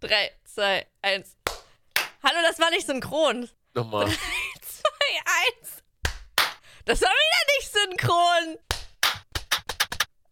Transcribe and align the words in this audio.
Drei, 0.00 0.32
zwei, 0.44 0.86
eins. 1.02 1.36
Hallo, 2.22 2.36
das 2.42 2.58
war 2.58 2.70
nicht 2.70 2.86
synchron. 2.86 3.48
Nochmal. 3.74 4.06
Drei, 4.06 4.12
zwei, 4.62 5.20
eins. 5.24 5.82
Das 6.84 7.00
war 7.00 7.08
wieder 7.08 7.56
nicht 7.56 7.72
synchron. 7.72 8.58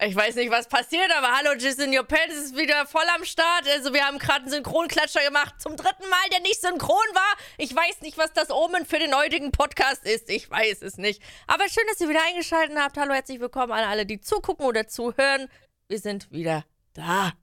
Ich 0.03 0.15
weiß 0.15 0.33
nicht, 0.33 0.49
was 0.49 0.67
passiert, 0.67 1.11
aber 1.15 1.27
hallo, 1.37 1.51
Jizz 1.53 1.77
in 1.77 1.95
Your 1.95 2.03
Pants 2.03 2.33
ist 2.33 2.57
wieder 2.57 2.87
voll 2.87 3.05
am 3.15 3.23
Start. 3.23 3.67
Also 3.67 3.93
wir 3.93 4.03
haben 4.03 4.17
gerade 4.17 4.41
einen 4.41 4.49
Synchronklatscher 4.49 5.23
gemacht. 5.23 5.61
Zum 5.61 5.77
dritten 5.77 6.09
Mal, 6.09 6.29
der 6.31 6.39
nicht 6.39 6.59
synchron 6.59 6.97
war. 7.13 7.37
Ich 7.59 7.75
weiß 7.75 8.01
nicht, 8.01 8.17
was 8.17 8.33
das 8.33 8.49
Omen 8.49 8.87
für 8.87 8.97
den 8.97 9.15
heutigen 9.15 9.51
Podcast 9.51 10.03
ist. 10.03 10.27
Ich 10.31 10.49
weiß 10.49 10.81
es 10.81 10.97
nicht. 10.97 11.21
Aber 11.45 11.69
schön, 11.69 11.83
dass 11.87 12.01
ihr 12.01 12.09
wieder 12.09 12.25
eingeschaltet 12.27 12.75
habt. 12.79 12.97
Hallo, 12.97 13.13
herzlich 13.13 13.39
willkommen 13.39 13.73
an 13.73 13.83
alle, 13.83 14.07
die 14.07 14.19
zugucken 14.19 14.65
oder 14.65 14.87
zuhören. 14.87 15.49
Wir 15.87 15.99
sind 15.99 16.31
wieder 16.31 16.65
da. 16.93 17.33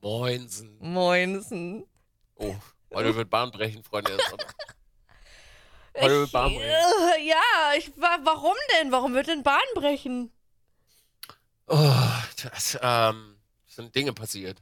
Moinsen. 0.00 0.76
Moinsen. 0.80 1.86
Oh, 2.34 2.56
heute 2.92 3.14
wird 3.14 3.30
Bahn 3.30 3.52
brechen, 3.52 3.84
Freunde. 3.84 4.18
Heute 5.96 6.20
wird 6.20 6.32
Bahn 6.32 6.52
brechen. 6.52 6.68
Äh, 6.68 7.28
ja, 7.28 7.36
ich, 7.76 7.92
wa 7.96 8.18
warum 8.22 8.56
denn? 8.74 8.90
Warum 8.90 9.14
wird 9.14 9.28
denn 9.28 9.42
Bahn 9.44 9.60
brechen? 9.74 10.32
Oh, 11.72 12.12
das, 12.42 12.76
ähm, 12.82 13.36
sind 13.66 13.94
Dinge 13.94 14.12
passiert. 14.12 14.60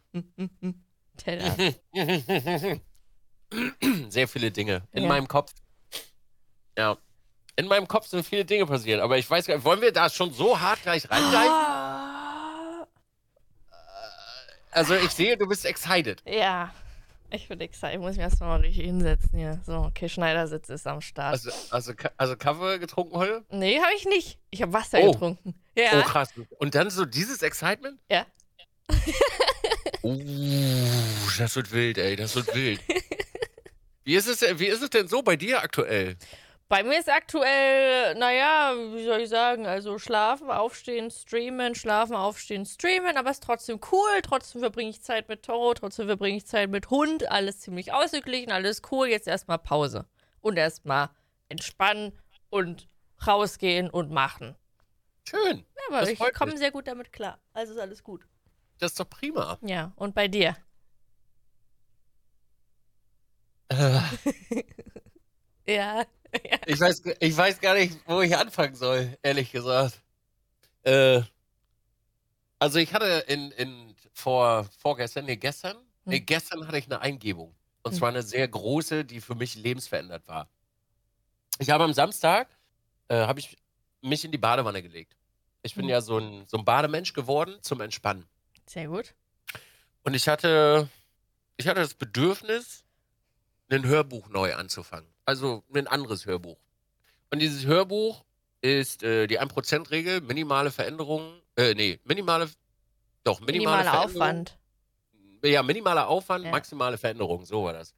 Teller. 1.17 1.57
Sehr 4.11 4.29
viele 4.29 4.51
Dinge. 4.51 4.83
In 4.93 5.05
Ja. 5.05 5.09
meinem 5.09 5.27
Kopf. 5.27 5.53
Ja. 6.77 6.98
In 7.57 7.67
meinem 7.67 7.89
Kopf 7.89 8.07
sind 8.09 8.25
viele 8.27 8.45
Dinge 8.45 8.67
passiert. 8.67 9.01
Aber 9.01 9.17
ich 9.19 9.29
weiß 9.29 9.47
gar 9.47 9.55
nicht, 9.57 9.65
wollen 9.65 9.81
wir 9.81 9.91
da 9.93 10.11
schon 10.11 10.33
so 10.33 10.61
hart 10.61 10.83
gleich 10.83 11.11
reingreifen? 11.11 11.51
Ah, 11.51 12.87
Also 14.70 14.95
ich 14.95 15.11
sehe, 15.11 15.37
du 15.39 15.47
bist 15.48 15.65
excited. 15.65 16.22
ja, 16.27 16.72
ich 17.31 17.48
bin 17.48 17.61
excited. 17.61 17.95
Ich 17.95 18.01
muss 18.01 18.12
mich 18.17 18.21
erstmal 18.25 18.48
mal 18.51 18.61
richtig 18.61 18.84
hinsetzen 18.84 19.39
hier. 19.39 19.61
So, 19.67 19.79
okay, 19.79 20.09
Schneidersitz 20.09 20.69
ist 20.69 20.87
am 20.87 21.01
Start. 21.01 21.33
Also, 21.33 21.51
also, 21.71 21.93
also 22.17 22.37
Kaffee 22.37 22.79
getrunken 22.79 23.17
heute? 23.17 23.45
nee, 23.51 23.79
habe 23.79 23.93
ich 23.97 24.05
nicht. 24.07 24.39
Ich 24.51 24.62
habe 24.62 24.73
Wasser 24.73 24.98
Oh. 25.01 25.12
getrunken. 25.12 25.55
Oh, 25.56 25.81
Ja. 25.81 26.03
krass. 26.03 26.31
Und 26.59 26.75
dann 26.75 26.91
so 26.91 27.05
dieses 27.05 27.43
Excitement? 27.43 27.99
Ja. 28.11 28.27
Uh, 30.03 30.17
das 31.39 31.56
wird 31.56 31.73
wild, 31.73 31.99
ey. 31.99 32.15
Das 32.17 32.34
wird 32.37 32.55
wild. 32.55 32.81
Wie 34.05 34.15
ist 34.15 34.27
es, 34.29 34.41
wie 34.59 34.67
ist 34.67 34.81
es 34.81 34.89
denn 34.91 35.06
so 35.09 35.21
bei 35.23 35.37
dir 35.37 35.61
aktuell? 35.62 36.17
Bei 36.69 36.83
mir 36.83 36.98
ist 36.98 37.08
aktuell, 37.11 38.14
naja, 38.16 38.74
wie 38.92 39.02
soll 39.02 39.20
ich 39.22 39.30
sagen, 39.30 39.66
also 39.66 39.98
schlafen, 39.98 40.50
aufstehen, 40.50 41.10
streamen, 41.10 41.75
schlafen, 41.75 42.14
aufstehen, 42.14 42.66
streamen, 42.66 43.16
aber 43.16 43.30
ist 43.30 43.42
trotzdem 43.42 43.80
cool. 43.91 44.20
Trotzdem 44.22 44.60
verbringe 44.60 44.91
ich 44.91 45.00
Zeit 45.00 45.30
mit 45.30 45.44
Toro, 45.44 45.72
trotzdem 45.72 46.08
verbringe 46.08 46.36
ich 46.36 46.47
Zeit 46.47 46.69
mit 46.69 46.91
Hund, 46.91 47.30
alles 47.30 47.60
ziemlich 47.60 47.94
ausgeglichen, 47.94 48.52
alles 48.52 48.83
cool. 48.92 49.08
Jetzt 49.08 49.27
erstmal 49.27 49.58
Pause. 49.58 50.06
Und 50.41 50.58
erstmal 50.58 51.08
entspannen 51.48 52.12
und 52.50 52.86
rausgehen 53.27 53.88
und 53.88 54.10
machen. 54.10 54.55
Schön. 55.27 55.64
Ja, 55.91 55.97
aber 55.97 56.10
ich 56.10 56.19
komme 56.34 56.56
sehr 56.58 56.70
gut 56.70 56.86
damit 56.86 57.14
klar. 57.14 57.41
Also 57.55 57.72
ist 57.72 57.80
alles 57.80 58.03
gut. 58.03 58.27
Das 58.78 58.92
ist 58.92 59.00
doch 59.00 59.08
prima. 59.08 59.58
Ja, 59.62 59.92
und 59.97 60.14
bei 60.14 60.28
dir? 60.28 60.55
Äh, 63.70 64.00
Ja. 65.69 66.05
Ich, 66.67 66.81
weiß, 66.81 67.03
ich 67.21 67.37
weiß 67.37 67.61
gar 67.61 67.75
nicht, 67.75 67.98
wo 68.07 68.21
ich 68.21 68.37
anfangen 68.37 68.75
soll, 68.75 69.17
ehrlich 69.23 69.51
gesagt. 69.53 70.03
Äh, 70.83 71.23
also 72.59 72.79
ich 72.79 72.93
hatte 72.93 73.25
in, 73.29 73.51
in 73.53 73.95
vor, 74.12 74.65
vorgestern, 74.79 75.25
nee, 75.27 75.37
gestern, 75.37 75.77
nee, 76.05 76.19
Hm. 76.19 76.27
gestern 76.27 76.67
hatte 76.67 76.78
ich 76.78 76.87
eine 76.87 77.00
Eingebung. 77.00 77.55
Und 77.83 77.93
Hm. 77.93 77.99
zwar 77.99 78.09
eine 78.09 78.22
sehr 78.22 78.47
große, 78.49 79.05
die 79.05 79.21
für 79.21 79.34
mich 79.34 79.55
lebensverändert 79.55 80.27
war. 80.27 80.49
Ich 81.59 81.71
habe 81.71 81.84
am 81.84 81.93
Samstag, 81.93 82.49
äh, 83.09 83.17
habe 83.27 83.41
ich 83.41 83.56
mich 84.03 84.25
in 84.25 84.33
die 84.33 84.38
Badewanne 84.38 84.83
gelegt. 84.83 85.17
Ich 85.62 85.75
bin 85.75 85.84
Hm. 85.84 85.91
ja 85.91 86.00
so 86.00 86.19
ein, 86.19 86.47
so 86.47 86.59
ein 86.59 86.65
Bademensch 86.65 87.12
geworden 87.12 87.59
zum 87.62 87.81
Entspannen. 87.81 88.27
Sehr 88.67 88.88
gut. 88.88 89.15
Und 90.03 90.15
ich 90.15 90.28
hatte, 90.28 90.88
ich 91.56 91.69
hatte 91.69 91.81
das 91.81 91.94
Bedürfnis, 91.94 92.84
ein 93.71 93.84
Hörbuch 93.84 94.28
neu 94.28 94.55
anzufangen. 94.55 95.09
Also 95.28 95.62
ein 95.75 95.87
anderes 95.87 96.25
Hörbuch. 96.25 96.56
Und 97.31 97.41
dieses 97.41 97.66
Hörbuch 97.66 98.25
ist 98.62 99.03
äh, 99.03 99.27
die 99.27 99.39
1%-Regel, 99.39 100.22
minimale 100.22 100.71
Veränderungen, 100.71 101.43
äh, 101.55 101.75
nee, 101.75 102.00
minimale, 102.05 102.49
doch, 103.25 103.38
minimale, 103.41 103.84
Minimaler. 103.84 104.05
Aufwand. 104.05 104.59
Ja, 105.44 105.62
minimaler 105.62 106.09
Aufwand, 106.09 106.47
Ja. 106.47 106.50
maximale 106.50 106.97
Veränderung, 106.97 107.44
so 107.44 107.62
war 107.65 107.75
das. 107.75 107.93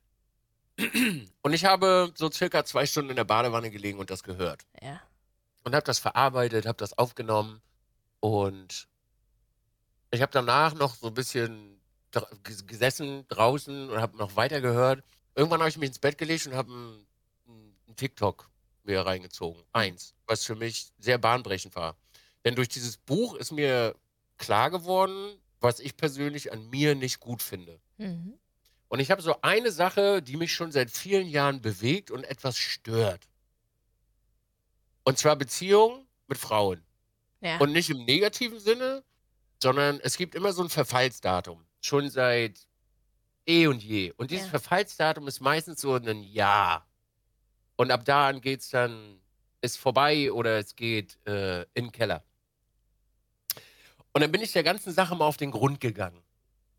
Und 1.43 1.53
ich 1.53 1.65
habe 1.65 2.11
so 2.17 2.33
circa 2.33 2.65
zwei 2.65 2.85
Stunden 2.85 3.11
in 3.11 3.17
der 3.17 3.23
Badewanne 3.23 3.71
gelegen 3.71 4.01
und 4.01 4.11
das 4.11 4.25
gehört. 4.25 4.67
Ja. 4.83 5.01
Und 5.63 5.77
habe 5.77 5.85
das 5.85 6.01
verarbeitet, 6.01 6.67
habe 6.67 6.79
das 6.79 6.99
aufgenommen 6.99 7.63
und 8.19 8.89
ich 10.11 10.21
habe 10.21 10.33
danach 10.33 10.75
noch 10.75 10.97
so 10.97 11.07
ein 11.07 11.15
bisschen 11.15 11.81
gesessen 12.67 13.25
draußen 13.29 13.89
und 13.89 14.01
habe 14.01 14.17
noch 14.17 14.35
weiter 14.35 14.61
gehört. 14.61 15.05
Irgendwann 15.37 15.61
habe 15.61 15.69
ich 15.71 15.79
mich 15.79 15.91
ins 15.91 16.01
Bett 16.01 16.19
gelegt 16.19 16.49
und 16.49 16.55
habe 16.55 16.73
ein, 16.73 16.99
ein 16.99 17.07
TikTok 18.01 18.51
mir 18.85 19.03
reingezogen. 19.03 19.63
Eins, 19.73 20.15
was 20.27 20.45
für 20.45 20.57
mich 20.57 20.89
sehr 20.99 21.19
bahnbrechend 21.19 21.77
war. 21.77 21.97
Denn 22.45 22.55
durch 22.55 22.69
dieses 22.69 22.97
Buch 22.97 23.35
ist 23.35 23.53
mir 23.53 23.95
klar 24.39 24.71
geworden, 24.71 25.39
was 25.61 25.79
ich 25.81 25.97
persönlich 25.97 26.53
an 26.53 26.69
mir 26.71 26.95
nicht 26.95 27.21
gut 27.21 27.43
finde. 27.43 27.79
Mhm. 27.99 28.39
Und 28.89 28.99
ich 29.01 29.11
habe 29.11 29.23
so 29.23 29.41
eine 29.43 29.71
Sache, 29.71 30.23
die 30.23 30.37
mich 30.37 30.53
schon 30.53 30.73
seit 30.73 30.91
vielen 30.91 31.29
Jahren 31.29 31.61
bewegt 31.61 32.11
und 32.11 32.25
etwas 32.25 32.57
stört. 32.57 33.29
Und 35.05 35.19
zwar 35.19 35.37
Beziehungen 35.37 36.07
mit 36.27 36.39
Frauen. 36.39 36.83
Ja. 37.41 37.59
Und 37.59 37.73
nicht 37.73 37.91
im 37.91 38.05
negativen 38.05 38.59
Sinne, 38.59 39.05
sondern 39.63 40.01
es 40.01 40.17
gibt 40.17 40.35
immer 40.35 40.53
so 40.53 40.63
ein 40.63 40.71
Verfallsdatum. 40.71 41.65
Schon 41.81 42.09
seit 42.11 42.67
eh 43.47 43.67
und 43.67 43.83
je. 43.83 44.13
Und 44.17 44.31
dieses 44.31 44.47
Ja. 44.47 44.51
Verfallsdatum 44.51 45.29
ist 45.29 45.41
meistens 45.41 45.81
so 45.81 45.95
ein 45.95 46.23
Jahr. 46.23 46.87
Und 47.81 47.91
ab 47.91 48.05
da 48.05 48.29
an 48.29 48.43
es 48.45 48.69
dann, 48.69 49.19
ist 49.63 49.79
vorbei 49.79 50.31
oder 50.33 50.59
es 50.59 50.77
geht 50.77 51.19
äh, 51.27 51.63
in 51.73 51.87
den 51.87 51.93
Keller. 51.93 52.23
Und 54.13 54.21
dann 54.21 54.31
bin 54.31 54.43
ich 54.43 54.53
der 54.53 54.63
ganzen 54.63 54.93
Sache 54.93 55.17
mal 55.17 55.25
auf 55.25 55.39
den 55.39 55.51
Grund 55.51 55.81
gegangen. 55.81 56.23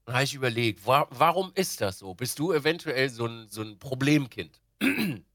Und 0.05 0.13
habe 0.13 0.25
ich 0.25 0.35
überlegt, 0.35 0.85
wa 0.85 1.07
warum 1.09 1.53
ist 1.55 1.81
das 1.81 1.97
so? 1.97 2.13
Bist 2.13 2.37
du 2.37 2.53
eventuell 2.53 3.09
so 3.09 3.25
ein, 3.25 3.49
so 3.49 3.63
ein 3.63 3.79
Problemkind? 3.79 4.61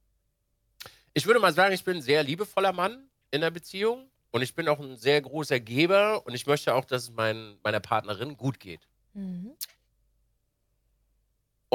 Ich 1.15 1.27
würde 1.27 1.41
mal 1.41 1.53
sagen, 1.53 1.75
ich 1.75 1.83
bin 1.83 1.97
ein 1.97 2.03
sehr 2.03 2.23
liebevoller 2.23 2.73
Mann 2.73 3.09
in 3.33 3.41
der 3.41 3.51
Beziehung 3.51 4.09
und 4.31 4.43
ich 4.43 4.55
bin 4.55 4.69
auch 4.69 4.79
ein 4.79 4.99
sehr 4.99 5.21
großer 5.21 5.59
Geber 5.59 6.25
und 6.27 6.35
ich 6.35 6.47
möchte 6.47 6.75
auch, 6.75 6.85
dass 6.85 7.05
es 7.05 7.11
mein, 7.11 7.57
meiner 7.65 7.81
Partnerin 7.81 8.37
gut 8.37 8.61
geht. 8.61 8.87
Mhm. 9.15 9.57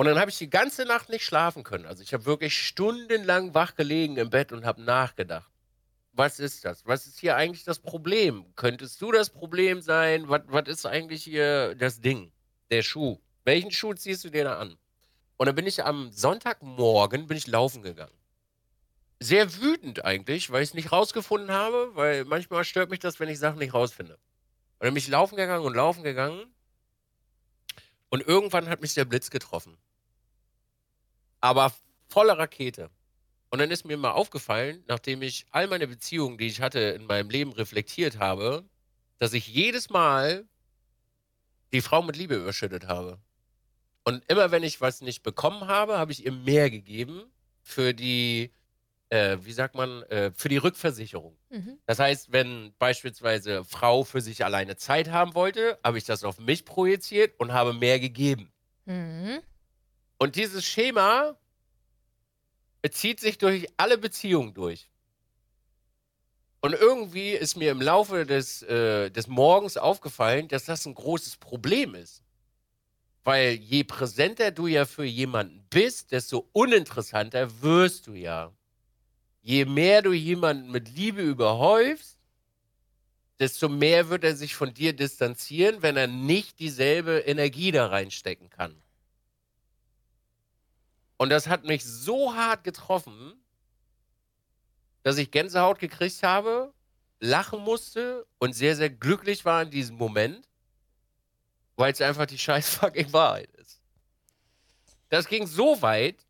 Und 0.02 0.08
dann 0.08 0.18
habe 0.18 0.32
ich 0.32 0.40
die 0.40 0.50
ganze 0.50 0.84
Nacht 0.86 1.10
nicht 1.10 1.24
schlafen 1.24 1.64
können. 1.64 1.86
Also 1.86 2.02
ich 2.02 2.12
habe 2.12 2.26
wirklich 2.26 2.58
stundenlang 2.58 3.54
wach 3.54 3.76
gelegen 3.76 4.18
im 4.18 4.32
Bett 4.32 4.52
und 4.52 4.66
habe 4.66 4.82
nachgedacht. 4.82 5.52
Was 6.12 6.40
ist 6.40 6.66
das? 6.66 6.84
Was 6.88 7.06
ist 7.06 7.20
hier 7.20 7.36
eigentlich 7.36 7.66
das 7.66 7.78
Problem? 7.78 8.48
Könntest 8.56 9.00
du 9.00 9.12
das 9.12 9.30
Problem 9.30 9.80
sein? 9.80 10.28
Was, 10.28 10.42
was 10.48 10.68
ist 10.68 10.88
eigentlich 10.88 11.24
hier 11.24 11.76
das 11.76 12.02
Ding? 12.02 12.32
Der 12.72 12.82
Schuh. 12.82 13.20
Welchen 13.44 13.70
Schuh 13.70 13.94
ziehst 13.94 14.24
du 14.24 14.32
dir 14.32 14.44
da 14.44 14.58
an? 14.58 14.76
Und 15.38 15.46
dann 15.46 15.54
bin 15.54 15.68
ich 15.68 15.86
am 15.86 16.12
Sonntagmorgen 16.12 17.28
bin 17.28 17.38
ich 17.38 17.46
laufen 17.46 17.84
gegangen. 17.84 18.18
Sehr 19.20 19.62
wütend 19.62 20.04
eigentlich, 20.04 20.50
weil 20.50 20.64
ich 20.64 20.70
es 20.70 20.74
nicht 20.74 20.92
rausgefunden 20.92 21.52
habe, 21.52 21.92
weil 21.94 22.26
manchmal 22.26 22.64
stört 22.64 22.90
mich 22.90 23.02
das, 23.02 23.20
wenn 23.20 23.30
ich 23.30 23.38
Sachen 23.38 23.60
nicht 23.60 23.76
rausfinde. 23.76 24.16
Und 24.16 24.20
dann 24.80 24.96
bin 24.96 25.04
ich 25.04 25.10
laufen 25.10 25.36
gegangen 25.36 25.64
und 25.64 25.76
laufen 25.76 26.02
gegangen. 26.02 26.52
Und 28.10 28.28
irgendwann 28.28 28.68
hat 28.68 28.82
mich 28.82 28.96
der 28.96 29.06
Blitz 29.06 29.30
getroffen. 29.30 29.78
Aber 31.42 31.74
voller 32.08 32.38
Rakete. 32.38 32.90
Und 33.50 33.60
dann 33.60 33.70
ist 33.70 33.86
mir 33.86 33.98
mal 33.98 34.12
aufgefallen, 34.12 34.84
nachdem 34.88 35.22
ich 35.22 35.46
all 35.52 35.68
meine 35.68 35.88
Beziehungen, 35.88 36.38
die 36.38 36.48
ich 36.48 36.62
hatte, 36.62 36.80
in 36.80 37.06
meinem 37.06 37.30
Leben 37.30 37.52
reflektiert 37.52 38.18
habe, 38.18 38.64
dass 39.20 39.34
ich 39.34 39.48
jedes 39.48 39.90
Mal 39.90 40.46
die 41.74 41.82
Frau 41.82 42.02
mit 42.02 42.16
Liebe 42.16 42.36
überschüttet 42.36 42.88
habe. 42.88 43.20
Und 44.04 44.24
immer 44.30 44.52
wenn 44.52 44.64
ich 44.64 44.82
was 44.82 45.02
nicht 45.02 45.22
bekommen 45.22 45.68
habe, 45.68 45.98
habe 45.98 46.12
ich 46.12 46.26
ihr 46.26 46.32
mehr 46.32 46.70
gegeben 46.70 47.24
für 47.62 47.94
die, 47.94 48.52
äh, 49.10 49.38
wie 49.42 49.52
sagt 49.52 49.76
man, 49.76 50.04
äh, 50.04 50.32
für 50.36 50.50
die 50.50 50.58
Rückversicherung. 50.58 51.38
Mhm. 51.50 51.78
Das 51.86 52.00
heißt, 52.00 52.32
wenn 52.32 52.74
beispielsweise 52.80 53.64
Frau 53.64 54.04
für 54.04 54.22
sich 54.22 54.44
alleine 54.44 54.76
Zeit 54.78 55.12
haben 55.12 55.36
wollte, 55.36 55.78
habe 55.84 55.98
ich 55.98 56.06
das 56.06 56.24
auf 56.24 56.40
mich 56.40 56.66
projiziert 56.66 57.40
und 57.40 57.54
habe 57.54 57.74
mehr 57.74 58.00
gegeben. 58.00 58.52
Mhm. 58.86 59.42
Und 60.22 60.36
dieses 60.36 60.64
Schema 60.64 61.36
bezieht 62.84 63.20
sich 63.20 63.40
durch 63.40 63.66
alle 63.76 63.98
Beziehungen 63.98 64.54
durch. 64.54 64.88
Und 66.60 66.74
irgendwie 66.74 67.32
ist 67.32 67.58
mir 67.58 67.72
im 67.72 67.82
Laufe 67.82 68.28
des, 68.28 68.62
äh, 68.62 69.10
des 69.10 69.26
Morgens 69.26 69.78
aufgefallen, 69.78 70.48
dass 70.48 70.66
das 70.66 70.86
ein 70.86 70.94
großes 70.94 71.38
Problem 71.38 71.96
ist. 71.96 72.22
Weil 73.24 73.54
je 73.54 73.84
präsenter 73.84 74.52
du 74.52 74.68
ja 74.68 74.86
für 74.86 75.06
jemanden 75.06 75.66
bist, 75.72 76.12
desto 76.12 76.48
uninteressanter 76.52 77.64
wirst 77.64 78.06
du 78.06 78.14
ja. 78.14 78.54
Je 79.42 79.66
mehr 79.66 80.04
du 80.04 80.14
jemanden 80.14 80.70
mit 80.70 80.88
Liebe 80.90 81.24
überhäufst, 81.24 82.20
desto 83.40 83.70
mehr 83.70 84.10
wird 84.10 84.24
er 84.24 84.36
sich 84.36 84.54
von 84.54 84.72
dir 84.72 84.94
distanzieren, 84.94 85.82
wenn 85.82 85.98
er 85.98 86.06
nicht 86.06 86.60
dieselbe 86.60 87.22
Energie 87.22 87.72
da 87.72 87.88
reinstecken 87.88 88.52
kann. 88.52 88.84
Und 91.22 91.30
das 91.30 91.46
hat 91.46 91.66
mich 91.66 91.86
so 91.86 92.34
hart 92.34 92.64
getroffen, 92.64 93.40
dass 95.04 95.20
ich 95.20 95.30
Gänsehaut 95.30 95.78
gekriegt 95.78 96.24
habe, 96.24 96.74
lachen 97.20 97.60
musste 97.60 98.26
und 98.40 98.54
sehr, 98.54 98.76
sehr 98.76 98.90
glücklich 98.90 99.46
war 99.46 99.62
in 99.62 99.70
diesem 99.70 99.98
Moment, 99.98 100.50
weil 101.76 101.94
es 101.94 102.02
einfach 102.02 102.26
die 102.26 102.38
scheiß 102.40 102.74
fucking 102.74 103.14
Wahrheit 103.14 103.52
ist. 103.52 103.84
Das 105.10 105.28
ging 105.28 105.46
so 105.46 105.80
weit, 105.84 106.26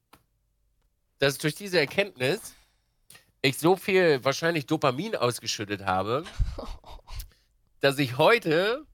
dass 1.20 1.38
durch 1.38 1.56
diese 1.56 1.80
Erkenntnis 1.80 2.54
ich 3.42 3.58
so 3.58 3.78
viel 3.78 4.22
wahrscheinlich 4.26 4.66
Dopamin 4.66 5.16
ausgeschüttet 5.16 5.86
habe, 5.86 6.26
dass 7.80 7.98
ich 7.98 8.18
heute 8.18 8.86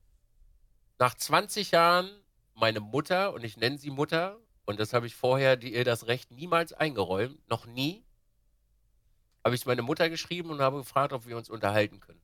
nach 1.00 1.16
20 1.16 1.72
Jahren 1.72 2.08
meine 2.54 2.82
Mutter, 2.82 3.34
und 3.34 3.44
ich 3.44 3.58
nenne 3.58 3.80
sie 3.80 3.90
Mutter, 3.90 4.40
und 4.68 4.82
das 4.82 4.92
habe 4.92 5.08
ich 5.08 5.16
vorher 5.16 5.56
die, 5.56 5.74
ihr 5.74 5.86
das 5.86 6.08
Recht 6.08 6.30
niemals 6.30 6.74
eingeräumt, 6.74 7.40
noch 7.50 7.66
nie, 7.66 8.04
habe 9.44 9.56
ich 9.56 9.66
meine 9.66 9.82
Mutter 9.82 10.10
geschrieben 10.10 10.50
und 10.50 10.60
habe 10.60 10.80
gefragt, 10.80 11.14
ob 11.14 11.26
wir 11.26 11.38
uns 11.38 11.50
unterhalten 11.50 12.02
können. 12.02 12.22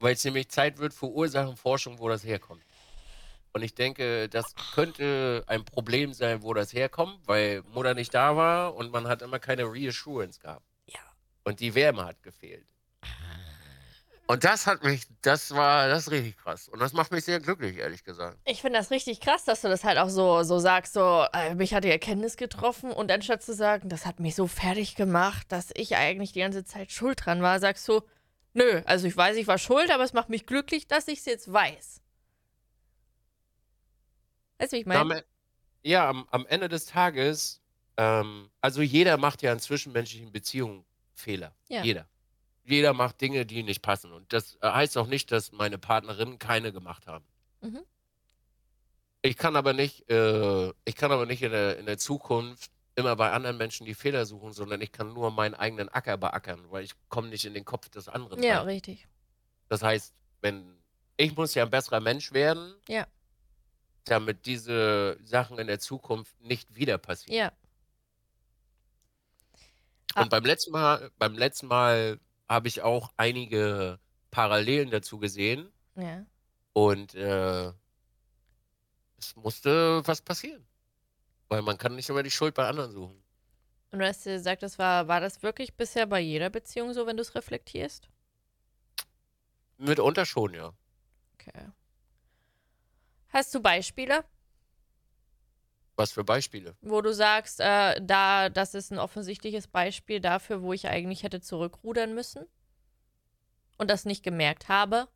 Weil 0.00 0.12
es 0.12 0.22
nämlich 0.22 0.50
Zeit 0.50 0.76
wird 0.76 0.92
für 0.92 1.06
Ursachenforschung, 1.06 1.98
wo 1.98 2.10
das 2.10 2.24
herkommt. 2.24 2.62
Und 3.54 3.62
ich 3.62 3.74
denke, 3.74 4.28
das 4.28 4.54
könnte 4.74 5.44
ein 5.46 5.64
Problem 5.64 6.12
sein, 6.12 6.42
wo 6.42 6.52
das 6.52 6.74
herkommt, 6.74 7.26
weil 7.26 7.62
Mutter 7.72 7.94
nicht 7.94 8.12
da 8.12 8.36
war 8.36 8.74
und 8.74 8.92
man 8.92 9.08
hat 9.08 9.22
immer 9.22 9.38
keine 9.38 9.64
Reassurance 9.64 10.38
gehabt. 10.38 10.66
Ja. 10.84 11.00
Und 11.42 11.60
die 11.60 11.74
Wärme 11.74 12.04
hat 12.04 12.22
gefehlt. 12.22 12.66
Und 14.30 14.44
das 14.44 14.66
hat 14.66 14.84
mich, 14.84 15.06
das 15.22 15.52
war, 15.52 15.88
das 15.88 16.02
ist 16.02 16.10
richtig 16.10 16.36
krass. 16.36 16.68
Und 16.68 16.80
das 16.80 16.92
macht 16.92 17.12
mich 17.12 17.24
sehr 17.24 17.40
glücklich, 17.40 17.78
ehrlich 17.78 18.04
gesagt. 18.04 18.36
Ich 18.44 18.60
finde 18.60 18.78
das 18.78 18.90
richtig 18.90 19.20
krass, 19.20 19.46
dass 19.46 19.62
du 19.62 19.68
das 19.68 19.84
halt 19.84 19.96
auch 19.96 20.10
so, 20.10 20.42
so 20.42 20.58
sagst, 20.58 20.92
so, 20.92 21.24
äh, 21.32 21.54
mich 21.54 21.72
hat 21.72 21.82
die 21.82 21.90
Erkenntnis 21.90 22.36
getroffen 22.36 22.92
und 22.92 23.10
anstatt 23.10 23.42
zu 23.42 23.54
sagen, 23.54 23.88
das 23.88 24.04
hat 24.04 24.20
mich 24.20 24.34
so 24.34 24.46
fertig 24.46 24.96
gemacht, 24.96 25.50
dass 25.50 25.70
ich 25.74 25.96
eigentlich 25.96 26.32
die 26.32 26.40
ganze 26.40 26.62
Zeit 26.62 26.92
schuld 26.92 27.24
dran 27.24 27.40
war, 27.40 27.58
sagst 27.58 27.88
du, 27.88 28.02
nö, 28.52 28.82
also 28.84 29.06
ich 29.06 29.16
weiß, 29.16 29.34
ich 29.38 29.46
war 29.46 29.56
schuld, 29.56 29.90
aber 29.90 30.04
es 30.04 30.12
macht 30.12 30.28
mich 30.28 30.44
glücklich, 30.44 30.86
dass 30.86 31.08
ich 31.08 31.20
es 31.20 31.24
jetzt 31.24 31.50
weiß. 31.50 32.02
Weißt 34.58 34.72
du, 34.72 34.76
wie 34.76 34.80
ich 34.80 34.86
meine? 34.86 35.24
Ja, 35.82 36.06
am, 36.06 36.28
am 36.30 36.44
Ende 36.44 36.68
des 36.68 36.84
Tages, 36.84 37.62
ähm, 37.96 38.50
also 38.60 38.82
jeder 38.82 39.16
macht 39.16 39.40
ja 39.40 39.54
in 39.54 39.58
zwischenmenschlichen 39.58 40.32
Beziehungen 40.32 40.84
Fehler. 41.14 41.54
Ja. 41.68 41.82
Jeder. 41.82 42.06
Jeder 42.68 42.92
macht 42.92 43.20
Dinge, 43.20 43.46
die 43.46 43.62
nicht 43.62 43.80
passen. 43.82 44.12
Und 44.12 44.32
das 44.32 44.56
äh, 44.60 44.68
heißt 44.70 44.98
auch 44.98 45.06
nicht, 45.06 45.32
dass 45.32 45.52
meine 45.52 45.78
Partnerinnen 45.78 46.38
keine 46.38 46.72
gemacht 46.72 47.06
haben. 47.06 47.24
Mhm. 47.62 47.82
Ich 49.22 49.36
kann 49.36 49.56
aber 49.56 49.72
nicht, 49.72 50.08
äh, 50.10 50.68
ich 50.84 50.94
kann 50.94 51.10
aber 51.10 51.26
nicht 51.26 51.42
in 51.42 51.50
der, 51.50 51.78
in 51.78 51.86
der 51.86 51.98
Zukunft 51.98 52.70
immer 52.94 53.16
bei 53.16 53.32
anderen 53.32 53.56
Menschen 53.56 53.86
die 53.86 53.94
Fehler 53.94 54.26
suchen, 54.26 54.52
sondern 54.52 54.80
ich 54.80 54.92
kann 54.92 55.12
nur 55.12 55.30
meinen 55.30 55.54
eigenen 55.54 55.88
Acker 55.88 56.16
beackern, 56.16 56.70
weil 56.70 56.84
ich 56.84 56.92
komme 57.08 57.28
nicht 57.28 57.44
in 57.44 57.54
den 57.54 57.64
Kopf 57.64 57.88
des 57.88 58.08
anderen. 58.08 58.42
Ja, 58.42 58.58
rein. 58.58 58.66
richtig. 58.66 59.08
Das 59.68 59.82
heißt, 59.82 60.14
wenn 60.40 60.76
ich 61.16 61.34
muss 61.36 61.54
ja 61.54 61.64
ein 61.64 61.70
besserer 61.70 62.00
Mensch 62.00 62.32
werden, 62.32 62.74
Ja. 62.86 63.06
damit 64.04 64.46
diese 64.46 65.18
Sachen 65.24 65.58
in 65.58 65.66
der 65.66 65.80
Zukunft 65.80 66.38
nicht 66.40 66.76
wieder 66.76 66.98
passieren. 66.98 67.36
Ja. 67.36 67.52
Ah. 70.14 70.22
Und 70.22 70.30
beim 70.30 70.44
letzten 70.44 70.72
Mal, 70.72 71.10
beim 71.18 71.34
letzten 71.34 71.66
Mal 71.66 72.20
habe 72.48 72.68
ich 72.68 72.82
auch 72.82 73.10
einige 73.16 73.98
Parallelen 74.30 74.90
dazu 74.90 75.18
gesehen 75.18 75.70
Ja. 75.96 76.24
und 76.72 77.14
äh, 77.14 77.72
es 79.18 79.34
musste 79.36 80.02
was 80.06 80.22
passieren. 80.22 80.66
Weil 81.48 81.62
man 81.62 81.78
kann 81.78 81.94
nicht 81.96 82.08
immer 82.08 82.22
die 82.22 82.30
Schuld 82.30 82.54
bei 82.54 82.66
anderen 82.68 82.92
suchen. 82.92 83.22
Und 83.90 84.00
du 84.00 84.06
hast 84.06 84.26
dir 84.26 84.34
gesagt, 84.34 84.62
das 84.62 84.78
war, 84.78 85.08
war 85.08 85.20
das 85.20 85.42
wirklich 85.42 85.74
bisher 85.74 86.06
bei 86.06 86.20
jeder 86.20 86.50
Beziehung 86.50 86.92
so, 86.92 87.06
wenn 87.06 87.16
du 87.16 87.22
es 87.22 87.34
reflektierst? 87.34 88.08
Mitunter 89.78 90.26
schon, 90.26 90.52
ja. 90.54 90.72
Okay. 91.34 91.68
Hast 93.28 93.54
du 93.54 93.60
Beispiele, 93.60 94.24
Was 95.98 96.12
für 96.12 96.22
Beispiele? 96.24 96.76
wo 96.80 97.00
du 97.02 97.12
sagst, 97.12 97.58
äh, 97.60 98.00
da, 98.00 98.48
das 98.50 98.74
ist 98.74 98.92
ein 98.92 99.00
offensichtliches 99.00 99.66
Beispiel 99.66 100.20
dafür, 100.20 100.62
wo 100.62 100.72
ich 100.72 100.86
eigentlich 100.86 101.24
hätte 101.24 101.40
zurückrudern 101.40 102.14
müssen 102.14 102.46
und 103.78 103.90
das 103.90 104.04
nicht 104.04 104.22
gemerkt 104.22 104.68
habe? 104.68 105.08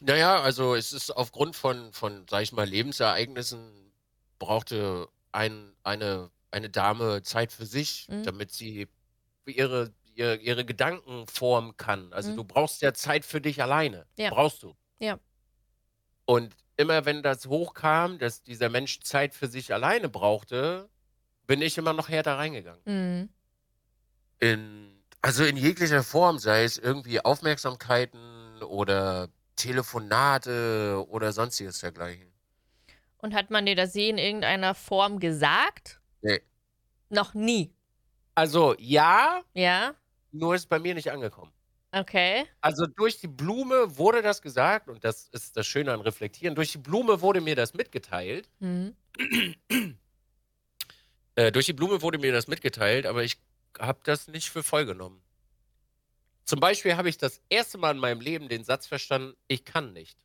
Naja, 0.00 0.40
also 0.40 0.76
es 0.76 0.92
ist 0.92 1.10
aufgrund 1.10 1.56
von, 1.56 1.92
von, 1.92 2.24
sag 2.30 2.42
ich 2.42 2.52
mal, 2.52 2.66
Lebensereignissen 2.68 3.92
brauchte 4.38 5.08
ein, 5.32 5.74
eine, 5.82 6.30
eine 6.52 6.70
Dame 6.70 7.22
Zeit 7.24 7.50
für 7.52 7.66
sich, 7.66 8.06
Mhm. 8.08 8.22
damit 8.22 8.52
sie 8.52 8.86
ihre, 9.44 9.92
ihre, 10.14 10.36
ihre 10.36 10.64
Gedanken 10.64 11.26
formen 11.26 11.76
kann. 11.76 12.12
Also 12.12 12.30
Mhm. 12.30 12.36
du 12.36 12.44
brauchst 12.44 12.80
ja 12.80 12.94
Zeit 12.94 13.24
für 13.24 13.40
dich 13.40 13.60
alleine. 13.60 14.06
Ja. 14.16 14.30
Brauchst 14.30 14.62
du. 14.62 14.76
Ja. 15.00 15.18
Und 16.26 16.54
immer 16.78 17.04
wenn 17.04 17.22
das 17.22 17.46
hochkam, 17.46 18.18
dass 18.18 18.42
dieser 18.42 18.70
Mensch 18.70 19.00
Zeit 19.00 19.34
für 19.34 19.48
sich 19.48 19.74
alleine 19.74 20.08
brauchte, 20.08 20.88
bin 21.46 21.60
ich 21.60 21.76
immer 21.76 21.92
noch 21.92 22.08
härter 22.08 22.38
reingegangen. 22.38 22.80
Mhm. 22.86 23.28
In, 24.38 25.02
also 25.20 25.44
in 25.44 25.56
jeglicher 25.56 26.02
Form, 26.04 26.38
sei 26.38 26.62
es 26.64 26.78
irgendwie 26.78 27.20
Aufmerksamkeiten 27.20 28.62
oder 28.62 29.28
Telefonate 29.56 31.04
oder 31.08 31.32
sonstiges 31.32 31.80
dergleichen. 31.80 32.32
Und 33.18 33.34
hat 33.34 33.50
man 33.50 33.66
dir 33.66 33.74
das 33.74 33.94
je 33.94 34.08
in 34.08 34.18
irgendeiner 34.18 34.76
Form 34.76 35.18
gesagt? 35.18 36.00
Nee. 36.22 36.40
Noch 37.08 37.34
nie. 37.34 37.74
Also 38.36 38.76
ja, 38.78 39.42
Ja? 39.54 39.94
nur 40.30 40.54
ist 40.54 40.68
bei 40.68 40.78
mir 40.78 40.94
nicht 40.94 41.10
angekommen. 41.10 41.52
Okay. 41.94 42.48
Also 42.60 42.86
durch 42.86 43.18
die 43.18 43.28
Blume 43.28 43.96
wurde 43.98 44.20
das 44.20 44.42
gesagt, 44.42 44.88
und 44.88 45.04
das 45.04 45.28
ist 45.28 45.56
das 45.56 45.66
Schöne 45.66 45.92
an 45.92 46.00
Reflektieren, 46.00 46.54
durch 46.56 46.72
die 46.72 46.78
Blume 46.78 47.20
wurde 47.20 47.40
mir 47.40 47.54
das 47.54 47.72
mitgeteilt. 47.74 48.48
Mhm. 48.60 48.96
Äh, 51.36 51.52
durch 51.52 51.66
die 51.66 51.72
Blume 51.72 52.02
wurde 52.02 52.18
mir 52.18 52.32
das 52.32 52.48
mitgeteilt, 52.48 53.06
aber 53.06 53.22
ich 53.22 53.38
habe 53.78 54.00
das 54.02 54.26
nicht 54.28 54.50
für 54.50 54.62
voll 54.64 54.86
genommen. 54.86 55.22
Zum 56.44 56.60
Beispiel 56.60 56.96
habe 56.96 57.08
ich 57.08 57.18
das 57.18 57.40
erste 57.48 57.78
Mal 57.78 57.92
in 57.92 57.98
meinem 58.00 58.20
Leben 58.20 58.48
den 58.48 58.64
Satz 58.64 58.86
verstanden, 58.88 59.36
ich 59.46 59.64
kann 59.64 59.92
nicht. 59.92 60.18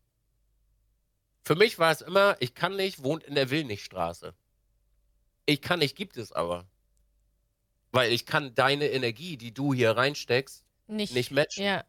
Für 1.46 1.56
mich 1.56 1.78
war 1.78 1.92
es 1.92 2.02
immer, 2.02 2.38
ich 2.40 2.56
kann 2.56 2.76
nicht, 2.78 3.04
wohnt 3.04 3.24
in 3.24 3.36
der 3.36 3.50
Willnichstraße. 3.50 4.34
Ich 5.46 5.62
kann 5.62 5.80
nicht, 5.80 5.96
gibt 5.96 6.18
es 6.18 6.32
aber. 6.32 6.68
Weil 7.92 8.12
ich 8.12 8.26
kann 8.26 8.56
deine 8.56 8.90
Energie, 8.90 9.38
die 9.38 9.54
du 9.54 9.74
hier 9.74 9.92
reinsteckst, 9.92 10.64
Nicht. 10.96 11.14
nicht 11.14 11.32
matchen. 11.32 11.64
Ja. 11.66 11.84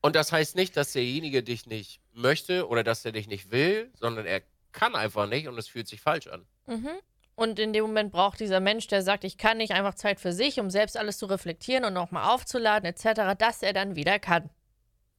Und 0.00 0.16
das 0.16 0.32
heißt 0.32 0.56
nicht, 0.56 0.76
dass 0.76 0.92
derjenige 0.92 1.42
dich 1.42 1.66
nicht 1.66 2.00
möchte 2.12 2.66
oder 2.68 2.82
dass 2.82 3.04
er 3.04 3.12
dich 3.12 3.28
nicht 3.28 3.50
will, 3.50 3.90
sondern 3.94 4.26
er 4.26 4.42
kann 4.72 4.94
einfach 4.94 5.28
nicht 5.28 5.46
und 5.48 5.58
es 5.58 5.68
fühlt 5.68 5.88
sich 5.88 6.00
falsch 6.00 6.26
an. 6.28 6.46
Mhm. 6.66 6.90
Und 7.34 7.58
in 7.58 7.72
dem 7.72 7.84
Moment 7.84 8.12
braucht 8.12 8.40
dieser 8.40 8.60
Mensch, 8.60 8.86
der 8.86 9.02
sagt, 9.02 9.24
ich 9.24 9.38
kann 9.38 9.58
nicht 9.58 9.72
einfach 9.72 9.94
Zeit 9.94 10.20
für 10.20 10.32
sich, 10.32 10.60
um 10.60 10.70
selbst 10.70 10.96
alles 10.96 11.18
zu 11.18 11.26
reflektieren 11.26 11.84
und 11.84 11.94
nochmal 11.94 12.30
aufzuladen, 12.34 12.86
etc., 12.88 13.34
dass 13.38 13.62
er 13.62 13.72
dann 13.72 13.96
wieder 13.96 14.18
kann. 14.18 14.50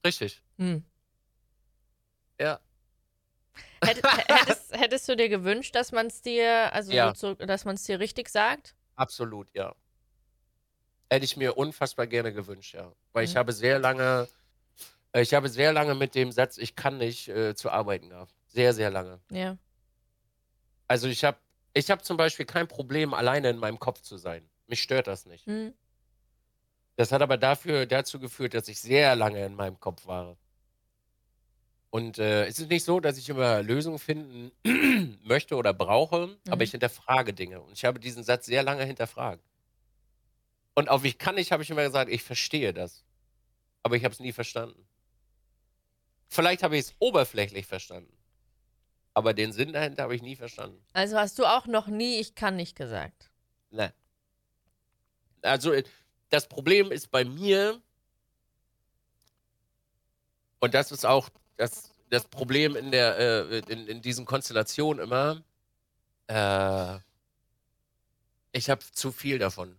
Richtig. 0.04 0.42
Hm. 0.58 0.84
Ja. 2.40 2.60
Hätt, 3.84 4.02
hättest, 4.28 4.72
hättest 4.76 5.08
du 5.08 5.16
dir 5.16 5.28
gewünscht, 5.28 5.74
dass 5.74 5.92
man 5.92 6.06
es 6.06 6.22
dir, 6.22 6.72
also 6.72 6.92
Ja. 6.92 7.14
so, 7.14 7.34
dass 7.34 7.64
man 7.64 7.74
es 7.74 7.84
dir 7.84 7.98
richtig 8.00 8.28
sagt? 8.28 8.74
Absolut, 8.94 9.48
ja. 9.54 9.74
Hätte 11.10 11.24
ich 11.24 11.36
mir 11.36 11.56
unfassbar 11.56 12.06
gerne 12.06 12.32
gewünscht, 12.32 12.74
ja. 12.74 12.92
Weil 13.12 13.24
ich 13.24 13.34
Mhm. 13.34 13.38
habe 13.38 13.52
sehr 13.52 13.78
lange, 13.78 14.28
äh, 15.12 15.22
ich 15.22 15.34
habe 15.34 15.48
sehr 15.48 15.72
lange 15.72 15.94
mit 15.94 16.14
dem 16.14 16.32
Satz, 16.32 16.58
ich 16.58 16.74
kann 16.76 16.98
nicht, 16.98 17.28
äh, 17.28 17.54
zu 17.54 17.70
arbeiten 17.70 18.08
gehabt. 18.10 18.32
Sehr, 18.48 18.72
sehr 18.74 18.90
lange. 18.90 19.20
Ja. 19.30 19.56
Also 20.88 21.08
ich 21.08 21.24
habe, 21.24 21.38
ich 21.74 21.90
habe 21.90 22.02
zum 22.02 22.16
Beispiel 22.16 22.46
kein 22.46 22.68
Problem, 22.68 23.14
alleine 23.14 23.50
in 23.50 23.58
meinem 23.58 23.78
Kopf 23.78 24.02
zu 24.02 24.16
sein. 24.16 24.48
Mich 24.66 24.82
stört 24.82 25.06
das 25.06 25.26
nicht. 25.26 25.46
Hm. 25.46 25.72
Das 26.96 27.10
hat 27.12 27.22
aber 27.22 27.38
dafür, 27.38 27.86
dazu 27.86 28.18
geführt, 28.20 28.54
dass 28.54 28.68
ich 28.68 28.80
sehr 28.80 29.16
lange 29.16 29.44
in 29.44 29.54
meinem 29.54 29.80
Kopf 29.80 30.06
war. 30.06 30.36
Und 31.90 32.18
äh, 32.18 32.46
es 32.46 32.58
ist 32.58 32.70
nicht 32.70 32.84
so, 32.84 33.00
dass 33.00 33.18
ich 33.18 33.28
immer 33.28 33.62
Lösungen 33.62 33.98
finden 33.98 34.50
möchte 35.24 35.56
oder 35.56 35.74
brauche, 35.74 36.38
aber 36.46 36.56
Mhm. 36.56 36.62
ich 36.62 36.70
hinterfrage 36.70 37.34
Dinge. 37.34 37.60
Und 37.60 37.72
ich 37.72 37.84
habe 37.84 38.00
diesen 38.00 38.24
Satz 38.24 38.46
sehr 38.46 38.62
lange 38.62 38.84
hinterfragt. 38.84 39.42
Und 40.74 40.88
auf 40.88 41.04
ich 41.04 41.18
kann 41.18 41.34
nicht, 41.34 41.52
habe 41.52 41.62
ich 41.62 41.70
immer 41.70 41.82
gesagt, 41.82 42.10
ich 42.10 42.22
verstehe 42.22 42.72
das. 42.72 43.04
Aber 43.82 43.96
ich 43.96 44.04
habe 44.04 44.12
es 44.12 44.20
nie 44.20 44.32
verstanden. 44.32 44.86
Vielleicht 46.28 46.62
habe 46.62 46.76
ich 46.76 46.86
es 46.86 46.94
oberflächlich 46.98 47.66
verstanden. 47.66 48.16
Aber 49.14 49.34
den 49.34 49.52
Sinn 49.52 49.72
dahinter 49.72 50.04
habe 50.04 50.14
ich 50.14 50.22
nie 50.22 50.36
verstanden. 50.36 50.82
Also 50.94 51.18
hast 51.18 51.38
du 51.38 51.44
auch 51.44 51.66
noch 51.66 51.88
nie 51.88 52.18
ich 52.18 52.34
kann 52.34 52.56
nicht 52.56 52.76
gesagt. 52.76 53.30
Nein. 53.70 53.92
Also, 55.42 55.72
äh, 55.72 55.84
das 56.30 56.48
Problem 56.48 56.90
ist 56.90 57.10
bei 57.10 57.24
mir, 57.24 57.82
und 60.60 60.72
das 60.72 60.92
ist 60.92 61.04
auch 61.04 61.28
das, 61.56 61.90
das 62.08 62.26
Problem 62.28 62.76
in, 62.76 62.90
der, 62.90 63.18
äh, 63.18 63.58
in, 63.68 63.86
in 63.86 64.00
diesen 64.00 64.24
Konstellationen 64.24 65.04
immer, 65.04 65.42
äh, 66.28 66.98
ich 68.52 68.70
habe 68.70 68.82
zu 68.92 69.12
viel 69.12 69.38
davon. 69.38 69.76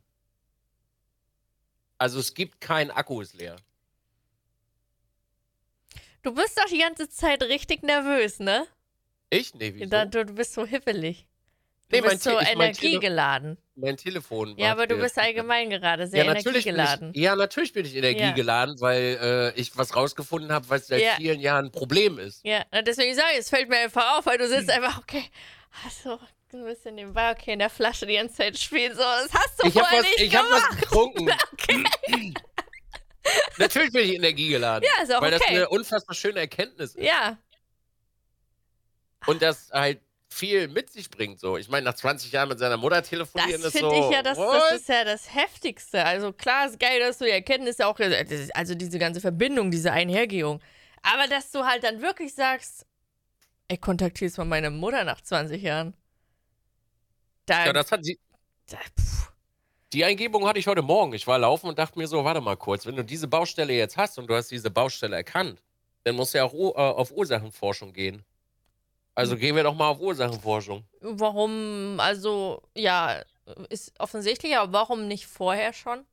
Also 2.04 2.20
es 2.20 2.34
gibt 2.34 2.60
kein 2.60 2.92
Akku 2.92 3.22
ist 3.22 3.34
leer. 3.34 3.56
Du 6.22 6.34
bist 6.34 6.58
doch 6.60 6.66
die 6.66 6.80
ganze 6.80 7.08
Zeit 7.08 7.42
richtig 7.44 7.82
nervös, 7.82 8.40
ne? 8.40 8.68
Ich? 9.30 9.54
Nee, 9.56 9.72
wieso? 9.74 9.90
Da, 9.90 10.04
du, 10.04 10.26
du 10.26 10.34
bist 10.34 10.54
so 10.54 10.66
hippelig. 10.66 11.26
Du 11.88 11.96
Nee, 11.96 12.02
bist 12.02 12.24
so 12.24 12.32
ich- 12.32 12.36
mein 12.36 12.74
Tele- 12.74 12.90
energiegeladen. 12.90 13.58
mein 13.76 13.96
Telefon. 13.96 14.54
Ja, 14.58 14.74
aber 14.74 14.86
du 14.86 14.98
bist 14.98 15.18
allgemein 15.18 15.70
gerade 15.70 16.06
sehr 16.08 16.26
ja, 16.26 16.32
energiegeladen. 16.32 17.12
ich, 17.14 17.22
ja, 17.22 17.38
natürlich 17.38 17.72
bin 17.72 17.86
ich 17.86 17.96
energiegeladen, 17.96 18.82
weil 18.82 19.54
äh, 19.56 19.60
ich 19.60 19.78
was 19.78 19.96
rausgefunden 19.96 20.52
habe, 20.52 20.68
was 20.70 20.88
seit 20.88 21.02
Ja. 21.02 21.14
vielen 21.16 21.40
Jahren 21.40 21.68
ein 21.68 21.72
Problem 21.72 22.20
ist. 22.20 22.44
Ja, 22.44 22.66
deswegen 22.86 23.16
sage 23.16 23.30
ich, 23.34 23.40
es 23.40 23.50
fällt 23.50 23.70
mir 23.70 23.78
einfach 23.78 24.18
auf, 24.18 24.26
weil 24.26 24.38
du 24.38 24.50
sitzt 24.50 24.70
einfach, 24.70 24.98
okay, 25.00 25.24
hast 25.72 26.04
du 26.54 26.58
ein 26.60 26.66
bisschen 26.66 26.96
nebenbei, 26.96 27.32
okay, 27.32 27.54
in 27.54 27.60
der 27.60 27.70
Flasche 27.70 28.06
die 28.06 28.16
ganze 28.16 28.36
Zeit 28.36 28.58
spielen, 28.58 28.94
so, 28.94 29.00
das 29.02 29.30
hast 29.34 29.62
du 29.62 29.68
Ich 29.68 29.76
habe 29.76 29.88
vorher 29.88 30.04
was, 30.04 30.10
nicht 30.10 30.20
ich 30.22 30.36
hab 30.36 30.46
gemacht. 30.46 30.68
was 30.70 30.78
getrunken. 30.80 31.30
Okay. 31.54 31.84
Natürlich 33.58 33.92
bin 33.94 34.04
ich 34.04 34.16
energiegeladen. 34.16 34.88
Ja, 34.98 35.04
ist 35.04 35.14
auch 35.16 35.22
weil 35.22 35.32
das 35.32 35.42
okay. 35.42 35.56
eine 35.56 35.70
unfassbar 35.70 36.14
schöne 36.16 36.40
Erkenntnis 36.42 36.94
ist. 36.96 37.04
Ja, 37.04 37.38
Und 39.26 39.42
das 39.42 39.70
halt 39.72 40.02
viel 40.30 40.68
mit 40.68 40.90
sich 40.92 41.10
bringt. 41.10 41.40
So. 41.40 41.58
Ich 41.58 41.70
meine, 41.70 41.86
nach 41.86 41.94
20 41.94 42.32
Jahren 42.32 42.50
mit 42.50 42.60
seiner 42.60 42.76
Mutter 42.76 43.02
telefonieren 43.04 43.62
das 43.62 43.74
ist 43.76 43.80
finde 43.80 43.96
so. 43.96 44.10
ich 44.10 44.16
ja, 44.16 44.24
das, 44.24 44.38
das 44.38 44.72
ist 44.74 44.90
ja 44.90 45.04
das 45.06 45.34
Heftigste. 45.34 46.04
Also 46.04 46.34
klar, 46.34 46.66
ist 46.68 46.80
geil, 46.80 47.00
dass 47.00 47.20
du 47.20 47.26
die 47.26 47.32
Erkenntnisse 47.32 47.86
auch, 47.88 47.96
das 47.98 48.10
ist- 48.32 48.56
also 48.56 48.76
diese 48.76 49.00
ganze 49.00 49.22
Verbindung, 49.22 49.72
diese 49.72 49.92
Einhergehung. 49.92 50.60
Aber 51.04 51.28
dass 51.28 51.52
du 51.52 51.64
halt 51.66 51.84
dann 51.84 52.02
wirklich 52.02 52.34
sagst, 52.34 52.86
ey, 53.68 53.78
kontaktierst 53.78 54.38
mal 54.38 54.46
meine 54.46 54.70
Mutter 54.72 55.04
nach 55.04 55.22
20 55.22 55.62
Jahren. 55.62 55.94
Da, 57.46 57.66
ja, 57.66 57.74
das 57.74 57.92
hat 57.92 58.04
sie. 58.06 58.20
da 58.70 58.78
Die 59.92 60.04
Eingebung 60.04 60.48
hatte 60.48 60.60
ich 60.60 60.68
heute 60.68 60.82
Morgen. 60.82 61.14
Ich 61.14 61.28
war 61.28 61.38
laufen 61.38 61.68
und 61.68 61.78
dachte 61.78 62.00
mir 62.00 62.08
so, 62.08 62.24
warte 62.24 62.42
mal 62.42 62.56
kurz, 62.56 62.86
wenn 62.86 62.96
du 62.96 63.04
diese 63.04 63.28
Baustelle 63.28 63.74
jetzt 63.74 63.98
hast 63.98 64.18
und 64.18 64.28
du 64.28 64.36
hast 64.36 64.50
diese 64.50 64.72
Baustelle 64.72 65.16
erkannt, 65.16 65.62
dann 66.04 66.16
musst 66.16 66.34
du 66.34 66.40
ja 66.40 66.46
auch 66.46 66.54
äh, 66.54 66.78
auf 66.78 67.12
Ursachenforschung 67.12 67.94
gehen. 67.94 68.24
Also 69.16 69.38
gehen 69.38 69.56
wir 69.56 69.64
doch 69.64 69.76
mal 69.76 69.90
auf 69.90 70.00
Ursachenforschung. 70.00 70.84
warum, 71.02 72.00
also, 72.00 72.64
ja, 72.76 73.22
ist 73.70 73.94
offensichtlich, 74.00 74.58
aber 74.58 74.74
warum 74.74 75.08
nicht 75.08 75.28
vorher 75.28 75.72
schon? 75.74 76.06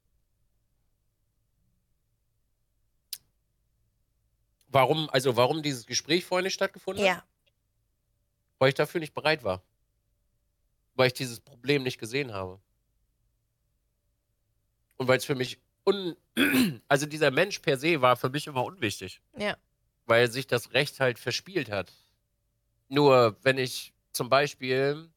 Warum, 4.68 5.08
also 5.10 5.36
warum 5.36 5.62
dieses 5.62 5.86
Gespräch 5.86 6.24
vorher 6.24 6.44
nicht 6.44 6.54
stattgefunden 6.54 7.04
hat? 7.16 7.24
Weil 8.58 8.68
ich 8.68 8.74
dafür 8.74 9.00
nicht 9.00 9.14
bereit 9.14 9.42
war. 9.42 9.62
Weil 10.94 11.08
ich 11.08 11.14
dieses 11.14 11.40
Problem 11.40 11.82
nicht 11.82 11.98
gesehen 11.98 12.32
habe. 12.32 12.60
Und 14.96 15.08
weil 15.08 15.16
es 15.18 15.24
für 15.24 15.34
mich 15.34 15.58
un. 15.86 16.16
Also 16.88 17.06
dieser 17.06 17.30
Mensch 17.30 17.60
per 17.60 17.78
se 17.78 18.00
war 18.02 18.16
für 18.16 18.30
mich 18.30 18.46
immer 18.46 18.64
unwichtig. 18.64 19.20
Ja. 19.36 19.56
Weil 20.06 20.30
sich 20.30 20.46
das 20.46 20.72
Recht 20.72 21.00
halt 21.00 21.18
verspielt 21.18 21.70
hat. 21.70 21.92
Nur 22.88 23.36
wenn 23.42 23.58
ich 23.58 23.94
zum 24.12 24.28
Beispiel, 24.28 25.10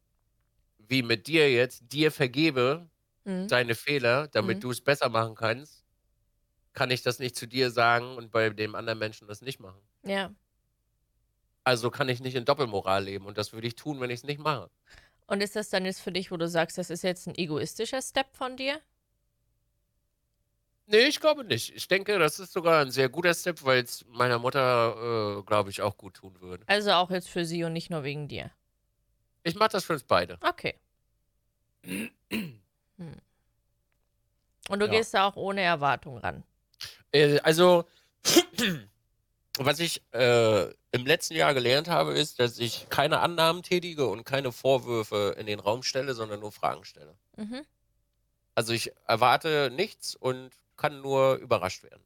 wie 0.77 1.03
mit 1.03 1.27
dir 1.27 1.51
jetzt, 1.51 1.91
dir 1.91 2.11
vergebe 2.11 2.89
Mhm. 3.25 3.47
deine 3.47 3.75
Fehler, 3.75 4.27
damit 4.27 4.57
Mhm. 4.57 4.61
du 4.61 4.71
es 4.71 4.81
besser 4.81 5.09
machen 5.09 5.35
kannst, 5.35 5.85
kann 6.73 6.91
ich 6.91 7.03
das 7.03 7.19
nicht 7.19 7.35
zu 7.35 7.47
dir 7.47 7.71
sagen 7.71 8.17
und 8.17 8.31
bei 8.31 8.49
dem 8.51 8.75
anderen 8.75 8.99
Menschen 8.99 9.27
das 9.27 9.41
nicht 9.41 9.59
machen. 9.59 9.81
Ja. 10.03 10.33
Also 11.65 11.89
kann 11.91 12.09
ich 12.09 12.19
nicht 12.19 12.35
in 12.35 12.45
Doppelmoral 12.45 13.05
leben 13.05 13.25
und 13.25 13.37
das 13.37 13.53
würde 13.53 13.67
ich 13.67 13.75
tun, 13.75 13.99
wenn 14.01 14.09
ich 14.09 14.19
es 14.19 14.23
nicht 14.23 14.39
mache. 14.39 14.69
Und 15.27 15.41
ist 15.41 15.55
das 15.55 15.69
dann 15.69 15.85
jetzt 15.85 16.01
für 16.01 16.11
dich, 16.11 16.31
wo 16.31 16.37
du 16.37 16.47
sagst, 16.47 16.77
das 16.77 16.89
ist 16.89 17.03
jetzt 17.03 17.27
ein 17.27 17.35
egoistischer 17.35 18.01
Step 18.01 18.35
von 18.35 18.57
dir? 18.57 18.79
Nee, 20.85 21.07
ich 21.07 21.19
glaube 21.21 21.45
nicht. 21.45 21.73
Ich 21.75 21.87
denke, 21.87 22.19
das 22.19 22.39
ist 22.39 22.51
sogar 22.51 22.81
ein 22.81 22.91
sehr 22.91 23.07
guter 23.07 23.33
Step, 23.33 23.63
weil 23.63 23.83
es 23.83 24.05
meiner 24.09 24.37
Mutter, 24.37 25.37
äh, 25.39 25.43
glaube 25.43 25.69
ich, 25.69 25.81
auch 25.81 25.97
gut 25.97 26.15
tun 26.15 26.39
würde. 26.41 26.63
Also 26.67 26.91
auch 26.91 27.09
jetzt 27.09 27.29
für 27.29 27.45
sie 27.45 27.63
und 27.63 27.71
nicht 27.73 27.89
nur 27.89 28.03
wegen 28.03 28.27
dir. 28.27 28.51
Ich 29.43 29.55
mache 29.55 29.69
das 29.69 29.85
für 29.85 29.93
uns 29.93 30.03
beide. 30.03 30.37
Okay. 30.41 30.75
Hm. 32.97 33.15
Und 34.69 34.79
du 34.79 34.85
Ja. 34.85 34.91
gehst 34.91 35.15
da 35.15 35.25
auch 35.27 35.35
ohne 35.35 35.61
Erwartung 35.61 36.19
ran. 36.19 36.43
Äh, 37.11 37.39
also, 37.39 37.85
was 39.59 39.79
ich 39.79 40.01
äh, 40.13 40.63
im 40.91 41.05
letzten 41.05 41.35
Jahr 41.35 41.53
gelernt 41.53 41.87
habe, 41.87 42.13
ist, 42.13 42.39
dass 42.39 42.57
ich 42.57 42.87
keine 42.89 43.19
Annahmen 43.19 43.61
tätige 43.61 44.07
und 44.07 44.23
keine 44.23 44.51
Vorwürfe 44.51 45.35
in 45.37 45.45
den 45.45 45.59
Raum 45.59 45.83
stelle, 45.83 46.13
sondern 46.13 46.39
nur 46.39 46.51
Fragen 46.51 46.83
stelle. 46.85 47.15
Mhm. 47.37 47.65
Also 48.55 48.73
ich 48.73 48.91
erwarte 49.07 49.71
nichts 49.73 50.15
und 50.15 50.51
kann 50.77 51.01
nur 51.01 51.35
überrascht 51.35 51.83
werden. 51.83 52.03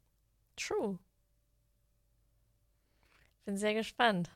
True. 0.55 0.97
Bin 3.45 3.57
sehr 3.57 3.73
gespannt. 3.73 4.29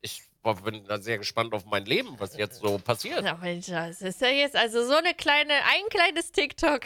Ich 0.00 0.22
bin 0.64 0.84
da 0.86 1.00
sehr 1.00 1.18
gespannt 1.18 1.52
auf 1.52 1.66
mein 1.66 1.84
Leben, 1.84 2.18
was 2.18 2.36
jetzt 2.36 2.60
so 2.60 2.78
passiert. 2.78 3.24
Ja, 3.24 3.34
Mensch, 3.34 3.66
das 3.66 4.02
ist 4.02 4.20
ja 4.20 4.28
jetzt 4.28 4.56
also 4.56 4.84
so 4.84 4.94
eine 4.94 5.14
kleine, 5.14 5.52
ein 5.52 5.88
kleines 5.90 6.32
TikTok. 6.32 6.82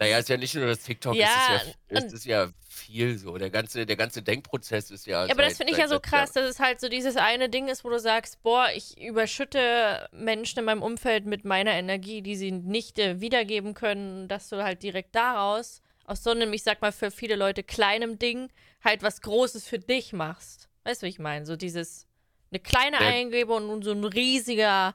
Naja, 0.00 0.16
ist 0.18 0.30
ja 0.30 0.38
nicht 0.38 0.54
nur 0.54 0.66
das 0.66 0.80
TikTok, 0.80 1.14
Ja, 1.14 1.26
es, 1.56 1.62
ist 1.66 1.76
ja, 1.90 1.98
es 2.06 2.12
ist 2.14 2.24
ja 2.24 2.48
viel 2.70 3.18
so. 3.18 3.36
Der 3.36 3.50
ganze, 3.50 3.84
der 3.84 3.96
ganze 3.96 4.22
Denkprozess 4.22 4.90
ist 4.90 5.06
ja. 5.06 5.26
Ja, 5.26 5.32
aber 5.34 5.42
das 5.42 5.52
seit- 5.52 5.56
finde 5.58 5.72
ich 5.72 5.76
seit 5.76 5.90
ja 5.90 5.94
so 5.94 6.00
krass, 6.00 6.32
dass 6.32 6.48
es 6.48 6.58
halt 6.58 6.80
so 6.80 6.88
dieses 6.88 7.16
eine 7.18 7.50
Ding 7.50 7.68
ist, 7.68 7.84
wo 7.84 7.90
du 7.90 8.00
sagst, 8.00 8.42
boah, 8.42 8.68
ich 8.74 8.98
überschütte 8.98 10.08
Menschen 10.10 10.60
in 10.60 10.64
meinem 10.64 10.82
Umfeld 10.82 11.26
mit 11.26 11.44
meiner 11.44 11.72
Energie, 11.72 12.22
die 12.22 12.34
sie 12.34 12.50
nicht 12.50 12.98
äh, 12.98 13.20
wiedergeben 13.20 13.74
können, 13.74 14.26
dass 14.26 14.48
du 14.48 14.62
halt 14.64 14.82
direkt 14.82 15.14
daraus, 15.14 15.82
aus 16.06 16.22
so 16.22 16.30
einem, 16.30 16.50
ich 16.54 16.62
sag 16.62 16.80
mal, 16.80 16.92
für 16.92 17.10
viele 17.10 17.36
Leute 17.36 17.62
kleinem 17.62 18.18
Ding, 18.18 18.48
halt 18.82 19.02
was 19.02 19.20
Großes 19.20 19.66
für 19.68 19.78
dich 19.78 20.14
machst. 20.14 20.70
Weißt 20.84 21.02
du, 21.02 21.06
wie 21.06 21.10
ich 21.10 21.18
meine? 21.18 21.44
So 21.44 21.56
dieses, 21.56 22.06
eine 22.50 22.60
kleine 22.60 22.96
Ja. 22.96 23.06
Eingebung 23.06 23.68
und 23.68 23.84
so 23.84 23.92
ein 23.92 24.02
riesiger, 24.04 24.94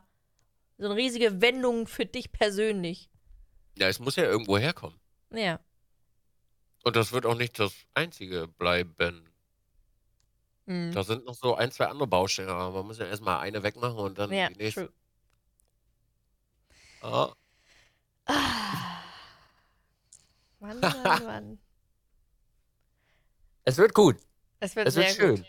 so 0.80 0.86
eine 0.88 0.96
riesige 0.96 1.42
Wendung 1.42 1.86
für 1.86 2.08
dich 2.08 2.32
persönlich. 2.32 3.08
Ja, 3.78 3.88
es 3.88 4.00
muss 4.00 4.16
ja 4.16 4.24
irgendwo 4.24 4.58
herkommen. 4.58 5.00
Ja. 5.32 5.60
Und 6.84 6.96
das 6.96 7.12
wird 7.12 7.26
auch 7.26 7.36
nicht 7.36 7.60
das 7.60 7.74
Einzige 7.94 8.48
bleiben. 8.48 9.28
Mhm. 10.66 10.92
Da 10.94 11.04
sind 11.04 11.26
noch 11.26 11.36
so 11.36 11.56
ein, 11.56 11.72
zwei 11.72 11.88
andere 11.88 12.08
Baustellen, 12.08 12.50
aber 12.50 12.72
man 12.72 12.88
muss 12.88 13.00
ja 13.00 13.06
erstmal 13.06 13.40
eine 13.40 13.64
wegmachen 13.64 13.98
und 13.98 14.18
dann 14.18 14.32
Ja, 14.32 14.50
die 14.50 14.58
nächste. 14.58 14.86
true. 14.88 14.94
Ah, 17.02 17.34
Ah. 18.28 19.04
Mann, 20.60 20.80
Mann, 20.80 21.26
Mann. 21.26 21.60
es 23.66 23.78
wird 23.78 23.94
gut. 23.94 24.18
Es 24.60 24.76
wird 24.76 24.88
Es 24.88 24.94
sehr 24.96 25.04
wird 25.04 25.16
schön. 25.16 25.36
gut. 25.36 25.46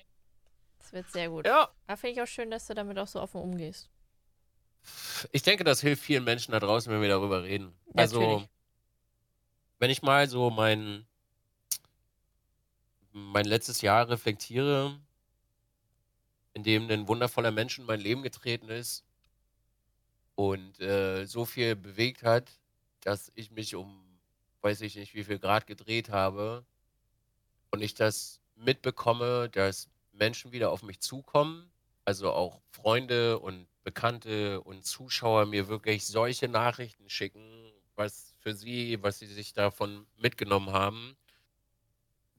Es 0.80 0.92
wird 0.92 1.10
sehr 1.10 1.28
gut. 1.30 1.46
Ja. 1.46 1.70
Aber 1.86 1.96
finde 1.96 2.12
ich 2.14 2.22
auch 2.22 2.26
schön, 2.26 2.50
dass 2.50 2.66
du 2.66 2.74
damit 2.74 2.98
auch 2.98 3.06
so 3.06 3.20
offen 3.20 3.40
umgehst. 3.40 3.88
Ich 5.32 5.42
denke, 5.42 5.64
das 5.64 5.80
hilft 5.80 6.02
vielen 6.02 6.24
Menschen 6.24 6.52
da 6.52 6.60
draußen, 6.60 6.92
wenn 6.92 7.00
wir 7.00 7.08
darüber 7.08 7.42
reden. 7.42 7.72
Also, 7.94 8.20
Natürlich. 8.20 8.48
wenn 9.78 9.90
ich 9.90 10.02
mal 10.02 10.28
so 10.28 10.50
mein, 10.50 11.06
mein 13.12 13.46
letztes 13.46 13.80
Jahr 13.80 14.08
reflektiere, 14.08 14.98
in 16.54 16.62
dem 16.62 16.90
ein 16.90 17.08
wundervoller 17.08 17.50
Mensch 17.50 17.78
in 17.78 17.84
mein 17.84 18.00
Leben 18.00 18.22
getreten 18.22 18.68
ist 18.68 19.04
und 20.34 20.80
äh, 20.80 21.26
so 21.26 21.44
viel 21.44 21.76
bewegt 21.76 22.22
hat, 22.22 22.50
dass 23.00 23.30
ich 23.34 23.50
mich 23.50 23.74
um 23.74 24.06
weiß 24.66 24.80
ich 24.80 24.96
nicht 24.96 25.14
wie 25.14 25.22
viel 25.22 25.38
Grad 25.38 25.68
gedreht 25.68 26.08
habe 26.08 26.64
und 27.70 27.82
ich 27.82 27.94
das 27.94 28.40
mitbekomme, 28.56 29.48
dass 29.48 29.88
Menschen 30.12 30.50
wieder 30.50 30.72
auf 30.72 30.82
mich 30.82 30.98
zukommen, 30.98 31.70
also 32.04 32.32
auch 32.32 32.60
Freunde 32.70 33.38
und 33.38 33.68
Bekannte 33.86 34.60
und 34.62 34.84
Zuschauer 34.84 35.46
mir 35.46 35.68
wirklich 35.68 36.04
solche 36.06 36.48
Nachrichten 36.48 37.08
schicken, 37.08 37.70
was 37.94 38.34
für 38.40 38.52
sie, 38.52 39.00
was 39.00 39.20
sie 39.20 39.26
sich 39.26 39.52
davon 39.52 40.08
mitgenommen 40.16 40.72
haben. 40.72 41.16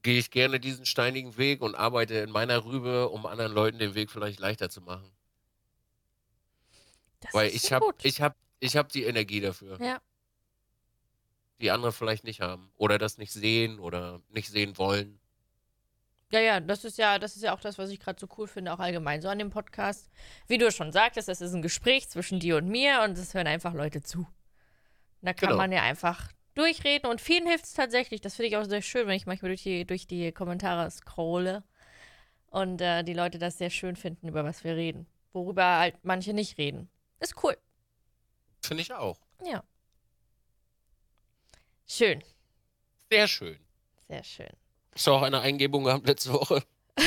gehe 0.02 0.18
ich 0.18 0.30
gerne 0.30 0.60
diesen 0.60 0.84
steinigen 0.84 1.38
Weg 1.38 1.62
und 1.62 1.74
arbeite 1.74 2.16
in 2.16 2.30
meiner 2.30 2.66
Rübe, 2.66 3.08
um 3.08 3.24
anderen 3.24 3.52
Leuten 3.52 3.78
den 3.78 3.94
Weg 3.94 4.10
vielleicht 4.10 4.40
leichter 4.40 4.68
zu 4.68 4.82
machen. 4.82 5.10
Das 7.20 7.32
Weil 7.32 7.48
ich 7.48 7.72
habe 7.72 7.94
ich 8.02 8.20
hab, 8.20 8.36
ich 8.60 8.76
hab 8.76 8.90
die 8.90 9.04
Energie 9.04 9.40
dafür, 9.40 9.80
Ja. 9.82 10.02
die 11.62 11.70
andere 11.70 11.92
vielleicht 11.92 12.24
nicht 12.24 12.42
haben. 12.42 12.70
Oder 12.76 12.98
das 12.98 13.16
nicht 13.16 13.32
sehen 13.32 13.78
oder 13.80 14.20
nicht 14.28 14.50
sehen 14.50 14.76
wollen. 14.76 15.18
Ja, 16.30 16.40
ja, 16.40 16.60
das 16.60 16.84
ist 16.84 16.98
ja, 16.98 17.18
das 17.18 17.36
ist 17.36 17.42
ja 17.42 17.54
auch 17.54 17.60
das, 17.60 17.78
was 17.78 17.88
ich 17.90 17.98
gerade 18.00 18.20
so 18.20 18.28
cool 18.36 18.46
finde, 18.46 18.72
auch 18.74 18.80
allgemein 18.80 19.22
so 19.22 19.28
an 19.28 19.38
dem 19.38 19.48
Podcast. 19.50 20.10
Wie 20.46 20.58
du 20.58 20.70
schon 20.70 20.92
sagtest, 20.92 21.28
das 21.28 21.40
ist 21.40 21.54
ein 21.54 21.62
Gespräch 21.62 22.08
zwischen 22.10 22.38
dir 22.38 22.56
und 22.58 22.68
mir 22.68 23.00
und 23.02 23.16
es 23.16 23.32
hören 23.32 23.46
einfach 23.46 23.72
Leute 23.72 24.02
zu. 24.02 24.26
Da 25.22 25.32
kann 25.32 25.48
Genau. 25.48 25.56
man 25.62 25.72
ja 25.72 25.82
einfach 25.82 26.30
durchreden 26.54 27.08
und 27.10 27.20
vielen 27.22 27.46
hilft 27.46 27.64
es 27.64 27.72
tatsächlich. 27.72 28.20
Das 28.20 28.36
finde 28.36 28.48
ich 28.48 28.56
auch 28.58 28.64
sehr 28.64 28.82
schön, 28.82 29.06
wenn 29.06 29.14
ich 29.16 29.24
manchmal 29.26 29.48
durch 29.50 29.62
die, 29.62 29.86
durch 29.86 30.06
die 30.06 30.30
Kommentare 30.32 30.90
scrolle 30.90 31.64
und 32.50 32.80
äh, 32.82 33.04
die 33.04 33.14
Leute 33.14 33.38
das 33.38 33.56
sehr 33.56 33.70
schön 33.70 33.96
finden, 33.96 34.28
über 34.28 34.44
was 34.44 34.64
wir 34.64 34.76
reden. 34.76 35.06
Worüber 35.32 35.78
halt 35.78 35.96
manche 36.02 36.34
nicht 36.34 36.58
reden. 36.58 36.90
Ist 37.20 37.42
cool. 37.42 37.56
Finde 38.62 38.82
ich 38.82 38.92
auch. 38.92 39.18
Ja. 39.46 39.64
Schön. 41.86 42.22
Sehr 43.10 43.28
schön. 43.28 43.58
Sehr 44.08 44.24
schön. 44.24 44.52
Hast 44.98 45.06
du 45.06 45.12
auch 45.12 45.22
eine 45.22 45.40
Eingebung 45.42 45.84
gehabt 45.84 46.08
letzte 46.08 46.32
Woche? 46.32 46.60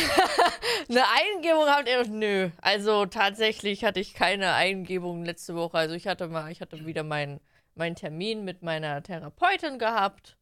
Eine 0.90 1.04
Eingebung 1.10 1.66
habt 1.66 1.90
ihr? 1.90 2.08
Nö. 2.08 2.50
Also 2.62 3.06
tatsächlich 3.06 3.84
hatte 3.84 4.00
ich 4.00 4.14
keine 4.14 4.54
Eingebung 4.54 5.26
letzte 5.26 5.56
Woche. 5.56 5.78
Also 5.78 5.94
ich 5.96 6.08
hatte 6.08 6.30
mal, 6.30 6.50
ich 6.54 6.62
hatte 6.62 6.86
wieder 6.86 7.04
meinen 7.04 7.42
meinen 7.76 7.98
Termin 7.98 8.46
mit 8.46 8.62
meiner 8.62 9.04
Therapeutin 9.04 9.78
gehabt. 9.78 10.38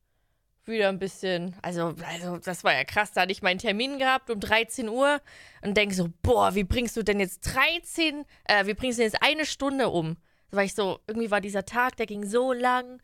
Wieder 0.65 0.89
ein 0.89 0.99
bisschen, 0.99 1.55
also, 1.63 1.95
also 2.07 2.37
das 2.37 2.63
war 2.63 2.73
ja 2.73 2.83
krass. 2.83 3.13
Da 3.13 3.21
hatte 3.21 3.31
ich 3.31 3.41
meinen 3.41 3.57
Termin 3.57 3.97
gehabt 3.97 4.29
um 4.29 4.39
13 4.39 4.87
Uhr 4.87 5.19
und 5.63 5.75
denke 5.75 5.95
so, 5.95 6.07
boah, 6.21 6.53
wie 6.53 6.63
bringst 6.63 6.97
du 6.97 7.03
denn 7.03 7.19
jetzt 7.19 7.39
13, 7.55 8.25
äh, 8.43 8.67
wie 8.67 8.75
bringst 8.75 8.99
du 8.99 9.01
denn 9.01 9.11
jetzt 9.11 9.23
eine 9.23 9.47
Stunde 9.47 9.89
um? 9.89 10.17
War 10.51 10.63
ich 10.63 10.75
so, 10.75 10.99
irgendwie 11.07 11.31
war 11.31 11.41
dieser 11.41 11.65
Tag, 11.65 11.97
der 11.97 12.05
ging 12.05 12.27
so 12.27 12.53
lang. 12.53 13.01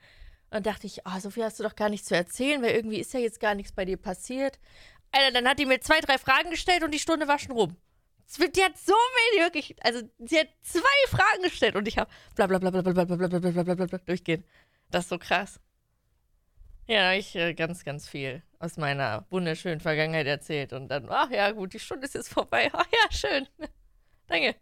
Und 0.55 0.65
dachte 0.65 0.88
ich, 0.88 1.05
ah, 1.05 1.19
so 1.19 1.29
viel 1.31 1.43
hast 1.43 1.59
du 1.59 1.63
doch 1.63 1.75
gar 1.75 1.89
nicht 1.89 2.05
zu 2.05 2.15
erzählen, 2.15 2.62
weil 2.62 2.75
irgendwie 2.75 3.01
ist 3.01 3.13
ja 3.13 3.19
jetzt 3.19 3.41
gar 3.41 3.55
nichts 3.55 3.74
bei 3.74 3.83
dir 3.83 3.97
passiert. 3.97 4.57
Alter, 5.12 5.33
dann 5.33 5.50
hat 5.50 5.59
die 5.59 5.65
mir 5.65 5.81
zwei, 5.81 6.00
drei 6.00 6.17
Fragen 6.17 6.50
gestellt 6.50 6.81
und 6.81 6.91
die 6.91 7.00
Stunde 7.00 7.27
war 7.27 7.39
schon 7.39 7.51
rum. 7.51 7.75
Die 8.39 8.63
hat 8.63 8.77
so 8.77 8.93
wenig, 8.93 9.45
wirklich, 9.45 9.75
also 9.83 10.01
sie 10.19 10.39
hat 10.39 10.47
zwei 10.62 10.79
Fragen 11.09 11.43
gestellt 11.43 11.75
und 11.75 11.89
ich 11.89 11.97
habe 11.97 12.09
bla 12.35 12.47
bla 12.47 12.59
bla 12.59 12.71
bla 12.71 12.81
bla 12.81 12.93
bla 12.93 13.03
bla 13.03 13.15
bla 13.17 13.27
bla 13.27 13.51
bla 13.51 13.63
bla 13.63 13.75
bla 13.75 13.85
bla 13.85 13.97
durchgehen. 13.97 14.45
Das 14.91 15.03
ist 15.03 15.09
so 15.09 15.17
krass. 15.17 15.59
Ja, 16.88 17.12
ich 17.12 17.35
äh, 17.35 17.53
ganz, 17.53 17.83
ganz 17.83 18.07
viel 18.07 18.41
aus 18.59 18.77
meiner 18.77 19.25
wunderschönen 19.31 19.81
Vergangenheit 19.81 20.25
erzählt 20.25 20.71
und 20.71 20.88
dann, 20.88 21.09
ach 21.09 21.31
ja, 21.31 21.51
gut, 21.51 21.74
die 21.74 21.79
Stunde 21.79 22.05
ist 22.05 22.15
jetzt 22.15 22.29
vorbei. 22.29 22.69
Ach 22.71 22.85
ja, 22.91 23.12
schön. 23.12 23.47
Danke. 24.27 24.55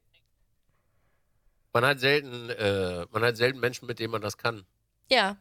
Man 1.71 1.85
hat 1.85 1.99
selten, 1.99 2.49
äh, 2.49 3.05
man 3.11 3.23
hat 3.23 3.37
selten 3.37 3.59
Menschen, 3.59 3.85
mit 3.85 3.99
denen 3.99 4.11
man 4.11 4.23
das 4.23 4.39
kann. 4.39 4.65
Ja. 5.11 5.37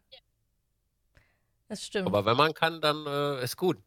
Das 1.73 1.87
stimmt. 1.87 2.07
Aber 2.07 2.26
wenn 2.26 2.37
man 2.37 2.52
kann, 2.52 2.83
dann 2.83 3.07
äh, 3.07 3.43
ist 3.43 3.57
gut. 3.57 3.79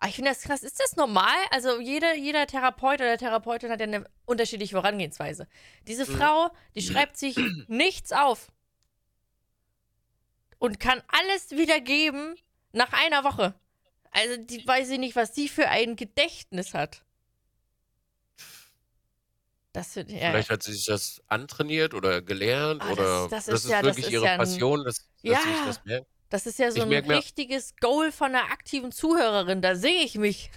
Aber 0.00 0.08
ich 0.08 0.16
finde 0.16 0.32
das 0.32 0.40
krass. 0.42 0.64
Ist 0.64 0.80
das 0.80 0.96
normal? 0.96 1.36
Also 1.52 1.78
jeder, 1.78 2.16
jeder 2.16 2.48
Therapeut 2.48 3.00
oder 3.00 3.16
Therapeutin 3.16 3.70
hat 3.70 3.78
ja 3.78 3.86
eine 3.86 4.04
unterschiedliche 4.24 4.74
Vorangehensweise. 4.74 5.46
Diese 5.86 6.04
Mhm. 6.10 6.16
Frau, 6.16 6.50
die 6.74 6.82
schreibt 6.82 7.16
sich 7.16 7.36
nichts 7.68 8.10
auf 8.10 8.50
und 10.58 10.80
kann 10.80 11.00
alles 11.06 11.52
wiedergeben 11.52 12.34
nach 12.72 12.92
einer 12.92 13.22
Woche. 13.22 13.54
Also 14.10 14.36
die 14.38 14.66
weiß 14.66 14.90
ich 14.90 14.98
nicht, 14.98 15.14
was 15.14 15.30
die 15.30 15.48
für 15.48 15.68
ein 15.68 15.94
Gedächtnis 15.94 16.74
hat. 16.74 17.04
Das 19.72 19.94
ja, 19.94 20.02
Vielleicht 20.04 20.50
hat 20.50 20.64
sie 20.64 20.72
sich 20.72 20.86
das 20.86 21.22
antrainiert 21.28 21.94
oder 21.94 22.20
gelernt 22.20 22.82
Ah, 22.82 22.88
das- 22.88 22.98
oder 22.98 23.28
das 23.28 23.46
das, 23.46 23.48
ist 23.48 23.64
ist 23.66 23.70
ja- 23.70 23.80
das 23.80 23.86
wirklich 23.96 24.06
ist 24.06 24.12
ihre 24.12 24.24
ja 24.24 24.32
ein- 24.32 24.38
Passion, 24.38 24.84
dass, 24.84 24.96
dass 24.96 25.06
Ja. 25.22 25.40
sie 25.40 25.48
sich 25.54 25.64
das 25.66 25.84
merkt. 25.84 26.06
Das 26.32 26.46
ist 26.46 26.58
ja 26.58 26.70
so 26.70 26.78
Ich 26.78 26.84
ein 26.84 27.10
richtiges 27.10 27.76
Goal 27.76 28.10
von 28.10 28.34
einer 28.34 28.50
aktiven 28.50 28.90
Zuhörerin. 28.90 29.60
Da 29.60 29.76
sehe 29.76 30.02
ich 30.02 30.16
mich. 30.16 30.50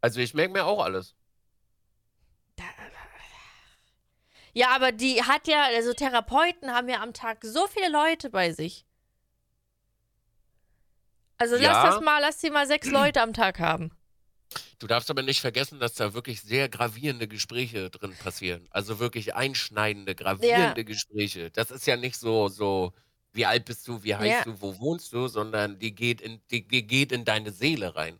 Also 0.00 0.18
ich 0.20 0.34
merke 0.34 0.52
mir 0.52 0.64
auch 0.64 0.82
alles. 0.82 1.14
Da, 2.56 2.64
ja, 4.54 4.70
aber 4.74 4.90
die 4.90 5.22
hat 5.22 5.46
ja, 5.46 5.66
also 5.66 5.92
Therapeuten 5.92 6.72
haben 6.72 6.88
ja 6.88 7.00
am 7.02 7.12
Tag 7.12 7.44
so 7.44 7.68
viele 7.68 7.88
Leute 7.88 8.30
bei 8.30 8.50
sich. 8.52 8.84
Also 11.36 11.54
Ja. 11.54 11.62
lass 11.72 11.94
das 11.94 12.04
mal, 12.04 12.18
lass 12.20 12.40
sie 12.40 12.50
mal 12.50 12.66
sechs 12.66 12.90
Leute 12.90 13.22
am 13.22 13.32
Tag 13.32 13.60
haben. 13.60 13.92
Du 14.80 14.86
darfst 14.86 15.10
aber 15.10 15.22
nicht 15.22 15.40
vergessen, 15.40 15.78
dass 15.78 15.94
da 15.94 16.14
wirklich 16.14 16.40
sehr 16.40 16.68
gravierende 16.68 17.28
Gespräche 17.28 17.90
drin 17.90 18.16
passieren. 18.16 18.66
Also 18.70 18.98
wirklich 18.98 19.34
einschneidende, 19.36 20.14
gravierende 20.16 20.84
Gespräche. 20.84 21.50
Das 21.52 21.70
ist 21.70 21.86
ja 21.86 21.96
nicht 21.96 22.16
so, 22.16 22.48
so, 22.48 22.92
wie 23.38 23.46
alt 23.46 23.64
bist 23.64 23.88
du, 23.88 24.02
wie 24.02 24.14
heißt 24.14 24.44
Ja. 24.46 24.52
du, 24.52 24.60
wo 24.60 24.78
wohnst 24.78 25.12
du, 25.14 25.28
sondern 25.28 25.78
die 25.78 25.94
geht 25.94 26.20
in, 26.20 26.42
die, 26.50 26.66
die 26.68 26.86
geht 26.86 27.12
in 27.12 27.24
deine 27.24 27.50
Seele 27.52 27.96
rein. 27.96 28.18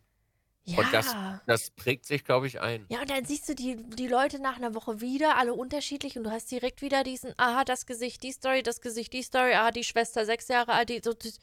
Ja. 0.64 0.78
Und 0.78 0.92
das, 0.92 1.14
das 1.46 1.70
prägt 1.70 2.04
sich, 2.06 2.24
glaube 2.24 2.46
ich, 2.46 2.60
ein. 2.60 2.84
ja, 2.90 3.00
und 3.00 3.08
dann 3.10 3.24
siehst 3.24 3.48
du 3.48 3.54
die, 3.54 3.76
die 3.76 4.06
Leute 4.06 4.38
nach 4.38 4.56
einer 4.56 4.74
Woche 4.74 5.00
wieder, 5.00 5.36
alle 5.36 5.54
unterschiedlich, 5.54 6.16
und 6.18 6.24
du 6.24 6.30
hast 6.30 6.50
direkt 6.50 6.82
wieder 6.82 7.02
diesen, 7.04 7.32
aha, 7.38 7.64
das 7.64 7.86
Gesicht, 7.86 8.22
die 8.22 8.32
Story, 8.32 8.62
das 8.62 8.80
Gesicht, 8.82 9.12
die 9.14 9.22
Story, 9.22 9.54
aha, 9.54 9.70
die 9.70 9.82
Schwester, 9.84 10.24
sechs 10.26 10.48
Jahre 10.48 10.72
alt, 10.74 10.88
die 10.90 11.00
so. 11.02 11.12
das- 11.14 11.38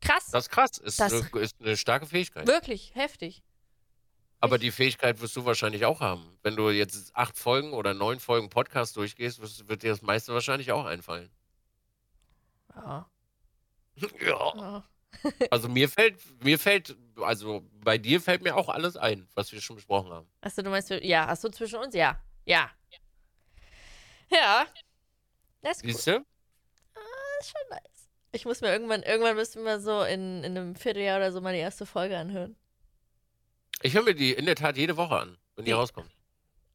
Krass, 0.00 0.26
Das 0.32 0.44
ist 0.46 0.50
krass. 0.50 0.78
Ist, 0.78 0.98
Das- 0.98 1.12
eine, 1.12 1.40
ist 1.42 1.56
eine 1.60 1.76
starke 1.76 2.06
Fähigkeit. 2.06 2.46
wirklich, 2.46 2.92
heftig. 2.94 3.42
Aber 4.42 4.56
die 4.58 4.70
Fähigkeit 4.70 5.20
wirst 5.20 5.36
du 5.36 5.44
wahrscheinlich 5.44 5.84
auch 5.84 6.00
haben. 6.00 6.38
Wenn 6.42 6.56
du 6.56 6.70
jetzt 6.70 7.14
acht 7.14 7.36
Folgen 7.38 7.72
oder 7.74 7.92
neun 7.94 8.20
Folgen 8.20 8.48
Podcast 8.48 8.96
durchgehst, 8.96 9.40
wirst- 9.40 9.68
wird 9.68 9.82
dir 9.82 9.90
das 9.90 10.00
meiste 10.02 10.32
wahrscheinlich 10.32 10.72
auch 10.72 10.84
einfallen. 10.86 11.30
Ja. 12.74 13.10
Ja. 14.20 14.54
ja. 14.56 14.84
Also 15.50 15.68
mir 15.68 15.88
fällt, 15.88 16.18
mir 16.42 16.58
fällt, 16.58 16.96
also 17.20 17.68
bei 17.84 17.98
dir 17.98 18.20
fällt 18.20 18.42
mir 18.42 18.56
auch 18.56 18.68
alles 18.70 18.96
ein, 18.96 19.28
was 19.34 19.50
wir 19.52 19.60
schon 19.60 19.76
besprochen 19.76 20.10
haben. 20.12 20.26
Achso, 20.40 20.62
du 20.62 20.70
meinst, 20.70 20.88
ja, 20.88 21.26
achso, 21.28 21.48
zwischen 21.50 21.80
uns? 21.80 21.94
Ja. 21.94 22.18
Ja. 22.46 22.70
Ja. 24.30 24.66
Das 25.62 25.78
ist, 25.78 25.84
cool. 25.84 25.90
Siehst 25.92 26.06
du? 26.06 26.24
das 26.94 27.46
ist 27.46 27.50
schon 27.52 27.68
nice. 27.70 28.08
Ich 28.32 28.44
muss 28.46 28.60
mir 28.60 28.68
irgendwann, 28.72 29.02
irgendwann 29.02 29.34
müssen 29.36 29.64
wir 29.64 29.80
so 29.80 30.02
in, 30.04 30.44
in 30.44 30.56
einem 30.56 30.76
Vierteljahr 30.76 31.18
oder 31.18 31.32
so 31.32 31.40
mal 31.40 31.52
die 31.52 31.58
erste 31.58 31.84
Folge 31.84 32.16
anhören. 32.16 32.56
Ich 33.82 33.94
höre 33.94 34.02
mir 34.02 34.14
die 34.14 34.32
in 34.32 34.46
der 34.46 34.56
Tat 34.56 34.76
jede 34.76 34.96
Woche 34.96 35.16
an, 35.16 35.38
wenn 35.56 35.64
die 35.64 35.70
Die- 35.70 35.74
rauskommt. 35.74 36.10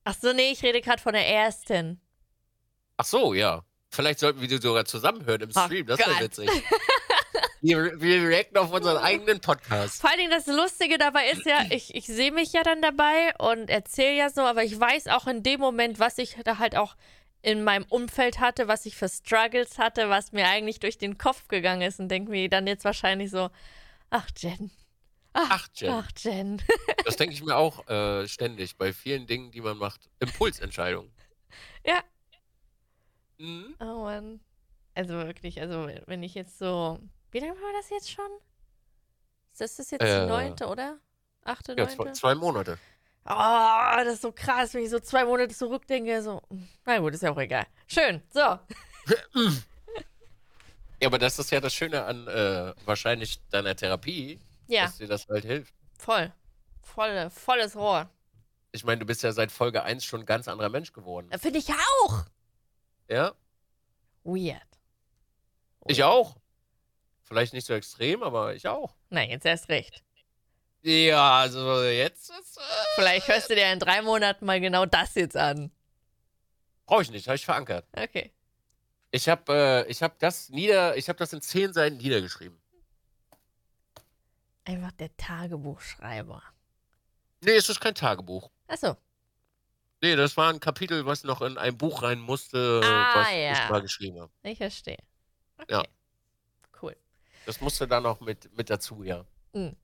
Achso, 0.03 0.33
nee, 0.33 0.51
ich 0.51 0.61
rede 0.63 0.81
gerade 0.81 1.01
von 1.01 1.13
der 1.13 1.27
ersten. 1.27 1.99
Ach 2.97 3.05
so, 3.05 3.33
ja. 3.33 3.63
Vielleicht 3.89 4.19
sollten 4.19 4.39
wir 4.41 4.47
die 4.47 4.57
sogar 4.57 4.85
zusammenhören 4.85 5.41
im 5.41 5.49
Oh 5.55 5.59
Stream, 5.65 5.87
das 5.87 5.97
wäre 5.99 6.19
witzig. 6.19 6.49
wir, 7.61 7.99
wir 7.99 8.27
reacten 8.27 8.57
auf 8.57 8.71
unseren 8.71 8.97
eigenen 8.97 9.39
Podcast. 9.41 10.01
Vor 10.01 10.09
allen 10.09 10.19
Dingen 10.19 10.31
das 10.31 10.45
Lustige 10.47 10.97
dabei 10.97 11.29
ist 11.29 11.45
ja, 11.45 11.65
ich, 11.71 11.95
ich 11.95 12.05
sehe 12.05 12.31
mich 12.31 12.53
ja 12.53 12.61
dann 12.63 12.81
dabei 12.81 13.33
und 13.39 13.69
erzähle 13.69 14.15
ja 14.17 14.29
so, 14.29 14.41
aber 14.41 14.63
ich 14.63 14.79
weiß 14.79 15.07
auch 15.07 15.27
in 15.27 15.41
dem 15.43 15.59
Moment, 15.59 15.97
was 15.99 16.17
ich 16.17 16.35
da 16.43 16.59
halt 16.59 16.75
auch 16.75 16.95
in 17.41 17.63
meinem 17.63 17.85
Umfeld 17.89 18.39
hatte, 18.39 18.67
was 18.67 18.85
ich 18.85 18.95
für 18.95 19.07
Struggles 19.09 19.77
hatte, 19.79 20.09
was 20.09 20.31
mir 20.33 20.47
eigentlich 20.47 20.79
durch 20.79 20.97
den 20.97 21.17
Kopf 21.17 21.47
gegangen 21.47 21.81
ist 21.81 21.99
und 21.99 22.09
denke 22.09 22.31
mir 22.31 22.49
dann 22.49 22.67
jetzt 22.67 22.85
wahrscheinlich 22.85 23.31
so, 23.31 23.49
ach 24.09 24.27
Jen. 24.37 24.71
Ach, 25.37 25.67
Jen. 25.75 25.91
Ach 25.91 26.09
Jen. 26.17 26.61
Das 27.03 27.17
denke 27.17 27.33
ich 27.33 27.43
mir 27.43 27.57
auch 27.57 27.85
äh, 27.89 28.25
ständig 28.27 28.77
bei 28.77 28.93
vielen 28.93 29.27
Dingen, 29.27 29.51
die 29.51 29.59
man 29.61 29.77
macht. 29.77 30.09
Impulsentscheidungen. 30.19 31.11
Ja. 31.85 32.01
Mhm. 33.37 33.75
Oh 33.81 34.03
Mann. 34.03 34.39
Also 34.93 35.13
wirklich, 35.15 35.59
also 35.59 35.89
wenn 36.05 36.23
ich 36.23 36.33
jetzt 36.35 36.57
so. 36.57 36.99
Wie 37.31 37.39
lange 37.39 37.53
war 37.55 37.73
das 37.77 37.89
jetzt 37.89 38.09
schon? 38.09 38.29
Das 39.57 39.77
ist 39.77 39.91
jetzt 39.91 40.01
die 40.01 40.07
Äh, 40.07 40.25
neunte, 40.25 40.67
oder? 40.67 40.97
Achte, 41.43 41.75
Ja, 41.77 41.87
zwei, 41.87 42.05
neunte? 42.05 42.13
zwei 42.19 42.35
Monate. 42.35 42.79
Oh, 43.25 43.95
das 43.97 44.13
ist 44.13 44.21
so 44.21 44.31
krass, 44.31 44.73
wenn 44.73 44.83
ich 44.83 44.89
so 44.89 44.99
zwei 44.99 45.25
Monate 45.25 45.53
zurückdenke. 45.53 46.21
So, 46.21 46.41
na 46.85 46.97
gut, 46.99 47.13
ist 47.13 47.23
ja 47.23 47.31
auch 47.31 47.37
egal. 47.37 47.65
Schön, 47.87 48.21
so. 48.29 48.59
Ja, 51.01 51.07
aber 51.09 51.19
das 51.19 51.37
ist 51.37 51.51
ja 51.51 51.59
das 51.59 51.73
Schöne 51.73 52.05
an 52.05 52.25
äh, 52.27 52.73
wahrscheinlich 52.85 53.39
deiner 53.49 53.75
Therapie, 53.75 54.39
Ja, 54.67 54.85
dass 54.85 54.97
dir 54.97 55.07
das 55.07 55.27
halt 55.27 55.45
hilft. 55.45 55.73
voll. 55.97 56.31
Volle, 56.81 57.29
volles 57.31 57.75
Rohr. 57.75 58.09
Ich 58.71 58.83
meine, 58.83 58.99
du 58.99 59.05
bist 59.05 59.23
ja 59.23 59.31
seit 59.31 59.51
Folge 59.51 59.81
1 59.83 60.03
schon 60.05 60.19
ein 60.21 60.25
ganz 60.25 60.47
anderer 60.47 60.69
Mensch 60.69 60.93
geworden. 60.93 61.29
Finde 61.39 61.57
ich 61.59 61.69
auch. 61.71 62.25
Ja? 63.09 63.33
Weird. 64.23 64.61
Ich 65.87 66.03
auch. 66.03 66.35
Vielleicht 67.23 67.53
nicht 67.53 67.65
so 67.65 67.73
extrem, 67.73 68.21
aber 68.21 68.53
ich 68.53 68.67
auch. 68.67 68.95
Nein, 69.09 69.29
jetzt 69.31 69.45
erst 69.45 69.69
recht. 69.69 70.03
Ja, 70.83 71.39
also 71.39 71.81
jetzt 71.83 72.29
ist, 72.29 72.57
äh, 72.57 72.61
Vielleicht 72.95 73.27
hörst 73.27 73.49
du 73.49 73.55
dir 73.55 73.71
in 73.71 73.79
drei 73.79 74.03
Monaten 74.03 74.45
mal 74.45 74.59
genau 74.61 74.85
das 74.85 75.15
jetzt 75.15 75.35
an. 75.35 75.71
brauche 76.85 77.01
ich 77.01 77.09
nicht, 77.09 77.27
habe 77.27 77.35
ich 77.35 77.45
verankert. 77.45 77.87
Okay. 77.93 78.31
Ich 79.09 79.27
habe 79.27 79.85
äh, 79.87 79.89
ich 79.91 80.03
hab 80.03 80.19
das 80.19 80.49
nieder, 80.49 80.95
ich 80.97 81.09
habe 81.09 81.17
das 81.17 81.33
in 81.33 81.41
zehn 81.41 81.73
Seiten 81.73 81.97
niedergeschrieben. 81.97 82.59
Einfach 84.65 84.91
der 84.93 85.15
Tagebuchschreiber. 85.17 86.41
Nee, 87.41 87.51
es 87.51 87.69
ist 87.69 87.79
kein 87.79 87.95
Tagebuch. 87.95 88.49
Achso. 88.67 88.95
Nee, 90.01 90.15
das 90.15 90.35
war 90.37 90.51
ein 90.51 90.59
Kapitel, 90.59 91.05
was 91.05 91.23
noch 91.23 91.41
in 91.41 91.57
ein 91.57 91.77
Buch 91.77 92.03
rein 92.03 92.19
musste, 92.19 92.81
Ah, 92.83 93.21
was 93.21 93.31
ja. 93.31 93.53
ich 93.53 93.69
mal 93.69 93.81
geschrieben 93.81 94.19
habe. 94.19 94.31
Ich 94.43 94.57
verstehe. 94.57 94.97
Okay. 95.57 95.71
Ja. 95.73 95.83
Cool. 96.81 96.95
Das 97.45 97.61
musste 97.61 97.87
dann 97.87 98.03
noch 98.03 98.19
mit, 98.19 98.55
mit 98.57 98.69
dazu, 98.69 99.03
ja. 99.03 99.25
Mhm. 99.53 99.75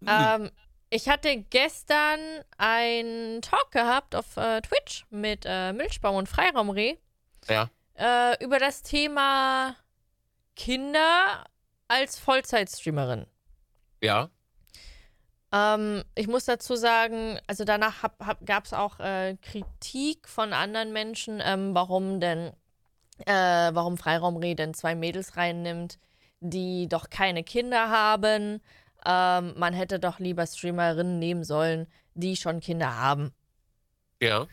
Mhm. 0.00 0.08
Ähm, 0.08 0.50
ich 0.90 1.08
hatte 1.08 1.36
gestern 1.50 2.20
einen 2.56 3.42
Talk 3.42 3.70
gehabt 3.72 4.14
auf 4.14 4.36
äh, 4.36 4.60
Twitch 4.60 5.04
mit 5.10 5.44
äh, 5.46 5.72
Milchbaum 5.72 6.16
und 6.16 6.28
Freiraumreh 6.28 6.96
ja. 7.48 7.68
äh, 7.96 8.42
über 8.44 8.58
das 8.58 8.82
Thema 8.82 9.76
Kinder 10.54 11.44
als 11.88 12.18
Vollzeitstreamerin. 12.18 13.26
Ja. 14.04 14.28
Ähm, 15.50 16.04
ich 16.14 16.28
muss 16.28 16.44
dazu 16.44 16.76
sagen, 16.76 17.38
also 17.46 17.64
danach 17.64 18.04
gab 18.44 18.66
es 18.66 18.74
auch 18.74 19.00
äh, 19.00 19.36
Kritik 19.40 20.28
von 20.28 20.52
anderen 20.52 20.92
Menschen, 20.92 21.40
ähm, 21.42 21.74
warum 21.74 22.20
denn, 22.20 22.52
äh, 23.24 23.32
warum 23.72 23.96
Freiraumreh 23.96 24.54
denn 24.54 24.74
zwei 24.74 24.94
Mädels 24.94 25.38
reinnimmt, 25.38 25.98
die 26.40 26.86
doch 26.86 27.08
keine 27.08 27.44
Kinder 27.44 27.88
haben. 27.88 28.60
Ähm, 29.06 29.54
man 29.56 29.72
hätte 29.72 29.98
doch 29.98 30.18
lieber 30.18 30.46
Streamerinnen 30.46 31.18
nehmen 31.18 31.44
sollen, 31.44 31.86
die 32.12 32.36
schon 32.36 32.60
Kinder 32.60 32.96
haben. 32.96 33.32
Ja. 34.20 34.46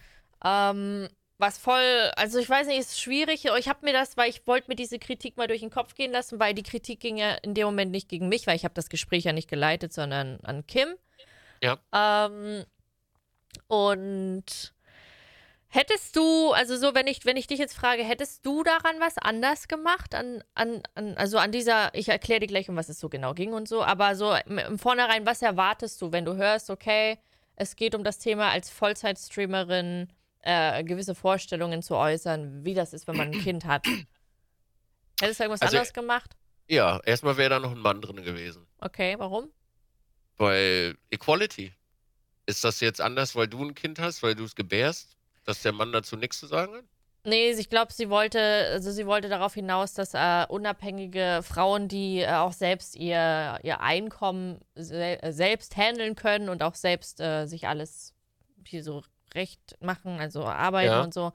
Ähm, 0.46 1.10
was 1.42 1.58
voll, 1.58 2.12
also 2.16 2.40
ich 2.40 2.50
weiß 2.50 2.68
nicht, 2.68 2.80
ist 2.80 3.02
schwierig. 3.02 3.46
Ich 3.58 3.68
habe 3.68 3.80
mir 3.84 3.94
das, 3.94 4.16
weil 4.16 4.30
ich 4.30 4.46
wollte 4.48 4.70
mir 4.70 4.76
diese 4.76 5.00
Kritik 5.00 5.38
mal 5.38 5.48
durch 5.48 5.62
den 5.62 5.72
Kopf 5.72 5.96
gehen 5.96 6.12
lassen, 6.12 6.40
weil 6.40 6.54
die 6.54 6.64
Kritik 6.64 7.00
ging 7.00 7.18
ja 7.18 7.34
in 7.42 7.54
dem 7.54 7.66
Moment 7.66 7.92
nicht 7.92 8.08
gegen 8.08 8.30
mich, 8.30 8.48
weil 8.48 8.56
ich 8.56 8.64
habe 8.64 8.76
das 8.76 8.90
Gespräch 8.90 9.26
ja 9.26 9.34
nicht 9.34 9.50
geleitet, 9.50 9.92
sondern 9.92 10.40
an 10.44 10.66
Kim. 10.68 10.96
Ja. 11.62 11.78
Ähm, 11.94 12.66
und 13.68 14.74
hättest 15.68 16.16
du, 16.16 16.52
also 16.52 16.78
so, 16.78 16.94
wenn 16.94 17.08
ich, 17.08 17.26
wenn 17.26 17.38
ich 17.38 17.48
dich 17.48 17.60
jetzt 17.60 17.76
frage, 17.76 18.04
hättest 18.04 18.46
du 18.46 18.64
daran 18.64 19.00
was 19.00 19.18
anders 19.18 19.68
gemacht? 19.68 20.14
An, 20.14 20.44
an, 20.54 20.84
an, 20.94 21.18
also 21.18 21.40
an 21.40 21.52
dieser, 21.52 21.94
ich 21.96 22.10
erkläre 22.10 22.42
dir 22.42 22.48
gleich, 22.48 22.70
um 22.70 22.76
was 22.76 22.90
es 22.90 23.00
so 23.00 23.10
genau 23.10 23.34
ging 23.34 23.54
und 23.54 23.68
so, 23.68 23.84
aber 23.84 24.16
so 24.16 24.36
im, 24.46 24.60
im 24.60 24.80
Vornherein, 24.80 25.26
was 25.26 25.42
erwartest 25.42 26.02
du, 26.02 26.12
wenn 26.12 26.26
du 26.26 26.36
hörst, 26.36 26.70
okay, 26.70 27.18
es 27.56 27.76
geht 27.76 27.96
um 27.96 28.04
das 28.04 28.20
Thema 28.20 28.50
als 28.50 28.70
Vollzeitstreamerin 28.70 30.08
äh, 30.42 30.84
gewisse 30.84 31.16
Vorstellungen 31.16 31.82
zu 31.82 31.96
äußern, 31.96 32.64
wie 32.66 32.74
das 32.74 32.94
ist, 32.94 33.08
wenn 33.08 33.18
man 33.18 33.28
ein 33.32 33.40
Kind 33.44 33.66
hat. 33.66 33.86
Hättest 35.20 35.40
du 35.40 35.44
irgendwas 35.44 35.62
Also- 35.62 35.78
anderes 35.78 35.94
gemacht? 35.94 36.36
Ja, 36.68 37.00
erstmal 37.04 37.36
wäre 37.38 37.50
da 37.50 37.60
noch 37.60 37.72
ein 37.72 37.80
Mann 37.80 38.02
drin 38.02 38.24
gewesen. 38.24 38.66
Okay, 38.80 39.16
warum? 39.18 39.50
Weil 40.38 40.96
Equality. 41.10 41.74
Ist 42.46 42.64
das 42.64 42.80
jetzt 42.80 43.02
anders, 43.02 43.36
weil 43.36 43.48
du 43.48 43.64
ein 43.64 43.76
Kind 43.76 44.00
hast, 44.00 44.24
weil 44.24 44.36
du 44.36 44.44
es 44.46 44.56
gebärst, 44.56 45.16
dass 45.44 45.62
der 45.62 45.74
Mann 45.74 45.92
dazu 45.92 46.16
nichts 46.18 46.40
zu 46.40 46.48
sagen 46.48 46.74
hat? 46.76 46.84
Nee, 47.24 47.52
ich 47.52 47.70
glaube, 47.70 47.94
sie 47.94 48.10
wollte, 48.10 48.40
also 48.72 48.92
sie 48.92 49.06
wollte 49.06 49.30
darauf 49.30 49.54
hinaus, 49.54 49.94
dass 49.94 50.14
äh, 50.16 50.46
unabhängige 50.50 51.42
Frauen, 51.44 51.88
die 51.88 52.22
äh, 52.22 52.32
auch 52.34 52.54
selbst 52.54 52.96
ihr, 52.96 53.60
ihr 53.62 53.80
Einkommen 53.82 54.60
sel 54.74 55.20
äh, 55.22 55.32
selbst 55.32 55.78
handeln 55.78 56.16
können 56.16 56.50
und 56.50 56.64
auch 56.64 56.74
selbst 56.74 57.20
äh, 57.20 57.46
sich 57.46 57.68
alles 57.68 58.16
hier 58.66 58.84
so 58.84 59.04
recht 59.36 59.78
machen, 59.82 60.20
also 60.20 60.44
arbeiten 60.46 60.92
Ja. 60.92 61.02
und 61.04 61.14
so, 61.14 61.34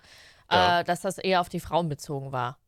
Ja. 0.50 0.80
äh, 0.80 0.84
dass 0.84 1.00
das 1.00 1.18
eher 1.18 1.40
auf 1.40 1.48
die 1.48 1.60
Frauen 1.60 1.88
bezogen 1.88 2.32
war. 2.32 2.58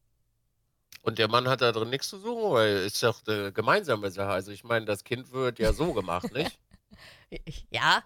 Und 1.03 1.19
der 1.19 1.29
Mann 1.29 1.49
hat 1.49 1.61
da 1.63 1.73
drin 1.73 1.91
nichts 1.91 2.09
zu 2.09 2.19
suchen, 2.19 2.53
weil 2.53 2.77
ist 2.79 3.03
doch 3.03 3.21
eine 3.27 3.53
gemeinsame 3.53 4.11
Sache. 4.11 4.31
Also 4.31 4.51
ich 4.51 4.65
meine, 4.65 4.85
das 4.85 5.05
Kind 5.05 5.33
wird 5.33 5.59
ja 5.59 5.73
so 5.73 5.93
gemacht, 5.93 6.33
nicht? 6.33 6.59
Ich- 7.31 7.67
Ja, 7.71 8.03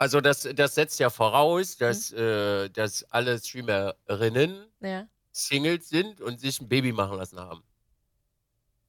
Also 0.00 0.20
das, 0.20 0.48
das 0.54 0.76
setzt 0.76 1.00
ja 1.00 1.10
voraus, 1.10 1.74
Mhm. 1.76 1.80
dass, 1.84 2.12
äh, 2.12 2.68
dass 2.70 3.02
alle 3.10 3.38
Streamerinnen 3.38 4.66
ja. 4.80 5.08
Singles 5.32 5.88
sind 5.88 6.20
und 6.20 6.38
sich 6.40 6.60
ein 6.60 6.68
Baby 6.68 6.92
machen 6.92 7.16
lassen 7.18 7.38
haben. 7.40 7.62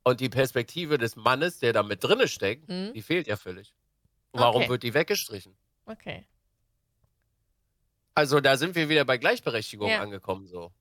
Und 0.04 0.20
die 0.22 0.30
Perspektive 0.30 0.98
des 0.98 1.16
Mannes, 1.16 1.60
der 1.60 1.74
da 1.74 1.84
mit 1.84 2.04
drinne 2.04 2.28
steckt, 2.28 2.70
Mhm. 2.70 2.94
die 2.94 3.02
fehlt 3.02 3.28
ja 3.28 3.38
völlig. 3.38 3.74
Warum 4.34 4.62
Okay. 4.62 4.70
wird 4.70 4.84
die 4.84 4.94
weggestrichen? 4.94 5.58
Okay. 5.86 6.26
Also 8.20 8.42
da 8.42 8.58
sind 8.58 8.76
wir 8.76 8.90
wieder 8.90 9.06
bei 9.06 9.18
Gleichberechtigung 9.18 9.88
Ja. 9.90 10.02
angekommen 10.02 10.46
so. 10.46 10.74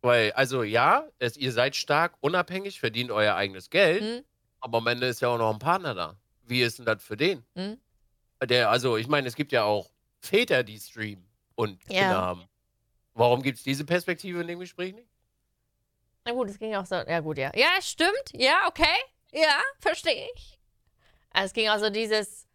Weil, 0.00 0.32
also 0.32 0.62
ja, 0.62 1.06
es, 1.18 1.36
ihr 1.36 1.52
seid 1.52 1.76
stark, 1.76 2.14
unabhängig, 2.20 2.80
verdient 2.80 3.10
euer 3.10 3.34
eigenes 3.34 3.68
Geld, 3.68 4.00
Hm? 4.00 4.24
aber 4.60 4.78
am 4.78 4.86
Ende 4.86 5.06
ist 5.06 5.20
ja 5.20 5.28
auch 5.28 5.36
noch 5.36 5.52
ein 5.52 5.58
Partner 5.58 5.94
da. 5.94 6.16
Wie 6.44 6.62
ist 6.62 6.78
denn 6.78 6.86
das 6.86 7.02
für 7.02 7.18
den? 7.18 7.44
Hm? 7.54 7.78
Der, 8.42 8.70
also 8.70 8.96
ich 8.96 9.08
meine, 9.08 9.28
es 9.28 9.34
gibt 9.36 9.52
ja 9.52 9.64
auch 9.64 9.90
Väter, 10.20 10.62
die 10.64 10.78
streamen 10.80 11.26
und 11.54 11.82
Ja. 11.84 12.00
Kinder 12.00 12.16
haben. 12.22 12.44
Warum 13.12 13.42
gibt 13.42 13.58
es 13.58 13.64
diese 13.64 13.84
Perspektive 13.84 14.40
in 14.40 14.46
dem 14.46 14.58
Gespräch 14.60 14.94
nicht? 14.94 15.08
Na 16.24 16.32
gut, 16.32 16.48
es 16.48 16.58
ging 16.58 16.74
auch 16.76 16.86
so. 16.86 16.94
Ja, 16.94 17.20
gut, 17.20 17.36
ja. 17.36 17.52
Ja, 17.54 17.68
stimmt. 17.80 18.32
Ja, 18.32 18.66
okay. 18.68 18.96
Ja, 19.32 19.60
verstehe 19.80 20.28
ich. 20.34 20.58
Also 21.30 21.46
es 21.48 21.52
ging 21.52 21.68
auch 21.68 21.78
so 21.78 21.90
dieses, 21.90 22.46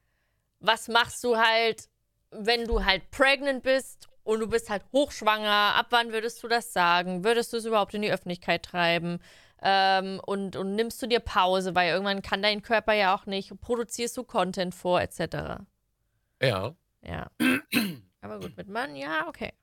was 0.60 0.88
machst 0.88 1.24
du 1.24 1.38
halt, 1.38 1.88
wenn 2.32 2.66
du 2.66 2.84
halt 2.86 3.10
pregnant 3.12 3.62
bist 3.64 4.08
und 4.24 4.40
du 4.40 4.48
bist 4.48 4.70
halt 4.70 4.84
hochschwanger? 4.92 5.76
Ab 5.76 5.88
wann 5.92 6.12
würdest 6.12 6.42
du 6.44 6.48
das 6.48 6.74
sagen? 6.74 7.24
Würdest 7.24 7.54
du 7.54 7.58
es 7.58 7.66
überhaupt 7.66 7.94
in 7.94 8.02
die 8.02 8.12
Öffentlichkeit 8.12 8.64
treiben? 8.64 9.20
Ähm, 9.62 10.20
und, 10.26 10.56
und 10.56 10.76
nimmst 10.76 11.02
du 11.02 11.08
dir 11.08 11.20
Pause, 11.20 11.76
weil 11.76 11.92
irgendwann 11.92 12.22
kann 12.22 12.42
dein 12.42 12.62
Körper 12.62 12.94
ja 12.94 13.16
auch 13.16 13.26
nicht. 13.28 13.52
Produzierst 13.62 14.18
du 14.18 14.24
Content 14.24 14.74
vor, 14.74 15.00
etc. 15.02 15.64
Ja. 16.42 16.76
Ja. 17.04 17.30
Aber 18.22 18.40
gut, 18.40 18.58
mit 18.58 18.68
Mann, 18.68 18.96
ja, 18.96 19.28
okay. 19.28 19.54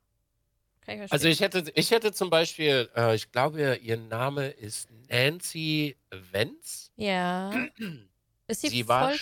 Kann 0.82 1.02
ich. 1.02 1.12
Also 1.12 1.28
ich 1.28 1.40
hätte, 1.40 1.64
ich 1.74 1.90
hätte 1.90 2.12
zum 2.12 2.30
Beispiel, 2.30 2.88
äh, 2.96 3.14
ich 3.14 3.30
glaube, 3.32 3.76
ihr 3.76 3.96
Name 3.96 4.48
ist 4.48 4.88
Nancy 5.08 5.96
Vance. 6.10 6.90
ja. 6.96 7.50
Ist 8.50 8.62
sie, 8.62 8.68
Sie 8.68 8.88
war 8.88 9.12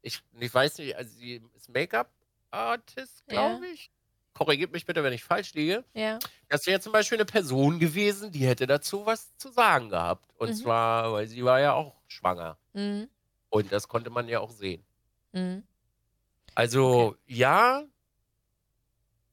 Ich, 0.00 0.22
ich 0.40 0.54
weiß 0.54 0.78
nicht, 0.78 0.96
also 0.96 1.14
sie 1.14 1.42
ist 1.54 1.68
Make-up-Artist, 1.68 3.22
Ja. 3.28 3.48
glaube 3.50 3.66
ich. 3.66 3.90
Korrigiert 4.34 4.72
mich 4.72 4.84
bitte, 4.84 5.02
wenn 5.04 5.12
ich 5.12 5.24
falsch 5.24 5.54
liege. 5.54 5.84
Ja. 5.94 6.18
Das 6.48 6.66
wäre 6.66 6.80
zum 6.80 6.92
Beispiel 6.92 7.16
eine 7.18 7.24
Person 7.24 7.78
gewesen, 7.78 8.32
die 8.32 8.46
hätte 8.46 8.66
dazu 8.66 9.06
was 9.06 9.36
zu 9.36 9.50
sagen 9.50 9.88
gehabt. 9.90 10.28
Und 10.38 10.50
Mhm. 10.50 10.54
zwar, 10.54 11.12
weil 11.12 11.26
sie 11.28 11.44
war 11.44 11.60
ja 11.60 11.72
auch 11.74 11.94
schwanger. 12.08 12.58
Mhm. 12.72 13.08
Und 13.50 13.70
das 13.72 13.86
konnte 13.88 14.10
man 14.10 14.28
ja 14.28 14.40
auch 14.40 14.50
sehen. 14.50 14.84
Mhm. 15.32 15.62
Also 16.56 17.16
ja, 17.26 17.84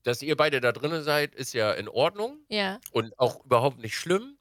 dass 0.03 0.21
ihr 0.21 0.35
beide 0.35 0.61
da 0.61 0.71
drin 0.71 1.03
seid, 1.03 1.35
ist 1.35 1.53
ja 1.53 1.71
in 1.73 1.87
Ordnung 1.87 2.39
Ja. 2.49 2.79
und 2.91 3.17
auch 3.19 3.43
überhaupt 3.45 3.79
nicht 3.79 3.95
schlimm. 3.97 4.37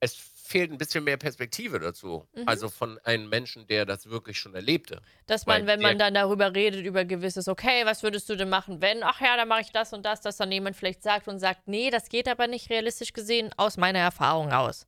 Es 0.00 0.14
fehlt 0.48 0.70
ein 0.72 0.78
bisschen 0.78 1.04
mehr 1.04 1.16
Perspektive 1.18 1.78
dazu. 1.78 2.26
Mhm. 2.34 2.44
Also 2.46 2.68
von 2.68 2.98
einem 3.04 3.28
Menschen, 3.28 3.66
der 3.66 3.84
das 3.86 4.08
wirklich 4.08 4.38
schon 4.38 4.54
erlebte. 4.54 5.00
Dass 5.26 5.46
Weil 5.46 5.60
man, 5.60 5.66
wenn 5.68 5.80
man 5.80 5.98
dann 5.98 6.14
darüber 6.14 6.54
redet, 6.54 6.84
über 6.84 7.04
gewisses, 7.04 7.48
okay, 7.48 7.84
was 7.84 8.02
würdest 8.02 8.28
du 8.28 8.36
denn 8.36 8.48
machen, 8.48 8.80
wenn, 8.80 9.02
ach 9.02 9.20
ja, 9.20 9.36
dann 9.36 9.48
mache 9.48 9.60
ich 9.60 9.70
das 9.72 9.92
und 9.92 10.04
das, 10.04 10.20
dass 10.22 10.38
dann 10.38 10.50
jemand 10.50 10.76
vielleicht 10.76 11.02
sagt 11.02 11.28
und 11.28 11.38
sagt, 11.38 11.68
nee, 11.68 11.90
das 11.90 12.08
geht 12.08 12.28
aber 12.28 12.46
nicht 12.46 12.70
realistisch 12.70 13.12
gesehen 13.12 13.50
aus 13.56 13.76
meiner 13.76 13.98
Erfahrung 14.00 14.50
raus. 14.50 14.86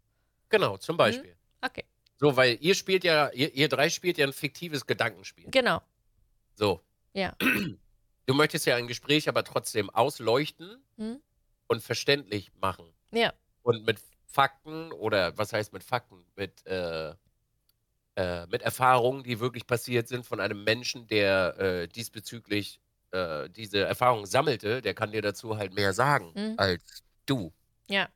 Genau, 0.48 0.76
zum 0.78 0.96
Beispiel. 0.96 1.36
Okay, 1.60 1.84
So, 2.18 2.36
weil 2.36 2.56
ihr 2.60 2.74
spielt 2.74 3.04
ja, 3.04 3.30
ihr, 3.32 3.54
ihr 3.54 3.68
drei 3.68 3.90
spielt 3.90 4.16
ja 4.18 4.26
ein 4.26 4.32
fiktives 4.32 4.86
Gedankenspiel. 4.86 5.46
genau. 5.50 5.82
So. 6.54 6.80
Ja. 7.12 7.34
Du 8.26 8.34
möchtest 8.34 8.64
ja 8.64 8.76
ein 8.76 8.86
Gespräch 8.86 9.28
aber 9.28 9.42
trotzdem 9.42 9.90
ausleuchten 9.90 10.80
Mhm. 10.96 11.20
und 11.66 11.82
verständlich 11.82 12.52
machen. 12.60 12.86
Ja. 13.10 13.32
Und 13.62 13.84
mit 13.84 13.98
Fakten 14.32 14.92
oder 14.92 15.36
was 15.38 15.52
heißt 15.52 15.72
mit 15.72 15.84
Fakten? 15.84 16.24
Mit, 16.36 16.66
äh, 16.66 17.14
äh, 18.16 18.46
mit 18.46 18.62
Erfahrungen, 18.62 19.22
die 19.22 19.40
wirklich 19.40 19.66
passiert 19.66 20.08
sind 20.08 20.26
von 20.26 20.40
einem 20.40 20.64
Menschen, 20.64 21.06
der 21.06 21.58
äh, 21.58 21.88
diesbezüglich 21.88 22.80
äh, 23.12 23.48
diese 23.50 23.80
Erfahrung 23.84 24.26
sammelte, 24.26 24.82
der 24.82 24.94
kann 24.94 25.12
dir 25.12 25.22
dazu 25.22 25.56
halt 25.56 25.74
mehr 25.74 25.92
sagen 25.92 26.32
Mhm. 26.34 26.54
als 26.58 27.02
du. 27.26 27.52
Ja. 27.88 28.08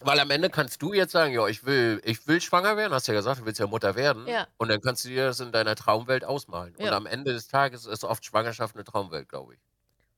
Weil 0.00 0.18
am 0.20 0.30
Ende 0.30 0.50
kannst 0.50 0.82
du 0.82 0.92
jetzt 0.92 1.12
sagen, 1.12 1.32
ja, 1.32 1.46
ich 1.46 1.64
will, 1.64 2.00
ich 2.04 2.26
will 2.26 2.40
schwanger 2.40 2.76
werden, 2.76 2.92
hast 2.92 3.06
ja 3.06 3.14
gesagt, 3.14 3.40
du 3.40 3.46
willst 3.46 3.60
ja 3.60 3.66
Mutter 3.66 3.94
werden. 3.94 4.26
Ja. 4.26 4.48
Und 4.58 4.68
dann 4.68 4.80
kannst 4.80 5.04
du 5.04 5.08
dir 5.08 5.26
das 5.26 5.40
in 5.40 5.52
deiner 5.52 5.76
Traumwelt 5.76 6.24
ausmalen. 6.24 6.74
Und 6.76 6.84
Ja. 6.86 6.96
am 6.96 7.06
Ende 7.06 7.32
des 7.32 7.48
Tages 7.48 7.86
ist 7.86 8.04
oft 8.04 8.24
Schwangerschaft 8.24 8.74
eine 8.74 8.84
Traumwelt, 8.84 9.28
glaube 9.28 9.54
ich. 9.54 9.60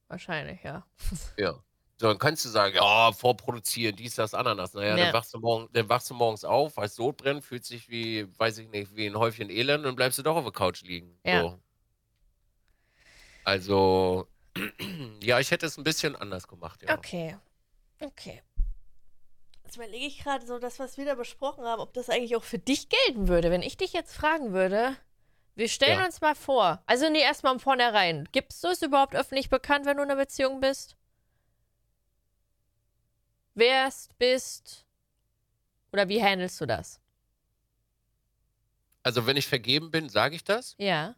Wahrscheinlich, 0.08 0.62
ja. 0.62 0.86
Ja. 1.36 1.62
So, 1.98 2.08
dann 2.08 2.18
kannst 2.18 2.44
du 2.44 2.50
sagen, 2.50 2.74
ja, 2.76 3.10
vorproduzieren, 3.12 3.96
dies, 3.96 4.16
das, 4.16 4.34
Ananas. 4.34 4.74
Naja, 4.74 4.96
Ja. 4.96 5.04
dann, 5.06 5.14
wachst 5.14 5.32
du 5.32 5.38
morgen, 5.38 5.68
dann 5.72 5.88
wachst 5.88 6.10
du 6.10 6.14
morgens 6.14 6.44
auf, 6.44 6.76
weißt 6.76 6.96
Sod 6.96 7.16
brennt, 7.16 7.42
fühlt 7.42 7.64
sich 7.64 7.88
wie, 7.88 8.26
weiß 8.38 8.58
ich 8.58 8.68
nicht, 8.68 8.94
wie 8.94 9.06
ein 9.06 9.16
Häufchen 9.16 9.48
Elend 9.48 9.86
und 9.86 9.96
bleibst 9.96 10.18
du 10.18 10.22
doch 10.22 10.36
auf 10.36 10.44
der 10.44 10.52
Couch 10.52 10.82
liegen. 10.82 11.18
Ja. 11.24 11.40
So. 11.42 11.58
Also, 13.44 14.28
ja, 15.22 15.40
ich 15.40 15.50
hätte 15.50 15.66
es 15.66 15.78
ein 15.78 15.84
bisschen 15.84 16.16
anders 16.16 16.48
gemacht, 16.48 16.82
ja. 16.82 16.94
Okay. 16.94 17.36
Okay. 18.00 18.42
Jetzt 19.64 19.76
überlege 19.76 20.04
ich 20.06 20.22
gerade 20.22 20.46
so, 20.46 20.58
das, 20.58 20.78
was 20.78 20.98
wir 20.98 21.06
da 21.06 21.14
besprochen 21.14 21.64
haben, 21.64 21.80
ob 21.80 21.92
das 21.94 22.10
eigentlich 22.10 22.36
auch 22.36 22.44
für 22.44 22.58
dich 22.58 22.88
gelten 22.88 23.28
würde. 23.28 23.50
Wenn 23.50 23.62
ich 23.62 23.76
dich 23.76 23.92
jetzt 23.94 24.14
fragen 24.14 24.52
würde, 24.52 24.96
wir 25.54 25.68
stellen 25.68 25.98
Ja. 25.98 26.04
uns 26.04 26.20
mal 26.20 26.34
vor, 26.34 26.82
also 26.86 27.08
nee, 27.08 27.22
erstmal 27.22 27.54
im 27.54 27.60
Vornherein. 27.60 28.28
Gibst 28.32 28.62
du 28.62 28.68
es 28.68 28.82
überhaupt 28.82 29.14
öffentlich 29.16 29.48
bekannt, 29.48 29.86
wenn 29.86 29.96
du 29.96 30.02
in 30.02 30.10
einer 30.10 30.20
Beziehung 30.20 30.60
bist? 30.60 30.96
Wärst, 33.56 34.16
bist? 34.18 34.86
Oder 35.92 36.08
wie 36.08 36.22
handelst 36.22 36.60
du 36.60 36.66
das? 36.66 37.00
Also, 39.02 39.26
wenn 39.26 39.38
ich 39.38 39.46
vergeben 39.48 39.90
bin, 39.90 40.08
sage 40.10 40.36
ich 40.36 40.44
das. 40.44 40.74
Ja, 40.78 41.16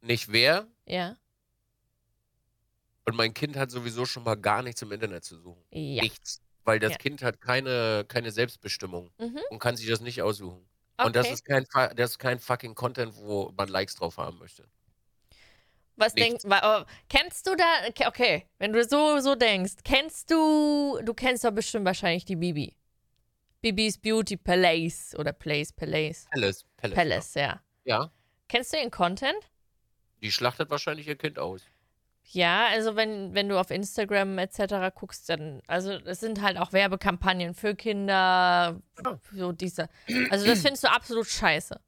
Nicht 0.00 0.30
wer. 0.30 0.68
ja, 0.86 1.16
Und 3.04 3.16
mein 3.16 3.34
Kind 3.34 3.56
hat 3.56 3.70
sowieso 3.70 4.06
schon 4.06 4.22
mal 4.24 4.36
gar 4.36 4.62
nichts 4.62 4.82
im 4.82 4.92
Internet 4.92 5.24
zu 5.24 5.36
suchen. 5.40 5.64
ja. 5.70 6.02
Nichts. 6.02 6.40
Weil 6.64 6.78
das 6.78 6.92
Ja. 6.92 6.98
Kind 6.98 7.22
hat 7.22 7.40
keine, 7.40 8.04
keine 8.06 8.30
Selbstbestimmung 8.30 9.12
Mhm. 9.18 9.40
und 9.50 9.58
kann 9.58 9.76
sich 9.76 9.88
das 9.88 10.00
nicht 10.00 10.22
aussuchen. 10.22 10.68
Und 11.00 11.16
das 11.16 11.26
Okay. 11.26 11.34
ist, 11.34 11.44
kein, 11.44 11.64
das 11.96 12.12
ist 12.12 12.18
kein 12.20 12.38
fucking 12.38 12.74
Content, 12.76 13.16
wo 13.16 13.50
man 13.56 13.68
Likes 13.68 13.96
drauf 13.96 14.16
haben 14.18 14.38
möchte. 14.38 14.68
Was 15.96 16.14
denkst 16.14 16.44
wa- 16.46 16.80
oh, 16.82 16.84
Kennst 17.08 17.46
du 17.46 17.54
da. 17.54 17.64
okay, 18.08 18.46
wenn 18.58 18.72
du 18.72 18.82
so, 18.84 19.18
so 19.20 19.34
denkst, 19.34 19.74
kennst 19.84 20.30
du. 20.30 20.98
Du 21.04 21.14
kennst 21.14 21.44
doch 21.44 21.50
bestimmt 21.52 21.84
wahrscheinlich 21.84 22.24
die 22.24 22.36
Bibi. 22.36 22.76
Bibis 23.60 23.98
Beauty 23.98 24.36
Palace 24.36 25.14
oder 25.18 25.32
Place 25.32 25.72
Palace. 25.72 26.26
Palace. 26.32 26.64
Palace. 26.78 26.94
Palace, 26.96 27.34
ja. 27.34 27.60
Ja. 27.84 28.10
Kennst 28.48 28.72
du 28.72 28.76
den 28.78 28.90
Content? 28.90 29.36
Die 30.22 30.32
schlachtet 30.32 30.70
wahrscheinlich 30.70 31.06
ihr 31.06 31.16
Kind 31.16 31.38
aus. 31.38 31.62
Ja, 32.24 32.66
also 32.68 32.96
wenn, 32.96 33.34
wenn 33.34 33.48
du 33.48 33.58
auf 33.60 33.70
Instagram 33.70 34.38
etc. 34.38 34.94
guckst, 34.94 35.28
dann, 35.28 35.60
also 35.66 35.92
es 35.92 36.20
sind 36.20 36.40
halt 36.40 36.56
auch 36.56 36.72
Werbekampagnen 36.72 37.54
für 37.54 37.74
Kinder, 37.74 38.80
Ja. 39.04 39.20
so 39.32 39.52
diese. 39.52 39.88
Also 40.30 40.46
das 40.46 40.62
findest 40.62 40.84
du 40.84 40.88
absolut 40.90 41.26
scheiße. 41.26 41.78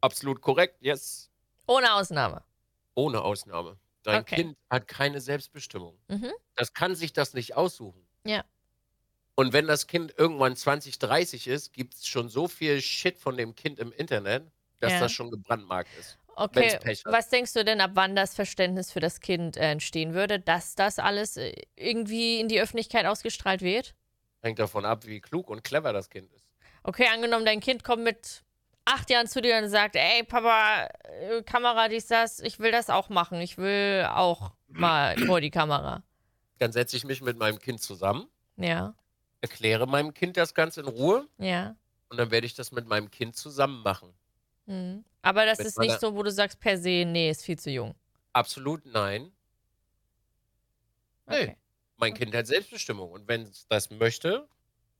Absolut 0.00 0.40
korrekt, 0.40 0.76
yes. 0.80 1.30
Ohne 1.66 1.92
Ausnahme. 1.94 2.42
Ohne 3.00 3.22
Ausnahme. 3.22 3.78
Dein 4.02 4.20
Okay. 4.20 4.36
Kind 4.36 4.56
hat 4.70 4.88
keine 4.88 5.20
Selbstbestimmung. 5.20 5.98
Mhm. 6.08 6.32
Das 6.54 6.72
kann 6.74 6.94
sich 6.94 7.12
das 7.12 7.34
nicht 7.34 7.56
aussuchen. 7.56 8.06
Ja. 8.24 8.44
Und 9.36 9.52
wenn 9.52 9.66
das 9.66 9.86
Kind 9.86 10.14
irgendwann 10.18 10.54
20, 10.56 10.98
30 10.98 11.46
ist, 11.48 11.72
gibt 11.72 11.94
es 11.94 12.06
schon 12.06 12.28
so 12.28 12.46
viel 12.48 12.80
Shit 12.82 13.18
von 13.18 13.36
dem 13.36 13.54
Kind 13.54 13.78
im 13.78 13.92
Internet, 13.92 14.50
dass 14.80 14.92
Ja. 14.92 15.00
das 15.00 15.12
schon 15.12 15.30
gebrandmarkt 15.30 15.94
ist. 15.98 16.18
Okay, 16.36 16.78
was 17.04 17.28
denkst 17.28 17.52
du 17.52 17.64
denn, 17.64 17.80
ab 17.80 17.90
wann 17.94 18.16
das 18.16 18.34
Verständnis 18.34 18.92
für 18.92 19.00
das 19.00 19.20
Kind 19.20 19.56
äh, 19.56 19.70
entstehen 19.72 20.14
würde, 20.14 20.40
dass 20.40 20.74
das 20.74 20.98
alles 20.98 21.36
äh, 21.36 21.54
irgendwie 21.76 22.40
in 22.40 22.48
die 22.48 22.60
Öffentlichkeit 22.60 23.04
ausgestrahlt 23.06 23.62
wird? 23.62 23.94
Hängt 24.42 24.58
davon 24.58 24.84
ab, 24.86 25.06
wie 25.06 25.20
klug 25.20 25.50
und 25.50 25.64
clever 25.64 25.92
das 25.92 26.08
Kind 26.08 26.32
ist. 26.32 26.46
Okay, 26.82 27.06
angenommen, 27.12 27.44
dein 27.44 27.60
Kind 27.60 27.84
kommt 27.84 28.04
mit 28.04 28.42
acht 28.84 29.10
Jahren 29.10 29.26
zu 29.26 29.40
dir 29.40 29.58
und 29.58 29.68
sagt, 29.68 29.96
ey, 29.96 30.24
Papa, 30.24 30.88
äh, 31.04 31.42
Kamera, 31.42 31.88
dies, 31.88 32.06
das, 32.06 32.40
ich 32.40 32.58
will 32.58 32.72
das 32.72 32.90
auch 32.90 33.08
machen. 33.08 33.40
Ich 33.40 33.58
will 33.58 34.06
auch 34.10 34.52
mal 34.68 35.16
vor 35.26 35.40
die 35.40 35.50
Kamera. 35.50 36.02
Dann 36.58 36.72
setze 36.72 36.96
ich 36.96 37.04
mich 37.04 37.22
mit 37.22 37.38
meinem 37.38 37.58
Kind 37.58 37.80
zusammen, 37.80 38.28
Ja, 38.56 38.94
erkläre 39.40 39.86
meinem 39.86 40.12
Kind 40.14 40.36
das 40.36 40.54
Ganze 40.54 40.80
in 40.80 40.88
Ruhe 40.88 41.26
ja. 41.38 41.74
und 42.08 42.18
dann 42.18 42.30
werde 42.30 42.46
ich 42.46 42.54
das 42.54 42.72
mit 42.72 42.86
meinem 42.86 43.10
Kind 43.10 43.36
zusammen 43.36 43.82
machen. 43.82 44.12
Mhm. 44.66 45.04
Aber 45.22 45.44
das 45.46 45.58
Mit 45.58 45.66
ist 45.66 45.78
nicht 45.78 46.00
so, 46.00 46.14
wo 46.14 46.22
du 46.22 46.30
sagst, 46.30 46.60
per 46.60 46.78
se, 46.78 47.04
nee, 47.06 47.30
ist 47.30 47.44
viel 47.44 47.58
zu 47.58 47.70
jung. 47.70 47.94
Absolut 48.32 48.84
nein. 48.86 49.32
Nee. 51.26 51.42
Okay. 51.42 51.56
Mein 51.96 52.14
Kind 52.14 52.34
hat 52.34 52.46
Selbstbestimmung 52.46 53.10
und 53.10 53.28
wenn 53.28 53.42
es 53.42 53.66
das 53.68 53.90
möchte 53.90 54.48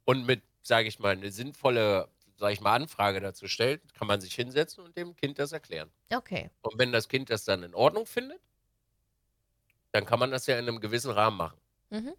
und 0.04 0.26
mit, 0.26 0.42
sage 0.62 0.88
ich 0.88 0.98
mal, 0.98 1.12
eine 1.12 1.30
sinnvolle, 1.30 2.08
sage 2.40 2.54
ich 2.54 2.60
mal, 2.60 2.74
Anfrage 2.74 3.20
dazu 3.20 3.46
stellt, 3.46 3.94
kann 3.94 4.08
man 4.08 4.20
sich 4.20 4.34
hinsetzen 4.34 4.82
und 4.82 4.96
dem 4.96 5.14
Kind 5.14 5.38
das 5.38 5.52
erklären. 5.52 5.90
Okay. 6.12 6.50
Und 6.62 6.78
wenn 6.78 6.90
das 6.90 7.08
Kind 7.08 7.30
das 7.30 7.44
dann 7.44 7.62
in 7.62 7.74
Ordnung 7.74 8.06
findet, 8.06 8.40
dann 9.92 10.06
kann 10.06 10.18
man 10.18 10.30
das 10.30 10.46
ja 10.46 10.58
in 10.58 10.66
einem 10.66 10.80
gewissen 10.80 11.10
Rahmen 11.10 11.36
machen. 11.36 11.60
Mhm. 11.90 12.14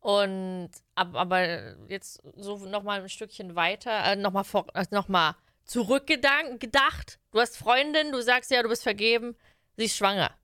Und 0.00 0.70
ab, 0.96 1.14
aber 1.14 1.76
jetzt 1.88 2.22
so 2.36 2.58
nochmal 2.66 3.00
ein 3.00 3.08
Stückchen 3.08 3.54
weiter, 3.54 4.04
äh, 4.04 4.16
nochmal 4.16 4.44
äh, 4.74 4.84
noch 4.90 5.08
mal 5.08 5.36
zurückgedacht. 5.64 7.18
Du 7.30 7.40
hast 7.40 7.56
Freundin, 7.56 8.12
du 8.12 8.20
sagst 8.20 8.50
ja, 8.50 8.62
du 8.62 8.68
bist 8.68 8.82
vergeben, 8.82 9.36
sie 9.76 9.84
ist 9.84 9.96
schwanger. 9.96 10.36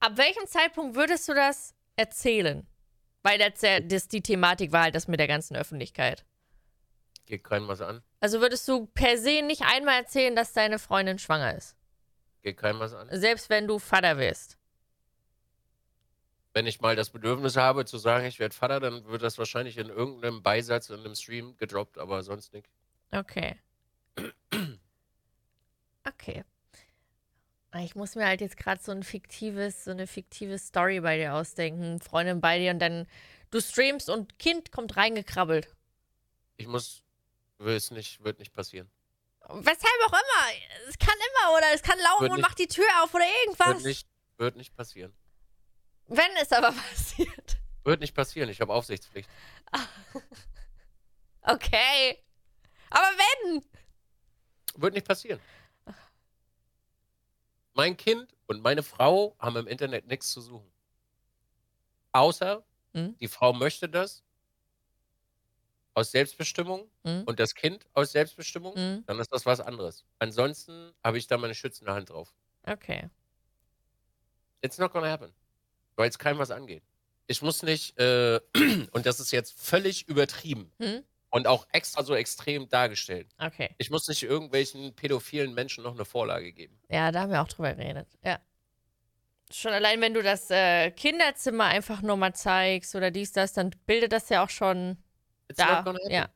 Ab 0.00 0.16
welchem 0.16 0.46
Zeitpunkt 0.46 0.94
würdest 0.94 1.28
du 1.28 1.34
das 1.34 1.74
erzählen? 1.94 2.66
Weil 3.26 3.38
das, 3.40 3.60
das 3.88 4.06
die 4.06 4.20
Thematik 4.20 4.70
war 4.70 4.84
halt 4.84 4.94
das 4.94 5.08
mit 5.08 5.18
der 5.18 5.26
ganzen 5.26 5.56
Öffentlichkeit. 5.56 6.24
Geht 7.24 7.42
keinem 7.42 7.66
was 7.66 7.80
an. 7.80 8.00
Also 8.20 8.40
würdest 8.40 8.68
du 8.68 8.86
per 8.86 9.18
se 9.18 9.42
nicht 9.42 9.62
einmal 9.62 9.98
erzählen, 9.98 10.36
dass 10.36 10.52
deine 10.52 10.78
Freundin 10.78 11.18
schwanger 11.18 11.56
ist. 11.56 11.74
Geht 12.42 12.56
keinem 12.56 12.78
was 12.78 12.94
an. 12.94 13.08
Selbst 13.10 13.50
wenn 13.50 13.66
du 13.66 13.80
Vater 13.80 14.18
wirst. 14.18 14.58
Wenn 16.52 16.68
ich 16.68 16.80
mal 16.80 16.94
das 16.94 17.10
Bedürfnis 17.10 17.56
habe 17.56 17.84
zu 17.84 17.98
sagen, 17.98 18.26
ich 18.26 18.38
werde 18.38 18.54
Vater, 18.54 18.78
dann 18.78 19.04
wird 19.06 19.22
das 19.22 19.38
wahrscheinlich 19.38 19.76
in 19.76 19.88
irgendeinem 19.88 20.44
Beisatz 20.44 20.88
in 20.90 21.00
einem 21.00 21.16
Stream 21.16 21.56
gedroppt, 21.56 21.98
aber 21.98 22.22
sonst 22.22 22.52
nicht. 22.52 22.68
Okay. 23.10 23.56
Okay. 26.08 26.44
Ah, 27.70 27.80
Ich 27.80 27.94
muss 27.94 28.14
mir 28.14 28.26
halt 28.26 28.40
jetzt 28.40 28.56
gerade 28.56 28.82
so 28.82 28.92
ein 28.92 29.02
fiktives, 29.02 29.84
so 29.84 29.90
eine 29.90 30.06
fiktive 30.06 30.58
Story 30.58 31.00
bei 31.00 31.16
dir 31.18 31.34
ausdenken. 31.34 32.00
Freundin 32.00 32.40
bei 32.40 32.58
dir 32.58 32.70
und 32.70 32.78
dann 32.78 33.06
du 33.50 33.60
streamst 33.60 34.08
und 34.08 34.38
Kind 34.38 34.72
kommt 34.72 34.96
reingekrabbelt. 34.96 35.68
Ich 36.56 36.66
muss, 36.66 37.02
will 37.58 37.74
es 37.76 37.90
nicht, 37.90 38.22
wird 38.24 38.38
nicht 38.38 38.52
passieren. 38.52 38.90
Weshalb 39.48 40.00
auch 40.06 40.12
immer. 40.12 40.88
Es 40.88 40.98
kann 40.98 41.14
immer 41.14 41.56
oder 41.56 41.66
es 41.74 41.82
kann 41.82 41.98
laufen 41.98 42.22
Wird 42.22 42.30
und 42.32 42.36
nicht- 42.38 42.48
macht 42.48 42.58
die 42.58 42.66
Tür 42.66 42.86
auf 43.02 43.14
oder 43.14 43.24
irgendwas. 43.44 43.68
Wird 43.74 43.84
nicht, 43.84 44.08
wird 44.38 44.56
nicht 44.56 44.74
passieren. 44.74 45.14
Wenn 46.08 46.30
es 46.40 46.50
aber 46.52 46.72
passiert. 46.90 47.58
Wird 47.84 48.00
nicht 48.00 48.14
passieren. 48.14 48.48
Ich 48.48 48.60
habe 48.60 48.72
Aufsichtspflicht. 48.72 49.28
Okay. 51.48 52.18
Aber 52.90 53.06
wenn. 53.06 53.62
Wird 54.74 54.94
nicht 54.94 55.06
passieren. 55.06 55.40
Mein 57.76 57.96
Kind 57.98 58.34
und 58.46 58.62
meine 58.62 58.82
Frau 58.82 59.36
haben 59.38 59.56
im 59.56 59.66
Internet 59.66 60.06
nichts 60.06 60.30
zu 60.32 60.40
suchen. 60.40 60.72
Außer 62.12 62.64
Hm? 62.94 63.14
die 63.20 63.28
Frau 63.28 63.52
möchte 63.52 63.86
das 63.88 64.24
aus 65.92 66.10
Selbstbestimmung 66.10 66.90
Hm? 67.04 67.24
und 67.26 67.38
das 67.38 67.54
Kind 67.54 67.84
aus 67.92 68.12
Selbstbestimmung, 68.12 68.74
Hm? 68.74 69.04
dann 69.06 69.18
ist 69.20 69.30
das 69.30 69.44
was 69.44 69.60
anderes. 69.60 70.06
Ansonsten 70.18 70.94
habe 71.04 71.18
ich 71.18 71.26
da 71.26 71.36
meine 71.36 71.54
schützende 71.54 71.92
Hand 71.92 72.08
drauf. 72.08 72.34
Okay. 72.66 73.10
It's 74.62 74.78
not 74.78 74.92
gonna 74.92 75.10
happen. 75.10 75.34
Weil 75.96 76.08
es 76.08 76.18
keinem 76.18 76.38
was 76.38 76.50
angeht. 76.50 76.82
Ich 77.26 77.42
muss 77.42 77.62
nicht, 77.62 77.98
äh, 77.98 78.40
und 78.92 79.04
das 79.04 79.20
ist 79.20 79.32
jetzt 79.32 79.52
völlig 79.60 80.08
übertrieben 80.08 80.72
Hm? 80.80 81.04
Und 81.36 81.46
auch 81.46 81.66
extra 81.72 82.02
so 82.02 82.14
extrem 82.14 82.68
dargestellt. 82.68 83.28
Okay. 83.38 83.74
Ich 83.78 83.90
muss 83.90 84.08
nicht 84.08 84.22
irgendwelchen 84.22 84.94
pädophilen 84.94 85.52
Menschen 85.54 85.84
noch 85.84 85.94
eine 85.94 86.04
Vorlage 86.04 86.52
geben. 86.52 86.78
Ja, 86.88 87.12
da 87.12 87.20
haben 87.22 87.30
wir 87.32 87.42
auch 87.42 87.48
drüber 87.48 87.74
geredet. 87.74 88.08
Ja. 88.24 88.38
Schon 89.52 89.72
allein, 89.72 90.00
wenn 90.00 90.14
du 90.14 90.22
das 90.22 90.50
äh, 90.50 90.90
Kinderzimmer 90.90 91.64
einfach 91.64 92.02
nur 92.02 92.16
mal 92.16 92.34
zeigst 92.34 92.94
oder 92.96 93.10
dies, 93.10 93.32
das, 93.32 93.52
dann 93.52 93.70
bildet 93.86 94.12
das 94.12 94.28
ja 94.28 94.42
auch 94.42 94.50
schon 94.50 94.96
It's 95.48 95.58
da. 95.58 95.84
Ja, 96.08 96.28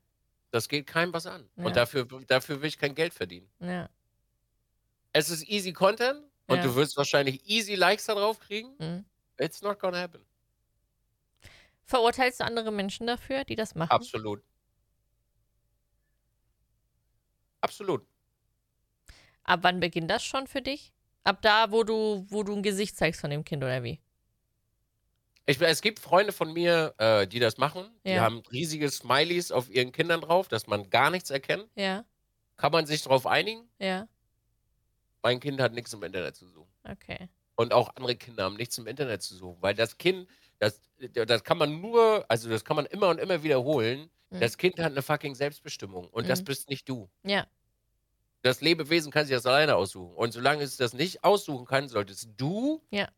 Das 0.51 0.69
geht 0.69 0.87
keinem 0.87 1.13
was 1.13 1.27
an. 1.27 1.49
Ja. 1.57 1.65
Und 1.65 1.77
dafür, 1.77 2.07
dafür 2.29 2.61
will 2.61 2.69
ich 2.69 2.79
kein 2.79 2.95
Geld 2.95 3.15
verdienen. 3.15 3.51
ja. 3.61 3.89
Es 5.13 5.29
ist 5.29 5.49
easy 5.49 5.73
Content 5.73 6.21
und 6.47 6.59
Ja. 6.59 6.63
du 6.63 6.77
wirst 6.77 6.97
wahrscheinlich 6.97 7.45
easy 7.49 7.75
Likes 7.75 8.05
da 8.07 8.15
drauf 8.15 8.39
kriegen. 8.39 8.77
Mhm. 8.79 9.05
It's 9.41 9.61
not 9.61 9.81
gonna 9.81 9.99
happen. 10.01 10.25
Verurteilst 11.85 12.39
du 12.39 12.45
andere 12.45 12.71
Menschen 12.71 13.09
dafür, 13.09 13.43
die 13.45 13.57
das 13.57 13.75
machen? 13.75 13.91
Absolut. 13.91 14.41
Absolut. 17.61 18.07
Ab 19.45 19.61
wann 19.63 19.81
beginnt 19.81 20.11
das 20.11 20.25
schon 20.25 20.47
für 20.47 20.63
dich? 20.63 20.93
Ab 21.25 21.43
da, 21.43 21.71
wo 21.71 21.83
du, 21.85 22.25
wo 22.29 22.43
du 22.43 22.55
ein 22.55 22.63
Gesicht 22.63 22.97
zeigst 22.97 23.21
von 23.21 23.31
dem 23.31 23.45
Kind 23.45 23.63
oder 23.63 23.83
wie? 23.83 24.01
Ich, 25.47 25.61
es 25.61 25.81
gibt 25.83 25.99
Freunde 25.99 26.33
von 26.33 26.53
mir, 26.53 26.95
äh, 26.99 27.27
die 27.27 27.41
das 27.41 27.57
machen. 27.59 27.91
Die 28.05 28.11
Ja. 28.11 28.23
haben 28.23 28.43
riesige 28.53 28.89
Smileys 28.91 29.51
auf 29.51 29.69
ihren 29.69 29.91
Kindern 29.93 30.21
drauf, 30.21 30.49
dass 30.49 30.67
man 30.67 30.89
gar 30.91 31.11
nichts 31.11 31.31
erkennt. 31.31 31.69
Ja, 31.75 32.05
Kann 32.57 32.73
man 32.73 32.87
sich 32.87 33.03
darauf 33.03 33.27
einigen? 33.27 33.69
ja, 33.79 34.07
Mein 35.23 35.41
Kind 35.41 35.61
hat 35.61 35.73
nichts 35.73 35.93
im 35.93 36.03
Internet 36.03 36.37
zu 36.37 36.47
suchen. 36.47 36.71
okay. 36.85 37.29
Und 37.57 37.75
auch 37.75 37.95
andere 37.97 38.17
Kinder 38.17 38.45
haben 38.45 38.57
nichts 38.57 38.79
im 38.79 38.87
Internet 38.87 39.23
zu 39.23 39.35
suchen. 39.37 39.61
Weil 39.61 39.75
das 39.75 39.99
Kind, 39.99 40.27
das, 40.59 40.81
das 41.13 41.45
kann 41.45 41.59
man 41.59 41.81
nur, 41.81 42.25
also 42.29 42.49
das 42.49 42.65
kann 42.65 42.77
man 42.77 42.87
immer 42.87 43.09
und 43.09 43.19
immer 43.19 43.43
wiederholen. 43.43 44.11
Mhm. 44.31 44.41
Das 44.41 44.57
Kind 44.57 44.79
hat 44.79 44.93
eine 44.93 45.03
fucking 45.03 45.35
Selbstbestimmung. 45.35 46.09
Und 46.09 46.29
das 46.29 46.41
Mhm. 46.41 46.45
bist 46.47 46.69
nicht 46.71 46.89
du. 46.89 47.11
Ja, 47.25 47.47
Das 48.43 48.63
Lebewesen 48.63 49.13
kann 49.13 49.27
sich 49.27 49.35
das 49.37 49.45
alleine 49.45 49.77
aussuchen. 49.77 50.15
Und 50.15 50.33
solange 50.33 50.63
es 50.63 50.79
das 50.79 50.95
nicht 50.95 51.25
aussuchen 51.25 51.67
kann, 51.67 51.89
solltest 51.89 52.31
du 52.39 52.83
Ja. 52.91 53.09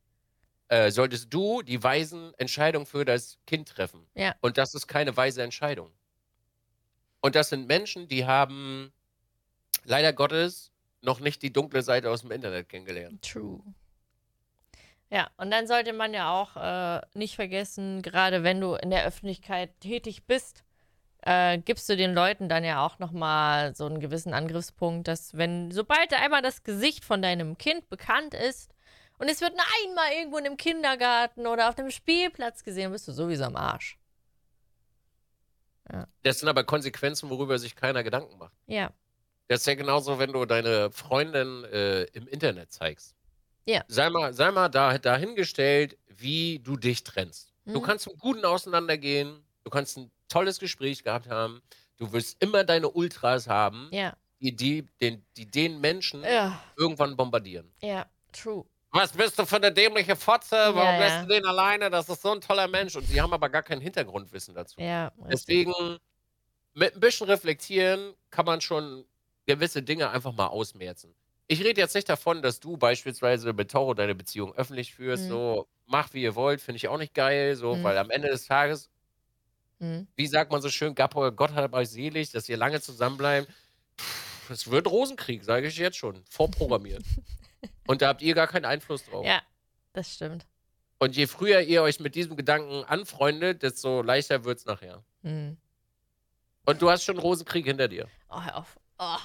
äh, 0.68 0.90
solltest 0.90 1.32
du 1.32 1.62
die 1.62 1.80
weisen 1.82 2.34
Entscheidungen 2.38 2.86
für 2.86 3.04
das 3.04 3.38
Kind 3.46 3.68
treffen. 3.68 4.06
Ja. 4.14 4.34
Und 4.40 4.58
das 4.58 4.74
ist 4.74 4.88
keine 4.88 5.16
weise 5.16 5.42
Entscheidung. 5.42 5.92
Und 7.20 7.36
das 7.36 7.50
sind 7.50 7.68
Menschen, 7.68 8.08
die 8.08 8.26
haben 8.26 8.92
leider 9.84 10.12
Gottes 10.12 10.72
noch 11.02 11.20
nicht 11.20 11.42
die 11.42 11.52
dunkle 11.52 11.82
Seite 11.82 12.10
aus 12.10 12.22
dem 12.22 12.32
Internet 12.32 12.68
kennengelernt. 12.68 13.22
True. 13.22 13.60
Ja, 15.10 15.30
und 15.36 15.50
dann 15.50 15.66
sollte 15.66 15.92
man 15.92 16.14
ja 16.14 16.32
auch 16.32 16.56
äh, 16.56 17.00
nicht 17.14 17.36
vergessen, 17.36 18.00
gerade 18.02 18.42
wenn 18.44 18.60
du 18.60 18.74
in 18.74 18.90
der 18.90 19.04
Öffentlichkeit 19.04 19.78
tätig 19.80 20.24
bist, 20.26 20.64
äh, 21.22 21.58
gibst 21.58 21.88
du 21.88 21.96
den 21.96 22.14
Leuten 22.14 22.48
dann 22.48 22.64
ja 22.64 22.84
auch 22.84 22.98
nochmal 22.98 23.74
so 23.74 23.86
einen 23.86 24.00
gewissen 24.00 24.34
Angriffspunkt, 24.34 25.08
dass 25.08 25.36
wenn, 25.36 25.70
sobald 25.70 26.12
einmal 26.12 26.42
das 26.42 26.62
Gesicht 26.64 27.04
von 27.04 27.22
deinem 27.22 27.56
Kind 27.58 27.88
bekannt 27.88 28.34
ist 28.34 28.70
und 29.18 29.28
es 29.28 29.40
wird 29.40 29.54
nur 29.54 29.64
einmal 29.84 30.12
irgendwo 30.12 30.38
in 30.38 30.46
einem 30.46 30.56
Kindergarten 30.56 31.46
oder 31.46 31.68
auf 31.68 31.74
dem 31.76 31.90
Spielplatz 31.90 32.64
gesehen, 32.64 32.92
bist 32.92 33.06
du 33.08 33.12
sowieso 33.12 33.44
am 33.44 33.56
Arsch. 33.56 33.98
Das 36.22 36.38
sind 36.38 36.48
aber 36.48 36.64
Konsequenzen, 36.64 37.28
worüber 37.28 37.58
sich 37.58 37.74
keiner 37.76 38.02
Gedanken 38.02 38.38
macht. 38.38 38.52
Ja, 38.66 38.92
Das 39.48 39.60
ist 39.60 39.66
ja 39.66 39.74
genauso, 39.74 40.18
wenn 40.18 40.32
du 40.32 40.46
deine 40.46 40.90
Freundin 40.92 41.64
äh, 41.64 42.04
im 42.14 42.26
Internet 42.28 42.72
zeigst. 42.72 43.14
Ja. 43.66 43.84
Sei 43.88 44.08
mal, 44.08 44.32
sei 44.32 44.50
mal 44.50 44.68
da, 44.68 44.96
dahingestellt, 44.96 45.98
wie 46.06 46.60
du 46.60 46.76
dich 46.76 47.04
trennst. 47.04 47.52
Du 47.66 47.80
Mhm. 47.80 47.82
kannst 47.82 48.06
im 48.06 48.16
Guten 48.16 48.44
auseinandergehen, 48.44 49.44
du 49.64 49.70
kannst 49.70 49.96
ein 49.98 50.10
tolles 50.28 50.58
Gespräch 50.58 51.02
gehabt 51.04 51.28
haben, 51.28 51.62
du 51.98 52.12
wirst 52.12 52.42
immer 52.42 52.64
deine 52.64 52.90
Ultras 52.90 53.48
haben, 53.48 53.88
ja, 53.92 54.16
die, 54.40 54.54
die, 54.56 54.86
den, 55.00 55.24
die 55.36 55.50
den 55.50 55.80
Menschen 55.80 56.22
ja, 56.24 56.60
irgendwann 56.76 57.16
bombardieren. 57.16 57.72
ja, 57.82 58.06
true. 58.32 58.64
Was 58.94 59.12
bist 59.12 59.38
du 59.38 59.46
für 59.46 59.56
eine 59.56 59.72
dämliche 59.72 60.16
Fotze? 60.16 60.54
Warum 60.54 60.76
Ja, 60.76 60.98
lässt 60.98 61.22
du 61.22 61.26
den 61.28 61.46
alleine? 61.46 61.88
Das 61.88 62.08
ist 62.10 62.20
so 62.22 62.32
ein 62.32 62.42
toller 62.42 62.68
Mensch. 62.68 62.94
Und 62.94 63.06
sie 63.06 63.20
haben 63.22 63.32
aber 63.32 63.48
gar 63.48 63.62
kein 63.62 63.80
Hintergrundwissen 63.80 64.54
dazu. 64.54 64.76
Deswegen, 65.30 65.72
mit 66.74 66.94
ein 66.94 67.00
bisschen 67.00 67.26
reflektieren, 67.28 68.14
kann 68.30 68.46
man 68.46 68.60
schon 68.60 69.06
gewisse 69.46 69.82
Dinge 69.82 70.10
einfach 70.10 70.32
mal 70.32 70.48
ausmerzen. 70.48 71.14
Ich 71.48 71.62
rede 71.64 71.80
jetzt 71.80 71.94
nicht 71.94 72.08
davon, 72.08 72.42
dass 72.42 72.60
du 72.60 72.76
beispielsweise 72.76 73.52
mit 73.54 73.70
Toro 73.70 73.94
deine 73.94 74.14
Beziehung 74.14 74.54
öffentlich 74.54 74.94
führst. 74.94 75.24
Mhm. 75.24 75.28
So, 75.30 75.68
macht 75.86 76.14
wie 76.14 76.22
ihr 76.22 76.34
wollt, 76.34 76.60
finde 76.60 76.76
ich 76.76 76.88
auch 76.88 76.98
nicht 76.98 77.14
geil. 77.14 77.56
So, 77.56 77.76
Mhm. 77.76 77.82
weil 77.82 77.98
am 77.98 78.10
Ende 78.10 78.28
des 78.28 78.46
Tages, 78.46 78.90
Hm. 79.82 80.06
wie 80.14 80.28
sagt 80.28 80.52
man 80.52 80.62
so 80.62 80.68
schön, 80.68 80.94
Gappo, 80.94 81.32
Gott 81.32 81.54
hat 81.54 81.72
euch 81.72 81.90
selig, 81.90 82.30
dass 82.30 82.48
ihr 82.48 82.56
lange 82.56 82.80
zusammenbleibt. 82.80 83.48
Pff, 83.98 84.50
Es 84.50 84.70
wird 84.70 84.86
Rosenkrieg, 84.86 85.42
sage 85.42 85.66
ich 85.66 85.76
jetzt 85.76 85.96
schon. 85.96 86.22
Vorprogrammiert. 86.30 87.02
Und 87.88 88.00
da 88.00 88.06
habt 88.06 88.22
ihr 88.22 88.34
gar 88.36 88.46
keinen 88.46 88.64
Einfluss 88.64 89.04
drauf. 89.04 89.26
Ja, 89.26 89.42
das 89.92 90.14
stimmt. 90.14 90.46
Und 91.00 91.16
je 91.16 91.26
früher 91.26 91.62
ihr 91.62 91.82
euch 91.82 91.98
mit 91.98 92.14
diesem 92.14 92.36
Gedanken 92.36 92.84
anfreundet, 92.84 93.64
desto 93.64 94.02
leichter 94.02 94.44
wird 94.44 94.58
es 94.58 94.66
nachher. 94.66 95.02
Hm. 95.22 95.56
Und 96.64 96.80
du 96.80 96.88
hast 96.88 97.02
schon 97.02 97.18
Rosenkrieg 97.18 97.66
hinter 97.66 97.88
dir. 97.88 98.06
Oh, 98.28 98.40
hör 98.40 98.58
auf. 98.58 98.78
Oh. 99.00 99.16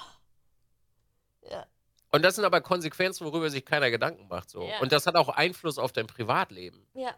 Ja. 1.48 1.66
Und 2.10 2.22
das 2.22 2.34
sind 2.34 2.44
aber 2.44 2.60
Konsequenzen, 2.62 3.24
worüber 3.24 3.48
sich 3.48 3.64
keiner 3.64 3.92
Gedanken 3.92 4.26
macht. 4.26 4.50
So. 4.50 4.66
Ja. 4.66 4.80
Und 4.80 4.90
das 4.90 5.06
hat 5.06 5.14
auch 5.14 5.28
Einfluss 5.28 5.78
auf 5.78 5.92
dein 5.92 6.08
Privatleben. 6.08 6.84
Ja. 6.94 7.14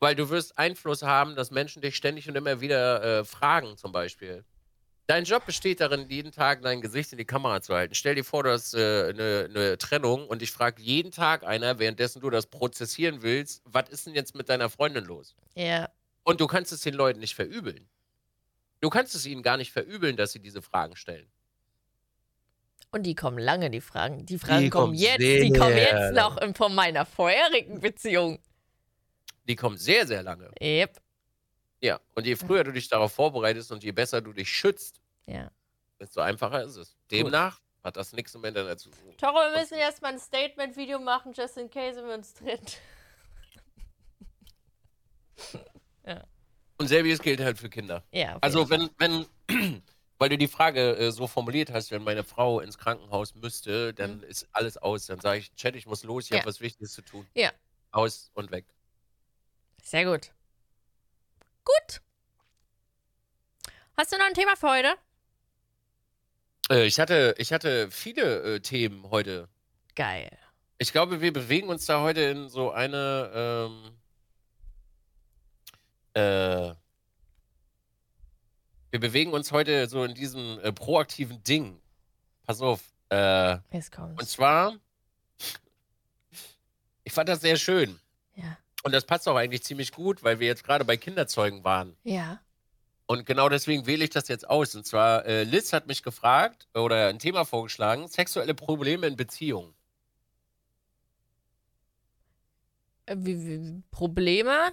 Weil 0.00 0.14
du 0.14 0.28
wirst 0.30 0.58
Einfluss 0.58 1.02
haben, 1.02 1.36
dass 1.36 1.50
Menschen 1.50 1.82
dich 1.82 1.96
ständig 1.96 2.28
und 2.28 2.36
immer 2.36 2.60
wieder 2.60 3.20
äh, 3.20 3.24
fragen, 3.24 3.76
zum 3.76 3.92
Beispiel. 3.92 4.44
Dein 5.06 5.24
Job 5.24 5.44
besteht 5.44 5.80
darin, 5.80 6.08
jeden 6.08 6.32
Tag 6.32 6.62
dein 6.62 6.80
Gesicht 6.80 7.12
in 7.12 7.18
die 7.18 7.26
Kamera 7.26 7.60
zu 7.60 7.74
halten. 7.74 7.94
Stell 7.94 8.14
dir 8.14 8.24
vor, 8.24 8.42
du 8.42 8.50
hast 8.50 8.74
äh, 8.74 9.10
eine, 9.10 9.48
eine 9.50 9.78
Trennung 9.78 10.26
und 10.26 10.40
dich 10.40 10.50
fragt 10.50 10.80
jeden 10.80 11.12
Tag 11.12 11.44
einer, 11.44 11.78
währenddessen 11.78 12.22
du 12.22 12.30
das 12.30 12.46
prozessieren 12.46 13.22
willst, 13.22 13.62
was 13.66 13.90
ist 13.90 14.06
denn 14.06 14.14
jetzt 14.14 14.34
mit 14.34 14.48
deiner 14.48 14.70
Freundin 14.70 15.04
los? 15.04 15.36
Ja. 15.54 15.90
Und 16.22 16.40
du 16.40 16.46
kannst 16.46 16.72
es 16.72 16.80
den 16.80 16.94
Leuten 16.94 17.20
nicht 17.20 17.34
verübeln. 17.34 17.86
Du 18.80 18.88
kannst 18.88 19.14
es 19.14 19.26
ihnen 19.26 19.42
gar 19.42 19.58
nicht 19.58 19.72
verübeln, 19.72 20.16
dass 20.16 20.32
sie 20.32 20.40
diese 20.40 20.62
Fragen 20.62 20.96
stellen. 20.96 21.30
Und 22.90 23.02
die 23.02 23.14
kommen 23.14 23.38
lange, 23.38 23.70
die 23.70 23.80
Fragen. 23.80 24.24
Die 24.24 24.38
Fragen 24.38 24.62
Die 24.62 24.70
kommen 24.70 24.94
jetzt. 24.94 25.18
Die 25.18 25.52
kommen 25.52 25.76
jetzt 25.76 26.14
noch 26.14 26.38
von 26.54 26.74
meiner 26.74 27.04
vorherigen 27.04 27.80
Beziehung. 27.80 28.38
Die 29.46 29.56
kommen 29.56 29.76
sehr, 29.76 30.06
sehr 30.06 30.22
lange. 30.22 30.50
Yep. 30.60 31.00
Ja. 31.80 32.00
Und 32.14 32.26
je 32.26 32.36
früher 32.36 32.64
du 32.64 32.72
dich 32.72 32.88
darauf 32.88 33.12
vorbereitest 33.12 33.70
und 33.72 33.84
je 33.84 33.92
besser 33.92 34.20
du 34.22 34.32
dich 34.32 34.48
schützt, 34.48 35.00
Ja. 35.26 35.50
desto 36.00 36.20
einfacher 36.20 36.62
ist 36.64 36.76
es. 36.76 36.96
Demnach 37.10 37.60
hat 37.82 37.96
das 37.98 38.12
nichts 38.14 38.34
im 38.34 38.44
Internet 38.44 38.80
zu 38.80 38.88
tun. 38.90 39.14
Toro, 39.18 39.34
wir 39.34 39.58
müssen 39.60 39.76
jetzt 39.78 40.00
mal 40.00 40.12
ein 40.12 40.18
Statement-Video 40.18 40.98
machen, 40.98 41.32
just 41.34 41.58
in 41.58 41.68
case 41.68 42.02
wir 42.04 42.14
uns 42.14 42.32
trennen. 42.34 42.64
Und 46.76 46.88
selbiges 46.88 47.20
gilt 47.20 47.40
halt 47.40 47.56
für 47.58 47.70
Kinder. 47.70 48.02
Ja. 48.12 48.36
Also 48.40 48.68
wenn, 48.68 48.90
wenn, 48.98 49.26
weil 50.18 50.28
du 50.28 50.36
die 50.36 50.48
Frage 50.48 50.96
äh, 50.96 51.12
so 51.12 51.26
formuliert 51.28 51.70
hast, 51.72 51.90
wenn 51.92 52.02
meine 52.02 52.24
Frau 52.24 52.58
ins 52.60 52.78
Krankenhaus 52.78 53.34
müsste, 53.36 53.94
dann 53.94 54.22
ist 54.24 54.48
alles 54.52 54.76
aus. 54.76 55.06
Dann 55.06 55.20
sage 55.20 55.38
ich, 55.38 55.54
Chat, 55.54 55.76
ich 55.76 55.86
muss 55.86 56.02
los, 56.02 56.24
ich 56.24 56.30
Mhm. 56.30 56.34
Ja. 56.34 56.40
habe 56.40 56.48
was 56.48 56.60
Wichtiges 56.60 56.92
zu 56.92 57.02
tun. 57.02 57.26
Ja. 57.34 57.52
Aus 57.92 58.30
und 58.34 58.50
weg. 58.50 58.66
Sehr 59.84 60.06
gut. 60.06 60.32
Gut. 61.64 62.00
Hast 63.96 64.12
du 64.12 64.16
noch 64.18 64.26
ein 64.26 64.34
Thema 64.34 64.56
für 64.56 64.70
heute? 64.70 64.94
Äh, 66.70 66.86
ich, 66.86 66.98
hatte, 66.98 67.34
ich 67.38 67.52
hatte 67.52 67.90
viele 67.90 68.54
äh, 68.56 68.60
Themen 68.60 69.10
heute. 69.10 69.48
Geil. 69.94 70.36
Ich 70.78 70.90
glaube, 70.90 71.20
wir 71.20 71.32
bewegen 71.32 71.68
uns 71.68 71.84
da 71.86 72.00
heute 72.00 72.22
in 72.22 72.48
so 72.48 72.72
eine 72.72 73.30
ähm, 73.34 73.96
äh, 76.14 76.74
wir 78.90 79.00
bewegen 79.00 79.32
uns 79.32 79.52
heute 79.52 79.86
so 79.88 80.02
in 80.04 80.14
diesem 80.14 80.58
äh, 80.60 80.72
proaktiven 80.72 81.42
Ding. 81.44 81.80
Pass 82.44 82.60
auf. 82.62 82.80
Äh, 83.10 83.58
Jetzt 83.70 83.96
und 83.98 84.16
kommt's. 84.16 84.32
zwar, 84.32 84.76
ich 87.04 87.12
fand 87.12 87.28
das 87.28 87.42
sehr 87.42 87.56
schön. 87.56 88.00
Und 88.84 88.92
das 88.92 89.06
passt 89.06 89.26
auch 89.28 89.36
eigentlich 89.36 89.64
ziemlich 89.64 89.92
gut, 89.92 90.22
weil 90.22 90.40
wir 90.40 90.46
jetzt 90.46 90.62
gerade 90.62 90.84
bei 90.84 90.98
Kinderzeugen 90.98 91.64
waren. 91.64 91.96
Ja. 92.04 92.40
Und 93.06 93.24
genau 93.26 93.48
deswegen 93.48 93.86
wähle 93.86 94.04
ich 94.04 94.10
das 94.10 94.28
jetzt 94.28 94.48
aus. 94.48 94.74
Und 94.74 94.86
zwar, 94.86 95.24
äh, 95.24 95.44
Liz 95.44 95.72
hat 95.72 95.86
mich 95.86 96.02
gefragt 96.02 96.68
oder 96.74 97.08
ein 97.08 97.18
Thema 97.18 97.44
vorgeschlagen: 97.44 98.08
sexuelle 98.08 98.54
Probleme 98.54 99.06
in 99.06 99.16
Beziehungen. 99.16 99.74
Äh, 103.06 103.16
Wie, 103.18 103.46
wie, 103.46 103.82
Probleme? 103.90 104.72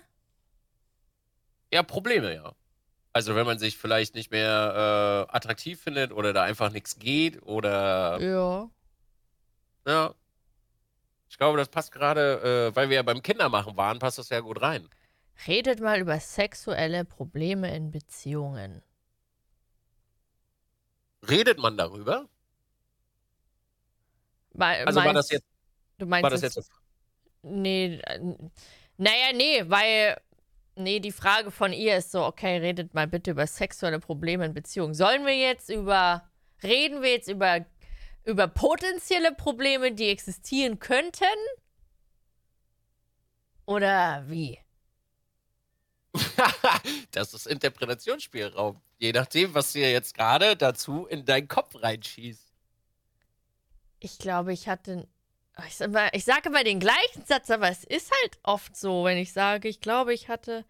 Ja, 1.74 1.84
Probleme, 1.84 2.34
ja. 2.36 2.54
Also, 3.14 3.36
wenn 3.36 3.46
man 3.46 3.60
sich 3.60 3.78
vielleicht 3.78 4.16
nicht 4.16 4.32
mehr 4.32 5.28
äh, 5.30 5.36
attraktiv 5.36 5.82
findet 5.82 6.12
oder 6.12 6.34
da 6.34 6.44
einfach 6.44 6.72
nichts 6.72 7.00
geht 7.00 7.42
oder. 7.44 8.20
Ja. 8.22 8.70
Ja. 9.86 10.16
Ich 11.32 11.38
glaube, 11.38 11.58
das 11.58 11.70
passt 11.70 11.94
gerade, 11.94 12.72
äh, 12.74 12.76
weil 12.76 12.90
wir 12.90 12.98
ja 12.98 13.04
beim 13.04 13.22
Kindermachen 13.24 13.78
waren, 13.78 14.00
passt 14.00 14.18
das 14.18 14.28
ja 14.28 14.42
gut 14.42 14.62
rein. 14.62 14.90
Redet 15.48 15.80
mal 15.80 15.98
über 16.02 16.20
sexuelle 16.20 17.06
Probleme 17.06 17.74
in 17.74 17.90
Beziehungen. 17.90 18.84
Redet 21.28 21.58
man 21.58 21.78
darüber? 21.78 22.28
Weil, 24.52 24.84
Also, 24.84 24.98
war 24.98 25.06
meinst- 25.06 25.20
das 25.20 25.30
jetzt. 25.32 25.46
Du 26.00 26.06
meinst 26.06 26.24
War 26.24 26.30
das 26.32 26.42
jetzt 26.42 26.70
Nee, 27.44 28.02
naja, 28.98 29.32
nee, 29.34 29.64
weil. 29.68 30.20
Nee, 30.76 31.00
die 31.00 31.12
Frage 31.12 31.52
von 31.52 31.72
ihr 31.74 31.98
ist 31.98 32.12
so, 32.12 32.26
okay, 32.26 32.58
redet 32.58 32.94
mal 32.94 33.08
bitte 33.08 33.32
über 33.32 33.48
sexuelle 33.48 34.00
Probleme 34.00 34.46
in 34.46 34.54
Beziehungen. 34.54 34.94
Sollen 34.94 35.26
wir 35.26 35.38
jetzt 35.38 35.70
über. 35.70 36.30
Reden 36.62 37.02
wir 37.02 37.12
jetzt 37.12 37.30
über. 37.30 37.66
Über 38.24 38.48
potenzielle 38.48 39.34
Probleme, 39.34 39.92
die 39.92 40.10
existieren 40.10 40.80
könnten? 40.80 41.26
Oder 43.66 44.24
wie? 44.28 44.60
das 47.12 47.34
ist 47.34 47.48
Interpretationsspielraum. 47.48 48.82
Je 48.98 49.12
nachdem, 49.14 49.54
was 49.54 49.72
dir 49.74 49.92
jetzt 49.92 50.16
gerade 50.16 50.56
dazu 50.56 51.06
in 51.06 51.26
deinen 51.26 51.48
Kopf 51.48 51.82
reinschießt. 51.82 52.52
Ich 54.00 54.18
glaube, 54.18 54.54
ich 54.54 54.68
hatte. 54.68 55.08
Ich 55.68 55.76
sage 55.76 55.92
immer, 55.92 56.14
ich 56.14 56.26
sage 56.26 56.50
immer 56.50 56.64
den 56.64 56.80
gleichen 56.80 57.26
Satz, 57.26 57.50
aber 57.50 57.70
es 57.70 57.84
ist 57.84 58.12
halt 58.22 58.40
oft 58.44 58.76
so, 58.76 59.04
wenn 59.04 59.18
ich 59.18 59.32
sage, 59.32 59.68
ich 59.68 59.80
glaube, 59.80 60.14
ich 60.14 60.28
hatte 60.28 60.66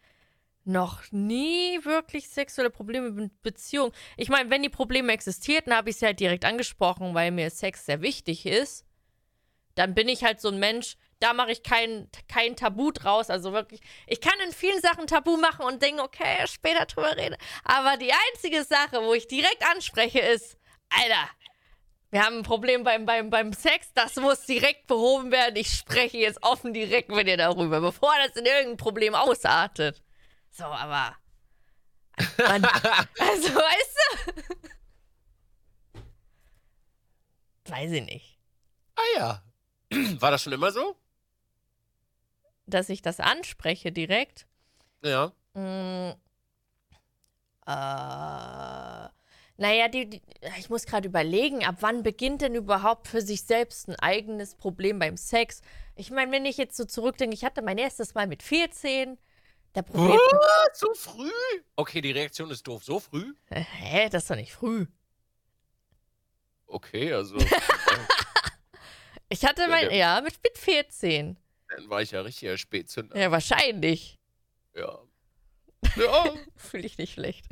noch 0.63 1.03
nie 1.11 1.83
wirklich 1.83 2.29
sexuelle 2.29 2.69
Probleme 2.69 3.11
mit 3.11 3.41
Beziehungen. 3.41 3.91
Ich 4.17 4.29
meine, 4.29 4.49
wenn 4.49 4.63
die 4.63 4.69
Probleme 4.69 5.11
existierten, 5.11 5.73
habe 5.73 5.89
ich 5.89 5.97
sie 5.97 6.05
halt 6.05 6.19
direkt 6.19 6.45
angesprochen, 6.45 7.13
weil 7.13 7.31
mir 7.31 7.49
Sex 7.49 7.85
sehr 7.85 8.01
wichtig 8.01 8.45
ist. 8.45 8.85
Dann 9.75 9.93
bin 9.95 10.09
ich 10.09 10.23
halt 10.23 10.41
so 10.41 10.49
ein 10.49 10.59
Mensch, 10.59 10.97
da 11.19 11.33
mache 11.33 11.51
ich 11.51 11.63
kein, 11.63 12.09
kein 12.27 12.55
Tabu 12.55 12.91
draus. 12.91 13.29
Also 13.29 13.53
wirklich, 13.53 13.81
ich 14.07 14.21
kann 14.21 14.39
in 14.45 14.51
vielen 14.51 14.81
Sachen 14.81 15.07
Tabu 15.07 15.37
machen 15.37 15.65
und 15.65 15.81
denken, 15.81 16.01
okay, 16.01 16.45
später 16.47 16.85
drüber 16.85 17.15
reden. 17.15 17.37
Aber 17.63 17.97
die 17.97 18.11
einzige 18.11 18.63
Sache, 18.63 19.01
wo 19.01 19.13
ich 19.13 19.27
direkt 19.27 19.65
anspreche, 19.71 20.19
ist, 20.19 20.57
Alter, 20.89 21.29
Wir 22.13 22.25
haben 22.25 22.39
ein 22.39 22.43
Problem 22.43 22.83
beim, 22.83 23.05
beim, 23.05 23.29
beim 23.29 23.53
Sex, 23.53 23.93
das 23.93 24.17
muss 24.17 24.45
direkt 24.45 24.87
behoben 24.87 25.31
werden. 25.31 25.55
Ich 25.55 25.71
spreche 25.71 26.17
jetzt 26.17 26.43
offen 26.43 26.73
direkt 26.73 27.09
mit 27.09 27.25
dir 27.25 27.37
darüber, 27.37 27.79
bevor 27.79 28.11
das 28.25 28.35
in 28.35 28.45
irgendein 28.45 28.75
Problem 28.75 29.15
ausartet. 29.15 30.01
So, 30.51 30.65
aber. 30.65 31.15
Man, 32.37 32.63
also, 32.65 33.55
weißt 33.55 33.97
du? 34.05 36.01
Weiß 37.71 37.91
ich 37.91 38.05
nicht. 38.05 38.37
Ah 38.95 39.17
ja. 39.17 39.43
War 40.19 40.31
das 40.31 40.43
schon 40.43 40.53
immer 40.53 40.71
so? 40.71 40.95
Dass 42.65 42.89
ich 42.89 43.01
das 43.01 43.19
anspreche 43.19 43.91
direkt. 43.91 44.45
Ja. 45.03 45.31
Mm, 45.53 46.11
äh, 47.67 49.09
naja, 49.57 49.87
die, 49.89 50.09
die, 50.09 50.21
ich 50.57 50.69
muss 50.69 50.85
gerade 50.85 51.07
überlegen, 51.07 51.65
ab 51.65 51.77
wann 51.81 52.03
beginnt 52.03 52.41
denn 52.41 52.55
überhaupt 52.55 53.07
für 53.07 53.21
sich 53.21 53.43
selbst 53.43 53.87
ein 53.87 53.95
eigenes 53.95 54.55
Problem 54.55 54.99
beim 54.99 55.17
Sex? 55.17 55.61
Ich 55.95 56.11
meine, 56.11 56.31
wenn 56.31 56.45
ich 56.45 56.57
jetzt 56.57 56.77
so 56.77 56.85
zurückdenke, 56.85 57.33
ich 57.35 57.45
hatte 57.45 57.61
mein 57.61 57.77
erstes 57.77 58.13
Mal 58.13 58.27
mit 58.27 58.43
14. 58.43 59.17
Der 59.75 59.83
Problem. 59.83 60.17
Was? 60.17 60.79
So 60.79 60.93
früh? 60.93 61.31
Okay, 61.75 62.01
die 62.01 62.11
Reaktion 62.11 62.51
ist 62.51 62.67
doof. 62.67 62.83
So 62.83 62.99
früh? 62.99 63.33
Hä, 63.49 64.09
das 64.09 64.23
ist 64.23 64.29
doch 64.29 64.35
nicht 64.35 64.53
früh. 64.53 64.85
Okay, 66.67 67.13
also. 67.13 67.37
Ich 69.33 69.45
hatte 69.45 69.65
mein, 69.69 69.89
ja, 69.91 70.19
mit, 70.19 70.33
mit 70.43 70.57
14. 70.57 71.37
Dann 71.69 71.89
war 71.89 72.01
ich 72.01 72.11
ja 72.11 72.19
richtiger 72.19 72.57
Spätzünder. 72.57 73.17
Ja, 73.17 73.31
wahrscheinlich. 73.31 74.19
Ja. 74.75 74.99
Ja, 75.95 76.25
Fühle 76.57 76.85
ich 76.85 76.97
nicht 76.97 77.13
schlecht. 77.13 77.45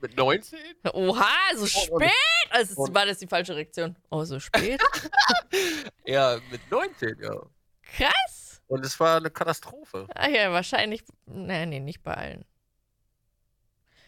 mit 0.00 0.16
19? 0.16 0.58
Oha, 0.92 1.28
so 1.54 1.62
und- 1.62 1.68
spät? 2.02 2.10
Also, 2.50 2.92
war 2.92 3.06
das 3.06 3.18
die 3.18 3.28
falsche 3.28 3.54
Reaktion? 3.54 3.96
Oh, 4.10 4.24
so 4.24 4.40
spät? 4.40 4.82
Ja, 6.04 6.40
mit 6.50 6.68
19, 6.72 7.18
ja. 7.22 7.40
Krass. 7.82 8.39
Und 8.70 8.84
es 8.84 9.00
war 9.00 9.16
eine 9.16 9.30
Katastrophe. 9.32 10.06
Ah 10.14 10.28
ja, 10.28 10.52
wahrscheinlich. 10.52 11.02
Nee, 11.26 11.66
nee, 11.66 11.80
nicht 11.80 12.04
bei 12.04 12.14
allen. 12.14 12.44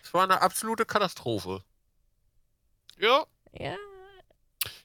Es 0.05 0.15
war 0.15 0.23
eine 0.23 0.41
absolute 0.41 0.87
Katastrophe. 0.87 1.65
Ja. 2.97 3.27
Ja. 3.53 3.77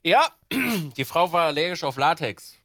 Ja, 0.01 0.32
die 0.51 1.05
Frau 1.05 1.32
war 1.32 1.45
allergisch 1.45 1.84
auf 1.84 1.95
Latex. 1.95 2.55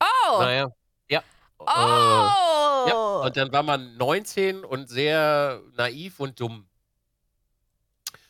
Oh! 0.00 0.38
Naja. 0.38 0.68
Ja. 1.10 1.22
Oh! 1.58 1.66
Äh, 1.66 2.88
ja. 2.88 3.16
Und 3.26 3.36
dann 3.36 3.52
war 3.52 3.62
man 3.62 3.94
19 3.98 4.64
und 4.64 4.88
sehr 4.88 5.60
naiv 5.76 6.20
und 6.20 6.40
dumm. 6.40 6.66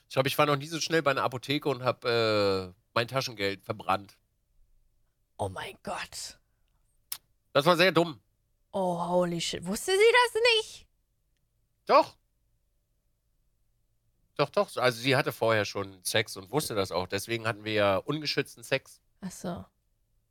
Ich 0.08 0.14
glaube, 0.14 0.26
ich 0.26 0.36
war 0.36 0.46
noch 0.46 0.56
nie 0.56 0.66
so 0.66 0.80
schnell 0.80 1.02
bei 1.02 1.12
einer 1.12 1.22
Apotheke 1.22 1.68
und 1.68 1.84
habe 1.84 2.74
äh, 2.74 2.80
mein 2.92 3.06
Taschengeld 3.06 3.64
verbrannt. 3.64 4.16
oh 5.36 5.48
mein 5.48 5.78
Gott. 5.84 6.40
Das 7.54 7.64
war 7.64 7.76
sehr 7.76 7.92
dumm. 7.92 8.20
Oh, 8.72 8.98
holy 9.08 9.40
shit. 9.40 9.64
Wusste 9.64 9.92
sie 9.92 10.12
das 10.32 10.42
nicht? 10.56 10.86
Doch. 11.86 12.16
Doch, 14.36 14.50
doch. 14.50 14.76
Also 14.76 15.00
sie 15.00 15.14
hatte 15.14 15.30
vorher 15.30 15.64
schon 15.64 16.02
Sex 16.02 16.36
und 16.36 16.50
wusste 16.50 16.74
das 16.74 16.90
auch. 16.90 17.06
Deswegen 17.06 17.46
hatten 17.46 17.64
wir 17.64 17.72
ja 17.72 17.96
ungeschützten 17.98 18.64
Sex. 18.64 19.00
Ach 19.20 19.30
so. 19.30 19.64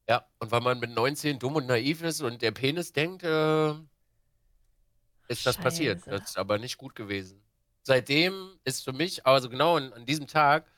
Ja, 0.09 0.27
und 0.39 0.51
weil 0.51 0.59
man 0.59 0.79
mit 0.79 0.89
19 0.91 1.39
dumm 1.39 1.55
und 1.55 1.65
naiv 1.65 2.03
ist 2.03 2.21
und 2.21 2.41
der 2.41 2.51
Penis 2.51 2.91
denkt, 2.91 3.23
äh, 3.23 3.71
ist 5.29 5.45
das 5.45 5.57
passiert. 5.57 5.99
Scheiße. 5.99 6.09
Das 6.09 6.31
ist 6.31 6.37
aber 6.37 6.57
nicht 6.57 6.77
gut 6.77 6.93
gewesen. 6.93 7.41
Seitdem 7.83 8.59
ist 8.65 8.83
für 8.83 8.91
mich, 8.91 9.25
also 9.25 9.49
genau 9.49 9.77
an, 9.77 9.93
an 9.93 10.05
diesem 10.05 10.27
Tag, 10.27 10.69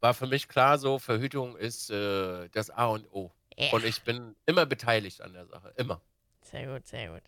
war 0.00 0.12
für 0.12 0.26
mich 0.26 0.46
klar 0.46 0.76
so, 0.76 0.98
Verhütung 0.98 1.56
ist 1.56 1.88
äh, 1.88 2.50
das 2.50 2.68
A 2.68 2.86
und 2.88 3.10
O. 3.10 3.32
Ja. 3.60 3.72
Und 3.72 3.84
ich 3.84 4.02
bin 4.02 4.34
immer 4.46 4.66
beteiligt 4.66 5.20
an 5.20 5.34
der 5.34 5.46
Sache. 5.46 5.72
Immer. 5.76 6.00
Sehr 6.42 6.66
gut, 6.66 6.86
sehr 6.86 7.10
gut. 7.10 7.22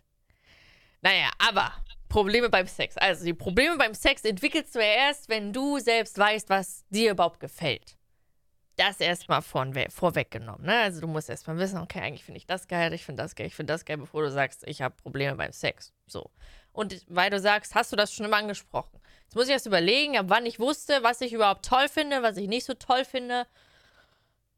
Naja, 1.03 1.31
aber 1.39 1.73
Probleme 2.09 2.49
beim 2.49 2.67
Sex. 2.67 2.97
Also, 2.97 3.25
die 3.25 3.35
Probleme 3.35 3.77
beim 3.77 3.95
Sex 3.95 4.25
entwickelst 4.25 4.75
du 4.75 4.79
ja 4.79 5.09
erst, 5.09 5.29
wenn 5.29 5.53
du 5.53 5.79
selbst 5.79 6.17
weißt, 6.17 6.49
was 6.49 6.85
dir 6.91 7.11
überhaupt 7.11 7.41
gefällt. 7.41 7.97
Das 8.77 9.01
erstmal 9.01 9.43
vorweggenommen, 9.43 10.65
ne? 10.65 10.81
Also, 10.81 11.01
du 11.03 11.07
musst 11.07 11.29
erstmal 11.29 11.59
wissen, 11.59 11.79
okay, 11.79 12.01
eigentlich 12.01 12.25
finde 12.25 12.39
ich 12.39 12.47
das 12.47 12.69
geil, 12.69 12.93
ich 12.95 13.05
finde 13.05 13.23
das 13.23 13.35
geil, 13.35 13.47
ich 13.47 13.55
finde 13.55 13.73
das 13.73 13.85
geil, 13.85 13.99
bevor 13.99 14.23
du 14.23 14.31
sagst, 14.31 14.67
ich 14.67 14.81
habe 14.81 14.95
Probleme 14.95 15.37
beim 15.37 15.53
Sex. 15.53 15.93
So. 16.07 16.31
Und 16.73 17.05
weil 17.09 17.31
du 17.31 17.39
sagst, 17.39 17.75
hast 17.75 17.93
du 17.93 17.97
das 17.97 18.15
schon 18.15 18.25
immer 18.25 18.39
angesprochen. 18.39 18.99
Jetzt 19.25 19.35
muss 19.35 19.47
ich 19.47 19.53
erst 19.53 19.67
überlegen, 19.67 20.17
ab 20.17 20.27
wann 20.29 20.47
ich 20.47 20.59
wusste, 20.59 21.03
was 21.03 21.21
ich 21.21 21.33
überhaupt 21.33 21.67
toll 21.67 21.89
finde, 21.89 22.23
was 22.23 22.37
ich 22.39 22.49
nicht 22.49 22.65
so 22.65 22.75
toll 22.75 23.05
finde. 23.05 23.47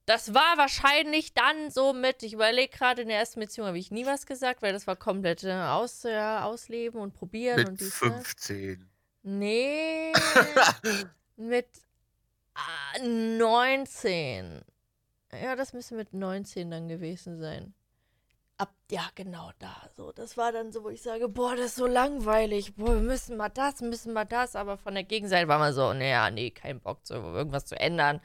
Das 0.06 0.34
war 0.34 0.58
wahrscheinlich 0.58 1.32
dann 1.32 1.70
so 1.70 1.94
mit, 1.94 2.22
ich 2.22 2.34
überlege 2.34 2.76
gerade, 2.76 3.02
in 3.02 3.08
der 3.08 3.18
ersten 3.18 3.40
Beziehung 3.40 3.68
habe 3.68 3.78
ich 3.78 3.90
nie 3.90 4.04
was 4.04 4.26
gesagt, 4.26 4.60
weil 4.60 4.72
das 4.72 4.86
war 4.86 4.96
komplett 4.96 5.44
äh, 5.44 5.52
aus, 5.52 6.02
ja, 6.02 6.44
ausleben 6.44 7.00
und 7.00 7.14
probieren 7.14 7.60
und 7.60 7.72
Mit 7.72 7.80
dies, 7.80 8.00
das. 8.00 8.12
15. 8.12 8.90
Nee, 9.22 10.12
mit 11.36 11.68
ah, 12.54 12.98
19. 13.02 14.62
Ja, 15.42 15.56
das 15.56 15.72
müsste 15.72 15.94
mit 15.94 16.12
19 16.12 16.70
dann 16.70 16.88
gewesen 16.88 17.40
sein. 17.40 17.74
Ab, 18.58 18.72
ja, 18.90 19.08
genau 19.14 19.50
da. 19.58 19.88
So, 19.96 20.12
das 20.12 20.36
war 20.36 20.52
dann 20.52 20.70
so, 20.70 20.84
wo 20.84 20.90
ich 20.90 21.02
sage, 21.02 21.28
boah, 21.28 21.56
das 21.56 21.66
ist 21.66 21.76
so 21.76 21.86
langweilig. 21.86 22.76
Boah, 22.76 22.94
wir 22.94 23.00
müssen 23.00 23.36
mal 23.36 23.48
das, 23.48 23.80
müssen 23.80 24.12
mal 24.12 24.26
das. 24.26 24.54
Aber 24.54 24.76
von 24.76 24.94
der 24.94 25.02
Gegenseite 25.02 25.48
war 25.48 25.58
man 25.58 25.72
so, 25.72 25.92
naja, 25.92 26.30
nee, 26.30 26.50
kein 26.50 26.80
Bock, 26.80 27.04
zu, 27.04 27.14
irgendwas 27.14 27.64
zu 27.64 27.80
ändern. 27.80 28.20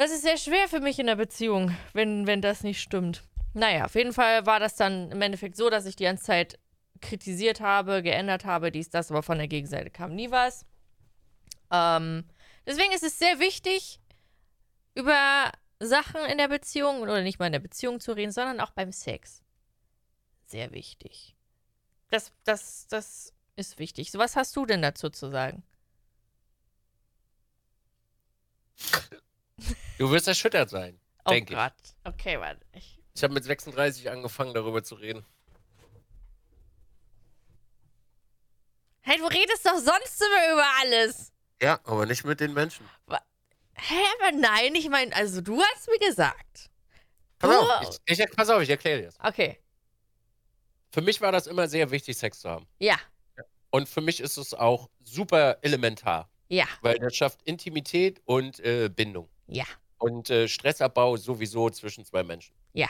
Das 0.00 0.10
ist 0.10 0.22
sehr 0.22 0.38
schwer 0.38 0.66
für 0.66 0.80
mich 0.80 0.98
in 0.98 1.08
der 1.08 1.16
Beziehung, 1.16 1.76
wenn, 1.92 2.26
wenn 2.26 2.40
das 2.40 2.62
nicht 2.62 2.80
stimmt. 2.80 3.22
Naja, 3.52 3.84
auf 3.84 3.94
jeden 3.94 4.14
Fall 4.14 4.46
war 4.46 4.58
das 4.58 4.74
dann 4.74 5.10
im 5.10 5.20
Endeffekt 5.20 5.56
so, 5.56 5.68
dass 5.68 5.84
ich 5.84 5.94
die 5.94 6.04
ganze 6.04 6.24
Zeit 6.24 6.58
kritisiert 7.02 7.60
habe, 7.60 8.02
geändert 8.02 8.46
habe, 8.46 8.72
dies, 8.72 8.88
das, 8.88 9.10
aber 9.10 9.22
von 9.22 9.36
der 9.36 9.46
Gegenseite 9.46 9.90
kam 9.90 10.14
nie 10.14 10.30
was. 10.30 10.64
Ähm, 11.70 12.24
deswegen 12.66 12.92
ist 12.92 13.02
es 13.02 13.18
sehr 13.18 13.40
wichtig, 13.40 14.00
über 14.94 15.52
Sachen 15.80 16.22
in 16.30 16.38
der 16.38 16.48
Beziehung 16.48 17.02
oder 17.02 17.20
nicht 17.20 17.38
mal 17.38 17.48
in 17.48 17.52
der 17.52 17.58
Beziehung 17.58 18.00
zu 18.00 18.12
reden, 18.12 18.32
sondern 18.32 18.60
auch 18.60 18.70
beim 18.70 18.92
Sex. 18.92 19.42
Sehr 20.46 20.72
wichtig. 20.72 21.36
Das, 22.08 22.32
das, 22.44 22.86
das 22.88 23.34
ist 23.54 23.78
wichtig. 23.78 24.10
So, 24.12 24.18
was 24.18 24.34
hast 24.34 24.56
du 24.56 24.64
denn 24.64 24.80
dazu 24.80 25.10
zu 25.10 25.28
sagen? 25.28 25.62
Du 30.00 30.10
wirst 30.10 30.26
erschüttert 30.28 30.70
sein. 30.70 30.98
Oh 31.26 31.30
Denk 31.30 31.50
ich. 31.50 31.56
Gott. 31.56 31.74
Okay, 32.04 32.40
warte. 32.40 32.64
Ich, 32.72 32.98
Ich 33.14 33.22
habe 33.22 33.34
mit 33.34 33.44
36 33.44 34.10
angefangen, 34.10 34.54
darüber 34.54 34.82
zu 34.82 34.94
reden. 34.94 35.26
hey, 39.02 39.18
du 39.18 39.26
redest 39.26 39.66
doch 39.66 39.76
sonst 39.76 40.22
immer 40.22 40.52
über 40.54 40.66
alles. 40.80 41.32
Ja, 41.60 41.80
aber 41.84 42.06
nicht 42.06 42.24
mit 42.24 42.40
den 42.40 42.54
Menschen. 42.54 42.88
Hä, 43.74 43.94
aber 44.20 44.36
nein, 44.38 44.74
ich 44.74 44.88
meine, 44.88 45.14
also 45.14 45.40
du 45.42 45.60
hast 45.62 45.88
mir 45.88 45.98
gesagt. 46.06 46.70
Pass 47.38 47.50
Du- 47.50 47.58
auf, 47.58 47.98
ich, 48.06 48.18
ich, 48.18 48.30
pass 48.36 48.48
auf, 48.50 48.62
ich 48.62 48.70
erkläre 48.70 49.00
dir 49.00 49.06
das. 49.06 49.18
Okay. 49.20 49.58
Für 50.92 51.00
mich 51.02 51.20
war 51.20 51.32
das 51.32 51.46
immer 51.46 51.68
sehr 51.68 51.90
wichtig, 51.90 52.16
Sex 52.16 52.40
zu 52.40 52.48
haben. 52.50 52.66
Ja, 52.78 52.98
Und 53.70 53.88
für 53.88 54.00
mich 54.00 54.20
ist 54.20 54.36
es 54.38 54.52
auch 54.54 54.88
super 55.04 55.58
elementar, 55.62 56.30
ja, 56.48 56.66
weil 56.82 56.98
das 56.98 57.14
schafft 57.16 57.42
Intimität 57.42 58.20
und 58.24 58.60
äh, 58.60 58.88
Bindung. 58.88 59.28
ja, 59.46 59.64
Und 60.00 60.28
äh, 60.30 60.48
Stressabbau 60.48 61.16
sowieso 61.16 61.70
zwischen 61.70 62.04
zwei 62.04 62.22
Menschen. 62.24 62.54
ja. 62.72 62.88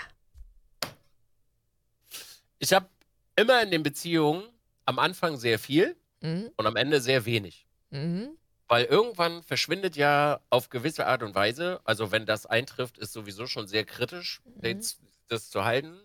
Ich 2.59 2.73
habe 2.75 2.89
immer 3.37 3.63
in 3.63 3.71
den 3.71 3.83
Beziehungen 3.83 4.45
am 4.85 4.99
Anfang 4.99 5.37
sehr 5.39 5.59
viel 5.59 5.97
Mhm. 6.23 6.51
und 6.57 6.67
am 6.67 6.77
Ende 6.77 7.01
sehr 7.01 7.25
wenig. 7.25 7.67
Mhm. 7.89 8.37
Weil 8.69 8.85
irgendwann 8.85 9.43
verschwindet 9.43 9.97
ja 9.97 10.41
auf 10.51 10.69
gewisse 10.69 11.07
Art 11.07 11.23
und 11.23 11.35
Weise, 11.35 11.81
also 11.85 12.13
wenn 12.13 12.27
das 12.27 12.45
eintrifft, 12.45 12.99
ist 12.99 13.15
sowieso 13.15 13.47
schon 13.47 13.67
sehr 13.67 13.85
kritisch, 13.87 14.43
Mhm. 14.45 14.83
das, 15.29 15.49
zu 15.49 15.65
halten. 15.65 15.99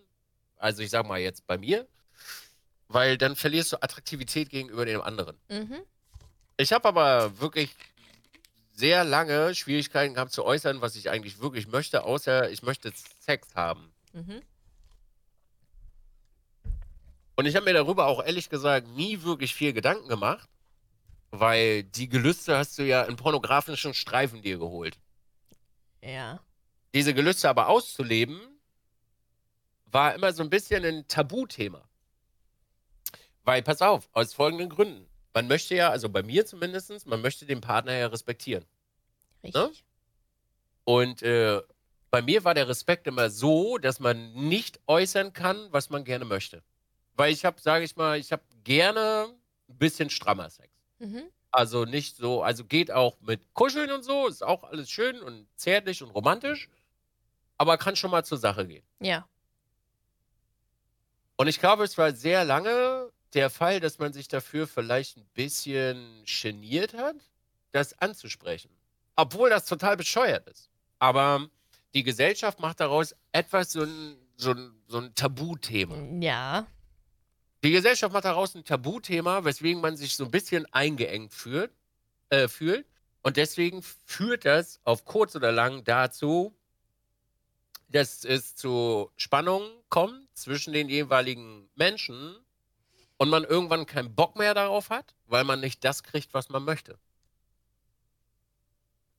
Also 0.56 0.82
ich 0.82 0.88
sag 0.90 1.06
mal 1.06 1.20
jetzt 1.20 1.46
bei 1.46 1.58
mir, 1.58 1.86
weil 2.88 3.18
dann 3.18 3.36
verlierst 3.36 3.72
du 3.74 3.82
Attraktivität 3.82 4.48
gegenüber 4.48 4.86
dem 4.86 5.02
anderen. 5.02 5.36
Mhm. 5.50 5.82
Ich 6.56 6.72
habe 6.72 6.88
aber 6.88 7.38
wirklich 7.38 7.76
sehr 8.76 9.04
lange 9.04 9.54
Schwierigkeiten 9.54 10.14
gehabt 10.14 10.32
zu 10.32 10.44
äußern, 10.44 10.82
was 10.82 10.96
ich 10.96 11.10
eigentlich 11.10 11.40
wirklich 11.40 11.66
möchte, 11.66 12.04
außer 12.04 12.50
ich 12.50 12.62
möchte 12.62 12.92
Sex 13.18 13.54
haben. 13.54 13.90
Mhm. 14.12 14.42
Und 17.36 17.46
ich 17.46 17.56
habe 17.56 17.64
mir 17.64 17.72
darüber 17.72 18.06
auch 18.06 18.24
ehrlich 18.24 18.48
gesagt 18.50 18.88
nie 18.88 19.22
wirklich 19.22 19.54
viel 19.54 19.72
Gedanken 19.72 20.08
gemacht, 20.08 20.48
weil 21.30 21.84
die 21.84 22.08
Gelüste 22.08 22.56
hast 22.56 22.78
du 22.78 22.82
ja 22.82 23.02
in 23.02 23.16
pornografischen 23.16 23.94
Streifen 23.94 24.42
dir 24.42 24.58
geholt. 24.58 24.98
Ja. 26.02 26.40
Diese 26.94 27.14
Gelüste 27.14 27.48
aber 27.48 27.68
auszuleben, 27.68 28.40
war 29.86 30.14
immer 30.14 30.32
so 30.32 30.42
ein 30.42 30.50
bisschen 30.50 30.84
ein 30.84 31.08
Tabuthema. 31.08 31.82
Weil, 33.44 33.62
pass 33.62 33.80
auf, 33.80 34.08
aus 34.12 34.34
folgenden 34.34 34.68
Gründen. 34.68 35.06
Man 35.36 35.48
möchte 35.48 35.74
ja, 35.74 35.90
also 35.90 36.08
bei 36.08 36.22
mir 36.22 36.46
zumindest, 36.46 37.06
man 37.06 37.20
möchte 37.20 37.44
den 37.44 37.60
Partner 37.60 37.92
ja 37.92 38.06
respektieren. 38.06 38.64
Richtig. 39.44 39.84
Und 40.84 41.20
äh, 41.20 41.60
bei 42.10 42.22
mir 42.22 42.42
war 42.44 42.54
der 42.54 42.68
Respekt 42.68 43.06
immer 43.06 43.28
so, 43.28 43.76
dass 43.76 44.00
man 44.00 44.32
nicht 44.32 44.80
äußern 44.86 45.34
kann, 45.34 45.70
was 45.72 45.90
man 45.90 46.04
gerne 46.04 46.24
möchte. 46.24 46.62
Weil 47.16 47.34
ich 47.34 47.44
habe, 47.44 47.60
sage 47.60 47.84
ich 47.84 47.96
mal, 47.96 48.18
ich 48.18 48.32
habe 48.32 48.44
gerne 48.64 49.28
ein 49.68 49.76
bisschen 49.76 50.08
strammer 50.08 50.48
Sex. 50.48 50.70
Mhm. 51.00 51.24
Also 51.50 51.84
nicht 51.84 52.16
so, 52.16 52.42
also 52.42 52.64
geht 52.64 52.90
auch 52.90 53.20
mit 53.20 53.52
Kuscheln 53.52 53.90
und 53.90 54.04
so, 54.04 54.28
ist 54.28 54.42
auch 54.42 54.62
alles 54.62 54.88
schön 54.88 55.20
und 55.20 55.46
zärtlich 55.56 56.02
und 56.02 56.12
romantisch, 56.12 56.70
aber 57.58 57.76
kann 57.76 57.94
schon 57.94 58.10
mal 58.10 58.24
zur 58.24 58.38
Sache 58.38 58.66
gehen. 58.66 58.86
Ja. 59.00 59.28
Und 61.36 61.48
ich 61.48 61.60
glaube, 61.60 61.84
es 61.84 61.98
war 61.98 62.14
sehr 62.14 62.42
lange 62.46 63.12
der 63.36 63.50
Fall, 63.50 63.80
dass 63.80 63.98
man 63.98 64.12
sich 64.12 64.28
dafür 64.28 64.66
vielleicht 64.66 65.18
ein 65.18 65.26
bisschen 65.34 66.24
geniert 66.24 66.94
hat, 66.94 67.16
das 67.72 67.96
anzusprechen. 68.00 68.70
Obwohl 69.14 69.50
das 69.50 69.66
total 69.66 69.96
bescheuert 69.96 70.48
ist. 70.48 70.70
Aber 70.98 71.48
die 71.94 72.02
Gesellschaft 72.02 72.60
macht 72.60 72.80
daraus 72.80 73.14
etwas 73.32 73.72
so 73.72 73.82
ein, 73.82 74.16
so 74.36 74.52
ein, 74.52 74.72
so 74.88 74.98
ein 74.98 75.14
Tabuthema. 75.14 75.96
Ja. 76.20 76.66
Die 77.62 77.70
Gesellschaft 77.70 78.12
macht 78.12 78.24
daraus 78.24 78.54
ein 78.54 78.64
Tabuthema, 78.64 79.44
weswegen 79.44 79.80
man 79.80 79.96
sich 79.96 80.16
so 80.16 80.24
ein 80.24 80.30
bisschen 80.30 80.66
eingeengt 80.72 81.34
fühlt, 81.34 81.70
äh, 82.30 82.48
fühlt. 82.48 82.86
Und 83.22 83.36
deswegen 83.36 83.82
führt 83.82 84.44
das 84.44 84.80
auf 84.84 85.04
kurz 85.04 85.34
oder 85.36 85.52
lang 85.52 85.84
dazu, 85.84 86.54
dass 87.88 88.24
es 88.24 88.54
zu 88.56 89.10
Spannungen 89.16 89.70
kommt 89.88 90.28
zwischen 90.34 90.72
den 90.72 90.88
jeweiligen 90.88 91.68
Menschen 91.74 92.36
und 93.18 93.28
man 93.28 93.44
irgendwann 93.44 93.86
keinen 93.86 94.14
Bock 94.14 94.36
mehr 94.36 94.54
darauf 94.54 94.90
hat, 94.90 95.14
weil 95.26 95.44
man 95.44 95.60
nicht 95.60 95.84
das 95.84 96.02
kriegt, 96.02 96.34
was 96.34 96.48
man 96.48 96.64
möchte. 96.64 96.98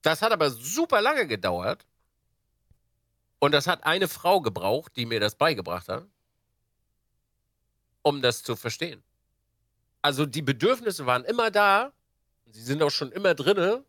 Das 0.01 0.21
hat 0.21 0.31
aber 0.31 0.51
super 0.51 1.01
lange 1.01 1.27
gedauert. 1.27 1.85
Und 3.39 3.51
das 3.51 3.67
hat 3.67 3.83
eine 3.83 4.07
Frau 4.07 4.41
gebraucht, 4.41 4.93
die 4.95 5.05
mir 5.05 5.19
das 5.19 5.35
beigebracht 5.35 5.89
hat, 5.89 6.05
um 8.01 8.21
das 8.21 8.41
zu 8.41 8.55
verstehen. 8.55 9.03
Also 10.01 10.25
die 10.25 10.41
Bedürfnisse 10.41 11.05
waren 11.05 11.23
immer 11.25 11.51
da, 11.51 11.91
sie 12.45 12.61
sind 12.61 12.81
auch 12.81 12.89
schon 12.89 13.11
immer 13.11 13.35
drinne. 13.35 13.83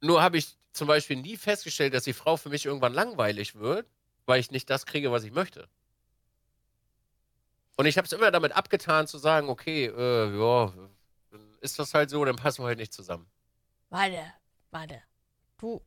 Nur 0.00 0.22
habe 0.22 0.38
ich 0.38 0.56
zum 0.72 0.88
Beispiel 0.88 1.16
nie 1.16 1.36
festgestellt, 1.36 1.94
dass 1.94 2.04
die 2.04 2.12
Frau 2.12 2.36
für 2.36 2.50
mich 2.50 2.66
irgendwann 2.66 2.94
langweilig 2.94 3.54
wird, 3.54 3.88
weil 4.26 4.40
ich 4.40 4.50
nicht 4.50 4.70
das 4.70 4.86
kriege, 4.86 5.10
was 5.10 5.24
ich 5.24 5.32
möchte. 5.32 5.68
Und 7.76 7.86
ich 7.86 7.96
habe 7.96 8.06
es 8.06 8.12
immer 8.12 8.30
damit 8.30 8.52
abgetan 8.52 9.06
zu 9.06 9.18
sagen, 9.18 9.48
okay, 9.48 9.86
äh, 9.86 10.38
ja, 10.38 10.72
ist 11.60 11.78
das 11.78 11.94
halt 11.94 12.10
so, 12.10 12.24
dann 12.24 12.36
passen 12.36 12.62
wir 12.62 12.66
halt 12.68 12.78
nicht 12.78 12.92
zusammen. 12.92 13.26
Warte, 13.90 14.22
warte. 14.70 15.02
Du, 15.58 15.80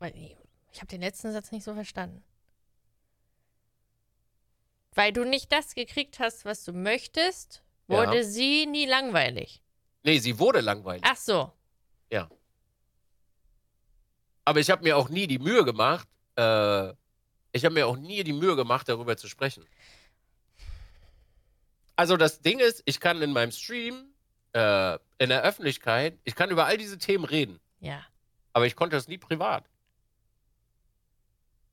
ich 0.71 0.79
habe 0.79 0.87
den 0.87 1.01
letzten 1.01 1.31
Satz 1.31 1.51
nicht 1.51 1.63
so 1.63 1.73
verstanden. 1.73 2.23
Weil 4.93 5.11
du 5.11 5.25
nicht 5.25 5.51
das 5.51 5.75
gekriegt 5.75 6.19
hast, 6.19 6.45
was 6.45 6.63
du 6.63 6.71
möchtest, 6.73 7.61
wurde 7.87 8.17
Ja. 8.17 8.23
sie 8.23 8.65
nie 8.65 8.85
langweilig. 8.85 9.61
Nee, 10.03 10.19
sie 10.19 10.39
wurde 10.39 10.61
langweilig. 10.61 11.03
Ach 11.05 11.17
so. 11.17 11.51
Ja. 12.11 12.29
Aber 14.45 14.59
ich 14.59 14.69
habe 14.69 14.83
mir 14.83 14.95
auch 14.95 15.09
nie 15.09 15.27
die 15.27 15.39
Mühe 15.39 15.65
gemacht, 15.65 16.07
äh, 16.37 16.89
ich 17.51 17.63
habe 17.65 17.73
mir 17.73 17.87
auch 17.87 17.97
nie 17.97 18.23
die 18.23 18.33
Mühe 18.33 18.55
gemacht, 18.55 18.87
darüber 18.87 19.17
zu 19.17 19.27
sprechen. 19.27 19.65
Also 21.95 22.17
das 22.17 22.41
Ding 22.41 22.59
ist, 22.59 22.83
ich 22.85 22.99
kann 22.99 23.21
in 23.21 23.31
meinem 23.31 23.51
Stream, 23.51 24.13
äh, 24.53 24.93
in 25.17 25.29
der 25.29 25.43
Öffentlichkeit, 25.43 26.17
ich 26.23 26.35
kann 26.35 26.49
über 26.49 26.65
all 26.65 26.77
diese 26.77 26.97
Themen 26.97 27.25
reden, 27.25 27.59
Ja. 27.79 28.03
aber 28.53 28.65
ich 28.65 28.75
konnte 28.75 28.95
das 28.95 29.07
nie 29.07 29.17
privat. 29.17 29.65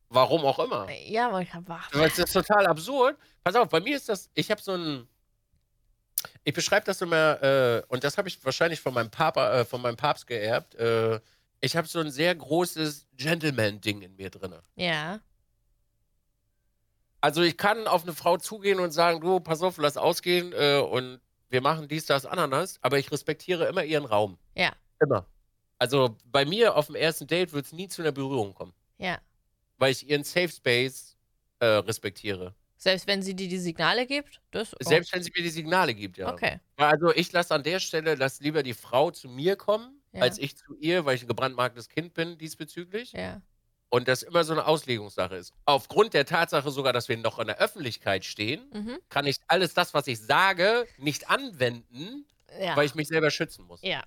Warum 0.09 0.45
auch 0.45 0.59
immer. 0.59 0.91
Ja, 0.91 1.29
aber 1.29 1.41
ich 1.41 1.53
hab 1.55 1.67
wach. 1.69 1.91
Es 1.95 2.19
ist 2.19 2.33
total 2.35 2.67
absurd. 2.67 3.17
Pass 3.43 3.55
auf, 3.57 3.69
bei 3.71 3.81
mir 3.81 3.97
ist 3.97 4.09
das, 4.11 4.31
ich 4.35 4.51
habe 4.51 4.61
so 4.61 4.73
ein, 4.75 5.09
ich 6.45 6.53
beschreibe 6.53 6.85
das 6.85 7.01
immer, 7.01 7.43
äh, 7.43 7.83
und 7.89 8.05
das 8.05 8.19
habe 8.19 8.29
ich 8.29 8.45
wahrscheinlich 8.45 8.81
von 8.81 8.93
meinem 8.93 9.11
Papa, 9.11 9.61
äh, 9.61 9.65
von 9.65 9.81
meinem 9.81 9.97
Papst 9.97 10.27
geerbt. 10.27 10.75
Äh, 10.75 11.19
ich 11.61 11.77
habe 11.77 11.89
so 11.89 11.99
ein 12.01 12.11
sehr 12.11 12.35
großes 12.35 13.07
Gentleman-Ding 13.17 14.03
in 14.03 14.15
mir 14.17 14.29
drin. 14.31 14.55
Ja. 14.77 15.21
Also 17.23 17.43
ich 17.43 17.57
kann 17.57 17.87
auf 17.87 18.03
eine 18.03 18.15
Frau 18.15 18.37
zugehen 18.37 18.81
und 18.81 18.91
sagen, 18.91 19.21
du, 19.21 19.41
pass 19.41 19.63
auf, 19.63 19.79
lass 19.79 19.97
ausgehen 19.97 20.53
äh, 20.53 20.79
und 20.81 21.21
wir 21.51 21.61
machen 21.61 21.87
dies, 21.89 22.05
das, 22.07 22.27
Ananas, 22.27 22.79
aber 22.83 22.99
ich 22.99 23.13
respektiere 23.13 23.67
immer 23.67 23.85
ihren 23.85 24.05
Raum. 24.05 24.39
Ja. 24.57 24.73
Immer. 25.01 25.27
Also 25.79 26.17
bei 26.27 26.45
mir 26.45 26.77
auf 26.77 26.87
dem 26.87 26.97
ersten 26.97 27.27
Date 27.29 27.53
wird 27.53 27.67
es 27.67 27.73
nie 27.73 27.89
zu 27.89 28.03
einer 28.03 28.13
Berührung 28.13 28.55
kommen, 28.55 28.75
Ja. 28.99 29.19
weil 29.79 29.93
ich 29.93 30.09
ihren 30.09 30.25
Safe 30.25 30.49
Space 30.49 31.17
äh, 31.61 31.67
respektiere. 31.67 32.55
Selbst 32.77 33.07
wenn 33.07 33.23
sie 33.23 33.35
dir 33.37 33.49
die 33.49 33.59
Signale 33.59 34.07
gibt? 34.07 34.41
Das. 34.51 34.75
Selbst 34.81 35.13
wenn 35.13 35.23
sie 35.23 35.31
mir 35.37 35.45
die 35.45 35.51
Signale 35.51 35.95
gibt, 35.95 36.17
ja. 36.19 36.33
Okay. 36.33 36.59
Also 36.77 37.15
ich 37.15 37.31
lasse 37.31 37.55
an 37.55 37.63
der 37.63 37.79
Stelle, 37.79 38.17
lass 38.17 38.41
lieber 38.41 38.65
die 38.65 38.75
Frau 38.75 39.13
zu 39.13 39.29
mir 39.29 39.55
kommen, 39.55 40.03
Ja. 40.13 40.23
als 40.23 40.39
ich 40.39 40.57
zu 40.57 40.75
ihr, 40.77 41.05
weil 41.05 41.15
ich 41.15 41.23
ein 41.23 41.29
gebrandmarktes 41.29 41.89
Kind 41.89 42.15
bin 42.15 42.39
diesbezüglich. 42.39 43.13
Ja. 43.13 43.41
Und 43.95 44.09
das 44.09 44.23
immer 44.23 44.43
so 44.43 44.53
eine 44.55 44.67
Auslegungssache 44.67 45.37
ist. 45.37 45.53
Aufgrund 45.67 46.15
der 46.15 46.25
Tatsache 46.25 46.71
sogar, 46.71 46.95
dass 46.95 47.11
wir 47.11 47.19
noch 47.19 47.39
in 47.39 47.47
der 47.47 47.59
Öffentlichkeit 47.59 48.25
stehen, 48.25 48.65
Mhm. 48.73 48.99
kann 49.11 49.27
ich 49.27 49.37
alles 49.49 49.75
das, 49.75 49.93
was 49.93 50.07
ich 50.07 50.19
sage, 50.19 50.87
nicht 50.97 51.29
anwenden, 51.29 52.25
Ja. 52.59 52.75
weil 52.75 52.87
ich 52.87 52.95
mich 52.95 53.09
selber 53.09 53.31
schützen 53.31 53.67
muss. 53.67 53.83
ja. 53.83 54.03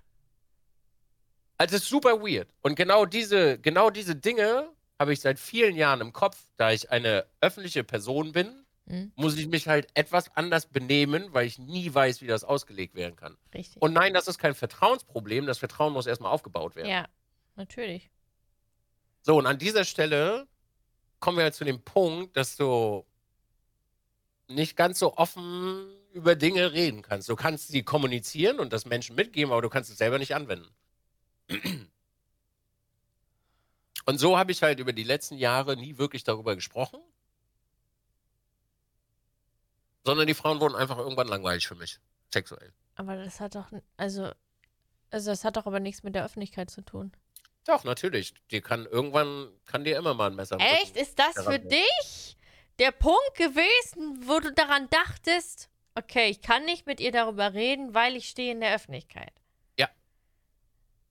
Also 1.58 1.76
es 1.78 1.84
ist 1.84 1.90
super 1.90 2.20
weird. 2.22 2.50
Und 2.64 2.76
genau 2.76 3.06
diese, 3.06 3.60
genau 3.60 3.90
diese 3.90 4.16
Dinge 4.16 4.70
habe 5.00 5.14
ich 5.14 5.22
seit 5.22 5.40
vielen 5.40 5.76
Jahren 5.76 6.02
im 6.02 6.12
Kopf, 6.14 6.38
da 6.58 6.72
ich 6.72 6.90
eine 6.92 7.26
öffentliche 7.42 7.84
Person 7.84 8.32
bin, 8.32 8.66
Mhm. 8.88 9.12
muss 9.16 9.38
ich 9.38 9.48
mich 9.48 9.68
halt 9.68 9.88
etwas 9.94 10.36
anders 10.36 10.66
benehmen, 10.68 11.28
weil 11.32 11.48
ich 11.48 11.58
nie 11.58 11.92
weiß, 11.94 12.22
wie 12.22 12.28
das 12.28 12.44
ausgelegt 12.44 12.94
werden 12.96 13.16
kann. 13.16 13.38
Richtig. 13.54 13.82
Und 13.82 13.94
nein, 13.94 14.14
das 14.14 14.28
ist 14.28 14.38
kein 14.38 14.54
Vertrauensproblem. 14.54 15.46
Das 15.48 15.58
Vertrauen 15.60 15.94
muss 15.94 16.06
erstmal 16.08 16.32
aufgebaut 16.32 16.76
werden. 16.76 16.90
ja, 16.90 17.08
natürlich. 17.56 18.10
So, 19.26 19.40
und 19.40 19.48
an 19.48 19.58
dieser 19.58 19.86
Stelle 19.86 20.48
kommen 21.20 21.38
wir 21.38 21.46
halt 21.46 21.56
zu 21.56 21.64
dem 21.64 21.82
Punkt, 21.82 22.38
dass 22.38 22.58
du 22.58 23.04
nicht 24.48 24.78
ganz 24.78 25.00
so 25.00 25.18
offen 25.18 25.88
über 26.14 26.36
Dinge 26.36 26.74
reden 26.74 27.02
kannst. 27.02 27.28
Du 27.28 27.36
kannst 27.36 27.70
sie 27.70 27.82
kommunizieren 27.82 28.60
und 28.60 28.72
das 28.72 28.86
Menschen 28.86 29.16
mitgeben, 29.16 29.52
aber 29.52 29.64
du 29.64 29.70
kannst 29.70 29.90
es 29.90 29.98
selber 29.98 30.20
nicht 30.20 30.36
anwenden. 30.36 30.70
Und 34.06 34.20
so 34.20 34.38
habe 34.38 34.52
ich 34.52 34.62
halt 34.62 34.80
über 34.80 34.94
die 34.94 35.04
letzten 35.04 35.38
Jahre 35.40 35.76
nie 35.76 35.98
wirklich 35.98 36.24
darüber 36.24 36.54
gesprochen. 36.54 37.02
Sondern 40.04 40.28
die 40.28 40.36
Frauen 40.36 40.60
wurden 40.60 40.76
einfach 40.76 41.00
irgendwann 41.00 41.30
langweilig 41.30 41.68
für 41.68 41.74
mich. 41.74 42.00
Sexuell. 42.32 42.72
Aber 42.94 43.16
das 43.16 43.40
hat 43.40 43.56
doch, 43.56 43.72
also, 43.98 44.32
also 45.10 45.32
das 45.32 45.44
hat 45.44 45.58
doch 45.58 45.66
aber 45.66 45.80
nichts 45.80 46.04
mit 46.04 46.14
der 46.14 46.26
Öffentlichkeit 46.26 46.70
zu 46.70 46.84
tun. 46.84 47.12
Doch, 47.66 47.84
natürlich. 47.84 48.34
Die 48.52 48.62
kann 48.62 48.86
irgendwann, 48.86 49.50
kann 49.66 49.84
dir 49.84 49.98
immer 49.98 50.14
mal 50.14 50.30
ein 50.30 50.36
Messer 50.36 50.58
Echt? 50.60 50.96
Ist 50.96 51.20
das 51.20 51.34
für 51.36 51.44
sein. 51.44 51.70
dich 51.70 52.38
der 52.80 52.92
Punkt 52.92 53.36
gewesen, 53.36 54.28
wo 54.28 54.40
du 54.40 54.52
daran 54.54 54.90
dachtest, 54.90 55.70
okay, 55.96 56.30
ich 56.30 56.42
kann 56.42 56.66
nicht 56.66 56.86
mit 56.86 57.00
ihr 57.00 57.12
darüber 57.12 57.54
reden, 57.54 57.94
weil 57.94 58.16
ich 58.16 58.30
stehe 58.30 58.52
in 58.52 58.62
der 58.62 58.76
Öffentlichkeit? 58.76 59.34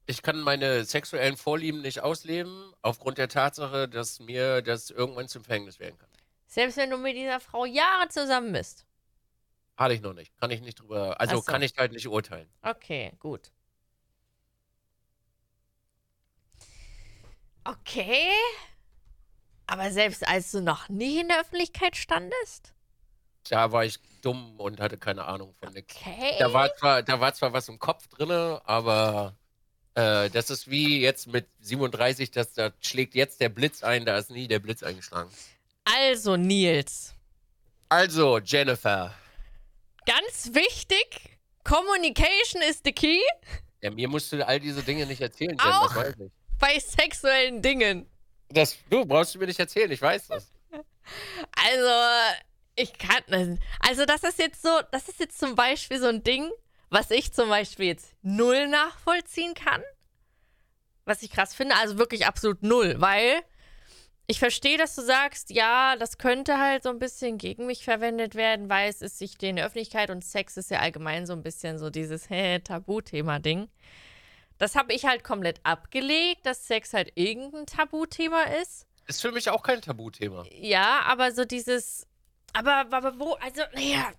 Ich 0.06 0.22
kann 0.22 0.40
meine 0.40 0.84
sexuellen 0.84 1.36
Vorlieben 1.36 1.80
nicht 1.80 2.00
ausleben, 2.00 2.74
aufgrund 2.82 3.16
der 3.16 3.28
Tatsache, 3.28 3.88
dass 3.88 4.20
mir 4.20 4.60
das 4.60 4.90
irgendwann 4.90 5.28
zum 5.28 5.44
Verhängnis 5.44 5.80
werden 5.80 5.96
kann. 5.96 6.10
Selbst 6.46 6.76
wenn 6.76 6.90
du 6.90 6.98
mit 6.98 7.16
dieser 7.16 7.40
Frau 7.40 7.64
Jahre 7.64 8.08
zusammen 8.08 8.52
bist. 8.52 8.84
Hatte 9.76 9.94
ich 9.94 10.02
noch 10.02 10.12
nicht. 10.12 10.36
Kann 10.38 10.50
ich 10.50 10.60
nicht 10.60 10.78
drüber. 10.78 11.18
Also 11.20 11.36
so. 11.36 11.42
kann 11.42 11.62
ich 11.62 11.72
halt 11.78 11.92
nicht 11.92 12.06
urteilen. 12.06 12.48
Okay, 12.62 13.12
gut. 13.18 13.50
Okay. 17.64 18.30
Aber 19.66 19.90
selbst 19.90 20.26
als 20.28 20.50
du 20.50 20.60
noch 20.60 20.88
nie 20.88 21.20
in 21.20 21.28
der 21.28 21.40
Öffentlichkeit 21.40 21.96
standest? 21.96 22.74
Da 23.48 23.72
war 23.72 23.84
ich 23.84 23.98
dumm 24.22 24.58
und 24.58 24.80
hatte 24.80 24.98
keine 24.98 25.24
Ahnung 25.24 25.54
von 25.54 25.72
nichts. 25.72 25.96
Okay. 25.96 26.36
Da 26.38 26.52
war 26.52 26.74
zwar, 26.76 27.02
da 27.02 27.20
war 27.20 27.34
zwar 27.34 27.52
was 27.52 27.68
im 27.68 27.78
Kopf 27.78 28.06
drinne, 28.08 28.60
aber 28.64 29.34
äh, 29.94 30.30
das 30.30 30.50
ist 30.50 30.70
wie 30.70 31.00
jetzt 31.00 31.26
mit 31.26 31.46
37, 31.60 32.30
dass 32.30 32.52
da 32.54 32.72
schlägt 32.80 33.14
jetzt 33.14 33.40
der 33.40 33.48
Blitz 33.48 33.82
ein, 33.82 34.04
da 34.06 34.16
ist 34.18 34.30
nie 34.30 34.48
der 34.48 34.58
Blitz 34.58 34.82
eingeschlagen. 34.82 35.30
Also, 35.84 36.36
Nils. 36.36 37.14
Also, 37.90 38.38
Jennifer. 38.38 39.14
Ganz 40.06 40.50
wichtig: 40.54 41.38
Communication 41.64 42.62
is 42.62 42.80
the 42.84 42.92
key 42.92 43.20
Ja, 43.82 43.90
mir 43.90 44.08
musst 44.08 44.32
du 44.32 44.46
all 44.46 44.60
diese 44.60 44.82
Dinge 44.82 45.06
nicht 45.06 45.20
erzählen, 45.20 45.56
Jen, 45.58 45.60
Auch? 45.60 45.88
das 45.88 45.96
weiß 45.96 46.14
ich. 46.20 46.32
Bei 46.58 46.78
sexuellen 46.78 47.62
Dingen. 47.62 48.08
Das, 48.50 48.76
du 48.90 49.04
brauchst 49.04 49.34
du 49.34 49.38
mir 49.38 49.46
nicht 49.46 49.58
erzählen, 49.60 49.90
ich 49.90 50.00
weiß 50.02 50.28
das. 50.28 50.52
Also, 51.56 52.34
ich 52.76 52.92
kann. 52.98 53.58
Also, 53.80 54.04
das 54.06 54.22
ist 54.22 54.38
jetzt 54.38 54.62
so, 54.62 54.70
das 54.92 55.08
ist 55.08 55.20
jetzt 55.20 55.38
zum 55.38 55.54
Beispiel 55.54 55.98
so 56.00 56.06
ein 56.08 56.22
Ding, 56.22 56.50
was 56.90 57.10
ich 57.10 57.32
zum 57.32 57.48
Beispiel 57.48 57.86
jetzt 57.86 58.14
null 58.22 58.68
nachvollziehen 58.68 59.54
kann. 59.54 59.82
was 61.04 61.22
ich 61.22 61.30
krass 61.30 61.54
finde. 61.54 61.74
Also 61.76 61.98
wirklich 61.98 62.26
absolut 62.26 62.62
null, 62.62 62.94
weil 62.98 63.42
ich 64.26 64.38
verstehe, 64.38 64.78
dass 64.78 64.94
du 64.94 65.02
sagst, 65.02 65.50
ja, 65.50 65.96
das 65.96 66.16
könnte 66.16 66.58
halt 66.58 66.82
so 66.82 66.88
ein 66.88 66.98
bisschen 66.98 67.36
gegen 67.36 67.66
mich 67.66 67.84
verwendet 67.84 68.34
werden, 68.34 68.70
weil 68.70 68.88
es 68.88 69.02
ist 69.02 69.18
sich 69.18 69.40
in 69.42 69.56
der 69.56 69.66
Öffentlichkeit 69.66 70.08
und 70.10 70.24
Sex 70.24 70.56
ist 70.56 70.70
ja 70.70 70.78
allgemein 70.80 71.26
so 71.26 71.34
ein 71.34 71.42
bisschen 71.42 71.78
so 71.78 71.90
dieses 71.90 72.30
hä, 72.30 72.58
Tabuthema-Ding. 72.64 73.68
Das 74.58 74.76
habe 74.76 74.92
ich 74.92 75.04
halt 75.04 75.24
komplett 75.24 75.60
abgelegt, 75.64 76.46
dass 76.46 76.66
Sex 76.66 76.92
halt 76.94 77.12
irgendein 77.16 77.66
Tabuthema 77.66 78.42
ist. 78.62 78.86
Ist 79.06 79.20
für 79.20 79.32
mich 79.32 79.50
auch 79.50 79.62
kein 79.62 79.82
Tabuthema. 79.82 80.44
Ja, 80.50 81.00
aber 81.06 81.32
so 81.32 81.44
dieses. 81.44 82.06
Aber, 82.52 82.86
aber 82.92 83.18
wo, 83.18 83.32
also, 83.34 83.62
naja, 83.74 84.12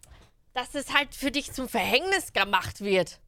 dass 0.54 0.76
es 0.76 0.94
halt 0.94 1.16
für 1.16 1.32
dich 1.32 1.52
zum 1.54 1.70
Verhängnis 1.70 2.34
gemacht 2.34 2.82
wird. 2.82 3.20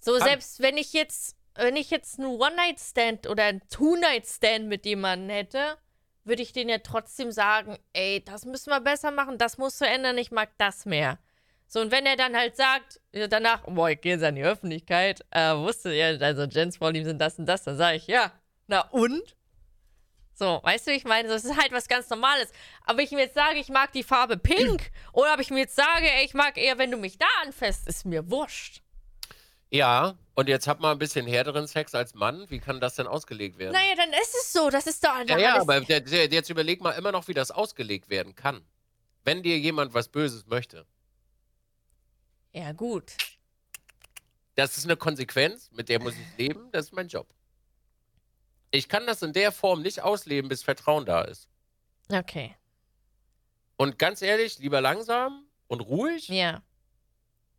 So, 0.00 0.12
Kann- 0.16 0.22
selbst 0.28 0.60
wenn 0.60 0.76
ich 0.76 0.92
jetzt, 0.92 1.36
wenn 1.56 1.76
ich 1.76 1.90
jetzt 1.90 2.18
einen 2.20 2.28
One-Night-Stand 2.28 3.26
oder 3.26 3.44
einen 3.44 3.68
Two-Night-Stand 3.68 4.66
mit 4.68 4.86
jemandem 4.86 5.30
hätte, 5.30 5.76
würde 6.24 6.42
ich 6.42 6.52
denen 6.52 6.70
ja 6.70 6.78
trotzdem 6.78 7.32
sagen, 7.32 7.76
ey, 7.92 8.22
das 8.24 8.44
müssen 8.44 8.70
wir 8.70 8.80
besser 8.80 9.10
machen, 9.10 9.38
das 9.38 9.58
musst 9.58 9.80
du 9.80 9.84
ändern, 9.86 10.16
ich 10.18 10.30
mag 10.30 10.50
das 10.58 10.86
mehr. 10.86 11.18
So, 11.70 11.80
und 11.80 11.92
wenn 11.92 12.06
er 12.06 12.16
dann 12.16 12.34
halt 12.34 12.56
sagt, 12.56 12.98
ja, 13.12 13.28
danach, 13.28 13.62
boah, 13.66 13.90
ich 13.90 14.00
gehe 14.00 14.14
jetzt 14.14 14.24
an 14.24 14.36
die 14.36 14.42
Öffentlichkeit, 14.42 15.20
äh, 15.30 15.54
wusste 15.54 15.92
ja, 15.92 16.06
also 16.18 16.44
Jens 16.44 16.78
Vorlieben 16.78 17.06
sind 17.06 17.20
das 17.20 17.38
und 17.38 17.44
das, 17.44 17.62
dann 17.62 17.76
sage 17.76 17.98
ich, 17.98 18.06
ja, 18.06 18.32
na 18.68 18.80
und? 18.90 19.36
So, 20.32 20.60
weißt 20.62 20.86
du, 20.86 20.92
ich 20.92 21.04
meine, 21.04 21.28
das 21.28 21.44
ist 21.44 21.60
halt 21.60 21.72
was 21.72 21.88
ganz 21.88 22.08
Normales. 22.08 22.52
Aber 22.86 23.02
ich 23.02 23.10
mir 23.10 23.20
jetzt 23.20 23.34
sage, 23.34 23.58
ich 23.58 23.68
mag 23.68 23.92
die 23.92 24.02
Farbe 24.02 24.38
pink, 24.38 24.90
oder 25.12 25.34
ob 25.34 25.40
ich 25.40 25.50
mir 25.50 25.60
jetzt 25.60 25.76
sage, 25.76 26.10
ey, 26.10 26.24
ich 26.24 26.32
mag 26.32 26.56
eher, 26.56 26.78
wenn 26.78 26.90
du 26.90 26.96
mich 26.96 27.18
da 27.18 27.26
anfasst, 27.44 27.86
ist 27.86 28.06
mir 28.06 28.30
wurscht. 28.30 28.80
Ja, 29.70 30.16
und 30.34 30.48
jetzt 30.48 30.66
hat 30.66 30.80
man 30.80 30.92
ein 30.92 30.98
bisschen 30.98 31.26
härteren 31.26 31.66
Sex 31.66 31.94
als 31.94 32.14
Mann. 32.14 32.46
Wie 32.48 32.60
kann 32.60 32.80
das 32.80 32.94
denn 32.94 33.06
ausgelegt 33.06 33.58
werden? 33.58 33.72
Naja, 33.72 33.94
dann 33.94 34.10
ist 34.10 34.34
es 34.40 34.52
so, 34.52 34.70
das 34.70 34.86
ist 34.86 35.04
doch 35.04 35.10
ja, 35.26 35.36
ja, 35.36 35.60
aber 35.60 35.82
jetzt 35.82 36.48
überleg 36.48 36.80
mal 36.80 36.92
immer 36.92 37.12
noch, 37.12 37.28
wie 37.28 37.34
das 37.34 37.50
ausgelegt 37.50 38.08
werden 38.08 38.34
kann. 38.34 38.62
Wenn 39.24 39.42
dir 39.42 39.58
jemand 39.58 39.92
was 39.92 40.08
Böses 40.08 40.46
möchte. 40.46 40.86
Ja, 42.52 42.72
gut. 42.72 43.16
Das 44.54 44.76
ist 44.76 44.84
eine 44.84 44.96
Konsequenz, 44.96 45.70
mit 45.72 45.88
der 45.88 46.00
muss 46.00 46.14
ich 46.14 46.36
leben. 46.38 46.70
Das 46.72 46.86
ist 46.86 46.92
mein 46.92 47.08
Job. 47.08 47.28
Ich 48.70 48.88
kann 48.88 49.06
das 49.06 49.22
in 49.22 49.32
der 49.32 49.52
Form 49.52 49.82
nicht 49.82 50.02
ausleben, 50.02 50.48
bis 50.48 50.62
Vertrauen 50.62 51.06
da 51.06 51.22
ist. 51.22 51.48
Okay. 52.12 52.54
Und 53.76 53.98
ganz 53.98 54.20
ehrlich, 54.22 54.58
lieber 54.58 54.80
langsam 54.80 55.46
und 55.68 55.80
ruhig 55.80 56.28
Ja, 56.28 56.62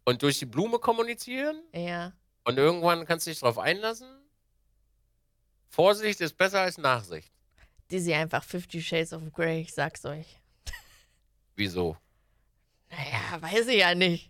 und 0.05 0.21
durch 0.23 0.39
die 0.39 0.45
Blume 0.45 0.79
kommunizieren. 0.79 1.63
ja. 1.73 2.13
Und 2.45 2.57
irgendwann 2.57 3.05
kannst 3.05 3.27
du 3.27 3.31
dich 3.31 3.39
darauf 3.39 3.59
einlassen. 3.59 4.07
Vorsicht 5.69 6.19
ist 6.19 6.35
besser 6.35 6.61
als 6.61 6.79
Nachsicht. 6.79 7.31
Die 7.91 7.99
sie 7.99 8.13
einfach 8.15 8.43
Fifty 8.43 8.81
Shades 8.81 9.13
of 9.13 9.21
Grey, 9.33 9.61
ich 9.61 9.73
sag's 9.73 10.03
euch. 10.05 10.39
Wieso? 11.55 11.95
Naja, 12.89 13.39
weiß 13.41 13.67
ich 13.67 13.79
ja 13.79 13.93
nicht. 13.93 14.28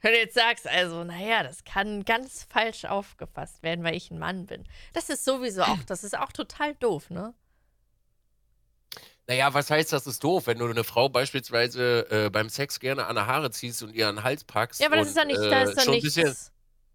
Wenn 0.00 0.12
du 0.12 0.18
jetzt 0.18 0.34
sagst, 0.34 0.66
also, 0.68 1.02
naja, 1.04 1.42
das 1.42 1.64
kann 1.64 2.04
ganz 2.04 2.44
falsch 2.48 2.84
aufgefasst 2.84 3.62
werden, 3.62 3.84
weil 3.84 3.96
ich 3.96 4.10
ein 4.10 4.18
Mann 4.18 4.46
bin. 4.46 4.64
Das 4.92 5.08
ist 5.10 5.24
sowieso 5.24 5.62
auch, 5.62 5.82
das 5.84 6.04
ist 6.04 6.16
auch 6.16 6.32
total 6.32 6.74
doof, 6.76 7.10
ne? 7.10 7.34
Naja, 9.26 9.52
was 9.52 9.70
heißt, 9.70 9.92
das 9.92 10.06
ist 10.06 10.24
doof, 10.24 10.46
wenn 10.46 10.58
du 10.58 10.66
eine 10.66 10.84
Frau 10.84 11.08
beispielsweise 11.10 12.06
äh, 12.10 12.30
beim 12.30 12.48
Sex 12.48 12.80
gerne 12.80 13.06
an 13.06 13.14
der 13.16 13.26
Haare 13.26 13.50
ziehst 13.50 13.82
und 13.82 13.94
ihr 13.94 14.08
an 14.08 14.16
den 14.16 14.24
Hals 14.24 14.44
packst 14.44 14.80
Ja, 14.80 14.86
aber 14.86 14.96
das 14.96 15.08
und, 15.08 15.10
ist 15.10 15.16
ja 15.18 15.24
nicht, 15.26 15.38
äh, 15.42 15.50
da 15.50 15.62
ist 15.62 15.76
ja 15.76 15.82
schon 15.82 15.94
ein 15.94 16.00
nichts. 16.00 16.14
bisschen, 16.14 16.34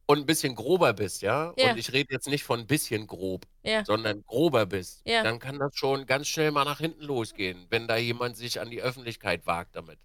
und 0.07 0.19
ein 0.19 0.25
bisschen 0.25 0.55
grober 0.55 0.93
bist, 0.93 1.21
ja? 1.21 1.53
Ja. 1.57 1.71
Und 1.71 1.77
ich 1.77 1.93
rede 1.93 2.11
jetzt 2.11 2.27
nicht 2.27 2.43
von 2.43 2.61
ein 2.61 2.67
bisschen 2.67 3.05
grob, 3.07 3.45
Ja, 3.63 3.85
sondern 3.85 4.23
grober 4.23 4.65
bist, 4.65 5.01
Ja. 5.05 5.21
dann 5.23 5.39
kann 5.39 5.59
das 5.59 5.75
schon 5.75 6.05
ganz 6.07 6.27
schnell 6.27 6.51
mal 6.51 6.65
nach 6.65 6.79
hinten 6.79 7.03
losgehen, 7.03 7.67
wenn 7.69 7.87
da 7.87 7.97
jemand 7.97 8.35
sich 8.37 8.59
an 8.59 8.71
die 8.71 8.81
Öffentlichkeit 8.81 9.45
wagt 9.45 9.75
damit. 9.75 9.99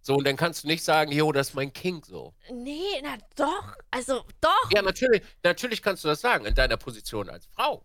So, 0.00 0.14
und 0.14 0.24
dann 0.26 0.36
kannst 0.36 0.64
du 0.64 0.68
nicht 0.68 0.82
sagen, 0.84 1.12
jo, 1.12 1.32
das 1.32 1.50
ist 1.50 1.54
mein 1.54 1.72
King 1.72 2.02
so. 2.04 2.32
nee, 2.50 3.00
na 3.02 3.18
doch, 3.36 3.76
also 3.90 4.24
doch. 4.40 4.70
Ja, 4.72 4.80
natürlich, 4.82 5.22
natürlich 5.42 5.82
kannst 5.82 6.04
du 6.04 6.08
das 6.08 6.20
sagen, 6.20 6.46
in 6.46 6.54
deiner 6.54 6.76
Position 6.76 7.28
als 7.28 7.46
Frau. 7.46 7.84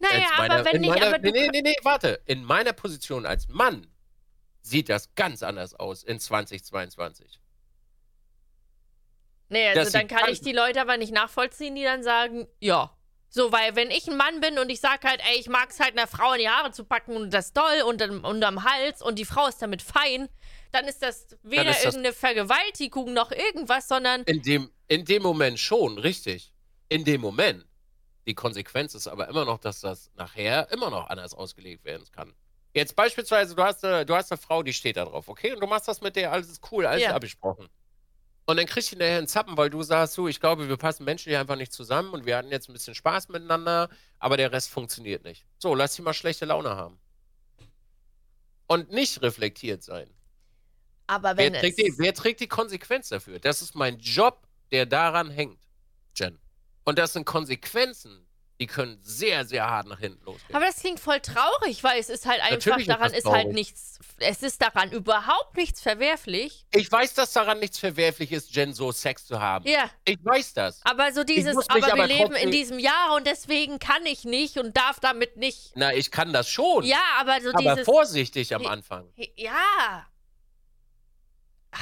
naja, 0.00 0.26
meiner- 0.38 0.54
aber 0.56 0.64
wenn 0.72 0.80
nicht, 0.80 0.90
meiner, 0.90 1.06
aber 1.08 1.18
nee, 1.18 1.30
nee, 1.32 1.48
nee, 1.52 1.62
nee, 1.62 1.74
warte. 1.82 2.20
In 2.24 2.44
meiner 2.44 2.72
Position 2.72 3.26
als 3.26 3.48
Mann 3.48 3.86
sieht 4.62 4.88
das 4.88 5.14
ganz 5.14 5.42
anders 5.42 5.74
aus 5.74 6.02
in 6.02 6.18
2022. 6.18 7.40
nee, 9.48 9.68
also 9.68 9.80
dass 9.82 9.92
dann 9.92 10.08
kann- 10.08 10.30
ich 10.30 10.40
die 10.40 10.52
Leute 10.52 10.80
aber 10.80 10.96
nicht 10.96 11.12
nachvollziehen, 11.12 11.74
die 11.74 11.82
dann 11.84 12.02
sagen, 12.02 12.46
ja. 12.60 12.94
So, 13.30 13.52
weil 13.52 13.76
wenn 13.76 13.90
ich 13.90 14.08
ein 14.08 14.16
Mann 14.16 14.40
bin 14.40 14.58
und 14.58 14.70
ich 14.70 14.80
sag 14.80 15.04
halt, 15.04 15.20
ey, 15.30 15.38
ich 15.38 15.48
mag 15.48 15.68
es 15.70 15.80
halt 15.80 15.92
einer 15.92 16.06
Frau 16.06 16.32
in 16.32 16.40
die 16.40 16.48
Haare 16.48 16.72
zu 16.72 16.84
packen 16.84 17.14
und 17.16 17.32
das 17.32 17.52
doll 17.52 17.82
und 17.86 18.00
dann 18.00 18.24
unterm 18.24 18.64
Hals 18.64 19.02
und 19.02 19.18
die 19.18 19.26
Frau 19.26 19.46
ist 19.46 19.60
damit 19.60 19.82
fein, 19.82 20.28
dann 20.72 20.86
ist 20.86 21.02
das 21.02 21.36
weder 21.42 21.70
ist 21.70 21.84
das- 21.84 21.94
irgendeine 21.94 22.14
Vergewaltigung 22.14 23.12
noch 23.12 23.30
irgendwas, 23.30 23.86
sondern 23.88 24.22
In 24.22 24.42
dem, 24.42 24.70
in 24.86 25.04
dem 25.04 25.22
Moment 25.22 25.58
schon, 25.58 25.98
richtig. 25.98 26.54
In 26.88 27.04
dem 27.04 27.20
Moment. 27.20 27.66
Die 28.26 28.34
Konsequenz 28.34 28.94
ist 28.94 29.06
aber 29.08 29.28
immer 29.28 29.44
noch, 29.44 29.58
dass 29.58 29.80
das 29.80 30.10
nachher 30.14 30.70
immer 30.70 30.90
noch 30.90 31.08
anders 31.08 31.34
ausgelegt 31.34 31.84
werden 31.84 32.06
kann. 32.12 32.34
Jetzt 32.74 32.94
beispielsweise, 32.96 33.54
du 33.54 33.62
hast, 33.62 33.84
eine, 33.84 34.04
du 34.04 34.14
hast 34.14 34.30
eine 34.30 34.38
Frau, 34.38 34.62
die 34.62 34.72
steht 34.74 34.96
da 34.98 35.04
drauf, 35.06 35.28
okay? 35.28 35.52
Und 35.52 35.60
du 35.60 35.66
machst 35.66 35.88
das 35.88 36.00
mit 36.02 36.16
der, 36.16 36.32
alles 36.32 36.48
ist 36.50 36.62
cool, 36.70 36.86
alles 36.86 37.02
Ja. 37.02 37.14
abgesprochen. 37.14 37.68
Und 38.48 38.56
dann 38.56 38.64
kriegst 38.64 38.90
du 38.92 38.96
nachher 38.96 39.18
einen 39.18 39.26
Zappen, 39.26 39.58
weil 39.58 39.68
du 39.68 39.82
sagst, 39.82 40.16
du, 40.16 40.26
ich 40.26 40.40
glaube, 40.40 40.70
wir 40.70 40.78
passen 40.78 41.04
menschlich 41.04 41.36
einfach 41.36 41.56
nicht 41.56 41.70
zusammen 41.70 42.14
und 42.14 42.24
wir 42.24 42.34
hatten 42.34 42.50
jetzt 42.50 42.70
ein 42.70 42.72
bisschen 42.72 42.94
Spaß 42.94 43.28
miteinander, 43.28 43.90
aber 44.18 44.38
der 44.38 44.50
Rest 44.50 44.70
funktioniert 44.70 45.22
nicht. 45.22 45.44
So, 45.58 45.74
lass 45.74 45.92
sie 45.92 46.00
mal 46.00 46.14
schlechte 46.14 46.46
Laune 46.46 46.70
haben. 46.70 46.98
Und 48.66 48.90
nicht 48.90 49.20
reflektiert 49.20 49.82
sein. 49.82 50.08
aber 51.06 51.36
Wer 51.36 51.44
wenn 51.44 51.54
es... 51.56 51.60
trägt, 51.60 51.78
die, 51.78 51.92
wer 51.98 52.14
trägt 52.14 52.40
die 52.40 52.48
Konsequenz 52.48 53.10
dafür? 53.10 53.38
Das 53.38 53.60
ist 53.60 53.74
mein 53.74 53.98
Job, 53.98 54.48
der 54.72 54.86
daran 54.86 55.28
hängt, 55.28 55.60
Jen. 56.16 56.38
Und 56.84 56.98
das 56.98 57.12
sind 57.12 57.26
Konsequenzen, 57.26 58.26
die 58.60 58.66
können 58.66 58.98
sehr, 59.02 59.44
sehr 59.44 59.68
hart 59.70 59.86
nach 59.86 60.00
hinten 60.00 60.24
losgehen. 60.24 60.54
Aber 60.54 60.64
das 60.66 60.80
klingt 60.80 60.98
voll 60.98 61.20
traurig, 61.20 61.84
weil 61.84 62.00
es 62.00 62.08
ist 62.10 62.26
halt 62.26 62.40
einfach, 62.40 62.50
Natürlich 62.66 62.88
ist 62.88 62.88
daran 62.88 63.12
ist 63.14 63.26
halt 63.26 63.48
nichts, 63.52 63.98
es 64.18 64.42
ist 64.42 64.60
daran 64.60 64.90
überhaupt 64.90 65.56
nichts 65.56 65.80
verwerflich. 65.80 66.66
Ich 66.72 66.90
weiß, 66.90 67.14
dass 67.14 67.32
daran 67.32 67.60
nichts 67.60 67.78
verwerflich 67.78 68.32
ist, 68.32 68.54
Jen, 68.54 68.72
so 68.74 68.90
Sex 68.90 69.26
zu 69.26 69.38
haben. 69.40 69.64
Ja, 69.68 69.88
Ich 70.04 70.18
weiß 70.24 70.54
das. 70.54 70.80
aber 70.84 71.12
so 71.12 71.22
dieses, 71.22 71.56
aber 71.68 71.86
wir 71.86 71.92
aber 71.92 72.06
leben 72.08 72.34
in 72.34 72.50
diesem 72.50 72.80
Jahr 72.80 73.14
und 73.14 73.26
deswegen 73.28 73.78
kann 73.78 74.04
ich 74.06 74.24
nicht 74.24 74.58
und 74.58 74.76
darf 74.76 74.98
damit 74.98 75.36
nicht. 75.36 75.72
Na, 75.76 75.92
ich 75.94 76.10
kann 76.10 76.32
das 76.32 76.48
schon. 76.48 76.84
Ja, 76.84 76.98
aber 77.20 77.40
so 77.40 77.50
aber 77.50 77.58
dieses. 77.74 77.84
vorsichtig 77.84 78.54
am. 78.54 78.66
Anfang. 78.66 79.08
Ja. 79.36 79.52
Ah. 81.70 81.78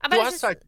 Aber 0.00 0.14
Du 0.14 0.20
es 0.20 0.26
hast 0.28 0.34
ist, 0.36 0.42
halt. 0.44 0.60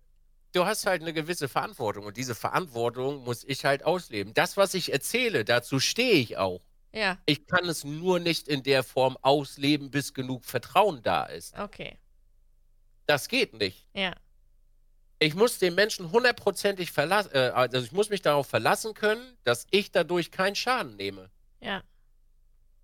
Du 0.53 0.65
hast 0.67 0.87
halt 0.87 1.03
eine 1.03 1.13
gewisse 1.13 1.49
Verantwortung 1.49 2.07
und 2.07 2.17
diese 2.17 2.35
Verantwortung 2.35 3.23
muss 3.25 3.45
ich 3.45 3.65
halt 3.65 3.85
ausleben. 3.85 4.35
Das, 4.35 4.57
was 4.57 4.75
ich 4.75 4.93
erzähle, 4.93 5.45
dazu 5.45 5.79
stehe 5.81 6.15
ich 6.15 6.39
auch. 6.39 6.63
Ja, 6.93 7.19
Ich 7.27 7.47
kann 7.47 7.67
es 7.69 7.85
nur 7.85 8.21
nicht 8.21 8.49
in 8.49 8.63
der 8.65 8.83
Form 8.85 9.17
ausleben, 9.23 9.91
bis 9.91 10.15
genug 10.15 10.45
Vertrauen 10.45 11.03
da 11.03 11.25
ist. 11.27 11.57
okay. 11.59 11.99
Das 13.07 13.29
geht 13.29 13.53
nicht. 13.55 13.89
Ja. 13.95 14.15
Ich 15.19 15.35
muss 15.35 15.59
den 15.59 15.75
Menschen 15.75 16.11
hundertprozentig 16.13 16.93
verlassen, 16.93 17.31
äh, 17.35 17.51
also 17.55 17.79
ich 17.79 17.93
muss 17.93 18.09
mich 18.09 18.23
darauf 18.23 18.47
verlassen 18.47 18.95
können, 18.95 19.37
dass 19.45 19.67
ich 19.71 19.91
dadurch 19.93 20.31
keinen 20.31 20.55
Schaden 20.57 20.97
nehme. 20.97 21.31
Ja. 21.61 21.83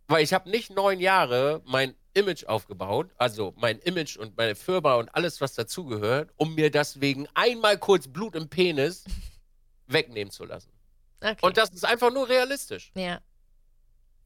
Weil 0.09 0.23
ich 0.23 0.33
habe 0.33 0.51
nicht 0.51 0.71
neun 0.71 1.01
Jahre 1.01 1.63
mein 1.67 1.95
Image 2.15 2.45
aufgebaut, 2.45 3.11
also 3.19 3.53
mein 3.57 3.79
Image 3.81 4.17
und 4.17 4.37
meine 4.37 4.55
Firma 4.55 4.95
und 4.95 5.15
alles, 5.15 5.41
was 5.41 5.55
dazugehört, 5.55 6.33
um 6.37 6.55
mir 6.55 6.71
deswegen 6.71 7.29
einmal 7.35 7.79
kurz 7.79 8.09
Blut 8.09 8.35
im 8.35 8.49
Penis 8.49 9.05
wegnehmen 9.87 10.31
zu 10.31 10.45
lassen. 10.45 10.71
Okay. 11.21 11.37
Und 11.43 11.57
das 11.57 11.71
ist 11.71 11.85
einfach 11.85 12.13
nur 12.13 12.29
realistisch. 12.29 12.93
ja. 12.95 13.21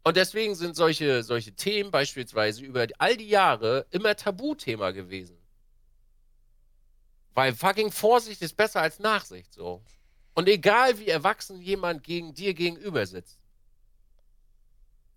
Und 0.02 0.16
deswegen 0.16 0.54
sind 0.54 0.76
solche, 0.76 1.22
solche 1.22 1.52
Themen 1.52 1.90
beispielsweise 1.90 2.62
über 2.64 2.86
all 2.96 3.18
die 3.18 3.28
Jahre 3.28 3.86
immer 3.90 4.16
Tabuthema 4.16 4.92
gewesen. 4.92 5.36
Weil 7.34 7.54
fucking 7.54 7.92
Vorsicht 7.92 8.40
ist 8.40 8.56
besser 8.56 8.80
als 8.80 8.98
Nachsicht 8.98 9.52
so. 9.52 9.82
Und 10.34 10.48
egal 10.48 10.98
wie 10.98 11.08
erwachsen 11.08 11.60
jemand 11.60 12.02
gegen 12.02 12.32
dir 12.32 12.54
gegenüber 12.54 13.04
sitzt, 13.04 13.39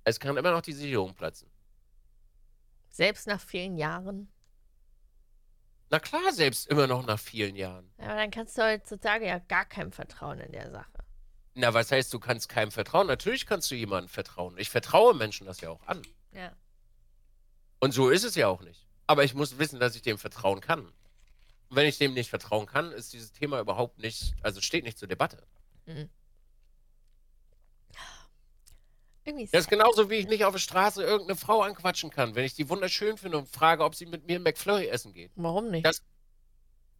es 0.04 0.20
kann 0.20 0.38
immer 0.38 0.52
noch 0.52 0.62
die 0.62 0.74
Sicherung 0.74 1.14
platzen. 1.14 1.50
Selbst 2.90 3.28
nach 3.28 3.42
vielen 3.42 3.78
Jahren. 3.78 4.32
Na 5.90 6.00
klar, 6.00 6.32
selbst 6.32 6.68
immer 6.68 6.88
noch 6.88 7.06
nach 7.06 7.20
vielen 7.20 7.56
Jahren. 7.56 7.92
Aber 7.98 8.16
dann 8.16 8.32
kannst 8.32 8.58
du 8.58 8.64
heutzutage 8.64 9.28
ja 9.28 9.40
gar 9.40 9.66
keinem 9.66 9.92
vertrauen 9.92 10.40
in 10.40 10.52
der 10.52 10.72
Sache. 10.72 10.92
Na, 11.56 11.74
was 11.74 11.92
heißt, 11.92 12.12
du 12.14 12.20
kannst 12.20 12.50
keinem 12.50 12.72
vertrauen? 12.72 13.06
Natürlich 13.08 13.46
kannst 13.46 13.70
du 13.70 13.76
jemandem 13.76 14.10
vertrauen. 14.10 14.58
Ich 14.58 14.70
vertraue 14.72 15.14
Menschen 15.14 15.46
das 15.46 15.62
ja 15.62 15.70
auch 15.70 15.86
an. 15.86 16.02
Ja. 16.32 16.52
Und 17.80 17.94
so 17.94 18.10
ist 18.10 18.24
es 18.24 18.36
ja 18.36 18.48
auch 18.48 18.62
nicht. 18.62 18.88
Aber 19.06 19.24
ich 19.24 19.36
muss 19.36 19.60
wissen, 19.60 19.80
dass 19.80 19.96
ich 19.96 20.02
dem 20.02 20.18
vertrauen 20.18 20.62
kann. 20.62 20.92
wenn 21.70 21.88
ich 21.88 21.98
dem 21.98 22.14
nicht 22.14 22.30
vertrauen 22.30 22.66
kann, 22.68 22.92
ist 22.92 23.14
dieses 23.14 23.32
Thema 23.32 23.60
überhaupt 23.60 23.98
nicht, 24.00 24.36
also 24.42 24.62
steht 24.62 24.84
nicht 24.84 24.98
zur 24.98 25.08
Debatte. 25.08 25.46
Mhm. 25.86 26.10
Irgendwie 29.26 29.48
Das 29.52 29.62
ist 29.62 29.70
genauso, 29.70 30.10
wie 30.10 30.16
ich 30.16 30.28
nicht 30.28 30.44
auf 30.46 30.54
der 30.54 30.60
Straße 30.60 31.02
irgendeine 31.04 31.38
Frau 31.38 31.62
anquatschen 31.62 32.10
kann, 32.10 32.36
wenn 32.36 32.44
ich 32.46 32.56
die 32.56 32.68
wunderschön 32.70 33.18
finde 33.18 33.38
und 33.38 33.48
frage, 33.48 33.84
ob 33.84 33.96
sie 33.96 34.06
mit 34.06 34.28
mir 34.28 34.40
McFlurry 34.40 34.88
essen 34.88 35.14
geht. 35.14 35.32
Warum 35.36 35.70
nicht? 35.72 35.86
Das- 35.86 36.02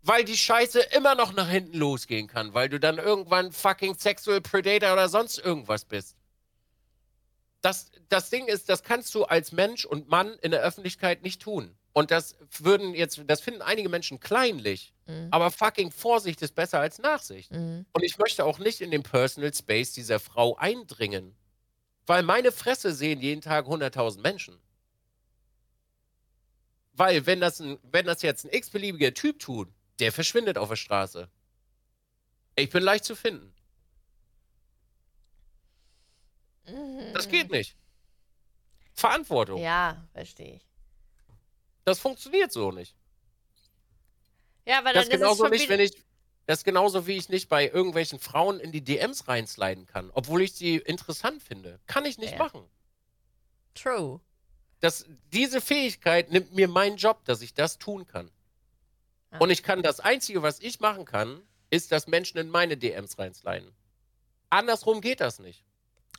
Weil 0.02 0.24
die 0.24 0.38
Scheiße 0.38 0.80
immer 0.96 1.16
noch 1.16 1.34
nach 1.34 1.50
hinten 1.50 1.78
losgehen 1.78 2.28
kann, 2.28 2.54
weil 2.54 2.70
du 2.70 2.80
dann 2.80 2.98
irgendwann 2.98 3.52
fucking 3.52 3.96
Sexual 3.98 4.42
Predator 4.42 4.94
oder 4.94 5.10
sonst 5.10 5.38
irgendwas 5.38 5.86
bist. 5.86 6.16
Das, 7.62 7.90
das 8.10 8.30
Ding 8.30 8.48
ist, 8.48 8.68
das 8.70 8.84
kannst 8.84 9.16
du 9.16 9.24
als 9.24 9.52
Mensch 9.54 9.86
und 9.86 10.10
Mann 10.10 10.34
in 10.42 10.52
der 10.52 10.62
Öffentlichkeit 10.62 11.24
nicht 11.24 11.42
tun. 11.42 11.78
Und 11.94 12.12
das 12.12 12.36
würden 12.60 12.94
jetzt, 12.96 13.22
das 13.28 13.40
finden 13.40 13.62
einige 13.62 13.88
Menschen 13.88 14.20
kleinlich. 14.20 14.94
Mhm. 15.06 15.28
Aber 15.32 15.52
fucking 15.52 15.92
Vorsicht 15.92 16.42
ist 16.42 16.56
besser 16.56 16.80
als 16.80 17.00
Nachsicht. 17.00 17.52
Mhm. 17.52 17.86
Und 17.94 18.04
ich 18.04 18.18
möchte 18.18 18.44
auch 18.46 18.60
nicht 18.60 18.82
in 18.82 18.92
den 18.92 19.04
Personal 19.04 19.54
Space 19.54 19.94
dieser 19.94 20.20
Frau 20.20 20.56
eindringen. 20.58 21.36
Weil 22.06 22.24
meine 22.24 22.52
Fresse 22.52 22.94
sehen 22.94 23.22
jeden 23.22 23.42
Tag 23.42 23.66
100.000 23.66 24.22
Menschen. 24.22 24.60
Weil, 26.94 27.26
wenn 27.26 27.40
das, 27.40 27.60
ein, 27.60 27.80
wenn 27.84 28.06
das 28.06 28.22
jetzt 28.22 28.46
ein 28.46 28.52
x-beliebiger 28.52 29.14
Typ 29.14 29.40
tut, 29.40 29.70
der 30.00 30.12
verschwindet 30.12 30.58
auf 30.58 30.70
der 30.70 30.76
Straße. 30.76 31.30
Ich 32.56 32.70
bin 32.70 32.84
leicht 32.84 33.06
zu 33.06 33.16
finden. 33.16 33.54
Das 37.14 37.28
geht 37.28 37.52
nicht. 37.52 37.76
Verantwortung. 38.94 39.60
Mhm. 39.60 39.66
Ja, 39.66 40.08
verstehe 40.14 40.56
ich. 40.56 40.68
Das 41.86 42.00
funktioniert 42.00 42.52
so 42.52 42.72
nicht. 42.72 42.96
Ja, 44.66 44.84
weil 44.84 44.94
Das 44.94 45.06
dann 45.06 45.12
ist 45.12 45.14
es 45.14 45.20
genauso 45.20 45.44
schon 45.44 45.52
nicht, 45.52 45.68
wenn 45.68 45.80
ich. 45.80 45.92
Das 46.46 46.60
ist 46.60 46.64
genauso, 46.66 47.08
wie 47.08 47.16
ich 47.18 47.30
nicht 47.30 47.48
bei 47.48 47.70
irgendwelchen 47.70 48.20
Frauen 48.20 48.60
in 48.60 48.72
die 48.72 48.84
DMs 48.84 49.28
reinsliden 49.28 49.86
kann, 49.88 50.12
obwohl 50.14 50.42
ich 50.42 50.54
sie 50.54 50.76
interessant 50.78 51.42
finde. 51.42 51.80
Kann 51.88 52.06
ich 52.06 52.18
nicht 52.18 52.34
Ja. 52.34 52.38
machen. 52.40 52.66
True. 53.76 54.20
Das, 54.82 55.06
diese 55.32 55.62
Fähigkeit 55.62 56.32
nimmt 56.32 56.54
mir 56.54 56.68
meinen 56.68 56.98
Job, 56.98 57.24
dass 57.26 57.42
ich 57.42 57.54
das 57.54 57.78
tun 57.78 58.06
kann. 58.06 58.30
Ah. 59.32 59.38
Und 59.40 59.50
ich 59.50 59.64
kann 59.64 59.82
das 59.82 60.02
Einzige, 60.02 60.42
was 60.44 60.60
ich 60.60 60.82
machen 60.82 61.06
kann, 61.06 61.42
ist, 61.70 61.92
dass 61.92 62.08
Menschen 62.08 62.38
in 62.38 62.50
meine 62.50 62.76
DMs 62.78 63.18
reinsliden. 63.18 63.74
Andersrum 64.50 65.00
geht 65.02 65.22
das 65.22 65.40
nicht. 65.40 65.64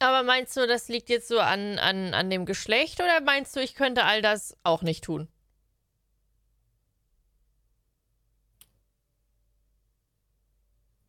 Aber 0.01 0.22
meinst 0.25 0.57
du, 0.57 0.66
das 0.66 0.89
liegt 0.89 1.09
jetzt 1.09 1.29
so 1.29 1.39
an, 1.39 1.79
an, 1.79 2.14
an 2.14 2.31
dem 2.31 2.47
Geschlecht 2.47 3.01
oder 3.01 3.20
meinst 3.20 3.55
du, 3.55 3.61
ich 3.61 3.75
könnte 3.75 4.05
all 4.05 4.22
das 4.22 4.57
auch 4.64 4.83
nicht 4.83 5.05
tun? 5.05 5.29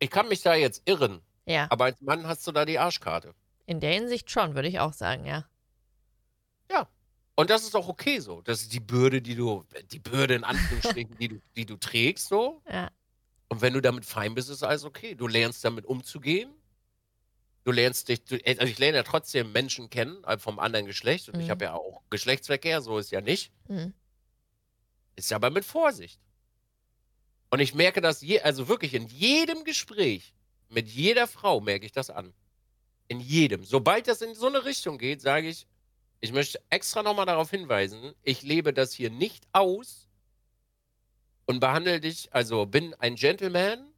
Ich 0.06 0.10
kann 0.12 0.28
mich 0.28 0.40
da 0.42 0.54
jetzt 0.54 0.82
irren, 0.88 1.20
Ja, 1.46 1.66
aber 1.68 1.86
als 1.86 2.00
Mann 2.00 2.28
hast 2.28 2.46
du 2.46 2.52
da 2.52 2.64
die 2.64 2.78
Arschkarte. 2.78 3.34
in 3.66 3.80
der 3.80 3.92
Hinsicht 3.92 4.30
schon, 4.30 4.54
würde 4.54 4.68
ich 4.68 4.78
auch 4.78 4.92
sagen, 4.92 5.26
ja. 5.26 5.44
Und 7.38 7.50
das 7.50 7.64
ist 7.64 7.74
auch 7.76 7.86
okay 7.88 8.18
so. 8.20 8.40
Das 8.40 8.62
ist 8.62 8.72
die 8.72 8.80
Bürde, 8.80 9.20
die 9.20 9.34
du, 9.34 9.66
die 9.90 9.98
Bürde 9.98 10.34
in 10.36 10.42
Anführungsstrichen, 10.44 11.18
die 11.20 11.28
du, 11.28 11.42
die 11.54 11.66
du 11.66 11.76
trägst, 11.76 12.28
so. 12.28 12.62
Ja. 12.66 12.90
Und 13.48 13.60
wenn 13.60 13.74
du 13.74 13.82
damit 13.82 14.06
fein 14.06 14.34
bist, 14.34 14.48
ist 14.48 14.62
alles 14.62 14.84
okay. 14.84 15.14
Du 15.14 15.26
lernst 15.26 15.62
damit 15.62 15.84
umzugehen. 15.84 16.54
Du 17.64 17.72
lernst 17.72 18.08
dich, 18.08 18.24
du, 18.24 18.38
also 18.46 18.62
ich 18.62 18.78
lerne 18.78 18.96
ja 18.96 19.02
trotzdem 19.02 19.52
Menschen 19.52 19.90
kennen, 19.90 20.24
äh, 20.24 20.38
vom 20.38 20.58
anderen 20.58 20.86
Geschlecht. 20.86 21.28
Und 21.28 21.38
ich 21.40 21.48
Mhm. 21.48 21.50
habe 21.50 21.64
ja 21.66 21.74
auch 21.74 22.00
Geschlechtsverkehr, 22.08 22.80
so 22.80 22.96
ist 22.96 23.10
ja 23.10 23.20
nicht. 23.20 23.52
Mhm. 23.68 23.92
Ist 25.16 25.30
aber 25.34 25.50
mit 25.50 25.66
Vorsicht. 25.66 26.18
Und 27.50 27.60
ich 27.60 27.74
merke 27.74 28.00
das, 28.00 28.22
je, 28.22 28.40
also 28.40 28.68
wirklich 28.68 28.94
in 28.94 29.06
jedem 29.06 29.64
Gespräch 29.64 30.34
mit 30.68 30.88
jeder 30.88 31.26
Frau 31.26 31.60
merke 31.60 31.86
ich 31.86 31.92
das 31.92 32.10
an. 32.10 32.32
In 33.08 33.20
jedem. 33.20 33.64
Sobald 33.64 34.08
das 34.08 34.20
in 34.20 34.34
so 34.34 34.46
eine 34.46 34.64
Richtung 34.64 34.98
geht, 34.98 35.20
sage 35.20 35.48
ich, 35.48 35.66
ich 36.20 36.32
möchte 36.32 36.60
extra 36.70 37.02
nochmal 37.02 37.26
darauf 37.26 37.50
hinweisen, 37.50 38.14
ich 38.22 38.42
lebe 38.42 38.72
das 38.72 38.92
hier 38.92 39.10
nicht 39.10 39.46
aus 39.52 40.08
und 41.44 41.60
behandle 41.60 42.00
dich, 42.00 42.32
also 42.32 42.66
bin 42.66 42.94
ein 42.94 43.14
Gentleman, 43.14 43.92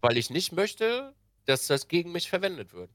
weil 0.00 0.16
ich 0.16 0.30
nicht 0.30 0.52
möchte, 0.52 1.14
dass 1.44 1.66
das 1.66 1.86
gegen 1.86 2.10
mich 2.12 2.28
verwendet 2.28 2.72
wird. 2.72 2.90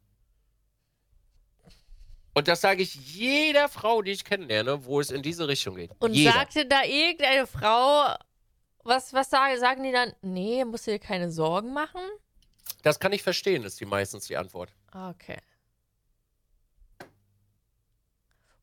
Und 2.33 2.49
das 2.49 2.59
sage 2.59 2.83
ich 2.83 2.95
jeder 2.95 3.69
Frau, 3.69 4.01
die 4.01 4.11
ich 4.11 4.25
kennenlerne, 4.25 4.83
wo 4.83 4.99
es 4.99 5.09
in 5.09 5.21
diese 5.21 5.47
Richtung 5.47 5.75
geht. 5.75 5.91
Und 5.99 6.13
jeder. 6.13 6.33
sagte 6.33 6.65
da 6.65 6.83
irgendeine 6.83 7.47
Frau, 7.47 8.13
was, 8.85 9.13
was 9.13 9.29
sagen, 9.29 9.59
sagen 9.59 9.83
die 9.83 9.91
dann? 9.91 10.13
Nee, 10.21 10.63
musst 10.65 10.87
du 10.87 10.91
dir 10.91 10.99
keine 10.99 11.31
Sorgen 11.31 11.73
machen? 11.73 12.01
Das 12.83 12.99
kann 12.99 13.11
ich 13.13 13.23
verstehen, 13.23 13.63
ist 13.63 13.79
die 13.79 13.85
meistens 13.85 14.27
die 14.27 14.37
Antwort. 14.37 14.71
Ah, 14.91 15.09
Okay. 15.09 15.37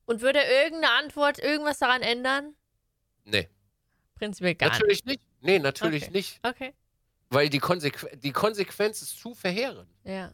Und 0.04 0.20
würde 0.20 0.40
irgendeine 0.40 0.90
Antwort 0.94 1.38
irgendwas 1.38 1.78
daran 1.78 2.02
ändern? 2.02 2.54
Nee. 3.24 3.48
Prinzipiell 4.16 4.54
gar 4.56 4.70
natürlich 4.70 5.04
nicht. 5.04 5.20
Nee, 5.40 5.58
natürlich 5.58 6.04
Okay. 6.04 6.12
nicht. 6.12 6.42
nicht. 6.44 6.54
Okay. 6.54 6.74
Weil 7.30 7.48
die, 7.48 7.60
Konsequ 7.60 8.08
die 8.16 8.32
Konsequenz 8.32 9.00
ist 9.00 9.18
zu 9.18 9.34
verheerend. 9.34 9.88
Ja. 10.04 10.32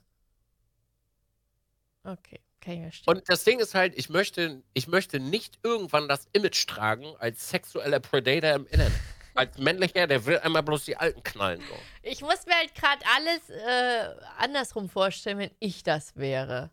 Okay, 2.02 2.40
kann 2.60 2.72
ich 2.74 2.80
verstehen. 2.80 3.14
Und 3.14 3.28
das 3.28 3.44
Ding 3.44 3.60
ist 3.60 3.74
halt, 3.74 3.96
ich 3.96 4.08
möchte, 4.08 4.62
ich 4.72 4.88
möchte 4.88 5.20
nicht 5.20 5.58
irgendwann 5.62 6.08
das 6.08 6.26
Image 6.32 6.66
tragen 6.66 7.14
als 7.18 7.48
sexueller 7.50 8.00
Predator 8.00 8.54
im 8.54 8.66
Internet. 8.66 8.92
Als 9.38 9.58
männlicher, 9.58 10.06
der 10.06 10.24
will 10.26 10.38
einmal 10.38 10.62
bloß 10.62 10.84
die 10.84 10.96
Alten 10.96 11.22
knallen. 11.22 11.60
So. 11.60 11.76
Ich 12.02 12.20
muss 12.22 12.44
mir 12.46 12.54
halt 12.54 12.74
gerade 12.74 13.04
alles 13.16 13.50
äh, 13.50 14.14
andersrum 14.38 14.88
vorstellen, 14.88 15.38
wenn 15.38 15.50
ich 15.60 15.82
das 15.82 16.16
wäre. 16.16 16.70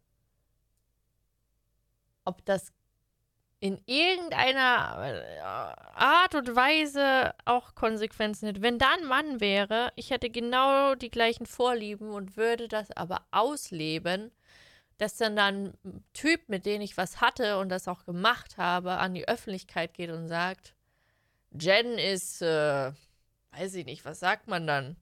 Ob 2.25 2.43
das 2.45 2.73
in 3.59 3.81
irgendeiner 3.85 4.97
äh, 5.01 5.39
Art 5.95 6.35
und 6.35 6.55
Weise 6.55 7.33
auch 7.45 7.73
Konsequenzen 7.73 8.47
hätte. 8.47 8.61
Wenn 8.61 8.77
da 8.77 8.89
ein 8.99 9.07
Mann 9.07 9.39
wäre, 9.39 9.91
ich 9.95 10.11
hätte 10.11 10.29
genau 10.29 10.95
die 10.95 11.09
gleichen 11.09 11.45
Vorlieben 11.45 12.11
und 12.11 12.37
würde 12.37 12.67
das 12.67 12.91
aber 12.91 13.25
ausleben, 13.31 14.31
dass 14.97 15.17
dann 15.17 15.35
dann 15.35 15.73
ein 15.83 16.03
Typ, 16.13 16.47
mit 16.47 16.65
dem 16.65 16.81
ich 16.81 16.97
was 16.97 17.21
hatte 17.21 17.57
und 17.57 17.69
das 17.69 17.87
auch 17.87 18.05
gemacht 18.05 18.57
habe, 18.57 18.97
an 18.97 19.13
die 19.13 19.27
Öffentlichkeit 19.27 19.93
geht 19.93 20.11
und 20.11 20.27
sagt, 20.27 20.74
Jen 21.59 21.97
ist, 21.97 22.41
äh, 22.41 22.91
weiß 23.51 23.75
ich 23.75 23.85
nicht, 23.85 24.05
was 24.05 24.19
sagt 24.19 24.47
man 24.47 24.67
dann? 24.67 24.95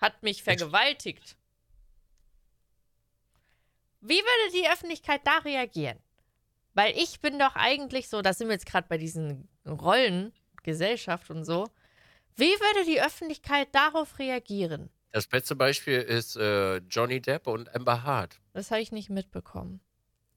Hat 0.00 0.22
mich 0.22 0.42
vergewaltigt. 0.42 1.36
Wie 4.00 4.18
würde 4.18 4.52
die 4.52 4.68
Öffentlichkeit 4.68 5.22
da 5.24 5.38
reagieren? 5.38 5.98
Weil 6.74 6.96
ich 6.96 7.20
bin 7.20 7.38
doch 7.38 7.54
eigentlich 7.54 8.08
so, 8.08 8.20
da 8.20 8.34
sind 8.34 8.48
wir 8.48 8.54
jetzt 8.54 8.66
gerade 8.66 8.86
bei 8.88 8.98
diesen 8.98 9.48
Rollen, 9.66 10.32
Gesellschaft 10.62 11.30
und 11.30 11.44
so. 11.44 11.68
Wie 12.36 12.44
würde 12.44 12.84
die 12.84 13.00
Öffentlichkeit 13.00 13.68
darauf 13.72 14.18
reagieren? 14.18 14.90
Das 15.12 15.28
beste 15.28 15.54
Beispiel 15.54 16.00
ist 16.00 16.36
äh, 16.36 16.78
Johnny 16.78 17.20
Depp 17.20 17.46
und 17.46 17.72
Amber 17.74 18.02
Hart. 18.02 18.40
Das 18.52 18.72
habe 18.72 18.80
ich 18.80 18.90
nicht 18.90 19.10
mitbekommen. 19.10 19.80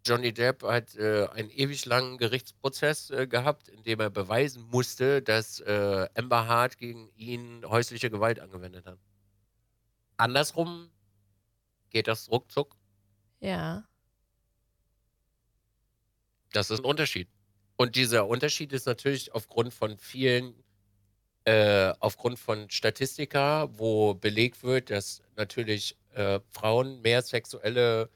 Johnny 0.08 0.34
Depp 0.34 0.64
hat 0.64 0.96
äh, 0.96 1.28
einen 1.34 1.50
ewig 1.50 1.86
langen 1.86 2.18
Gerichtsprozess 2.18 3.10
äh, 3.10 3.28
gehabt, 3.28 3.68
in 3.68 3.84
dem 3.84 4.00
er 4.00 4.10
beweisen 4.10 4.64
musste, 4.72 5.22
dass 5.22 5.60
äh, 5.60 6.08
Amber 6.16 6.48
Hart 6.48 6.78
gegen 6.78 7.10
ihn 7.18 7.66
häusliche 7.66 8.10
Gewalt 8.10 8.40
angewendet 8.40 8.86
hat. 8.86 9.00
Andersrum 10.16 10.90
geht 11.90 12.08
das 12.08 12.32
ruckzuck. 12.32 12.76
Ja. 13.42 13.84
Das 16.54 16.72
ist 16.72 16.80
ein 16.80 16.86
Unterschied. 16.86 17.28
Und 17.76 17.96
dieser 17.96 18.28
Unterschied 18.28 18.72
ist 18.72 18.86
natürlich 18.86 19.34
aufgrund 19.34 19.74
von 19.74 19.98
vielen, 19.98 20.56
äh, 21.44 21.94
aufgrund 22.00 22.40
von 22.40 22.70
Statistika, 22.70 23.68
wo 23.78 24.14
belegt 24.14 24.64
wird, 24.64 24.90
dass 24.90 25.22
natürlich 25.36 25.98
äh, 26.14 26.40
Frauen 26.50 27.02
mehr 27.02 27.22
sexuelle 27.22 28.10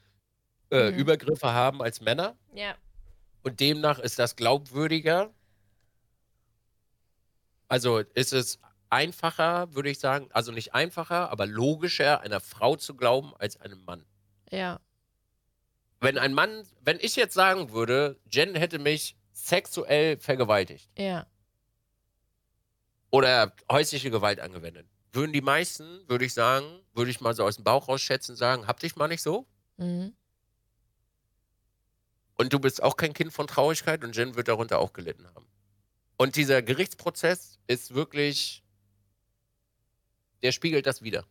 äh, 0.72 0.92
Mhm. 0.92 0.98
Übergriffe 0.98 1.52
haben 1.54 1.82
als 1.82 2.02
Männer. 2.02 2.36
Ja. 2.54 2.76
Und 3.44 3.60
demnach 3.60 4.00
ist 4.00 4.20
das 4.20 4.36
glaubwürdiger. 4.36 5.32
Also 7.68 8.00
ist 8.00 8.34
es 8.34 8.60
einfacher, 8.90 9.74
würde 9.74 9.90
ich 9.90 10.00
sagen, 10.00 10.30
also 10.34 10.52
nicht 10.52 10.74
einfacher, 10.74 11.30
aber 11.32 11.46
logischer, 11.46 12.22
einer 12.22 12.40
Frau 12.42 12.76
zu 12.76 12.96
glauben 12.96 13.34
als 13.40 13.60
einem 13.60 13.84
Mann. 13.86 14.06
Ja. 14.52 14.80
Wenn 16.02 16.18
ein 16.18 16.34
Mann, 16.34 16.68
wenn 16.82 17.00
ich 17.00 17.16
jetzt 17.16 17.34
sagen 17.34 17.72
würde, 17.72 18.20
Jen 18.30 18.56
hätte 18.56 18.80
mich 18.80 19.16
sexuell 19.34 20.18
vergewaltigt 20.18 20.90
Ja. 20.98 21.26
oder 23.12 23.54
häusliche 23.72 24.12
Gewalt 24.12 24.40
angewendet, 24.40 24.88
würden 25.14 25.32
die 25.34 25.42
meisten, 25.42 26.08
würde 26.08 26.26
ich 26.26 26.34
sagen, 26.34 26.66
würde 26.94 27.12
ich 27.12 27.22
mal 27.22 27.34
so 27.34 27.44
aus 27.46 27.56
dem 27.56 27.64
Bauch 27.64 27.88
rausschätzen, 27.88 28.36
sagen, 28.36 28.68
hab 28.68 28.80
dich 28.80 28.96
mal 28.96 29.08
nicht 29.08 29.22
so. 29.22 29.48
Mhm. 29.78 30.14
Und 32.42 32.52
du 32.52 32.58
bist 32.60 32.82
auch 32.82 32.98
kein 32.98 33.14
Kind 33.14 33.32
von 33.32 33.46
Traurigkeit 33.46 34.04
und 34.04 34.16
Jen 34.16 34.34
wird 34.36 34.48
darunter 34.48 34.80
auch 34.80 34.94
gelitten 34.94 35.28
haben. 35.36 35.46
Und 36.18 36.36
dieser 36.36 36.64
Gerichtsprozess 36.64 37.60
ist 37.68 37.94
wirklich 37.94 38.64
der 40.42 40.52
spiegelt 40.52 40.88
das 40.88 41.04
wieder. 41.04 41.24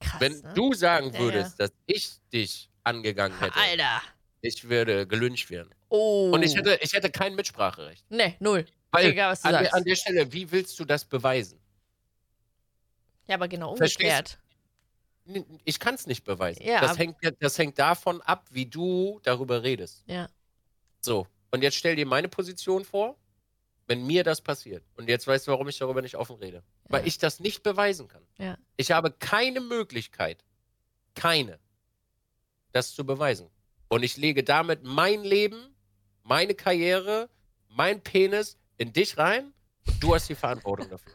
Krass, 0.00 0.20
Wenn 0.20 0.40
ne? 0.40 0.52
du 0.54 0.72
sagen 0.72 1.12
Ja, 1.12 1.18
würdest, 1.18 1.60
dass 1.60 1.70
ich 1.84 2.08
dich 2.32 2.70
angegangen 2.82 3.38
hätte, 3.38 3.56
Alter. 3.56 4.00
ich 4.40 4.66
würde 4.70 5.06
gelünscht 5.06 5.50
werden. 5.50 5.74
Oh. 5.90 6.30
Und 6.32 6.42
ich 6.42 6.56
hätte, 6.56 6.78
ich 6.80 6.94
hätte 6.94 7.10
kein 7.10 7.34
Mitspracherecht. 7.34 8.06
Nee, 8.10 8.36
null. 8.40 8.64
Weil 8.90 9.10
Egal, 9.10 9.32
was 9.32 9.42
du 9.42 9.48
an, 9.48 9.52
der, 9.52 9.62
sagst. 9.64 9.74
an 9.74 9.84
der 9.84 9.96
Stelle, 9.96 10.32
wie 10.32 10.50
willst 10.50 10.78
du 10.80 10.86
das 10.86 11.04
beweisen? 11.04 11.60
Ja, 13.26 13.34
aber 13.34 13.48
genau 13.48 13.76
Verstehst- 13.76 14.00
umgekehrt. 14.00 14.38
N- 14.40 14.47
Ich 15.64 15.78
kann 15.78 15.94
es 15.94 16.06
nicht 16.06 16.24
beweisen. 16.24 16.62
Ja, 16.62 16.80
das, 16.80 16.98
hängt, 16.98 17.16
das 17.40 17.58
hängt 17.58 17.78
davon 17.78 18.20
ab, 18.22 18.46
wie 18.50 18.66
du 18.66 19.20
darüber 19.22 19.62
redest. 19.62 20.02
Ja. 20.06 20.28
So, 21.00 21.26
und 21.50 21.62
jetzt 21.62 21.76
stell 21.76 21.96
dir 21.96 22.06
meine 22.06 22.28
Position 22.28 22.84
vor, 22.84 23.16
wenn 23.86 24.06
mir 24.06 24.24
das 24.24 24.40
passiert. 24.40 24.84
Und 24.96 25.08
jetzt 25.08 25.26
weißt 25.26 25.46
du, 25.46 25.52
warum 25.52 25.68
ich 25.68 25.78
darüber 25.78 26.02
nicht 26.02 26.16
offen 26.16 26.36
rede. 26.36 26.62
Weil 26.84 27.00
Ja. 27.02 27.06
ich 27.06 27.18
das 27.18 27.40
nicht 27.40 27.62
beweisen 27.62 28.08
kann. 28.08 28.22
Ja. 28.38 28.56
Ich 28.76 28.90
habe 28.90 29.10
keine 29.12 29.60
Möglichkeit, 29.60 30.44
keine, 31.14 31.58
das 32.72 32.94
zu 32.94 33.04
beweisen. 33.04 33.48
Und 33.88 34.02
ich 34.02 34.16
lege 34.16 34.44
damit 34.44 34.84
mein 34.84 35.24
Leben, 35.24 35.74
meine 36.22 36.54
Karriere, 36.54 37.30
mein 37.68 38.02
Penis 38.02 38.58
in 38.76 38.92
dich 38.92 39.16
rein 39.16 39.52
und 39.86 40.02
du 40.02 40.14
hast 40.14 40.28
die 40.28 40.34
Verantwortung 40.34 40.90
dafür. 40.90 41.14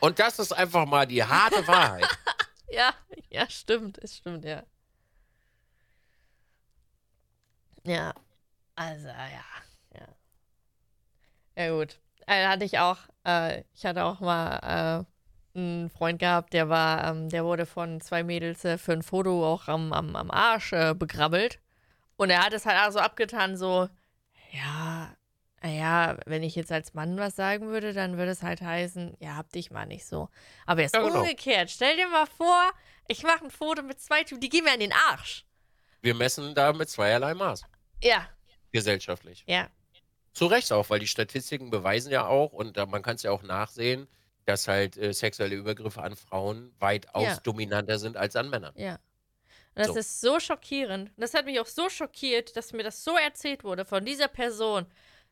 Und 0.00 0.18
das 0.18 0.38
ist 0.38 0.52
einfach 0.52 0.86
mal 0.86 1.06
die 1.06 1.22
harte 1.22 1.66
Wahrheit. 1.66 2.06
Ja, 2.70 2.94
ja, 3.30 3.48
stimmt. 3.48 3.98
Es 3.98 4.16
stimmt, 4.16 4.44
ja. 4.44 4.64
Ja. 7.84 8.14
Also, 8.76 9.08
ja. 9.08 9.44
Ja, 9.94 10.08
ja 11.56 11.70
gut. 11.70 12.00
Äh, 12.26 12.46
hatte 12.46 12.64
ich 12.64 12.78
auch, 12.78 12.98
äh, 13.26 13.62
ich 13.74 13.84
hatte 13.84 14.04
auch 14.04 14.20
mal 14.20 15.04
äh, 15.54 15.58
einen 15.58 15.90
Freund 15.90 16.18
gehabt, 16.18 16.52
der 16.52 16.68
war, 16.68 17.04
ähm, 17.04 17.28
der 17.28 17.44
wurde 17.44 17.66
von 17.66 18.00
zwei 18.00 18.22
Mädels 18.24 18.64
äh, 18.64 18.78
für 18.78 18.92
ein 18.92 19.02
Foto 19.02 19.46
auch 19.46 19.68
am, 19.68 19.92
am, 19.92 20.16
am 20.16 20.30
Arsch 20.30 20.72
äh, 20.72 20.94
begrabbelt. 20.94 21.60
Und 22.16 22.30
er 22.30 22.44
hat 22.44 22.52
es 22.54 22.66
halt 22.66 22.78
auch 22.80 22.92
so 22.92 23.00
abgetan, 23.00 23.56
so, 23.56 23.88
ja, 24.52 25.16
naja, 25.64 26.18
wenn 26.26 26.42
ich 26.42 26.54
jetzt 26.56 26.70
als 26.70 26.92
Mann 26.92 27.16
was 27.16 27.36
sagen 27.36 27.68
würde, 27.68 27.94
dann 27.94 28.18
würde 28.18 28.32
es 28.32 28.42
halt 28.42 28.60
heißen, 28.60 29.16
ja, 29.18 29.36
hab 29.36 29.50
dich 29.50 29.70
mal 29.70 29.86
nicht 29.86 30.04
so. 30.04 30.28
Aber 30.66 30.82
jetzt 30.82 30.94
Ja, 30.94 31.00
genau. 31.02 31.20
umgekehrt. 31.20 31.70
Stell 31.70 31.96
dir 31.96 32.06
mal 32.08 32.26
vor, 32.26 32.70
ich 33.08 33.22
mache 33.22 33.44
ein 33.44 33.50
Foto 33.50 33.82
mit 33.82 33.98
zwei 33.98 34.24
Typen, 34.24 34.40
die 34.40 34.50
gehen 34.50 34.64
mir 34.64 34.72
an 34.74 34.80
den 34.80 34.92
Arsch. 34.92 35.46
Wir 36.02 36.14
messen 36.14 36.54
da 36.54 36.72
mit 36.74 36.90
zweierlei 36.90 37.32
Maß, 37.34 37.62
Ja, 38.02 38.28
gesellschaftlich. 38.72 39.44
ja, 39.46 39.68
Zu 40.34 40.46
Recht 40.46 40.70
auch, 40.72 40.90
weil 40.90 40.98
die 41.00 41.06
Statistiken 41.06 41.70
beweisen 41.70 42.12
ja 42.12 42.26
auch, 42.26 42.52
und 42.52 42.76
man 42.90 43.02
kann 43.02 43.14
es 43.16 43.22
ja 43.22 43.30
auch 43.30 43.42
nachsehen, 43.42 44.06
dass 44.44 44.68
halt 44.68 44.98
äh, 44.98 45.14
sexuelle 45.14 45.54
Übergriffe 45.54 46.02
an 46.02 46.14
Frauen 46.16 46.74
weitaus 46.78 47.22
Ja. 47.24 47.36
dominanter 47.42 47.98
sind 47.98 48.16
als 48.18 48.36
an 48.36 48.50
Männern. 48.50 48.74
ja. 48.76 48.98
Und 49.76 49.80
das 49.80 49.86
So. 49.88 49.96
ist 49.96 50.20
so 50.20 50.38
schockierend. 50.40 51.08
Und 51.16 51.20
das 51.20 51.34
hat 51.34 51.46
mich 51.46 51.58
auch 51.58 51.66
so 51.66 51.88
schockiert, 51.88 52.54
dass 52.56 52.72
mir 52.72 52.84
das 52.84 53.02
so 53.02 53.16
erzählt 53.16 53.64
wurde 53.64 53.84
von 53.84 54.04
dieser 54.04 54.28
Person. 54.28 54.86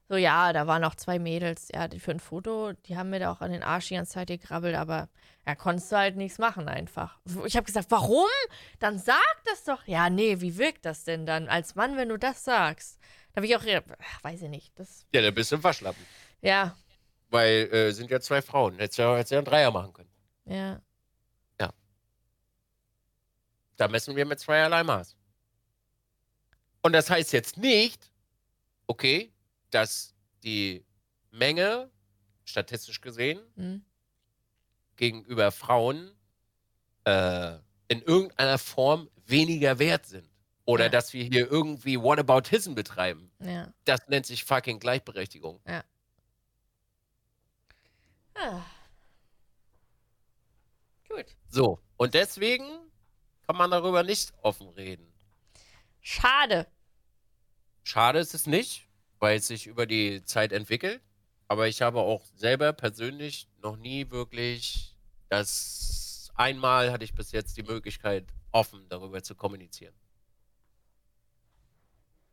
So, 0.09 0.17
ja, 0.17 0.53
da 0.53 0.67
waren 0.67 0.85
auch 0.85 0.95
zwei 0.95 1.19
Mädels, 1.19 1.69
ja, 1.73 1.89
die 1.89 1.99
für 2.01 2.11
ein 2.11 2.21
Foto, 2.21 2.73
die 2.87 2.97
haben 2.97 3.11
mir 3.11 3.21
da 3.21 3.33
auch 3.33 3.41
an 3.41 3.53
den 3.53 3.63
Arsch 3.63 3.89
die 3.89 3.95
ganze 3.95 4.13
Zeit 4.13 4.29
gekrabbelt, 4.29 4.75
aber 4.75 5.09
ja, 5.47 5.55
konntest 5.55 5.91
du 5.91 5.97
halt 5.97 6.17
nichts 6.17 6.39
machen 6.39 6.69
einfach. 6.69 7.19
Ich 7.47 7.57
habe 7.57 7.65
gesagt, 7.67 7.91
warum? 7.91 8.27
Dann 8.79 8.99
sag 8.99 9.17
das 9.47 9.65
doch. 9.65 9.87
Ja, 9.87 10.11
nee, 10.11 10.41
wie 10.41 10.59
wirkt 10.59 10.85
das 10.85 11.05
denn 11.05 11.25
dann 11.25 11.49
als 11.49 11.75
Mann, 11.75 11.97
wenn 11.97 12.11
du 12.11 12.19
das 12.19 12.45
sagst? 12.45 12.99
Da 13.33 13.37
habe 13.37 13.47
ich 13.47 13.57
auch, 13.57 13.63
ach, 13.99 14.25
weiß 14.25 14.43
ich 14.43 14.51
nicht. 14.51 14.79
Das, 14.79 15.07
Ja, 15.15 15.23
da 15.23 15.31
bist 15.31 15.51
du 15.51 15.57
im 15.57 15.65
Waschlappen. 15.65 16.05
ja, 16.43 16.77
Weil 17.31 17.69
äh, 17.73 17.93
sind 17.93 18.11
ja 18.11 18.21
zwei 18.21 18.43
Frauen. 18.43 18.79
Hättest 18.79 18.99
ja, 18.99 19.17
hättest 19.17 19.33
ja 19.33 19.39
einen 19.39 19.47
Dreier 19.47 19.71
machen 19.71 19.93
können. 19.95 20.11
ja, 20.45 20.81
Da 23.77 23.89
messen 23.89 24.15
wir 24.15 24.25
mit 24.27 24.39
zweierlei 24.39 24.85
Maß. 24.85 25.17
Und 26.83 26.93
das 26.93 27.11
heißt 27.11 27.33
jetzt 27.33 27.57
nicht, 27.57 28.13
okay, 28.87 29.32
dass 29.73 30.15
die 30.45 30.85
Menge, 31.31 31.91
statistisch 32.45 33.01
gesehen, 33.01 33.41
hm, 33.57 33.85
gegenüber 34.97 35.51
Frauen 35.51 36.13
äh, 37.05 37.55
in 37.89 38.03
irgendeiner 38.03 38.59
Form 38.59 39.11
weniger 39.27 39.79
wert 39.79 40.07
sind. 40.07 40.29
Oder 40.65 40.85
Ja. 40.85 40.91
dass 40.91 41.13
wir 41.13 41.25
hier 41.25 41.51
irgendwie 41.51 42.01
Whataboutism 42.01 42.75
betreiben. 42.75 43.33
ja. 43.41 43.73
Das 43.85 44.07
nennt 44.09 44.27
sich 44.27 44.45
fucking 44.45 44.79
Gleichberechtigung. 44.79 45.61
Ah. 45.67 45.83
Gut. 51.09 51.27
So, 51.49 51.79
und 51.97 52.15
deswegen 52.15 52.65
kann 53.47 53.57
man 53.57 53.71
darüber 53.71 54.03
nicht 54.03 54.33
offen 54.43 54.69
reden. 54.71 55.13
Schade. 56.01 56.67
Schade 57.85 58.19
ist 58.21 58.35
es 58.35 58.47
nicht, 58.47 58.89
weil 59.23 59.37
es 59.39 59.47
sich 59.47 59.69
über 59.69 59.87
die 59.87 60.25
Zeit 60.25 60.51
entwickelt. 60.51 61.01
Aber 61.47 61.69
ich 61.69 61.81
habe 61.81 62.01
auch 62.01 62.25
selber 62.35 62.73
persönlich 62.73 63.49
noch 63.63 63.77
nie 63.77 64.11
wirklich 64.11 64.97
das. 65.29 66.33
Einmal 66.35 66.91
hatte 66.91 67.05
ich 67.05 67.15
bis 67.15 67.31
jetzt 67.31 67.57
die 67.57 67.63
Möglichkeit, 67.63 68.27
offen 68.51 68.89
darüber 68.89 69.23
zu 69.23 69.37
kommunizieren. 69.37 69.95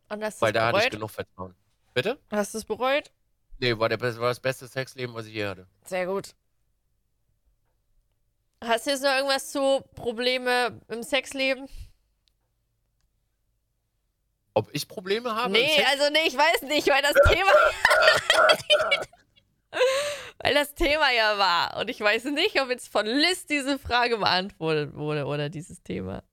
Und 0.09 0.23
hast 0.23 0.41
Weil 0.41 0.51
da 0.51 0.67
hatte 0.67 0.77
ich 0.77 0.83
bereut? 0.85 0.91
genug 0.93 1.11
Vertrauen. 1.11 1.55
Bitte? 1.93 2.17
Hast 2.31 2.55
du 2.55 2.57
es 2.57 2.65
bereut? 2.65 3.11
Nee, 3.59 3.77
war, 3.77 3.89
der, 3.89 4.01
war 4.01 4.29
das 4.29 4.39
beste 4.39 4.65
Sexleben, 4.67 5.13
was 5.13 5.27
ich 5.27 5.33
je 5.33 5.45
hatte. 5.45 5.67
Sehr 5.85 6.07
gut. 6.07 6.33
Hast 8.63 8.87
du 8.87 8.91
jetzt 8.91 9.03
noch 9.03 9.11
irgendwas 9.11 9.51
zu 9.51 9.83
Probleme 9.93 10.81
im 10.87 11.03
Sexleben? 11.03 11.67
Ob 14.60 14.70
ich 14.74 14.89
Probleme 14.89 15.34
habe? 15.34 15.53
nee, 15.53 15.82
also 15.89 16.12
nee, 16.12 16.28
ich 16.28 16.36
weiß 16.36 16.64
nicht, 16.64 16.86
weil 16.89 17.01
das 17.01 17.14
Thema. 17.34 17.51
weil 20.39 20.53
das 20.53 20.74
Thema 20.74 21.10
ja 21.12 21.38
war. 21.38 21.78
Und 21.80 21.89
ich 21.89 22.01
weiß 22.01 22.26
nicht, 22.26 22.60
ob 22.60 22.70
jetzt 22.70 22.91
von 22.91 23.05
Liz 23.05 23.45
diese 23.45 23.80
Frage 23.80 24.18
beantwortet 24.18 24.95
wurde 24.95 25.24
oder 25.28 25.47
dieses 25.47 25.82
Thema. 25.82 26.24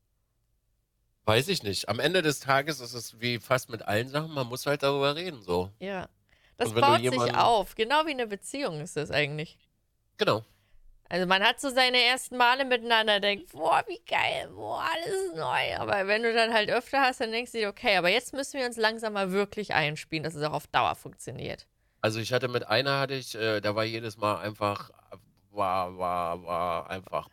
Weiß 1.25 1.47
ich 1.47 1.63
nicht. 1.63 1.89
Am 1.89 2.01
Ende 2.01 2.21
des 2.21 2.41
Tages 2.41 2.81
ist 2.81 2.95
es 2.95 3.21
wie 3.21 3.39
fast 3.39 3.71
mit 3.71 3.83
allen 3.83 4.09
Sachen, 4.09 4.33
man 4.33 4.49
muss 4.49 4.67
halt 4.67 4.83
darüber 4.83 5.15
reden, 5.15 5.41
so. 5.41 5.71
Ja. 5.79 6.09
Das 6.57 6.73
baut 6.73 6.99
sich 6.99 7.37
auf. 7.37 7.77
Genau 7.77 8.07
wie 8.07 8.11
eine 8.11 8.27
Beziehung 8.27 8.81
ist 8.81 8.97
das 8.97 9.13
eigentlich. 9.13 9.57
Genau. 10.17 10.45
Also 11.09 11.27
man 11.27 11.43
hat 11.43 11.61
so 11.61 11.71
seine 11.71 12.03
ersten 12.03 12.37
Male 12.37 12.65
miteinander, 12.65 13.21
denkt, 13.21 13.53
boah, 13.53 13.85
wie 13.87 14.01
geil, 14.09 14.49
boah, 14.53 14.85
alles 14.93 15.35
neu. 15.35 15.77
Aber 15.79 16.07
wenn 16.09 16.23
du 16.23 16.33
dann 16.33 16.53
halt 16.53 16.69
öfter 16.71 17.01
hast, 17.01 17.21
dann 17.21 17.31
denkst 17.31 17.53
du 17.53 17.59
dir, 17.59 17.69
okay, 17.69 17.97
aber 17.97 18.09
jetzt 18.09 18.33
müssen 18.33 18.59
wir 18.59 18.67
uns 18.67 18.77
langsam 18.77 19.13
mal 19.13 19.31
wirklich 19.31 19.73
einspielen, 19.75 20.25
dass 20.25 20.35
es 20.35 20.43
auch 20.43 20.53
auf 20.53 20.67
Dauer 20.67 20.95
funktioniert. 20.97 21.67
Also 22.01 22.19
ich 22.21 22.33
hatte 22.33 22.49
mit 22.49 22.67
einer 22.67 22.99
hatte 22.99 23.15
ich, 23.15 23.35
äh, 23.35 23.61
da 23.61 23.75
war 23.75 23.85
jedes 23.85 24.17
Mal 24.17 24.39
einfach, 24.41 24.91
war, 25.51 25.97
war, 25.97 26.43
war 26.43 26.91
einfach. 26.91 27.29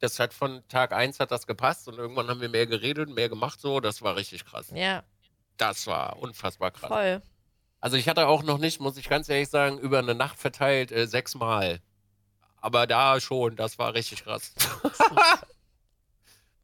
Das 0.00 0.18
hat 0.18 0.34
von 0.34 0.62
Tag 0.68 0.92
1 0.92 1.18
hat 1.18 1.30
das 1.30 1.46
gepasst 1.46 1.88
und 1.88 1.98
irgendwann 1.98 2.28
haben 2.28 2.40
wir 2.40 2.48
mehr 2.48 2.66
geredet, 2.66 3.08
mehr 3.08 3.28
gemacht 3.28 3.60
so, 3.60 3.80
das 3.80 4.02
war 4.02 4.16
richtig 4.16 4.44
krass. 4.44 4.70
Ja, 4.74 5.02
Das 5.56 5.86
war 5.86 6.18
unfassbar 6.18 6.70
krass. 6.70 6.88
voll. 6.88 7.22
Also 7.84 7.98
ich 7.98 8.08
hatte 8.08 8.28
auch 8.28 8.42
noch 8.42 8.56
nicht, 8.56 8.80
muss 8.80 8.96
ich 8.96 9.10
ganz 9.10 9.28
ehrlich 9.28 9.50
sagen, 9.50 9.78
über 9.78 9.98
eine 9.98 10.14
Nacht 10.14 10.38
verteilt 10.38 10.90
äh, 10.90 11.06
sechsmal. 11.06 11.82
Aber 12.56 12.86
da 12.86 13.20
schon, 13.20 13.56
das 13.56 13.78
war 13.78 13.92
richtig 13.92 14.24
krass. 14.24 14.54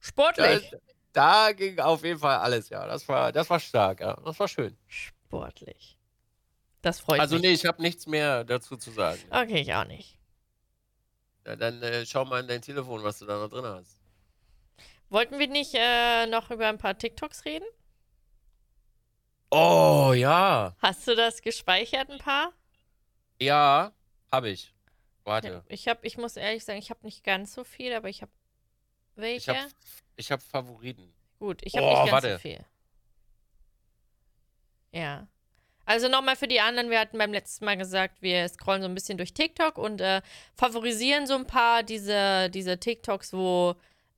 Sportlich. 0.00 0.70
Da, 1.12 1.46
da 1.48 1.52
ging 1.52 1.78
auf 1.78 2.04
jeden 2.04 2.18
Fall 2.18 2.38
alles, 2.38 2.70
ja. 2.70 2.86
Das 2.86 3.06
war, 3.06 3.32
das 3.32 3.50
war 3.50 3.60
stark, 3.60 4.00
ja. 4.00 4.14
Das 4.24 4.40
war 4.40 4.48
schön. 4.48 4.78
Sportlich. 4.86 5.98
Das 6.80 7.00
freut 7.00 7.20
Also 7.20 7.34
mich. 7.34 7.42
nee, 7.42 7.52
ich 7.52 7.66
habe 7.66 7.82
nichts 7.82 8.06
mehr 8.06 8.42
dazu 8.44 8.78
zu 8.78 8.90
sagen. 8.90 9.20
Okay, 9.28 9.60
ich 9.60 9.74
auch 9.74 9.84
nicht. 9.84 10.16
Ja, 11.46 11.54
dann 11.54 11.82
äh, 11.82 12.06
schau 12.06 12.24
mal 12.24 12.40
in 12.40 12.48
dein 12.48 12.62
Telefon, 12.62 13.02
was 13.02 13.18
du 13.18 13.26
da 13.26 13.36
noch 13.38 13.50
drin 13.50 13.66
hast. 13.66 14.00
Wollten 15.10 15.38
wir 15.38 15.48
nicht 15.48 15.74
äh, 15.74 16.24
noch 16.28 16.50
über 16.50 16.66
ein 16.66 16.78
paar 16.78 16.96
TikToks 16.96 17.44
reden? 17.44 17.66
Oh, 19.50 20.12
ja. 20.14 20.74
Hast 20.80 21.06
du 21.08 21.14
das 21.16 21.42
gespeichert, 21.42 22.10
ein 22.10 22.18
paar? 22.18 22.52
Ja, 23.40 23.92
habe 24.30 24.50
ich. 24.50 24.72
Warte. 25.24 25.62
ich 25.68 25.86
habe, 25.88 26.06
ich 26.06 26.16
muss 26.18 26.36
ehrlich 26.36 26.64
sagen, 26.64 26.78
ich 26.78 26.90
habe 26.90 27.00
nicht 27.04 27.22
ganz 27.24 27.52
so 27.54 27.62
viel, 27.64 27.92
aber 27.92 28.08
ich 28.08 28.22
habe 28.22 28.32
Ich 29.16 29.20
welche. 29.22 29.56
habe 29.56 29.68
ich 30.16 30.30
hab 30.32 30.42
Favoriten. 30.42 31.12
Gut, 31.38 31.60
ich 31.64 31.76
habe 31.76 31.86
Oh, 31.86 31.90
nicht 31.90 31.98
ganz 32.00 32.12
warte. 32.12 32.32
so 32.34 32.38
viel. 32.38 32.64
Ja. 34.92 35.26
Also 35.84 36.08
nochmal 36.08 36.36
für 36.36 36.46
die 36.48 36.60
anderen, 36.60 36.90
wir 36.90 37.00
hatten 37.00 37.18
beim 37.18 37.32
letzten 37.32 37.64
Mal 37.64 37.76
gesagt, 37.76 38.22
wir 38.22 38.48
scrollen 38.48 38.82
so 38.82 38.88
ein 38.88 38.94
bisschen 38.94 39.18
durch 39.18 39.34
TikTok 39.34 39.78
und 39.78 40.00
äh, 40.00 40.22
favorisieren 40.54 41.26
so 41.26 41.34
ein 41.34 41.46
paar 41.46 41.82
diese, 41.82 42.48
diese 42.50 42.78
TikToks, 42.78 43.32
wo 43.32 43.74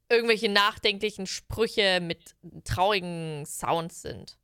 irgendwelche 0.08 0.50
nachdenklichen 0.50 1.26
Sprüche 1.26 2.00
mit 2.00 2.36
traurigen 2.64 3.46
Sounds 3.46 4.02
sind. 4.02 4.36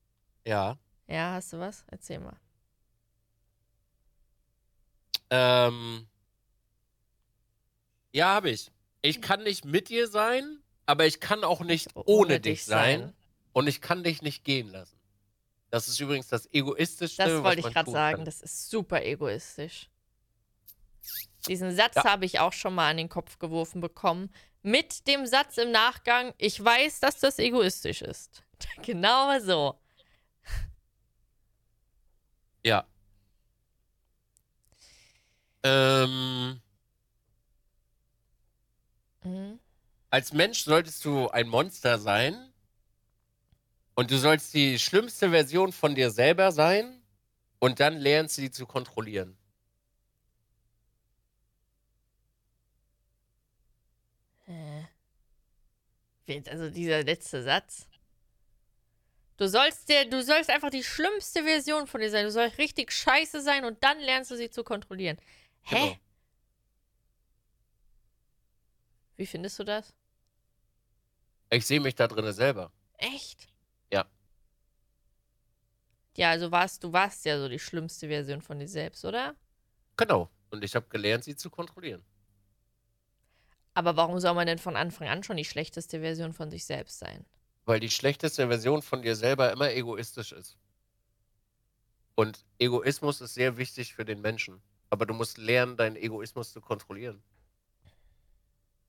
Ja. 0.48 0.78
Ja, 1.06 1.34
hast 1.34 1.52
du 1.52 1.58
was? 1.58 1.84
Erzähl 1.88 2.20
mal. 2.20 2.36
Ähm, 5.30 6.08
ja, 8.12 8.28
habe 8.28 8.48
ich. 8.50 8.70
Ich 9.02 9.20
kann 9.20 9.42
nicht 9.42 9.66
mit 9.66 9.90
dir 9.90 10.08
sein, 10.08 10.60
aber 10.86 11.04
ich 11.06 11.20
kann 11.20 11.44
auch 11.44 11.60
nicht 11.60 11.94
ohne, 11.94 12.06
Ohne 12.06 12.40
dich 12.40 12.64
sein. 12.64 13.00
sein. 13.00 13.12
Und 13.52 13.66
ich 13.66 13.80
kann 13.82 14.02
dich 14.02 14.22
nicht 14.22 14.42
gehen 14.44 14.68
lassen. 14.68 14.96
Das 15.70 15.86
ist 15.86 16.00
übrigens 16.00 16.28
das 16.28 16.46
Egoistischste, 16.50 17.22
Das 17.24 17.42
wollte 17.42 17.60
ich 17.60 17.74
gerade 17.74 17.90
sagen. 17.90 18.16
Kann. 18.18 18.24
Das 18.24 18.40
ist 18.40 18.70
super 18.70 19.02
egoistisch. 19.04 19.90
Diesen 21.46 21.76
Satz 21.76 21.96
Ja. 21.96 22.04
habe 22.04 22.24
ich 22.24 22.40
auch 22.40 22.54
schon 22.54 22.74
mal 22.74 22.88
an 22.90 22.96
den 22.96 23.10
Kopf 23.10 23.38
geworfen 23.38 23.82
bekommen. 23.82 24.32
Mit 24.62 25.06
dem 25.06 25.26
Satz 25.26 25.58
im 25.58 25.70
Nachgang, 25.70 26.32
ich 26.38 26.62
weiß, 26.62 27.00
dass 27.00 27.18
das 27.20 27.38
egoistisch 27.38 28.00
ist. 28.00 28.42
Genau 28.82 29.38
so. 29.40 29.78
Ja. 32.68 32.86
Ähm, 35.62 36.60
Mhm. 39.24 39.58
als 40.10 40.32
Mensch 40.34 40.64
solltest 40.64 41.02
du 41.06 41.28
ein 41.30 41.48
Monster 41.48 41.98
sein 41.98 42.52
und 43.94 44.10
du 44.10 44.18
sollst 44.18 44.52
die 44.52 44.78
schlimmste 44.78 45.30
Version 45.30 45.72
von 45.72 45.94
dir 45.94 46.10
selber 46.10 46.52
sein 46.52 47.00
und 47.58 47.80
dann 47.80 47.96
lernst 47.96 48.36
sie 48.36 48.50
zu 48.50 48.66
kontrollieren. 48.66 49.38
Also 56.50 56.68
dieser 56.68 57.02
letzte 57.02 57.42
Satz. 57.42 57.87
Du 59.38 59.48
sollst 59.48 59.88
dir, 59.88 60.04
du 60.10 60.20
sollst 60.20 60.50
einfach 60.50 60.68
die 60.68 60.82
schlimmste 60.82 61.44
Version 61.44 61.86
von 61.86 62.00
dir 62.00 62.10
sein. 62.10 62.24
Du 62.24 62.30
sollst 62.32 62.58
richtig 62.58 62.90
scheiße 62.92 63.40
sein 63.40 63.64
und 63.64 63.82
dann 63.84 64.00
lernst 64.00 64.32
du 64.32 64.36
sie 64.36 64.50
zu 64.50 64.64
kontrollieren. 64.64 65.16
Hä? 65.62 65.76
Genau. 65.76 65.96
Wie 69.16 69.26
findest 69.26 69.58
du 69.60 69.64
das? 69.64 69.94
Ich 71.50 71.64
sehe 71.66 71.80
mich 71.80 71.94
da 71.94 72.08
drin 72.08 72.32
selber. 72.32 72.72
Echt? 72.94 73.46
Ja. 73.92 74.06
Ja, 76.16 76.30
also 76.30 76.50
warst 76.50 76.82
du 76.82 76.92
warst 76.92 77.24
ja 77.24 77.38
so 77.38 77.48
die 77.48 77.60
schlimmste 77.60 78.08
Version 78.08 78.42
von 78.42 78.58
dir 78.58 78.68
selbst, 78.68 79.04
oder? 79.04 79.36
Genau. 79.96 80.28
Und 80.50 80.64
ich 80.64 80.74
habe 80.74 80.88
gelernt, 80.88 81.22
sie 81.22 81.36
zu 81.36 81.48
kontrollieren. 81.48 82.04
Aber 83.74 83.96
warum 83.96 84.18
soll 84.18 84.34
man 84.34 84.48
denn 84.48 84.58
von 84.58 84.74
Anfang 84.74 85.06
an 85.06 85.22
schon 85.22 85.36
die 85.36 85.44
schlechteste 85.44 86.00
Version 86.00 86.32
von 86.32 86.50
sich 86.50 86.64
selbst 86.64 86.98
sein? 86.98 87.24
Weil 87.68 87.80
die 87.80 87.90
schlechteste 87.90 88.48
Version 88.48 88.80
von 88.80 89.02
dir 89.02 89.14
selber 89.14 89.52
immer 89.52 89.70
egoistisch 89.70 90.32
ist. 90.32 90.56
Und 92.14 92.46
Egoismus 92.58 93.20
ist 93.20 93.34
sehr 93.34 93.58
wichtig 93.58 93.92
für 93.92 94.06
den 94.06 94.22
Menschen. 94.22 94.62
Aber 94.88 95.04
du 95.04 95.12
musst 95.12 95.36
lernen, 95.36 95.76
deinen 95.76 95.96
Egoismus 95.96 96.50
zu 96.50 96.62
kontrollieren. 96.62 97.22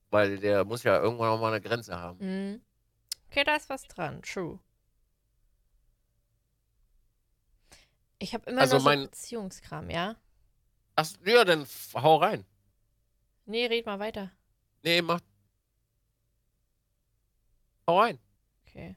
Weil 0.08 0.38
der 0.38 0.64
muss 0.64 0.82
ja 0.82 0.98
irgendwann 0.98 1.28
auch 1.28 1.38
mal 1.38 1.48
eine 1.52 1.60
Grenze 1.60 1.94
haben. 2.00 2.18
Mhm. 2.20 2.62
Okay, 3.28 3.44
da 3.44 3.56
ist 3.56 3.68
was 3.68 3.82
dran. 3.86 4.22
True. 4.22 4.58
Ich 8.18 8.32
habe 8.32 8.48
immer 8.50 8.62
Also 8.62 8.76
noch 8.76 8.80
so 8.80 8.88
mein- 8.88 9.02
Beziehungskram, 9.10 9.90
ja? 9.90 10.16
Ach, 10.96 11.06
ja, 11.26 11.44
dann 11.44 11.66
hau 11.92 12.16
rein. 12.16 12.46
Nee, 13.44 13.66
red 13.66 13.84
mal 13.84 13.98
weiter. 13.98 14.32
Nee, 14.82 15.02
mach. 15.02 15.20
Hau 17.86 18.00
rein. 18.00 18.18
Okay. 18.80 18.96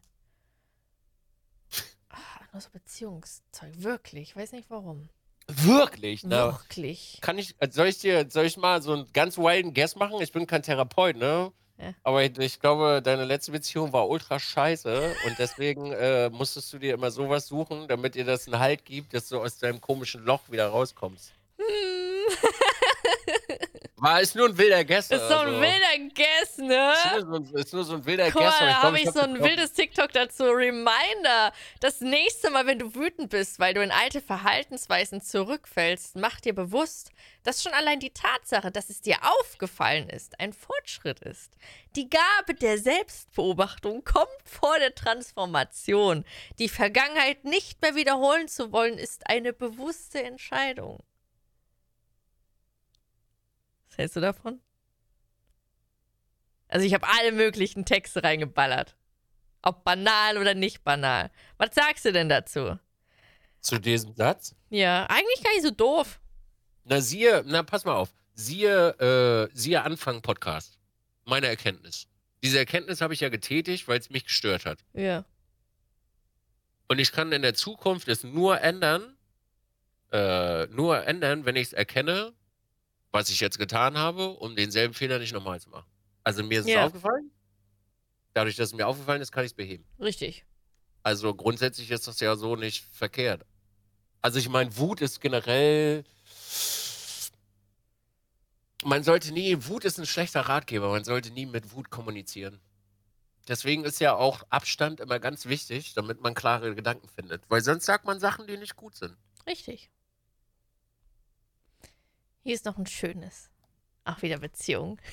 Nur 2.54 2.62
so 2.62 2.70
Beziehungszeug. 2.70 3.74
Wirklich. 3.78 4.30
Ich 4.30 4.36
weiß 4.36 4.52
nicht 4.52 4.70
warum. 4.70 5.10
Wirklich? 5.48 6.24
Na, 6.24 6.54
Wirklich. 6.54 7.18
kann 7.20 7.38
ich, 7.38 7.56
äh, 7.60 7.70
soll 7.70 7.88
ich 7.88 7.98
dir, 7.98 8.30
soll 8.30 8.46
ich 8.46 8.58
mal 8.58 8.82
so 8.82 8.94
einen 8.94 9.12
ganz 9.12 9.38
wilden 9.38 9.74
Guess 9.74 9.96
machen? 9.96 10.22
Ich 10.22 10.32
bin 10.32 10.46
kein 10.46 10.62
Therapeut, 10.62 11.18
ne? 11.18 11.52
Ja. 11.80 11.94
Aber 12.04 12.24
ich, 12.24 12.38
ich 12.38 12.60
glaube, 12.60 13.02
deine 13.04 13.26
letzte 13.26 13.52
Beziehung 13.52 13.92
war 13.92 14.08
ultra 14.08 14.40
scheiße 14.40 15.16
und 15.26 15.40
deswegen 15.40 15.92
äh, 15.92 16.30
musstest 16.30 16.72
du 16.72 16.78
dir 16.78 16.94
immer 16.94 17.10
sowas 17.10 17.48
suchen, 17.48 17.88
damit 17.88 18.14
dir 18.14 18.24
das 18.24 18.48
einen 18.48 18.60
Halt 18.60 18.86
gibt, 18.86 19.14
dass 19.14 19.28
du 19.28 19.42
aus 19.42 19.58
deinem 19.58 19.82
komischen 19.82 20.24
Loch 20.24 20.50
wieder 20.50 20.68
rauskommst. 20.68 21.34
Hm. 21.58 21.66
War 24.04 24.20
ist 24.20 24.36
nur 24.36 24.50
ein 24.50 24.58
wilder 24.58 24.84
Guess. 24.84 25.10
Ist 25.12 25.30
so 25.30 25.34
ein 25.34 25.48
also. 25.48 25.62
wilder 25.62 26.14
Guess, 26.14 26.58
ne? 26.58 26.94
Ist 26.94 27.26
nur 27.26 27.46
so, 27.46 27.56
ist 27.56 27.74
nur 27.74 27.84
so 27.86 27.94
ein 27.94 28.06
wilder 28.06 28.32
Guess. 28.32 28.54
aber 28.60 28.66
da 28.66 28.82
habe 28.84 29.00
ich 29.00 29.10
so 29.10 29.22
ein 29.22 29.42
wildes 29.42 29.72
TikTok 29.72 30.12
dazu. 30.12 30.44
Reminder. 30.44 31.54
Das 31.80 32.02
nächste 32.02 32.50
Mal, 32.50 32.66
wenn 32.66 32.80
du 32.80 32.96
wütend 32.96 33.30
bist, 33.30 33.60
weil 33.60 33.74
du 33.74 33.82
in 33.82 33.92
alte 33.92 34.20
Verhaltensweisen 34.20 35.22
zurückfällst, 35.22 36.18
mach 36.18 36.42
dir 36.42 36.54
bewusst, 36.54 37.12
dass 37.44 37.64
schon 37.64 37.72
allein 37.72 38.02
die 38.02 38.10
Tatsache, 38.10 38.72
dass 38.72 38.90
es 38.90 39.00
dir 39.00 39.20
aufgefallen 39.22 40.10
ist, 40.10 40.38
ein 40.38 40.52
Fortschritt 40.52 41.22
ist. 41.22 41.54
Die 41.96 42.10
Gabe 42.10 42.56
der 42.60 42.78
Selbstbeobachtung 42.80 44.04
kommt 44.04 44.28
vor 44.44 44.80
der 44.80 44.94
Transformation. 44.94 46.26
Die 46.60 46.68
Vergangenheit 46.68 47.46
nicht 47.46 47.82
mehr 47.82 47.96
wiederholen 47.96 48.50
zu 48.50 48.74
wollen, 48.74 48.98
ist 48.98 49.30
eine 49.30 49.54
bewusste 49.54 50.22
Entscheidung. 50.22 51.02
Was 53.94 54.00
hältst 54.00 54.16
du 54.16 54.22
davon? 54.22 54.60
Also 56.68 56.84
ich 56.84 56.96
habe 56.96 57.08
alle 57.08 57.32
möglichen 57.32 57.86
Texte 57.86 58.24
reingeballert. 58.24 58.96
Ob 59.62 59.84
banal 59.84 60.40
oder 60.40 60.56
nicht 60.56 60.84
banal. 60.84 61.30
Was 61.60 61.76
sagst 61.76 62.04
du 62.04 62.12
denn 62.12 62.28
dazu? 62.28 62.80
Zu 63.60 63.78
diesem 63.78 64.16
Satz? 64.16 64.56
Ja, 64.72 65.06
eigentlich 65.06 65.44
gar 65.44 65.54
nicht 65.54 65.62
so 65.62 65.70
doof. 65.70 66.20
Na, 66.86 67.02
siehe, 67.02 67.44
na, 67.46 67.62
pass 67.62 67.86
mal 67.86 67.94
auf. 67.94 68.16
Siehe, 68.34 69.50
äh, 69.54 69.56
siehe 69.56 69.84
Anfang 69.84 70.24
Podcast. 70.24 70.80
Meine 71.26 71.46
Erkenntnis. 71.46 72.08
Diese 72.42 72.58
Erkenntnis 72.58 73.00
habe 73.00 73.14
ich 73.14 73.20
ja 73.20 73.30
getätigt, 73.30 73.88
weil 73.88 74.00
es 74.00 74.10
mich 74.10 74.24
gestört 74.24 74.66
hat. 74.66 74.80
Ja. 74.94 75.24
Und 76.88 76.98
ich 76.98 77.12
kann 77.12 77.32
in 77.32 77.44
der 77.44 77.54
Zukunft 77.54 78.08
es 78.08 78.24
nur 78.24 78.60
ändern, 78.60 79.16
äh, 80.12 80.66
nur 80.66 81.06
ändern, 81.06 81.46
wenn 81.46 81.56
ich 81.56 81.68
es 81.68 81.74
erkenne, 81.74 82.34
was 83.14 83.30
ich 83.30 83.40
jetzt 83.40 83.60
getan 83.60 83.98
habe, 83.98 84.32
um 84.32 84.56
denselben 84.56 84.94
Fehler 84.94 85.20
nicht 85.20 85.34
nochmal 85.34 85.62
zu 85.62 85.70
machen. 85.70 85.88
Also 86.24 86.44
mir 86.44 86.60
ist 86.60 86.68
Ja. 86.68 86.82
es 86.82 86.88
aufgefallen. 86.88 87.32
Dadurch, 88.34 88.56
dass 88.56 88.70
es 88.70 88.74
mir 88.74 88.88
aufgefallen 88.88 89.22
ist, 89.22 89.32
kann 89.32 89.46
ich 89.46 89.52
es 89.52 89.56
beheben. 89.56 89.86
Richtig. 90.00 90.46
Also 91.04 91.34
grundsätzlich 91.36 91.92
ist 91.92 92.08
das 92.08 92.20
ja 92.20 92.36
so 92.36 92.56
nicht 92.56 92.84
verkehrt. 92.92 93.46
Also 94.22 94.40
ich 94.40 94.50
meine, 94.50 94.76
Wut 94.78 95.02
ist 95.02 95.22
generell. 95.22 96.04
Man 98.84 99.04
sollte 99.04 99.32
nie, 99.32 99.56
Wut 99.68 99.86
ist 99.86 99.98
ein 100.00 100.06
schlechter 100.06 100.42
Ratgeber, 100.42 100.90
man 100.90 101.04
sollte 101.04 101.32
nie 101.32 101.46
mit 101.46 101.72
Wut 101.74 101.90
kommunizieren. 101.90 102.60
Deswegen 103.48 103.84
ist 103.86 104.00
ja 104.00 104.16
auch 104.16 104.44
Abstand 104.50 105.00
immer 105.02 105.20
ganz 105.20 105.46
wichtig, 105.46 105.94
damit 105.94 106.22
man 106.22 106.34
klare 106.34 106.74
Gedanken 106.76 107.08
findet. 107.10 107.44
Weil 107.50 107.62
sonst 107.62 107.86
sagt 107.86 108.06
man 108.06 108.20
Sachen, 108.20 108.48
die 108.48 108.58
nicht 108.58 108.76
gut 108.76 108.96
sind. 108.96 109.16
Richtig. 109.46 109.90
Hier 112.44 112.54
ist 112.56 112.66
noch 112.66 112.78
ein 112.78 112.86
schönes. 112.86 113.50
Auch 114.06 114.22
wieder 114.22 114.38
Beziehung. 114.38 115.00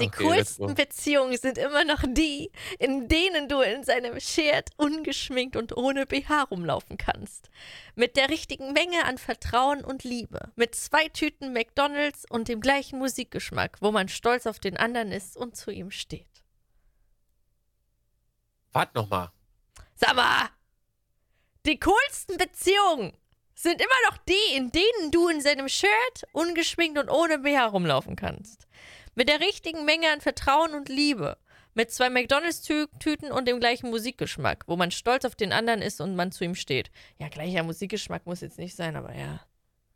Die 0.00 0.06
Okay, 0.06 0.24
coolsten. 0.24 0.74
Beziehungen 0.74 1.38
sind 1.38 1.56
immer 1.56 1.84
noch 1.84 2.02
die, 2.04 2.50
in 2.80 3.06
denen 3.06 3.48
du 3.48 3.60
in 3.60 3.84
seinem 3.84 4.18
Shirt 4.18 4.70
ungeschminkt 4.76 5.54
und 5.54 5.76
ohne 5.76 6.04
BH 6.04 6.42
rumlaufen 6.50 6.96
kannst. 6.96 7.48
Mit 7.94 8.16
der 8.16 8.28
richtigen 8.28 8.72
Menge 8.72 9.04
an 9.04 9.18
Vertrauen 9.18 9.84
und 9.84 10.02
Liebe. 10.02 10.50
Mit 10.56 10.74
zwei 10.74 11.06
Tüten 11.10 11.52
McDonalds 11.52 12.24
und 12.28 12.48
dem 12.48 12.60
gleichen 12.60 12.98
Musikgeschmack, 12.98 13.76
wo 13.82 13.92
man 13.92 14.08
stolz 14.08 14.48
auf 14.48 14.58
den 14.58 14.76
anderen 14.76 15.12
ist 15.12 15.36
und 15.36 15.54
zu 15.54 15.70
ihm 15.70 15.92
steht. 15.92 16.42
Wart 18.72 18.96
noch 18.96 19.08
mal. 19.08 19.30
Sag 19.94 20.16
mal, 20.16 20.48
die 21.66 21.78
coolsten 21.78 22.36
Beziehungen 22.36 23.16
sind 23.54 23.80
immer 23.80 24.10
noch 24.10 24.18
die, 24.18 24.56
in 24.56 24.70
denen 24.72 25.10
du 25.10 25.28
in 25.28 25.40
seinem 25.40 25.68
Shirt 25.68 26.24
ungeschminkt 26.32 26.98
und 26.98 27.08
ohne 27.08 27.38
BH 27.38 27.66
rumlaufen 27.66 28.16
kannst. 28.16 28.66
Mit 29.14 29.28
der 29.28 29.40
richtigen 29.40 29.84
Menge 29.84 30.10
an 30.10 30.20
Vertrauen 30.20 30.74
und 30.74 30.88
Liebe. 30.88 31.36
Mit 31.74 31.90
zwei 31.90 32.08
McDonalds-Tüten 32.08 33.32
und 33.32 33.48
dem 33.48 33.58
gleichen 33.58 33.90
Musikgeschmack, 33.90 34.64
wo 34.68 34.76
man 34.76 34.90
stolz 34.92 35.24
auf 35.24 35.34
den 35.34 35.52
anderen 35.52 35.82
ist 35.82 36.00
und 36.00 36.14
man 36.14 36.30
zu 36.30 36.44
ihm 36.44 36.54
steht. 36.54 36.90
Ja, 37.18 37.28
gleicher 37.28 37.64
Musikgeschmack 37.64 38.26
muss 38.26 38.42
jetzt 38.42 38.58
nicht 38.58 38.76
sein, 38.76 38.94
aber 38.94 39.12
ja. 39.14 39.40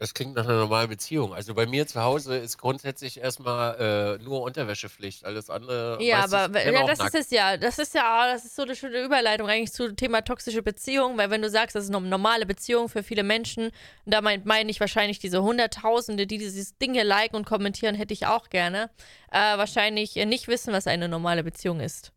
Das 0.00 0.14
klingt 0.14 0.36
nach 0.36 0.44
einer 0.44 0.58
normalen 0.58 0.88
Beziehung. 0.88 1.34
Also 1.34 1.54
bei 1.54 1.66
mir 1.66 1.84
zu 1.88 2.00
Hause 2.00 2.36
ist 2.36 2.56
grundsätzlich 2.56 3.18
erstmal 3.18 4.18
äh, 4.20 4.22
nur 4.22 4.42
Unterwäschepflicht. 4.42 5.24
Alles 5.24 5.50
andere. 5.50 5.98
Ja, 6.00 6.22
aber 6.22 6.56
ja, 6.70 6.86
das 6.86 7.00
nackt. 7.00 7.14
ist 7.14 7.24
es 7.26 7.30
ja. 7.32 7.56
Das 7.56 7.80
ist 7.80 7.94
ja, 7.94 8.32
das 8.32 8.44
ist 8.44 8.54
so 8.54 8.62
eine 8.62 8.76
schöne 8.76 9.02
Überleitung 9.02 9.48
eigentlich 9.48 9.72
zu 9.72 9.92
Thema 9.96 10.22
toxische 10.22 10.62
Beziehung, 10.62 11.18
weil 11.18 11.30
wenn 11.30 11.42
du 11.42 11.50
sagst, 11.50 11.74
das 11.74 11.82
ist 11.86 11.92
eine 11.92 12.06
normale 12.06 12.46
Beziehung 12.46 12.88
für 12.88 13.02
viele 13.02 13.24
Menschen, 13.24 13.64
und 14.04 14.14
da 14.14 14.20
mein- 14.20 14.42
meine 14.44 14.70
ich 14.70 14.78
wahrscheinlich 14.78 15.18
diese 15.18 15.42
Hunderttausende, 15.42 16.28
die 16.28 16.38
dieses 16.38 16.78
Ding 16.78 16.94
hier 16.94 17.02
liken 17.02 17.34
und 17.34 17.44
kommentieren, 17.44 17.96
hätte 17.96 18.14
ich 18.14 18.24
auch 18.26 18.50
gerne, 18.50 18.90
äh, 19.32 19.58
wahrscheinlich 19.58 20.14
nicht 20.14 20.46
wissen, 20.46 20.72
was 20.72 20.86
eine 20.86 21.08
normale 21.08 21.42
Beziehung 21.42 21.80
ist. 21.80 22.12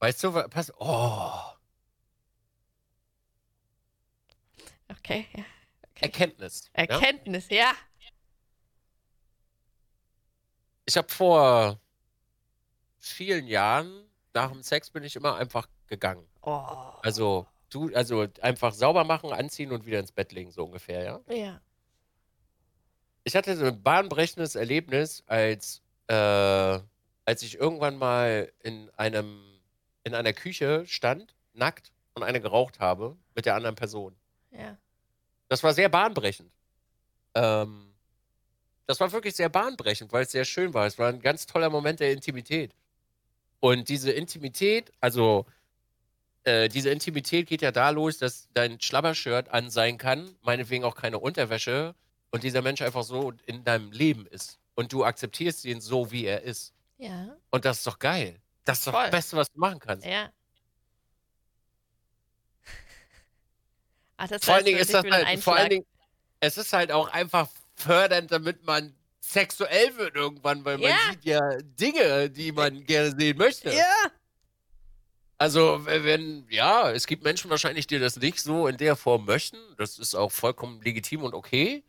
Weißt 0.00 0.22
du, 0.24 0.34
wa- 0.34 0.46
pass. 0.48 0.70
Oh. 0.78 1.32
Okay, 4.98 5.26
ja. 5.34 5.44
Erkenntnis. 6.00 6.70
Ja? 6.76 6.84
Erkenntnis, 6.84 7.48
ja. 7.50 7.72
Ich 10.86 10.96
habe 10.96 11.08
vor 11.08 11.80
vielen 12.98 13.46
Jahren, 13.46 14.04
nach 14.34 14.50
dem 14.50 14.62
Sex 14.62 14.90
bin 14.90 15.02
ich 15.04 15.16
immer 15.16 15.36
einfach 15.36 15.68
gegangen. 15.86 16.26
Oh. 16.42 16.64
Also, 17.02 17.46
du, 17.70 17.94
also 17.94 18.26
einfach 18.40 18.72
sauber 18.72 19.04
machen, 19.04 19.32
anziehen 19.32 19.72
und 19.72 19.86
wieder 19.86 20.00
ins 20.00 20.12
Bett 20.12 20.32
legen, 20.32 20.50
so 20.50 20.64
ungefähr, 20.64 21.02
ja. 21.02 21.20
Ja. 21.34 21.60
Ich 23.24 23.36
hatte 23.36 23.56
so 23.56 23.66
ein 23.66 23.82
bahnbrechendes 23.82 24.54
Erlebnis, 24.54 25.22
als, 25.26 25.82
äh, 26.08 26.14
als 26.14 27.42
ich 27.42 27.58
irgendwann 27.58 27.96
mal 27.96 28.52
in 28.60 28.90
einem, 28.96 29.60
in 30.04 30.14
einer 30.14 30.32
Küche 30.32 30.86
stand, 30.86 31.34
nackt 31.52 31.92
und 32.14 32.22
eine 32.22 32.40
geraucht 32.40 32.80
habe 32.80 33.16
mit 33.34 33.46
der 33.46 33.54
anderen 33.54 33.76
Person. 33.76 34.16
Ja. 34.50 34.76
Das 35.50 35.64
war 35.64 35.74
sehr 35.74 35.88
bahnbrechend. 35.88 36.50
Ähm, 37.34 37.92
das 38.86 39.00
war 39.00 39.10
wirklich 39.12 39.34
sehr 39.34 39.48
bahnbrechend, 39.48 40.12
weil 40.12 40.22
es 40.22 40.30
sehr 40.30 40.44
schön 40.44 40.72
war. 40.72 40.86
Es 40.86 40.98
war 40.98 41.08
ein 41.08 41.20
ganz 41.20 41.46
toller 41.46 41.70
Moment 41.70 42.00
der 42.00 42.12
Intimität. 42.12 42.74
Und 43.58 43.88
diese 43.88 44.12
Intimität, 44.12 44.92
also 45.00 45.44
äh, 46.44 46.68
diese 46.68 46.90
Intimität 46.90 47.48
geht 47.48 47.62
ja 47.62 47.72
da 47.72 47.90
los, 47.90 48.18
dass 48.18 48.48
dein 48.54 48.80
Schlabbershirt 48.80 49.48
an 49.50 49.70
sein 49.70 49.98
kann, 49.98 50.36
meinetwegen 50.42 50.84
auch 50.84 50.94
keine 50.94 51.18
Unterwäsche, 51.18 51.94
und 52.30 52.44
dieser 52.44 52.62
Mensch 52.62 52.80
einfach 52.80 53.02
so 53.02 53.32
in 53.46 53.64
deinem 53.64 53.90
Leben 53.90 54.26
ist. 54.26 54.60
Und 54.76 54.92
du 54.92 55.04
akzeptierst 55.04 55.64
ihn 55.64 55.80
so, 55.80 56.12
wie 56.12 56.24
er 56.26 56.42
ist. 56.42 56.72
Ja. 56.96 57.36
Und 57.50 57.64
das 57.64 57.78
ist 57.78 57.86
doch 57.88 57.98
geil. 57.98 58.40
Das 58.64 58.78
ist 58.78 58.86
doch 58.86 58.92
Voll. 58.92 59.02
das 59.02 59.10
Beste, 59.10 59.36
was 59.36 59.50
du 59.50 59.58
machen 59.58 59.80
kannst. 59.80 60.06
Ja. 60.06 60.30
Ach, 64.22 64.28
das 64.28 64.44
Vor 64.44 64.54
allen 64.54 64.66
Dingen 64.66 64.78
ist 64.78 64.92
das 64.92 65.02
halt, 65.10 65.40
vor 65.42 65.56
allen. 65.56 65.70
Dingen, 65.70 65.86
es 66.40 66.58
ist 66.58 66.74
halt 66.74 66.92
auch 66.92 67.08
einfach 67.08 67.48
fördernd, 67.74 68.30
damit 68.30 68.66
man 68.66 68.94
sexuell 69.18 69.96
wird 69.96 70.14
irgendwann, 70.14 70.62
weil 70.62 70.76
man 70.76 70.90
Ja. 70.90 70.98
sieht 71.10 71.24
ja 71.24 71.56
Dinge, 71.62 72.28
die 72.28 72.52
man 72.52 72.84
gerne 72.84 73.16
sehen 73.16 73.38
möchte. 73.38 73.72
Ja. 73.72 73.86
Also, 75.38 75.86
wenn, 75.86 76.46
ja, 76.50 76.90
es 76.90 77.06
gibt 77.06 77.24
Menschen 77.24 77.48
wahrscheinlich, 77.48 77.86
die 77.86 77.98
das 77.98 78.16
nicht 78.16 78.40
so 78.40 78.66
in 78.66 78.76
der 78.76 78.94
Form 78.94 79.24
möchten. 79.24 79.56
Das 79.78 79.98
ist 79.98 80.14
auch 80.14 80.30
vollkommen 80.30 80.82
legitim 80.82 81.22
und 81.22 81.32
okay. 81.32 81.82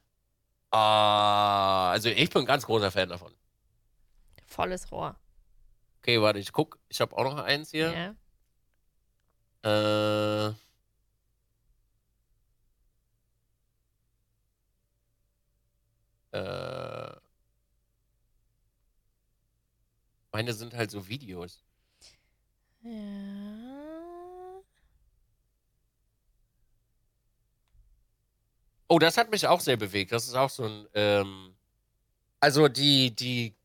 Ah, 0.69 1.91
also, 1.91 2.07
ich 2.07 2.29
bin 2.29 2.43
ein 2.43 2.45
ganz 2.45 2.65
großer 2.65 2.91
Fan 2.91 3.09
davon. 3.09 3.33
Volles 4.47 4.89
Rohr. 4.89 5.17
Okay, 5.99 6.21
warte, 6.21 6.39
ich 6.39 6.53
guck. 6.53 6.79
Ich 6.87 7.01
habe 7.01 7.17
auch 7.17 7.25
noch 7.25 7.39
eins 7.43 7.71
hier. 7.71 8.15
Ja. 9.65 10.47
Äh. 10.49 10.53
Äh. 16.31 17.11
Meine 20.31 20.53
sind 20.53 20.73
halt 20.73 20.91
so 20.91 21.07
Videos. 21.07 21.63
Ja. 22.83 22.91
Oh, 28.87 28.99
das 28.99 29.17
hat 29.17 29.31
mich 29.31 29.47
auch 29.47 29.61
sehr 29.61 29.77
bewegt. 29.77 30.11
Das 30.11 30.27
ist 30.27 30.35
auch 30.35 30.49
so 30.49 30.65
ein. 30.65 30.87
Ähm, 30.93 31.55
also 32.39 32.67
die, 32.67 33.15
die 33.15 33.55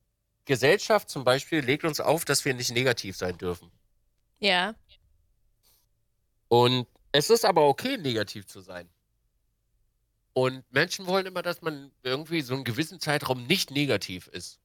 Gesellschaft 0.45 1.09
zum 1.09 1.25
Beispiel 1.25 1.61
legt 1.61 1.85
uns 1.85 1.99
auf, 1.99 2.25
dass 2.25 2.45
wir 2.45 2.55
nicht 2.55 2.71
negativ 2.71 3.17
sein 3.17 3.37
dürfen. 3.39 3.71
Ja. 4.39 4.75
Und 6.49 6.87
es 7.13 7.31
ist 7.31 7.45
aber 7.45 7.67
okay, 7.67 7.97
negativ 7.97 8.47
zu 8.47 8.61
sein. 8.61 8.89
Und 10.37 10.71
Menschen 10.71 11.07
wollen 11.07 11.25
immer, 11.25 11.41
dass 11.41 11.63
man 11.63 11.91
irgendwie 12.03 12.43
so 12.43 12.53
einen 12.53 12.65
gewissen 12.65 13.01
Zeitraum 13.01 13.47
nicht 13.47 13.71
negativ 13.71 14.27
ist. 14.27 14.61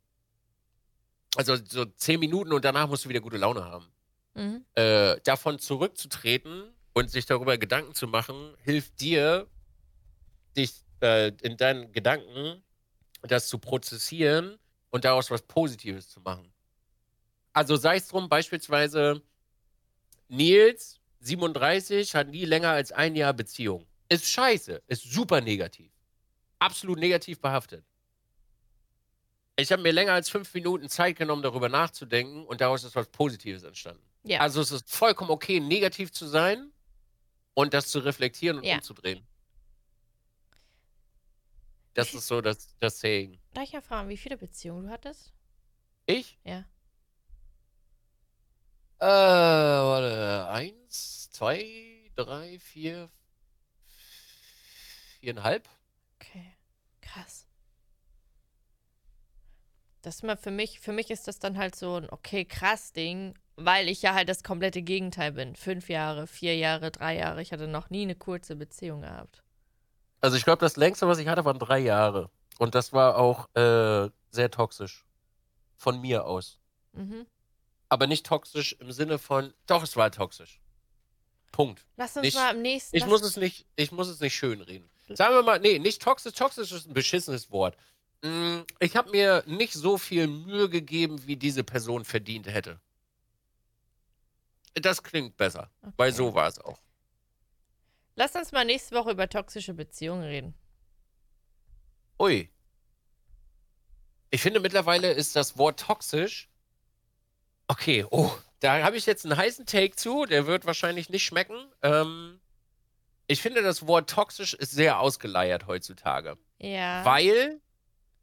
Also 1.38 1.56
so 1.56 1.86
zehn 1.86 2.20
Minuten 2.20 2.52
und 2.52 2.66
danach 2.66 2.90
musst 2.90 3.06
du 3.06 3.10
wieder 3.10 3.22
gute 3.22 3.38
Laune 3.38 3.64
haben. 3.64 3.88
Mhm. 4.34 4.66
Äh, 4.76 5.22
davon 5.22 5.60
zurückzutreten 5.60 6.66
und 6.92 7.10
sich 7.10 7.26
darüber 7.26 7.58
Gedanken 7.58 7.96
zu 7.96 8.06
machen, 8.08 8.54
hilft 8.66 9.00
dir, 9.00 9.48
dich 10.58 10.74
äh, 11.02 11.32
in 11.42 11.56
deinen 11.56 11.94
Gedanken 11.94 12.62
das 13.22 13.48
zu 13.48 13.58
prozessieren 13.58 14.60
und 14.90 15.06
daraus 15.06 15.32
was 15.32 15.42
Positives 15.42 16.10
zu 16.10 16.20
machen. 16.20 16.52
Also 17.54 17.78
sei 17.78 17.96
es 17.96 18.10
drum, 18.10 18.28
beispielsweise 18.28 19.22
Nils, 20.28 21.00
37, 21.22 22.14
hat 22.14 22.28
nie 22.28 22.44
länger 22.44 22.72
als 22.72 22.92
ein 22.92 23.16
Jahr 23.16 23.32
Beziehung. 23.32 23.88
Ist 24.12 24.26
scheiße, 24.26 24.84
ist 24.88 25.04
super 25.10 25.40
negativ. 25.40 25.90
Absolut 26.60 27.00
negativ 27.00 27.40
behaftet. 27.40 27.86
Ich 29.56 29.72
habe 29.72 29.82
mir 29.82 29.94
länger 29.94 30.12
als 30.12 30.30
fünf 30.30 30.54
Minuten 30.54 30.90
Zeit 30.90 31.16
genommen, 31.16 31.42
darüber 31.42 31.70
nachzudenken 31.70 32.46
und 32.46 32.60
daraus 32.60 32.84
ist 32.84 32.94
was 32.94 33.08
Positives 33.08 33.64
entstanden. 33.64 34.04
Ja. 34.24 34.42
Also 34.42 34.60
es 34.60 34.72
ist 34.72 34.94
vollkommen 34.94 35.32
okay, 35.32 35.62
negativ 35.62 36.12
zu 36.12 36.28
sein 36.28 36.74
und 37.54 37.74
das 37.74 37.88
zu 37.88 38.00
reflektieren 38.00 38.58
und 38.58 38.66
Ja. 38.66 38.76
umzudrehen. 38.76 39.26
Das 41.94 42.14
ist 42.14 42.28
so 42.28 42.42
das, 42.42 42.76
das 42.80 43.00
Saying. 43.00 43.40
Darf 43.54 43.64
ich 43.74 43.80
fragen, 43.80 44.10
wie 44.10 44.18
viele 44.18 44.36
Beziehungen 44.36 44.88
du 44.88 44.92
hattest? 44.92 45.32
Ich? 46.06 46.38
Ja. 46.44 46.66
Äh, 49.00 49.06
warte. 49.06 50.50
Eins, 50.50 51.32
zwei, 51.32 52.12
drei, 52.18 52.60
vier, 52.60 53.10
viereinhalb. 55.22 55.70
Okay. 56.20 56.58
Krass. 57.02 57.48
Das 60.02 60.16
ist 60.16 60.24
mal 60.24 60.38
für 60.38 60.52
mich, 60.52 60.80
für 60.80 60.94
mich 60.94 61.12
ist 61.12 61.28
das 61.28 61.40
dann 61.40 61.58
halt 61.58 61.76
so 61.76 61.96
ein 61.96 62.10
okay, 62.10 62.44
krass 62.44 62.92
Ding, 62.92 63.36
weil 63.56 63.88
ich 63.88 64.02
ja 64.02 64.14
halt 64.16 64.30
das 64.30 64.44
komplette 64.44 64.82
Gegenteil 64.82 65.32
bin. 65.34 65.56
Fünf 65.56 65.90
Jahre, 65.90 66.26
vier 66.26 66.58
Jahre, 66.58 66.92
drei 66.92 67.18
Jahre. 67.18 67.42
Ich 67.42 67.54
hatte 67.54 67.68
noch 67.68 67.90
nie 67.90 68.02
eine 68.04 68.16
kurze 68.16 68.56
Beziehung 68.56 69.02
gehabt. 69.02 69.44
Also 70.20 70.38
ich 70.38 70.44
glaube, 70.44 70.60
das 70.60 70.76
längste, 70.76 71.08
was 71.08 71.20
ich 71.20 71.28
hatte, 71.28 71.46
waren 71.46 71.60
drei 71.60 71.80
Jahre. 71.80 72.30
Und 72.58 72.76
das 72.76 72.94
war 72.94 73.18
auch 73.18 73.48
äh, 73.56 74.10
sehr 74.32 74.52
toxisch. 74.52 75.06
Von 75.76 76.00
mir 76.00 76.26
aus. 76.26 76.60
Mhm. 76.94 77.26
Aber 77.90 78.06
nicht 78.06 78.26
toxisch 78.26 78.74
im 78.74 78.92
Sinne 78.92 79.18
von, 79.18 79.54
doch, 79.66 79.82
es 79.84 79.96
war 79.98 80.12
toxisch. 80.12 80.62
Punkt. 81.52 81.86
Lass 81.98 82.16
uns 82.16 82.24
Nicht- 82.24 82.36
mal 82.36 82.56
im 82.56 82.62
nächsten. 82.62 82.96
Ich 82.96 83.06
muss 83.08 83.24
es 83.24 83.36
nicht, 83.36 83.66
ich 83.76 83.92
muss 83.92 84.08
es 84.08 84.20
nicht 84.20 84.36
schönreden. 84.36 84.91
Sagen 85.16 85.36
wir 85.36 85.44
mal, 85.44 85.60
nee, 85.60 85.80
nicht 85.80 86.02
toxisch, 86.02 86.34
toxisch 86.34 86.72
ist 86.72 86.88
ein 86.88 86.94
beschissenes 86.94 87.52
Wort. 87.52 87.78
Mm, 88.24 88.60
Ich 88.80 88.96
habe 88.96 89.10
mir 89.12 89.44
nicht 89.48 89.74
so 89.74 89.98
viel 89.98 90.28
Mühe 90.28 90.70
gegeben, 90.70 91.26
wie 91.28 91.36
diese 91.38 91.64
Person 91.64 92.06
verdient 92.06 92.48
hätte. 92.48 92.80
Das 94.76 95.04
klingt 95.04 95.38
besser, 95.38 95.70
weil 95.98 96.10
Okay. 96.10 96.18
so 96.18 96.34
war 96.34 96.48
es 96.48 96.60
auch. 96.60 96.80
Lass 98.16 98.36
uns 98.36 98.52
mal 98.52 98.66
nächste 98.66 98.96
Woche 98.96 99.12
über 99.12 99.28
toxische 99.30 99.74
Beziehungen 99.74 100.24
reden. 100.24 100.54
Ui. 102.20 102.50
Ich 104.30 104.42
finde 104.42 104.60
mittlerweile 104.60 105.12
ist 105.12 105.36
das 105.36 105.58
Wort 105.58 105.80
toxisch. 105.80 106.50
Okay, 107.68 108.06
oh, 108.12 108.32
da 108.60 108.84
habe 108.84 108.98
ich 108.98 109.06
jetzt 109.06 109.26
einen 109.26 109.38
heißen 109.38 109.66
Take 109.66 109.96
zu, 109.96 110.26
der 110.26 110.46
wird 110.46 110.66
wahrscheinlich 110.66 111.10
nicht 111.10 111.24
schmecken. 111.26 111.56
Ähm, 111.82 112.41
ich 113.32 113.42
finde, 113.42 113.62
das 113.62 113.88
Wort 113.88 114.10
toxisch 114.10 114.54
ist 114.54 114.72
sehr 114.72 115.00
ausgeleiert 115.00 115.68
heutzutage. 115.68 116.38
Ja. 116.60 117.04
Weil, 117.06 117.62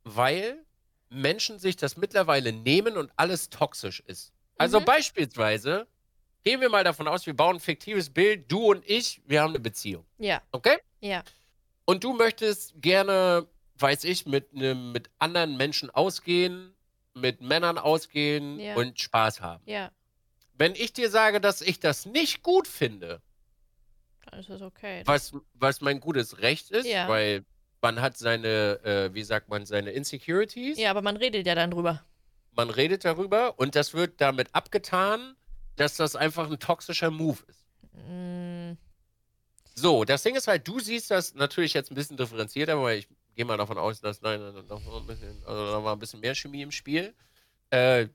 weil 0.04 0.64
Menschen 1.10 1.58
sich 1.58 1.76
das 1.76 1.96
mittlerweile 1.96 2.52
nehmen 2.52 2.96
und 2.96 3.10
alles 3.16 3.48
toxisch 3.50 4.00
ist. 4.00 4.32
Also 4.58 4.80
Mhm. 4.80 4.84
beispielsweise, 4.84 5.86
gehen 6.44 6.60
wir 6.60 6.68
mal 6.68 6.84
davon 6.84 7.08
aus, 7.08 7.26
wir 7.26 7.34
bauen 7.34 7.56
ein 7.56 7.60
fiktives 7.60 8.10
Bild, 8.10 8.50
du 8.50 8.70
und 8.70 8.84
ich, 8.88 9.22
wir 9.26 9.42
haben 9.42 9.50
eine 9.50 9.60
Beziehung. 9.60 10.04
Ja. 10.18 10.42
Okay? 10.52 10.76
Ja. 11.00 11.22
Und 11.84 12.04
du 12.04 12.12
möchtest 12.12 12.74
gerne, 12.82 13.46
weiß 13.78 14.04
ich, 14.04 14.26
mit, 14.26 14.52
nem- 14.52 14.92
mit 14.92 15.08
anderen 15.18 15.56
Menschen 15.56 15.88
ausgehen, 15.90 16.74
mit 17.14 17.40
Männern 17.40 17.78
ausgehen 17.78 18.58
Ja. 18.60 18.74
und 18.76 19.00
Spaß 19.00 19.40
haben. 19.40 19.62
Ja. 19.66 19.90
Wenn 20.54 20.74
ich 20.74 20.92
dir 20.92 21.08
sage, 21.10 21.40
dass 21.40 21.62
ich 21.62 21.80
das 21.80 22.04
nicht 22.04 22.42
gut 22.42 22.66
finde, 22.68 23.22
Dann 24.30 24.40
ist 24.40 24.50
okay. 24.62 25.02
was, 25.04 25.32
was 25.54 25.80
mein 25.80 26.00
gutes 26.00 26.38
Recht 26.38 26.70
ist, 26.70 26.86
Ja. 26.86 27.08
weil 27.08 27.44
man 27.80 28.00
hat 28.00 28.16
seine, 28.16 28.80
äh, 28.84 29.14
wie 29.14 29.22
sagt 29.22 29.48
man, 29.48 29.64
seine 29.66 29.90
Insecurities, 29.92 30.78
Ja, 30.78 30.90
aber 30.90 31.02
man 31.02 31.16
redet 31.16 31.46
ja 31.46 31.54
dann 31.54 31.70
drüber. 31.70 32.04
man 32.52 32.70
redet 32.70 33.04
darüber 33.04 33.58
und 33.58 33.74
das 33.76 33.94
wird 33.94 34.20
damit 34.20 34.48
abgetan, 34.54 35.36
dass 35.76 35.96
das 35.96 36.16
einfach 36.16 36.50
ein 36.50 36.58
toxischer 36.58 37.10
Move 37.10 37.38
ist. 37.46 37.64
Mm, 37.92 38.72
So, 39.74 40.04
das 40.04 40.24
Ding 40.24 40.34
ist 40.34 40.48
halt, 40.48 40.66
du 40.66 40.80
siehst 40.80 41.10
das 41.12 41.34
natürlich 41.34 41.72
jetzt 41.72 41.92
ein 41.92 41.94
bisschen 41.94 42.16
differenzierter, 42.16 42.82
weil 42.82 42.98
ich 42.98 43.08
gehe 43.36 43.44
mal 43.44 43.56
davon 43.56 43.78
aus, 43.78 44.00
dass 44.00 44.20
nein, 44.22 44.40
nein, 44.40 44.66
noch 44.66 44.84
mal 44.84 44.96
ein 44.98 45.06
bisschen, 45.06 45.40
also 45.46 45.70
da 45.70 45.84
war 45.84 45.92
ein 45.94 45.98
bisschen 46.00 46.18
mehr 46.18 46.34
Chemie 46.34 46.62
im 46.62 46.72
Spiel. 46.72 47.14
Äh, 47.70 48.08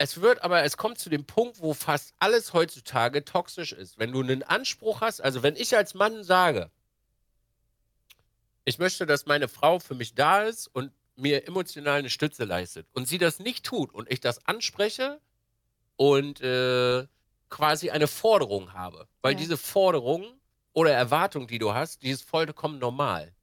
es 0.00 0.20
wird 0.22 0.42
aber, 0.42 0.64
es 0.64 0.76
kommt 0.78 0.98
zu 0.98 1.10
dem 1.10 1.26
Punkt, 1.26 1.60
wo 1.60 1.74
fast 1.74 2.14
alles 2.18 2.54
heutzutage 2.54 3.24
toxisch 3.24 3.72
ist. 3.72 3.98
Wenn 3.98 4.12
du 4.12 4.20
einen 4.22 4.42
Anspruch 4.42 5.00
hast, 5.02 5.20
also 5.20 5.42
wenn 5.42 5.56
ich 5.56 5.76
als 5.76 5.94
Mann 5.94 6.24
sage, 6.24 6.70
Ich 8.64 8.78
möchte, 8.78 9.06
dass 9.06 9.26
meine 9.26 9.48
Frau 9.48 9.78
für 9.78 9.94
mich 9.94 10.14
da 10.14 10.42
ist 10.42 10.68
und 10.68 10.92
mir 11.16 11.46
emotional 11.46 11.98
eine 11.98 12.10
Stütze 12.10 12.44
leistet. 12.44 12.86
Und 12.92 13.06
sie 13.08 13.18
das 13.18 13.38
nicht 13.38 13.64
tut 13.64 13.92
und 13.92 14.10
ich 14.10 14.20
das 14.20 14.46
anspreche 14.46 15.20
und 15.96 16.40
äh, 16.42 17.06
quasi 17.50 17.90
eine 17.90 18.08
Forderung 18.08 18.72
habe. 18.74 19.08
Weil 19.22 19.34
Ja. 19.34 19.38
diese 19.38 19.56
Forderung 19.58 20.40
oder 20.74 20.92
Erwartung, 20.92 21.46
die 21.48 21.58
du 21.58 21.74
hast, 21.74 22.02
die 22.02 22.10
ist 22.10 22.24
vollkommen 22.24 22.78
normal. 22.78 23.34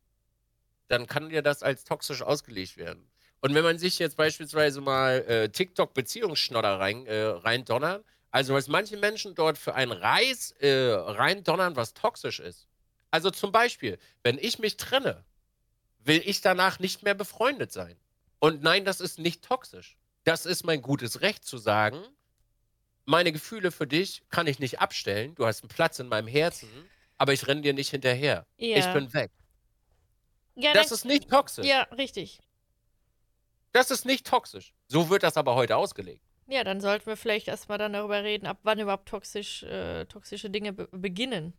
Dann 0.89 1.07
kann 1.07 1.29
dir 1.29 1.41
das 1.41 1.63
als 1.63 1.84
toxisch 1.85 2.21
ausgelegt 2.21 2.77
werden. 2.77 3.09
Und 3.41 3.53
wenn 3.53 3.64
man 3.64 3.77
sich 3.77 3.99
jetzt 3.99 4.18
beispielsweise 4.18 4.81
mal 4.81 5.19
äh, 5.27 5.49
TikTok-Beziehungsschnodder 5.49 6.80
rein, 6.80 7.05
äh, 7.05 7.22
reindonnern, 7.23 8.03
also 8.31 8.53
was 8.53 8.68
manche 8.68 8.97
Menschen 8.97 9.35
dort 9.35 9.57
für 9.57 9.76
einen 9.76 9.91
Reis 9.91 10.51
äh, 10.59 10.91
reindonnern, 10.91 11.76
was 11.76 11.93
toxisch 11.93 12.39
ist. 12.39 12.68
Also 13.11 13.30
zum 13.31 13.51
Beispiel, 13.51 13.99
wenn 14.23 14.38
ich 14.38 14.59
mich 14.59 14.77
trenne, 14.77 15.23
will 15.99 16.22
ich 16.26 16.41
danach 16.41 16.80
nicht 16.80 17.03
mehr 17.03 17.14
befreundet 17.14 17.72
sein. 17.72 17.97
Und 18.39 18.64
nein, 18.64 18.85
das 18.85 19.01
ist 19.01 19.19
nicht 19.19 19.43
toxisch. 19.43 19.97
Das 20.23 20.45
ist 20.45 20.65
mein 20.65 20.81
gutes 20.81 21.22
Recht 21.22 21.45
zu 21.45 21.57
sagen, 21.57 22.03
meine 23.05 23.31
Gefühle 23.31 23.72
für 23.72 23.88
dich 23.88 24.23
kann 24.30 24.47
ich 24.47 24.59
nicht 24.59 24.80
abstellen. 24.80 25.34
Du 25.35 25.45
hast 25.45 25.61
einen 25.64 25.69
Platz 25.69 25.99
in 25.99 26.07
meinem 26.09 26.27
Herzen, 26.27 26.69
aber 27.18 27.34
ich 27.34 27.47
renne 27.47 27.61
dir 27.61 27.73
nicht 27.73 27.89
hinterher. 27.89 28.45
Ich 28.57 28.85
Ja. 28.85 28.93
bin 28.93 29.14
weg. 29.14 29.31
Ja, 30.55 30.73
Das 30.73 30.91
ist 30.91 31.05
nicht 31.05 31.30
toxisch. 31.30 31.65
ja, 31.65 31.84
richtig. 31.84 32.39
Das 33.73 33.91
ist 33.91 34.06
nicht 34.06 34.26
toxisch. 34.26 34.73
So 34.88 35.10
wird 35.10 35.23
das 35.23 35.38
aber 35.38 35.56
heute 35.56 35.76
ausgelegt. 35.77 36.23
Ja, 36.48 36.64
dann 36.64 36.80
sollten 36.80 37.06
wir 37.07 37.18
vielleicht 37.18 37.48
erstmal 37.49 37.77
dann 37.77 37.94
darüber 37.94 38.23
reden, 38.23 38.48
ab 38.48 38.60
wann 38.64 38.80
überhaupt 38.80 39.10
toxisch, 39.10 39.64
äh, 39.64 40.06
toxische 40.06 40.49
Dinge 40.49 40.72
be 40.73 40.88
beginnen. 40.91 41.53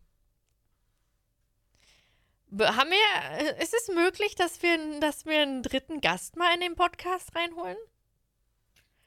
Be 2.47 2.75
haben 2.75 2.89
wir, 2.89 3.37
äh, 3.57 3.61
ist 3.63 3.75
es 3.75 3.89
möglich, 3.89 4.33
dass 4.35 4.63
wir, 4.63 4.99
dass 4.99 5.25
wir 5.25 5.39
einen 5.41 5.61
dritten 5.61 6.01
Gast 6.01 6.35
mal 6.35 6.51
in 6.55 6.61
den 6.61 6.75
Podcast 6.75 7.35
reinholen? 7.35 7.77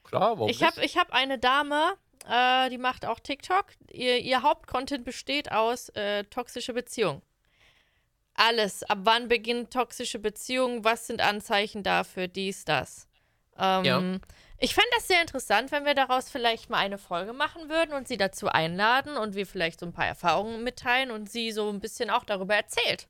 Klar, 0.05 0.37
warum 0.37 0.49
Ich 0.49 0.63
habe 0.63 0.79
nicht? 0.79 0.91
ich 0.91 0.97
hab 0.97 1.11
eine 1.11 1.37
Dame, 1.37 1.97
äh, 2.29 2.69
die 2.69 2.77
macht 2.77 3.05
auch 3.05 3.19
TikTok. 3.19 3.65
Ihr, 3.91 4.19
ihr 4.19 4.41
Hauptcontent 4.41 5.03
besteht 5.03 5.51
aus 5.51 5.89
äh, 5.89 6.23
toxische 6.25 6.73
Beziehungen. 6.73 7.21
Alles. 8.35 8.83
Ab 8.83 8.99
wann 9.03 9.27
beginnt 9.27 9.71
toxische 9.71 10.19
Beziehung? 10.19 10.83
Was 10.83 11.07
sind 11.07 11.21
Anzeichen 11.21 11.83
dafür? 11.83 12.27
Dies, 12.27 12.65
das. 12.65 13.07
Ähm, 13.57 13.83
Ja. 13.85 14.19
Ich 14.59 14.73
fände 14.73 14.89
das 14.95 15.07
sehr 15.07 15.19
interessant, 15.19 15.71
wenn 15.71 15.83
wir 15.83 15.93
daraus 15.93 16.29
vielleicht 16.29 16.69
mal 16.69 16.77
eine 16.77 16.97
Folge 16.97 17.33
machen 17.33 17.69
würden 17.69 17.93
und 17.93 18.07
sie 18.07 18.15
dazu 18.15 18.47
einladen 18.47 19.17
und 19.17 19.35
wir 19.35 19.45
vielleicht 19.45 19.81
so 19.81 19.85
ein 19.85 19.91
paar 19.91 20.07
Erfahrungen 20.07 20.63
mitteilen 20.63 21.11
und 21.11 21.29
sie 21.29 21.51
so 21.51 21.69
ein 21.69 21.81
bisschen 21.81 22.09
auch 22.09 22.23
darüber 22.23 22.55
erzählt. 22.55 23.09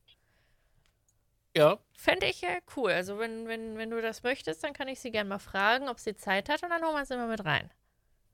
Ja. 1.56 1.78
Fände 1.96 2.26
ich 2.26 2.42
ja 2.42 2.58
cool. 2.76 2.92
Also, 2.92 3.20
wenn, 3.20 3.48
wenn, 3.48 3.78
wenn 3.78 3.92
du 3.92 4.02
das 4.02 4.24
möchtest, 4.24 4.64
dann 4.64 4.74
kann 4.74 4.88
ich 4.88 5.00
sie 5.00 5.12
gerne 5.12 5.30
mal 5.30 5.38
fragen, 5.38 5.90
ob 5.90 6.00
sie 6.00 6.16
Zeit 6.16 6.50
hat 6.50 6.64
und 6.64 6.72
dann 6.72 6.84
holen 6.84 6.96
wir 6.96 7.06
sie 7.06 7.16
mal 7.16 7.28
mit 7.28 7.46
rein. 7.46 7.70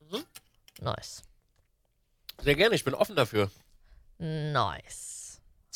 Mhm. 0.09 0.23
Nice. 0.79 1.23
Sehr 2.41 2.55
gerne, 2.55 2.75
ich 2.75 2.85
bin 2.85 2.93
offen 2.93 3.17
dafür. 3.17 3.51
Nice. 4.17 5.18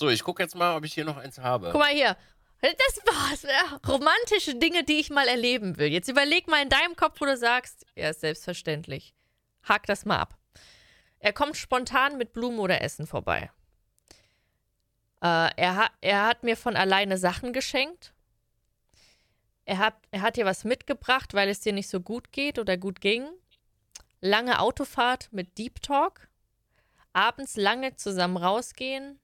So, 0.04 0.10
ich 0.10 0.22
gucke 0.22 0.44
jetzt 0.44 0.54
mal, 0.54 0.76
ob 0.76 0.84
ich 0.84 0.94
hier 0.94 1.06
noch 1.06 1.16
eins 1.16 1.38
habe. 1.38 1.70
Guck 1.72 1.80
mal 1.80 1.94
hier. 1.94 2.18
Das 2.60 3.00
war's. 3.06 3.46
Romantische 3.88 4.56
Dinge, 4.56 4.84
die 4.84 5.00
ich 5.00 5.10
mal 5.10 5.30
erleben 5.30 5.78
will. 5.78 5.88
Jetzt 5.88 6.10
überleg 6.10 6.50
mal 6.50 6.62
in 6.62 6.68
deinem 6.68 6.98
Kopf, 6.98 7.22
wo 7.22 7.26
du 7.26 7.38
sagst, 7.38 7.86
ja, 7.96 8.10
ist 8.10 8.20
selbstverständlich. 8.20 9.14
Hak 9.64 9.86
das 9.86 10.04
mal 10.04 10.20
ab. 10.20 10.38
Er 11.20 11.32
kommt 11.32 11.56
spontan 11.56 12.18
mit 12.18 12.34
Blumen 12.34 12.60
oder 12.60 12.82
Essen 12.82 13.08
vorbei. 13.08 13.50
Äh, 15.22 15.52
er, 15.56 15.78
ha 15.78 15.90
er 16.02 16.26
hat 16.26 16.44
mir 16.44 16.58
von 16.58 16.76
alleine 16.76 17.18
Sachen 17.18 17.54
geschenkt. 17.54 18.14
Er 19.64 19.78
hat, 19.78 19.96
er 20.12 20.20
hat 20.20 20.36
dir 20.36 20.44
was 20.44 20.66
mitgebracht, 20.66 21.34
weil 21.34 21.48
es 21.48 21.62
dir 21.62 21.72
nicht 21.72 21.88
so 21.88 22.02
gut 22.02 22.34
geht 22.34 22.60
oder 22.60 22.76
gut 22.76 23.00
ging. 23.00 23.26
Lange 24.20 24.60
Autofahrt 24.60 25.30
mit 25.32 25.58
Deep 25.58 25.82
Talk. 25.82 26.28
Abends 27.14 27.56
lange 27.56 27.96
zusammen 27.96 28.36
rausgehen. 28.36 29.22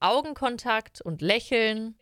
Augenkontakt 0.00 1.00
und 1.00 1.22
Lächeln. 1.22 1.98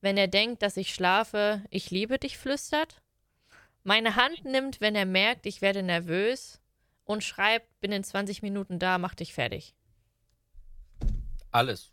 Wenn 0.00 0.16
er 0.16 0.28
denkt, 0.28 0.62
dass 0.62 0.76
ich 0.76 0.94
schlafe, 0.94 1.64
ich 1.70 1.90
liebe 1.90 2.18
dich 2.18 2.38
flüstert. 2.38 3.00
Meine 3.82 4.16
Hand 4.16 4.44
nimmt, 4.44 4.80
wenn 4.80 4.94
er 4.94 5.06
merkt, 5.06 5.46
ich 5.46 5.60
werde 5.60 5.82
nervös. 5.82 6.60
Und 7.04 7.22
schreibt, 7.22 7.80
bin 7.80 7.92
in 7.92 8.02
20 8.02 8.42
Minuten 8.42 8.78
da, 8.78 8.98
mach 8.98 9.14
dich 9.14 9.34
fertig. 9.34 9.74
Alles. 11.50 11.92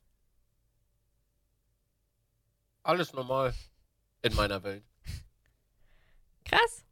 Alles 2.83 3.13
normal 3.13 3.53
in 4.21 4.33
meiner 4.35 4.63
Welt. 4.63 4.83
Krass. 6.45 6.83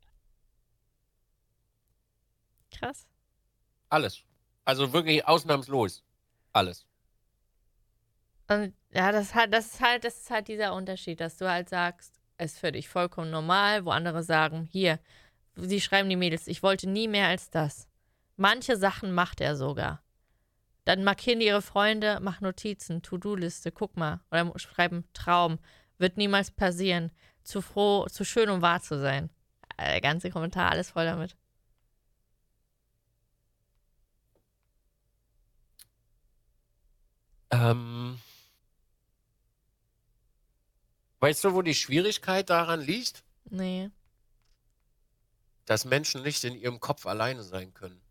Krass. 2.71 3.07
Alles. 3.89 4.23
Also 4.65 4.93
wirklich 4.93 5.25
ausnahmslos. 5.25 6.03
Alles. 6.53 6.85
Und 8.49 8.73
ja, 8.91 9.11
das, 9.11 9.27
ist 9.27 9.35
halt, 9.35 9.53
das, 9.53 9.67
ist 9.67 9.81
halt, 9.81 10.03
das 10.03 10.17
ist 10.17 10.31
halt 10.31 10.47
dieser 10.47 10.73
Unterschied, 10.73 11.21
dass 11.21 11.37
du 11.37 11.49
halt 11.49 11.69
sagst, 11.69 12.19
es 12.37 12.53
ist 12.53 12.59
für 12.59 12.71
dich 12.71 12.89
vollkommen 12.89 13.29
normal, 13.29 13.85
wo 13.85 13.91
andere 13.91 14.23
sagen, 14.23 14.67
hier, 14.71 14.99
sie 15.55 15.79
schreiben 15.79 16.09
die 16.09 16.15
Mädels, 16.15 16.47
ich 16.47 16.63
wollte 16.63 16.89
nie 16.89 17.07
mehr 17.07 17.27
als 17.27 17.51
das. 17.51 17.87
Manche 18.37 18.75
Sachen 18.77 19.11
macht 19.13 19.39
er 19.39 19.55
sogar. 19.55 20.01
Dann 20.85 21.03
markieren 21.03 21.39
die 21.39 21.45
ihre 21.45 21.61
Freunde, 21.61 22.19
mach 22.21 22.41
Notizen, 22.41 23.03
To-Do-Liste, 23.03 23.71
guck 23.71 23.95
mal. 23.97 24.21
Oder 24.31 24.51
schreiben 24.57 25.03
Traum, 25.13 25.59
wird 25.99 26.17
niemals 26.17 26.49
passieren. 26.49 27.11
Zu 27.43 27.61
froh, 27.61 28.07
zu 28.07 28.25
schön, 28.25 28.49
um 28.49 28.61
wahr 28.61 28.81
zu 28.81 28.99
sein. 28.99 29.29
Äh, 29.77 29.91
Der 29.91 30.01
ganze 30.01 30.31
Kommentar, 30.31 30.71
alles 30.71 30.91
voll 30.91 31.05
damit. 31.05 31.35
Ähm, 37.51 38.19
weißt 41.19 41.43
du, 41.43 41.53
wo 41.53 41.61
die 41.61 41.75
Schwierigkeit 41.75 42.49
daran 42.49 42.81
liegt? 42.81 43.23
Nee. 43.49 43.89
Dass 45.65 45.85
Menschen 45.85 46.23
nicht 46.23 46.43
in 46.43 46.55
ihrem 46.55 46.79
Kopf 46.79 47.05
alleine 47.05 47.43
sein 47.43 47.73
können. 47.73 48.01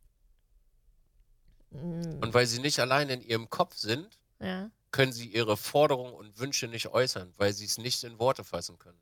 Mm, 1.71 2.21
Und 2.23 2.35
weil 2.35 2.47
sie 2.47 2.61
nicht 2.61 2.79
alleine 2.81 3.15
in 3.15 3.23
ihrem 3.23 3.51
Kopf 3.51 3.77
sind, 3.77 4.19
Ja. 4.41 4.71
können 4.91 5.13
sie 5.13 5.27
ihre 5.29 5.57
Forderungen 5.57 6.15
und 6.15 6.39
Wünsche 6.39 6.67
nicht 6.69 6.89
äußern, 6.89 7.33
weil 7.37 7.53
sie 7.53 7.67
es 7.67 7.79
nicht 7.79 8.05
in 8.05 8.19
Worte 8.19 8.45
fassen 8.45 8.79
können. 8.79 8.99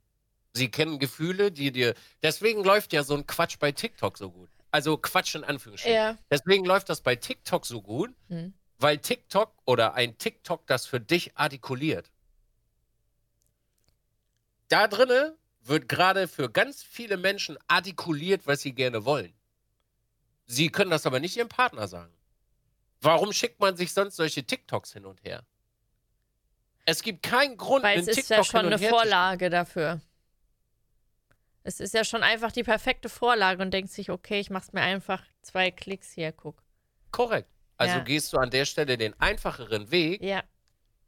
Sie 0.54 0.70
kennen 0.70 0.98
Gefühle, 0.98 1.52
die 1.52 1.70
dir. 1.70 1.94
Deswegen 2.22 2.64
läuft 2.64 2.92
ja 2.92 3.04
so 3.04 3.14
ein 3.14 3.26
Quatsch 3.26 3.58
bei 3.58 3.72
TikTok 3.72 4.16
so 4.18 4.30
gut. 4.30 4.48
Also 4.70 4.96
Quatsch 4.96 5.34
in 5.34 5.44
Anführungsstrichen. 5.44 5.94
Ja. 5.96 6.18
Deswegen 6.30 6.64
läuft 6.64 6.88
das 6.88 7.02
bei 7.02 7.14
TikTok 7.14 7.66
so 7.66 7.82
gut, 7.82 8.10
Hm. 8.28 8.54
weil 8.78 8.98
TikTok 8.98 9.52
oder 9.66 9.94
ein 9.94 10.16
TikTok 10.18 10.66
das 10.66 10.86
für 10.86 10.98
dich 11.00 11.36
artikuliert. 11.36 12.10
Da 14.68 14.88
drinne 14.88 15.36
wird 15.60 15.88
gerade 15.88 16.28
für 16.28 16.50
ganz 16.50 16.82
viele 16.82 17.16
Menschen 17.16 17.58
artikuliert, 17.68 18.46
was 18.46 18.60
sie 18.60 18.72
gerne 18.72 19.04
wollen. 19.04 19.34
Sie 20.46 20.68
können 20.70 20.90
das 20.90 21.06
aber 21.06 21.20
nicht 21.20 21.36
ihrem 21.36 21.48
Partner 21.48 21.88
sagen. 21.88 22.12
Warum 23.00 23.32
schickt 23.32 23.60
man 23.60 23.76
sich 23.76 23.92
sonst 23.92 24.16
solche 24.16 24.44
TikToks 24.44 24.92
hin 24.92 25.04
und 25.04 25.22
her? 25.24 25.44
Es 26.84 27.02
gibt 27.02 27.22
keinen 27.22 27.56
Grund, 27.56 27.82
Weil 27.84 27.98
es 27.98 28.06
ist 28.06 28.14
TikTok 28.14 28.36
ja 28.36 28.44
schon 28.44 28.66
eine 28.66 28.78
Vorlage 28.78 29.50
dafür. 29.50 30.00
Es 31.64 31.80
ist 31.80 31.94
ja 31.94 32.04
schon 32.04 32.22
einfach 32.22 32.52
die 32.52 32.62
perfekte 32.62 33.08
Vorlage 33.08 33.60
und 33.60 33.72
denkt 33.72 33.90
sich, 33.90 34.10
okay, 34.10 34.38
ich 34.38 34.50
mach's 34.50 34.72
mir 34.72 34.82
einfach 34.82 35.24
zwei 35.42 35.72
Klicks 35.72 36.12
hier, 36.12 36.30
guck. 36.30 36.62
Korrekt. 37.10 37.50
Also 37.76 37.98
Ja. 37.98 38.04
gehst 38.04 38.32
du 38.32 38.38
an 38.38 38.50
der 38.50 38.64
Stelle 38.66 38.96
den 38.96 39.18
einfacheren 39.20 39.90
Weg 39.90 40.22
Ja, 40.22 40.44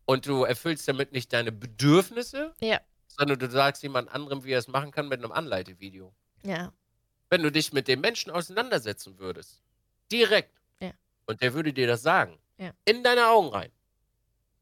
und 0.04 0.26
du 0.26 0.42
erfüllst 0.42 0.88
damit 0.88 1.12
nicht 1.12 1.32
deine 1.32 1.52
Bedürfnisse, 1.52 2.54
ja, 2.60 2.80
sondern 3.18 3.38
du 3.38 3.50
sagst 3.50 3.82
jemand 3.82 4.10
anderem, 4.10 4.44
wie 4.44 4.52
er 4.52 4.58
es 4.60 4.68
machen 4.68 4.90
kann 4.92 5.08
mit 5.08 5.20
einem 5.22 5.32
Anleitevideo. 5.32 6.14
ja. 6.44 6.72
wenn 7.30 7.42
du 7.42 7.52
dich 7.52 7.72
mit 7.74 7.88
dem 7.88 8.00
Menschen 8.00 8.30
auseinandersetzen 8.32 9.18
würdest, 9.18 9.62
direkt, 10.12 10.62
Ja. 10.80 10.92
und 11.26 11.42
der 11.42 11.54
würde 11.54 11.72
dir 11.74 11.86
das 11.86 12.02
sagen, 12.02 12.38
Ja. 12.58 12.72
in 12.86 13.04
deine 13.04 13.28
Augen 13.28 13.48
rein, 13.50 13.72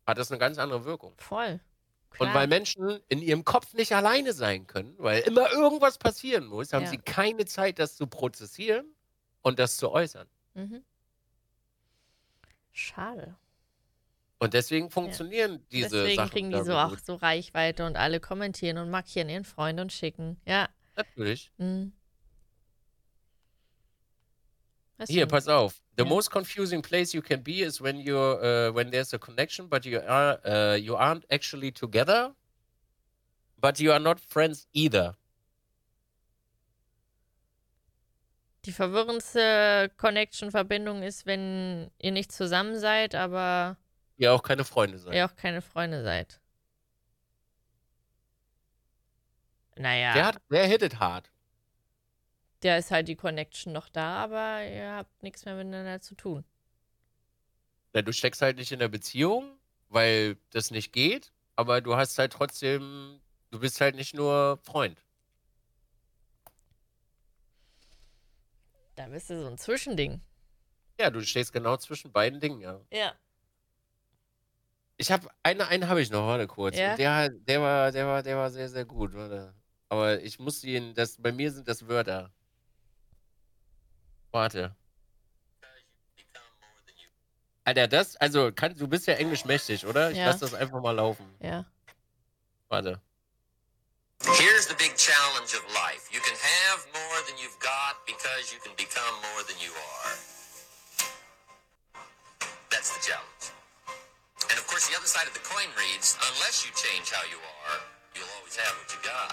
hat 0.06 0.18
das 0.18 0.30
eine 0.32 0.38
ganz 0.40 0.58
andere 0.58 0.84
Wirkung. 0.84 1.14
Voll. 1.18 1.60
Und 2.18 2.30
Klar. 2.30 2.34
weil 2.34 2.46
Menschen 2.48 3.00
in 3.08 3.22
ihrem 3.22 3.44
Kopf 3.44 3.74
nicht 3.74 3.94
alleine 3.94 4.32
sein 4.32 4.66
können, 4.66 4.94
weil 4.98 5.22
immer 5.22 5.50
irgendwas 5.52 5.98
passieren 5.98 6.46
muss, 6.46 6.72
haben 6.72 6.84
Ja. 6.84 6.90
sie 6.90 6.98
keine 6.98 7.44
Zeit, 7.46 7.78
das 7.78 7.96
zu 7.96 8.06
prozessieren 8.08 8.86
und 9.42 9.58
das 9.58 9.76
zu 9.76 9.90
äußern. 9.90 10.28
Mhm. 10.54 10.84
Schade. 12.72 13.36
Und 14.38 14.52
deswegen 14.52 14.90
funktionieren 14.90 15.64
diese 15.70 15.88
Deswegen 15.88 16.16
Sachen 16.16 16.30
kriegen 16.30 16.50
die 16.50 16.62
so 16.62 16.74
auch 16.76 16.98
so 16.98 17.14
Reichweite 17.14 17.86
und 17.86 17.96
alle 17.96 18.20
kommentieren 18.20 18.76
und 18.78 18.90
markieren 18.90 19.28
ihren 19.30 19.44
Freund 19.44 19.80
und 19.80 19.92
schicken. 19.92 20.38
Ja. 20.46 20.68
Natürlich. 20.94 21.50
Mhm. 21.56 21.92
Stimmt. 25.04 25.30
pass 25.30 25.48
auf. 25.48 25.82
The 25.98 26.04
Ja. 26.04 26.08
most 26.08 26.30
confusing 26.30 26.82
place 26.82 27.12
you 27.14 27.22
can 27.22 27.42
be 27.42 27.62
is 27.62 27.80
when 27.80 27.98
you're 27.98 28.38
uh, 28.70 28.74
when 28.74 28.90
there's 28.90 29.12
a 29.14 29.18
connection, 29.18 29.68
but 29.68 29.84
you 29.84 30.00
are 30.00 30.38
uh, 30.44 30.74
you 30.76 30.96
aren't 30.96 31.24
actually 31.30 31.72
together. 31.72 32.34
but 33.58 33.80
you 33.80 33.90
are 33.90 33.98
not 34.00 34.20
friends 34.20 34.68
either. 34.74 35.16
Die 38.64 38.72
verwirrendste 38.72 39.90
Connection-Verbindung 39.96 41.02
ist, 41.02 41.24
wenn 41.26 41.90
ihr 41.98 42.12
nicht 42.12 42.32
zusammen 42.32 42.78
seid, 42.78 43.14
aber 43.14 43.76
Ihr 44.18 44.32
auch 44.32 44.43
keine 44.43 44.64
Freunde 44.64 44.98
seid. 44.98 45.14
ihr 45.14 45.24
auch 45.26 45.36
keine 45.36 45.60
Freunde 45.62 46.02
seid. 46.02 46.40
Naja, 49.76 50.14
Der, 50.14 50.26
hat, 50.26 50.43
der 50.51 50.66
hittet 50.66 50.98
hart. 51.01 51.30
der 52.62 52.78
ist 52.78 52.90
halt 52.90 53.09
die 53.09 53.16
Connection 53.16 53.72
noch 53.74 53.88
da, 53.90 54.24
aber 54.24 54.64
ihr 54.66 54.93
habt 54.93 55.22
nichts 55.22 55.44
mehr 55.44 55.55
miteinander 55.55 56.01
zu 56.01 56.14
tun. 56.14 56.44
Na, 57.93 58.01
du 58.02 58.12
steckst 58.12 58.40
halt 58.40 58.56
nicht 58.56 58.72
in 58.72 58.78
der 58.78 58.88
Beziehung, 58.88 59.59
weil 59.88 60.36
das 60.51 60.70
nicht 60.70 60.93
geht, 60.93 61.30
aber 61.56 61.80
du 61.82 61.94
hast 61.97 62.18
halt 62.18 62.32
trotzdem, 62.32 63.20
du 63.51 63.60
bist 63.60 63.80
halt 63.82 63.94
nicht 63.97 64.14
nur 64.14 64.59
Freund. 64.62 65.02
Da 68.94 69.09
bist 69.09 69.28
du 69.28 69.40
so 69.43 69.47
ein 69.48 69.59
Zwischending. 69.59 70.22
Ja, 70.98 71.10
du 71.10 71.20
stehst 71.22 71.52
genau 71.52 71.76
zwischen 71.76 72.12
beiden 72.12 72.40
Dingen, 72.40 72.60
ja. 72.60 72.80
Ja. 72.90 73.14
Ich 74.98 75.10
habe 75.10 75.28
eine, 75.43 75.68
einen 75.68 75.89
habe 75.89 76.01
ich 76.01 76.10
noch, 76.10 76.27
warte 76.27 76.47
kurz. 76.47 76.77
Ja? 76.77 76.93
Und 76.93 76.98
der, 76.98 77.28
der 77.28 77.60
war, 77.60 77.93
der 77.93 78.06
war, 78.06 78.23
der 78.23 78.36
war 78.36 78.51
sehr, 78.51 78.68
sehr 78.68 78.85
gut, 78.85 79.12
warte. 79.14 79.55
Aber 79.89 80.20
ich 80.20 80.39
muss 80.39 80.64
ihn, 80.64 80.94
das, 80.94 81.16
bei 81.20 81.32
mir 81.32 81.52
sind 81.52 81.68
das 81.68 81.86
Wörter. 81.86 82.31
Warte. 84.32 84.74
Alter, 87.64 87.89
das, 87.89 88.16
also, 88.16 88.52
kann, 88.52 88.74
du 88.77 88.86
bist 88.86 89.06
ja 89.06 89.14
englisch 89.14 89.44
mächtig, 89.44 89.85
oder? 89.86 90.10
Ich 90.12 90.16
Ja. 90.16 90.27
lass 90.27 90.39
das 90.39 90.55
einfach 90.55 90.81
mal 90.81 90.93
laufen. 90.93 91.35
Ja. 91.40 91.64
Warte. 92.68 93.01
Here's 94.23 94.66
the 94.68 94.74
big 94.77 94.97
challenge 94.97 95.52
of 95.55 95.62
life. 95.74 96.09
You 96.10 96.20
can 96.20 96.35
have 96.35 96.86
more 96.93 97.23
than 97.27 97.36
you've 97.36 97.59
got 97.60 97.97
because 98.06 98.52
you 98.52 98.59
can 98.60 98.74
become 98.77 99.14
more 99.20 99.43
than 99.47 99.59
you 99.60 99.73
are. 99.73 100.16
That's 102.70 102.90
the 102.94 103.01
challenge. 103.02 103.55
Course, 104.77 104.93
the 104.93 105.01
other 105.01 105.09
side 105.09 105.24
of 105.24 105.32
the 105.32 105.40
coin 105.40 105.73
reads 105.73 106.20
unless 106.36 106.61
you 106.61 106.69
change 106.77 107.09
how 107.09 107.24
you 107.32 107.40
are, 107.40 107.81
you'll 108.12 108.28
always 108.36 108.61
have 108.61 108.77
what 108.77 108.93
you 108.93 109.01
got. 109.01 109.32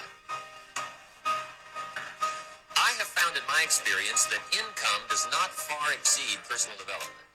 I 2.80 2.90
have 2.96 3.12
found 3.12 3.36
in 3.36 3.44
my 3.52 3.60
experience 3.60 4.24
that 4.32 4.40
income 4.56 5.04
does 5.12 5.28
not 5.36 5.52
far 5.52 5.92
exceed 5.92 6.40
personal 6.48 6.80
development. 6.80 7.28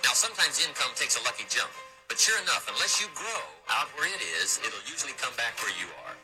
Now, 0.00 0.16
sometimes 0.16 0.56
income 0.64 0.96
takes 0.96 1.20
a 1.20 1.22
lucky 1.28 1.44
jump, 1.52 1.68
but 2.08 2.16
sure 2.16 2.40
enough, 2.40 2.64
unless 2.64 2.96
you 2.96 3.12
grow 3.12 3.44
out 3.68 3.92
where 4.00 4.08
it 4.08 4.24
is, 4.40 4.56
it'll 4.64 4.88
usually 4.88 5.12
come 5.20 5.36
back 5.36 5.52
where 5.60 5.76
you 5.76 5.92
are. 6.08 6.16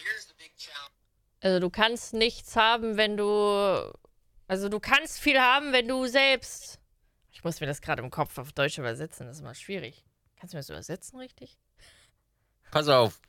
Here's 0.00 0.24
the 0.24 0.36
big 0.40 0.56
challenge. 0.56 0.96
Also 1.44 1.60
du 1.60 1.68
kannst 1.68 2.14
nichts 2.14 2.56
haben, 2.56 2.96
wenn 2.96 3.18
du. 3.18 3.92
Also 4.48 4.70
du 4.70 4.80
kannst 4.80 5.20
viel 5.20 5.38
haben, 5.38 5.74
wenn 5.74 5.88
du 5.88 6.08
selbst. 6.08 6.80
Ich 7.42 7.44
muss 7.44 7.60
mir 7.60 7.66
das 7.66 7.80
gerade 7.80 8.00
im 8.00 8.10
Kopf 8.10 8.38
auf 8.38 8.52
Deutsch 8.52 8.78
übersetzen, 8.78 9.26
das 9.26 9.34
ist 9.38 9.40
immer 9.40 9.56
schwierig. 9.56 10.04
Kannst 10.36 10.52
du 10.54 10.56
mir 10.56 10.60
das 10.60 10.70
übersetzen, 10.70 11.18
richtig? 11.18 11.58
Pass 12.70 12.86
auf. 12.86 13.20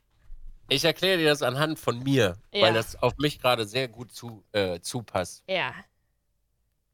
Ich 0.68 0.84
erkläre 0.84 1.18
dir 1.18 1.24
das 1.30 1.42
anhand 1.42 1.80
von 1.80 2.00
mir, 2.00 2.38
Ja. 2.52 2.62
weil 2.62 2.74
das 2.74 2.94
auf 2.94 3.16
mich 3.18 3.40
gerade 3.40 3.66
sehr 3.66 3.88
gut 3.88 4.12
zu, 4.12 4.44
äh, 4.52 4.78
zupasst. 4.78 5.42
Ja. 5.48 5.74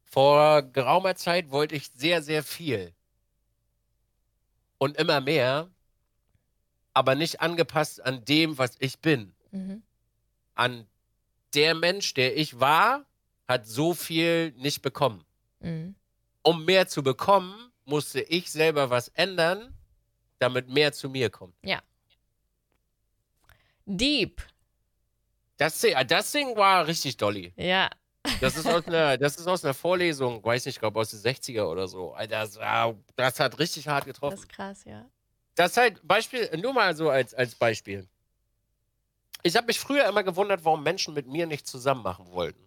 Vor 0.07 0.63
geraumer 0.63 1.15
Zeit 1.15 1.51
wollte 1.51 1.75
ich 1.75 1.91
sehr, 1.91 2.23
sehr 2.23 2.43
viel. 2.43 2.95
Und 4.79 4.97
immer 4.97 5.21
mehr, 5.21 5.69
aber 6.95 7.17
nicht 7.17 7.43
angepasst 7.43 8.03
an 8.03 8.25
dem, 8.25 8.57
was 8.57 8.77
ich 8.79 8.99
bin. 9.01 9.35
Mhm. 9.51 9.83
An 10.55 10.87
der 11.53 11.75
Mensch, 11.75 12.15
der 12.15 12.35
ich 12.39 12.61
war, 12.61 13.05
hat 13.47 13.67
so 13.67 13.93
viel 13.93 14.53
nicht 14.53 14.81
bekommen. 14.81 15.23
Mhm. 15.59 15.97
Um 16.43 16.65
mehr 16.65 16.89
zu 16.89 17.03
bekommen, 17.03 17.71
musste 17.85 18.21
ich 18.21 18.51
selber 18.51 18.89
was 18.91 19.09
ändern, 19.09 19.77
damit 20.39 20.69
mehr 20.69 20.93
zu 20.93 21.09
mir 21.09 21.29
kommt. 21.31 21.55
Deep. 23.87 24.41
Das, 25.57 25.81
Ding- 25.81 25.97
das 26.07 26.33
Ding 26.33 26.57
war 26.57 26.87
richtig 26.87 27.17
dolly. 27.17 27.53
Ja. 27.57 27.91
Das 28.41 28.57
ist 28.57 28.67
aus 28.67 28.85
einer, 28.87 29.19
das 29.19 29.37
ist 29.37 29.47
aus 29.47 29.65
einer 29.65 29.75
Vorlesung, 29.75 30.43
weiß 30.45 30.65
nicht, 30.67 30.77
ich 30.77 30.81
glaube 30.81 31.01
aus 31.01 31.11
den 31.11 31.21
60er 31.21 31.65
oder 31.65 31.89
so. 31.89 32.17
Das, 32.29 32.59
das 33.17 33.41
hat 33.41 33.59
richtig 33.59 33.89
hart 33.89 34.05
Das 34.07 34.15
getroffen. 34.15 34.35
ist 34.39 34.49
krass, 34.49 34.85
ja. 34.85 35.07
Das 35.57 35.73
ist 35.73 35.77
halt 35.77 36.07
Beispiel, 36.07 36.49
nur 36.59 36.73
mal 36.73 36.95
so 36.97 37.11
als, 37.11 37.35
als 37.35 37.55
Beispiel. 37.55 38.09
Ich 39.43 39.57
habe 39.57 39.67
mich 39.67 39.81
früher 39.81 40.07
immer 40.07 40.23
gewundert, 40.23 40.65
warum 40.65 40.83
Menschen 40.83 41.13
mit 41.15 41.27
mir 41.27 41.47
nicht 41.47 41.67
zusammen 41.67 42.03
machen 42.03 42.31
wollten. 42.31 42.67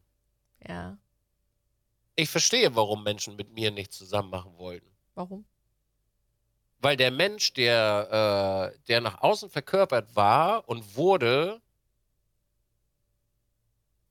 Ja. 0.68 0.98
Ich 2.16 2.30
verstehe, 2.30 2.76
warum 2.76 3.04
Menschen 3.04 3.36
mit 3.36 3.52
mir 3.52 3.72
nicht 3.72 3.92
zusammen 3.92 4.30
machen 4.30 4.58
wollten. 4.58 4.90
Warum? 5.16 5.46
Weil 6.80 6.98
der 6.98 7.12
Mensch, 7.12 7.54
der, 7.54 8.74
äh, 8.74 8.80
der 8.88 9.02
nach 9.02 9.22
außen 9.22 9.50
verkörpert 9.50 10.16
war 10.16 10.68
und 10.68 10.96
wurde, 10.96 11.62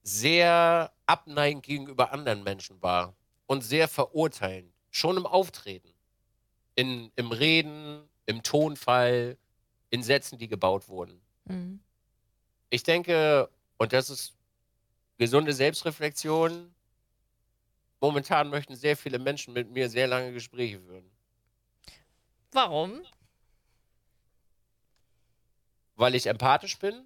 sehr 0.03 0.93
abneigend 1.07 1.63
gegenüber 1.65 2.13
anderen 2.13 2.43
Menschen 2.43 2.81
war 2.83 3.15
und 3.47 3.63
sehr 3.63 3.89
verurteilend. 3.89 4.73
Schon 4.91 5.17
im 5.17 5.27
Auftreten, 5.27 5.93
in, 6.75 7.13
im 7.17 7.31
Reden, 7.31 8.09
im 8.27 8.43
Tonfall, 8.43 9.39
in 9.91 10.03
Sätzen, 10.03 10.39
die 10.39 10.49
gebaut 10.49 10.89
wurden. 10.89 11.21
Mhm. 11.45 11.81
Ich 12.71 12.83
denke, 12.83 13.49
und 13.79 13.93
das 13.93 14.11
ist 14.11 14.35
gesunde 15.19 15.53
Selbstreflexion, 15.53 16.72
momentan 18.03 18.51
möchten 18.51 18.75
sehr 18.75 18.97
viele 18.97 19.21
Menschen 19.21 19.55
mit 19.55 19.71
mir 19.71 19.89
sehr 19.89 20.09
lange 20.09 20.33
Gespräche 20.33 20.81
führen. 20.81 21.09
Warum? 22.51 23.01
Weil 25.95 26.17
ich 26.17 26.27
empathisch 26.27 26.79
bin, 26.79 27.05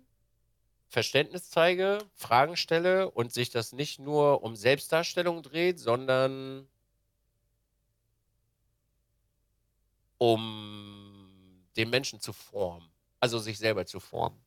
Verständnis 0.88 1.50
zeige, 1.50 1.98
Fragen 2.14 2.56
stelle 2.56 3.10
und 3.10 3.30
sich 3.30 3.50
das 3.50 3.72
nicht 3.72 3.98
nur 4.00 4.42
um 4.42 4.56
Selbstdarstellung 4.56 5.42
dreht, 5.42 5.78
sondern 5.78 6.66
um 10.16 11.62
den 11.76 11.90
Menschen 11.90 12.20
zu 12.20 12.32
formen. 12.32 12.88
Also 13.20 13.38
sich 13.38 13.58
selber 13.58 13.84
zu 13.84 14.00
formen. 14.00 14.40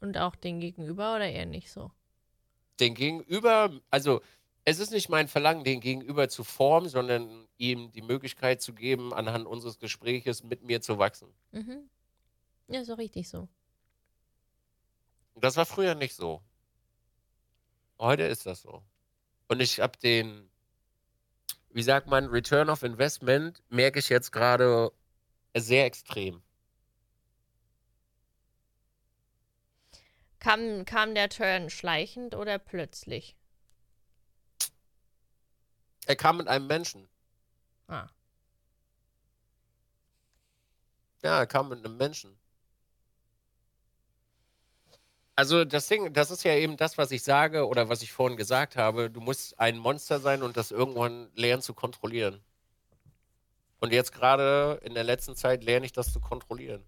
Und 0.00 0.18
auch 0.18 0.34
den 0.34 0.58
Gegenüber 0.58 1.14
oder 1.14 1.30
eher 1.30 1.46
nicht 1.46 1.70
so? 1.70 1.92
Den 2.80 2.94
Gegenüber, 2.94 3.80
also 3.90 4.20
es 4.64 4.78
ist 4.78 4.92
nicht 4.92 5.08
mein 5.08 5.28
Verlangen, 5.28 5.64
den 5.64 5.80
Gegenüber 5.80 6.28
zu 6.28 6.44
formen, 6.44 6.88
sondern 6.88 7.48
ihm 7.58 7.90
die 7.92 8.02
Möglichkeit 8.02 8.62
zu 8.62 8.72
geben, 8.74 9.12
anhand 9.12 9.46
unseres 9.46 9.78
Gespräches 9.78 10.44
mit 10.44 10.62
mir 10.62 10.80
zu 10.80 10.98
wachsen. 10.98 11.28
Mhm. 11.50 11.90
Ja, 12.68 12.84
so 12.84 12.94
richtig 12.94 13.28
so. 13.28 13.48
Das 15.34 15.56
war 15.56 15.66
früher 15.66 15.94
nicht 15.94 16.14
so. 16.14 16.42
Heute 17.98 18.22
ist 18.24 18.46
das 18.46 18.62
so. 18.62 18.82
Und 19.48 19.60
ich 19.60 19.80
habe 19.80 19.98
den, 19.98 20.48
wie 21.70 21.82
sagt 21.82 22.06
man, 22.06 22.26
Return 22.26 22.70
of 22.70 22.82
Investment, 22.82 23.62
merke 23.68 23.98
ich 23.98 24.08
jetzt 24.08 24.30
gerade 24.30 24.92
sehr 25.56 25.86
extrem. 25.86 26.42
Kam, 30.38 30.84
kam 30.84 31.14
der 31.14 31.28
Turn 31.28 31.70
schleichend 31.70 32.34
oder 32.34 32.58
plötzlich? 32.58 33.36
Er 36.06 36.16
kam 36.16 36.38
mit 36.38 36.48
einem 36.48 36.66
Menschen. 36.66 37.08
Ah. 37.88 38.08
Ja, 41.22 41.38
er 41.38 41.46
kam 41.46 41.68
mit 41.68 41.78
einem 41.84 41.96
Menschen. 41.96 42.36
Also 45.34 45.64
das 45.64 45.86
Ding, 45.88 46.12
das 46.12 46.30
ist 46.30 46.44
ja 46.44 46.54
eben 46.54 46.76
das, 46.76 46.98
was 46.98 47.10
ich 47.10 47.22
sage 47.22 47.66
oder 47.66 47.88
was 47.88 48.02
ich 48.02 48.12
vorhin 48.12 48.36
gesagt 48.36 48.76
habe. 48.76 49.10
Du 49.10 49.20
musst 49.20 49.58
ein 49.58 49.78
Monster 49.78 50.20
sein 50.20 50.42
und 50.42 50.56
das 50.56 50.70
irgendwann 50.70 51.30
lernen 51.34 51.62
zu 51.62 51.72
kontrollieren. 51.74 52.42
Und 53.80 53.92
jetzt 53.92 54.12
gerade 54.12 54.80
in 54.84 54.94
der 54.94 55.04
letzten 55.04 55.34
Zeit 55.34 55.64
lerne 55.64 55.86
ich 55.86 55.92
das 55.92 56.12
zu 56.12 56.20
kontrollieren. 56.20 56.84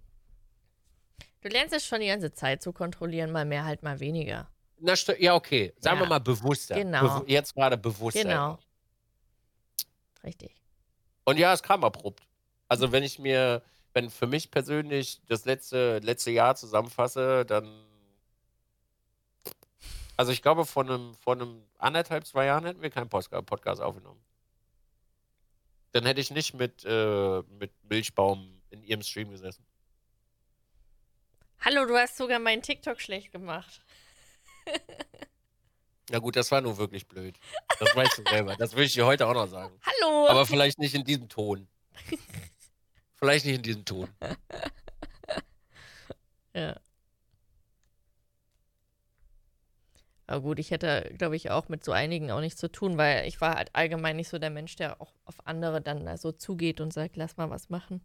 Du 1.41 1.49
lernst 1.49 1.75
es 1.75 1.85
schon 1.85 2.01
die 2.01 2.07
ganze 2.07 2.33
Zeit 2.33 2.63
zu 2.63 2.73
kontrollieren, 2.73 3.33
mal 3.33 3.45
mehr, 3.45 3.65
halt 3.65 3.83
mal 3.83 3.99
weniger. 4.01 4.49
Na, 4.79 4.95
ja, 5.19 5.35
okay. 5.35 5.73
Sagen 5.79 5.99
wir 5.99 6.05
Ja. 6.05 6.09
mal 6.11 6.21
bewusster. 6.21 6.75
Genau. 6.75 7.01
Bewu- 7.21 7.25
jetzt 7.29 7.55
gerade 7.55 7.77
bewusster. 7.79 8.23
Genau. 8.23 8.59
Richtig. 10.25 10.55
Und 11.25 11.39
ja, 11.39 11.53
es 11.53 11.63
kam 11.63 11.85
abrupt. 11.85 12.27
Also 12.69 12.93
wenn 12.93 13.03
ich 13.03 13.19
mir, 13.19 13.63
wenn 13.93 14.11
für 14.11 14.27
mich 14.27 14.51
persönlich 14.51 15.21
das 15.27 15.45
letzte, 15.45 15.99
letzte 15.99 16.31
Jahr 16.31 16.57
zusammenfasse, 16.57 17.45
dann. 17.45 17.85
Also 20.17 20.33
ich 20.33 20.43
glaube, 20.43 20.65
vor 20.65 20.85
einem, 20.85 21.15
vor 21.15 21.35
einem 21.35 21.65
anderthalb, 21.79 22.27
zwei 22.27 22.47
Jahren 22.47 22.65
hätten 22.65 22.83
wir 22.83 22.91
keinen 22.91 23.09
Podcast 23.09 23.81
aufgenommen. 23.81 24.23
Dann 25.93 26.07
hätte 26.07 26.21
ich 26.21 26.31
nicht 26.31 26.55
mit, 26.55 26.85
äh, 26.85 27.43
mit 27.59 27.73
Milchbaum 27.85 28.61
in 28.71 28.83
ihrem 28.83 29.03
Stream 29.03 29.31
gesessen. 29.31 29.65
Hallo, 31.61 31.87
du 31.87 31.97
hast 31.97 32.17
sogar 32.17 32.39
meinen 32.39 32.63
TikTok 32.63 33.01
schlecht 33.01 33.33
gemacht. 33.33 33.83
Na 36.11 36.19
gut, 36.19 36.37
das 36.37 36.51
war 36.51 36.61
nur 36.61 36.77
wirklich 36.77 37.07
blöd. 37.07 37.39
Das 37.79 37.97
weißt 37.97 38.19
du 38.19 38.23
selber. 38.29 38.57
Das 38.57 38.77
will 38.77 38.85
ich 38.85 38.93
dir 38.93 39.07
heute 39.07 39.27
auch 39.27 39.35
noch 39.35 39.49
sagen. 39.49 39.79
Hallo! 39.83 40.29
Aber 40.29 40.47
vielleicht 40.47 40.79
nicht 40.79 40.95
in 40.95 41.05
diesem 41.05 41.29
Ton. 41.29 41.67
Vielleicht 43.17 43.47
nicht 43.47 43.57
in 43.57 43.63
diesem 43.63 43.85
Ton. 43.87 44.09
ja. 46.55 46.77
Aber 50.27 50.41
gut, 50.41 50.59
ich 50.59 50.71
hätte, 50.71 51.13
glaube 51.17 51.37
ich, 51.37 51.51
auch 51.51 51.69
mit 51.69 51.85
so 51.85 51.93
einigen 51.93 52.31
auch 52.31 52.41
nichts 52.41 52.61
zu 52.61 52.71
tun, 52.71 52.97
weil 52.97 53.27
ich 53.27 53.41
war 53.41 53.57
halt 53.57 53.71
allgemein 53.75 54.17
nicht 54.17 54.29
so 54.29 54.39
der 54.39 54.51
Mensch, 54.51 54.77
der 54.77 55.01
auch 55.01 55.13
auf 55.25 55.47
andere 55.47 55.81
dann 55.81 56.05
da 56.05 56.17
so 56.17 56.33
zugeht 56.33 56.81
und 56.81 56.93
sagt, 56.93 57.17
lass 57.17 57.37
mal 57.37 57.51
was 57.51 57.69
machen. 57.69 58.03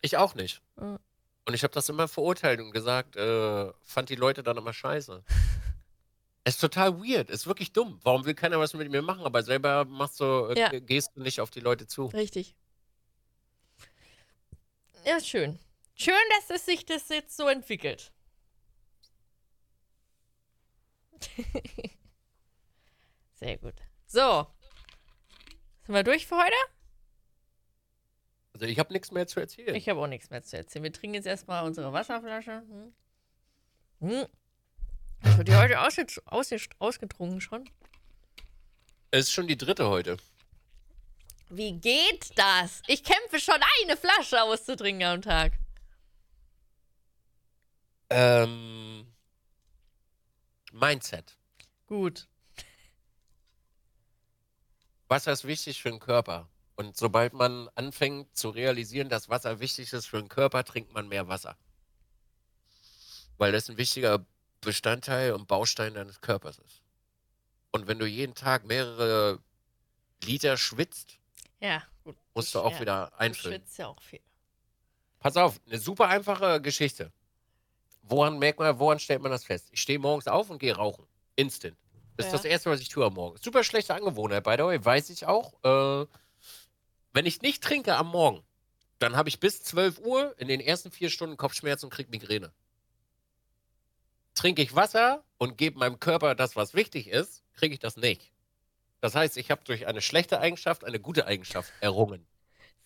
Ich 0.00 0.16
auch 0.16 0.34
nicht. 0.34 0.62
Ja. 0.80 0.98
Und 1.46 1.54
ich 1.54 1.62
habe 1.62 1.74
das 1.74 1.88
immer 1.88 2.08
verurteilt 2.08 2.60
und 2.60 2.72
gesagt, 2.72 3.16
äh, 3.16 3.72
fand 3.82 4.08
die 4.08 4.16
Leute 4.16 4.42
dann 4.42 4.56
immer 4.56 4.72
scheiße. 4.72 5.22
Es 6.44 6.54
ist 6.54 6.60
total 6.60 6.98
weird, 7.00 7.28
ist 7.30 7.46
wirklich 7.46 7.72
dumm. 7.72 8.00
Warum 8.02 8.24
will 8.24 8.34
keiner 8.34 8.58
was 8.58 8.72
mit 8.74 8.90
mir 8.90 9.02
machen, 9.02 9.24
aber 9.24 9.42
selber 9.42 9.84
machst 9.84 10.20
du, 10.20 10.46
äh, 10.48 10.58
Ja. 10.58 10.68
gehst 10.80 11.12
du 11.14 11.20
nicht 11.22 11.40
auf 11.40 11.50
die 11.50 11.60
Leute 11.60 11.86
zu. 11.86 12.06
Richtig. 12.06 12.56
Ja, 15.04 15.20
schön. 15.20 15.58
Schön, 15.94 16.14
dass 16.38 16.50
es 16.50 16.64
sich 16.66 16.86
das 16.86 17.08
jetzt 17.10 17.36
so 17.36 17.46
entwickelt. 17.48 18.12
Sehr 23.34 23.58
gut. 23.58 23.74
So. 24.06 24.46
Sind 25.84 25.94
wir 25.94 26.02
durch 26.04 26.26
für 26.26 26.36
heute? 26.36 26.54
Also 28.54 28.66
ich 28.66 28.78
habe 28.78 28.92
nichts 28.92 29.10
mehr 29.10 29.26
zu 29.26 29.40
erzählen. 29.40 29.74
Ich 29.74 29.88
habe 29.88 30.00
auch 30.00 30.06
nichts 30.06 30.30
mehr 30.30 30.42
zu 30.42 30.56
erzählen. 30.56 30.82
Wir 30.84 30.92
trinken 30.92 31.14
jetzt 31.14 31.26
erstmal 31.26 31.64
unsere 31.64 31.92
Wasserflasche. 31.92 32.62
Hm. 32.68 32.92
Hm. 34.00 34.26
Wird 35.22 35.48
die 35.48 35.56
heute 35.56 35.80
ausge 35.80 36.06
ausge 36.26 36.58
ausgetrunken 36.78 37.40
schon. 37.40 37.68
es 39.10 39.26
ist 39.26 39.32
schon 39.32 39.46
die 39.46 39.56
dritte 39.56 39.88
heute. 39.88 40.16
Wie 41.48 41.72
geht 41.72 42.30
das? 42.38 42.80
Ich 42.86 43.02
kämpfe 43.02 43.40
schon 43.40 43.60
eine 43.82 43.96
Flasche 43.96 44.40
auszutrinken 44.42 45.04
am 45.04 45.20
Tag. 45.20 45.52
Ähm, 48.08 49.06
Mindset. 50.72 51.36
Gut. 51.86 52.28
Wasser 55.08 55.32
ist 55.32 55.44
wichtig 55.44 55.82
für 55.82 55.90
den 55.90 55.98
Körper. 55.98 56.48
Und 56.76 56.96
sobald 56.96 57.32
man 57.32 57.68
anfängt 57.74 58.36
zu 58.36 58.50
realisieren, 58.50 59.08
dass 59.08 59.28
Wasser 59.28 59.58
wichtig 59.58 59.92
ist 59.92 60.06
für 60.06 60.18
den 60.18 60.28
Körper, 60.28 60.64
trinkt 60.64 60.94
man 60.94 61.08
mehr 61.08 61.26
Wasser. 61.26 61.56
Weil 63.38 63.50
das 63.50 63.68
ein 63.68 63.76
wichtiger 63.76 64.24
Bestandteil 64.60 65.32
und 65.32 65.46
Baustein 65.48 65.94
deines 65.94 66.20
Körpers 66.20 66.58
ist. 66.58 66.82
Und 67.70 67.86
wenn 67.86 67.98
du 67.98 68.06
jeden 68.06 68.34
Tag 68.34 68.64
mehrere 68.66 69.38
Liter 70.24 70.56
schwitzt, 70.56 71.18
Ja, 71.60 71.82
gut. 72.04 72.16
musst 72.34 72.54
du 72.54 72.60
auch 72.60 72.72
ja, 72.72 72.80
wieder 72.80 73.06
Du 73.12 73.18
einfüllen. 73.18 73.60
schwitzt 73.60 73.78
ja 73.78 73.86
auch 73.88 74.00
viel. 74.02 74.20
Pass 75.20 75.36
auf, 75.36 75.60
eine 75.66 75.78
super 75.78 76.08
einfache 76.08 76.60
Geschichte. 76.60 77.12
Woran 78.02 78.38
merkt 78.38 78.58
man, 78.58 78.78
woran 78.78 78.98
stellt 78.98 79.22
man 79.22 79.30
das 79.30 79.44
fest? 79.44 79.68
Ich 79.70 79.80
stehe 79.82 79.98
morgens 79.98 80.26
auf 80.26 80.50
und 80.50 80.58
gehe 80.58 80.74
rauchen. 80.74 81.06
Instant. 81.36 81.76
Das 82.16 82.26
ist 82.26 82.32
Ja. 82.32 82.38
das 82.38 82.44
Erste, 82.44 82.70
was 82.70 82.80
ich 82.80 82.88
tue 82.88 83.04
am 83.04 83.14
Morgen. 83.14 83.38
Super 83.40 83.62
schlechte 83.62 83.94
Angewohnheit, 83.94 84.42
by 84.44 84.54
the 84.56 84.64
way, 84.64 84.84
weiß 84.84 85.10
ich 85.10 85.26
auch. 85.26 85.52
Äh, 85.62 86.06
wenn 87.12 87.26
ich 87.26 87.40
nicht 87.42 87.62
trinke 87.62 87.94
am 87.96 88.08
Morgen, 88.08 88.42
dann 88.98 89.16
habe 89.16 89.28
ich 89.28 89.40
bis 89.40 89.62
12 89.62 89.98
Uhr 90.00 90.34
in 90.38 90.48
den 90.48 90.60
ersten 90.60 90.90
vier 90.90 91.08
Stunden 91.10 91.36
Kopfschmerzen 91.36 91.86
und 91.86 91.90
kriege 91.90 92.10
Migräne. 92.10 92.52
Trinke 94.34 94.62
ich 94.62 94.74
Wasser 94.74 95.24
und 95.38 95.58
gebe 95.58 95.78
meinem 95.78 96.00
Körper 96.00 96.34
das, 96.34 96.56
was 96.56 96.74
wichtig 96.74 97.08
ist, 97.08 97.42
kriege 97.54 97.74
ich 97.74 97.80
das 97.80 97.96
nicht. 97.96 98.32
Das 99.00 99.14
heißt, 99.14 99.36
ich 99.36 99.50
habe 99.50 99.62
durch 99.64 99.86
eine 99.86 100.02
schlechte 100.02 100.40
Eigenschaft 100.40 100.84
eine 100.84 101.00
gute 101.00 101.26
Eigenschaft 101.26 101.72
errungen. 101.80 102.26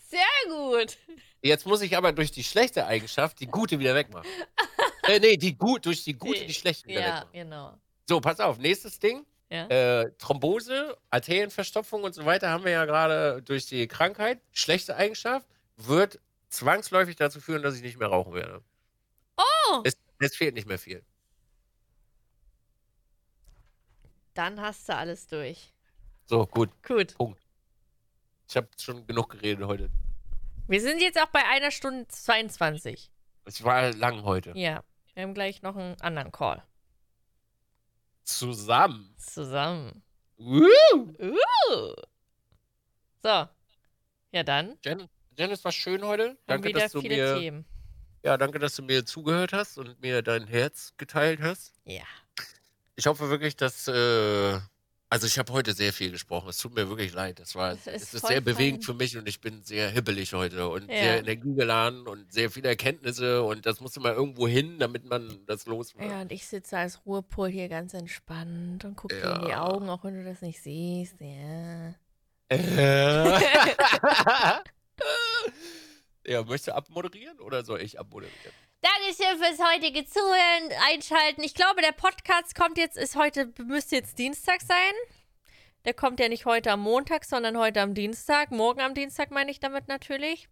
Sehr 0.09 0.21
gut. 0.49 0.97
Jetzt 1.43 1.67
muss 1.67 1.83
ich 1.83 1.97
aber 1.97 2.13
durch 2.13 2.31
die 2.31 2.45
schlechte 2.45 2.87
Eigenschaft 2.87 3.41
die 3.41 3.47
gute 3.47 3.79
wieder 3.79 3.95
wegmachen. 3.95 4.29
äh, 5.09 5.19
nee, 5.19 5.37
die 5.37 5.57
gut, 5.57 5.87
durch 5.87 6.05
die 6.05 6.15
gute 6.15 6.47
die 6.47 6.55
schlechte 6.55 6.87
wieder 6.87 7.01
Ja, 7.01 7.07
wegmachen. 7.07 7.33
genau. 7.33 7.79
So, 8.09 8.21
pass 8.21 8.39
auf, 8.41 8.59
nächstes 8.59 8.99
Ding. 8.99 9.27
Ja. 9.51 9.67
Äh, 9.69 10.13
Thrombose, 10.19 10.97
Arterienverstopfung 11.11 12.03
und 12.03 12.15
so 12.15 12.25
weiter 12.25 12.51
haben 12.51 12.65
wir 12.65 12.73
ja 12.73 12.85
gerade 12.85 13.43
durch 13.43 13.67
die 13.67 13.87
Krankheit. 13.89 14.41
Schlechte 14.53 14.97
Eigenschaft 14.97 15.47
wird 15.77 16.21
zwangsläufig 16.49 17.17
dazu 17.17 17.41
führen, 17.41 17.63
dass 17.63 17.75
ich 17.77 17.83
nicht 17.83 17.99
mehr 17.99 18.09
rauchen 18.09 18.35
werde. 18.35 18.63
Oh! 19.37 19.81
Es, 19.85 19.99
es 20.21 20.37
fehlt 20.37 20.55
nicht 20.55 20.67
mehr 20.69 20.79
viel. 20.79 21.05
Dann 24.35 24.61
hast 24.61 24.89
du 24.89 24.97
alles 24.97 25.27
durch. 25.29 25.73
So, 26.27 26.47
gut. 26.47 26.71
Gut. 26.83 27.15
Ich 28.49 28.57
habe 28.57 28.69
schon 28.79 29.07
genug 29.07 29.31
geredet 29.31 29.67
heute. 29.67 29.91
Wir 30.67 30.81
sind 30.81 31.01
jetzt 31.01 31.21
auch 31.21 31.29
bei 31.29 31.45
einer 31.47 31.71
Stunde 31.71 32.09
22. 32.09 33.11
Es 33.45 33.63
war 33.63 33.93
lang 33.93 34.25
heute. 34.25 34.53
Ja. 34.57 34.83
Wir 35.15 35.23
haben 35.23 35.35
gleich 35.35 35.63
noch 35.63 35.77
einen 35.77 36.01
anderen 36.01 36.33
Call. 36.33 36.63
Zusammen. 38.25 39.15
Zusammen. 39.19 40.03
Uh. 40.39 40.67
Uh. 40.93 41.95
So. 43.23 43.49
Ja, 44.33 44.43
dann 44.43 44.77
Jen, 44.85 45.09
Jen, 45.39 45.51
es 45.53 45.65
war 45.65 45.71
schön 45.71 46.03
heute. 46.05 46.31
haben 46.31 46.39
Danke, 46.47 46.69
wieder 46.71 46.81
dass 46.81 46.93
du 46.93 47.01
viele 47.01 47.17
mir 47.17 47.39
Themen. 47.39 47.65
Ja, 48.25 48.37
danke, 48.37 48.59
dass 48.59 48.75
du 48.75 48.83
mir 48.83 49.05
zugehört 49.05 49.53
hast 49.53 49.79
und 49.79 50.01
mir 50.01 50.23
dein 50.23 50.47
Herz 50.47 50.95
geteilt 50.97 51.41
hast. 51.41 51.75
Ja. 51.85 52.03
Ich 52.97 53.07
hoffe 53.07 53.29
wirklich, 53.31 53.57
dass. 53.57 53.89
Äh, 53.89 54.59
also, 55.11 55.27
ich 55.29 55.39
habe 55.39 55.53
heute 55.53 55.75
sehr 55.75 55.93
viel 55.93 56.11
gesprochen. 56.11 56.49
Es 56.49 56.57
tut 56.59 56.75
mir 56.75 56.89
wirklich 56.89 57.13
leid. 57.13 57.39
Es, 57.39 57.55
war, 57.55 57.73
Es 57.73 57.87
ist 57.87 58.03
es 58.03 58.15
ist 58.15 58.27
sehr 58.27 58.41
bewegend 58.41 58.85
für 58.85 58.95
mich 58.95 59.17
und 59.17 59.29
ich 59.29 59.41
bin 59.41 59.63
sehr 59.63 59.89
hibbelig 59.91 60.33
heute 60.33 60.69
und 60.69 60.91
Ja. 60.91 60.97
sehr 60.99 61.19
energiegeladen 61.21 62.09
und 62.09 62.33
sehr 62.33 62.51
viele 62.51 62.69
Erkenntnisse 62.69 63.43
und 63.45 63.65
das 63.65 63.81
musste 63.81 64.01
mal 64.01 64.13
irgendwo 64.13 64.49
hin, 64.49 64.79
damit 64.81 65.05
man 65.05 65.45
das 65.47 65.67
los 65.67 65.95
wird. 65.97 66.11
Ja, 66.11 66.21
und 66.23 66.33
ich 66.33 66.47
sitze 66.47 66.79
als 66.79 67.05
Ruhepol 67.07 67.49
hier 67.49 67.69
ganz 67.69 67.95
entspannt 67.95 68.85
und 68.85 68.97
gucke 68.97 69.15
dir 69.21 69.35
in 69.37 69.43
die 69.43 69.49
Ja. 69.51 69.63
Augen, 69.63 69.89
auch 69.89 70.03
wenn 70.03 70.15
du 70.15 70.25
das 70.25 70.41
nicht 70.41 70.61
siehst. 70.61 71.15
Ja. 71.21 71.95
Äh. 72.49 73.41
ja, 76.27 76.43
möchtest 76.43 76.69
du 76.69 76.75
abmoderieren 76.75 77.39
oder 77.41 77.65
soll 77.65 77.83
ich 77.83 78.01
abmoderieren? 78.01 78.53
Dankeschön 78.85 79.39
fürs 79.39 79.67
heutige 79.67 80.05
Zuhören, 80.05 80.71
Einschalten. 80.93 81.43
Ich 81.43 81.55
glaube, 81.55 81.81
der 81.81 81.93
Podcast 81.93 82.55
kommt 82.55 82.77
jetzt, 82.77 82.99
ist 82.99 83.17
heute, 83.17 83.51
müsste 83.65 83.97
jetzt 83.97 84.19
Dienstag 84.19 84.61
sein. 84.61 84.93
Der 85.87 85.95
kommt 85.95 86.21
ja 86.21 86.29
nicht 86.29 86.45
heute 86.45 86.71
am 86.71 86.81
Montag, 86.81 87.25
sondern 87.25 87.57
heute 87.57 87.81
am 87.81 87.95
Dienstag. 87.95 88.51
Morgen 88.51 88.83
am 88.83 88.93
Dienstag 88.93 89.31
meine 89.31 89.51
ich 89.51 89.59
damit 89.59 89.89
natürlich. 89.89 90.51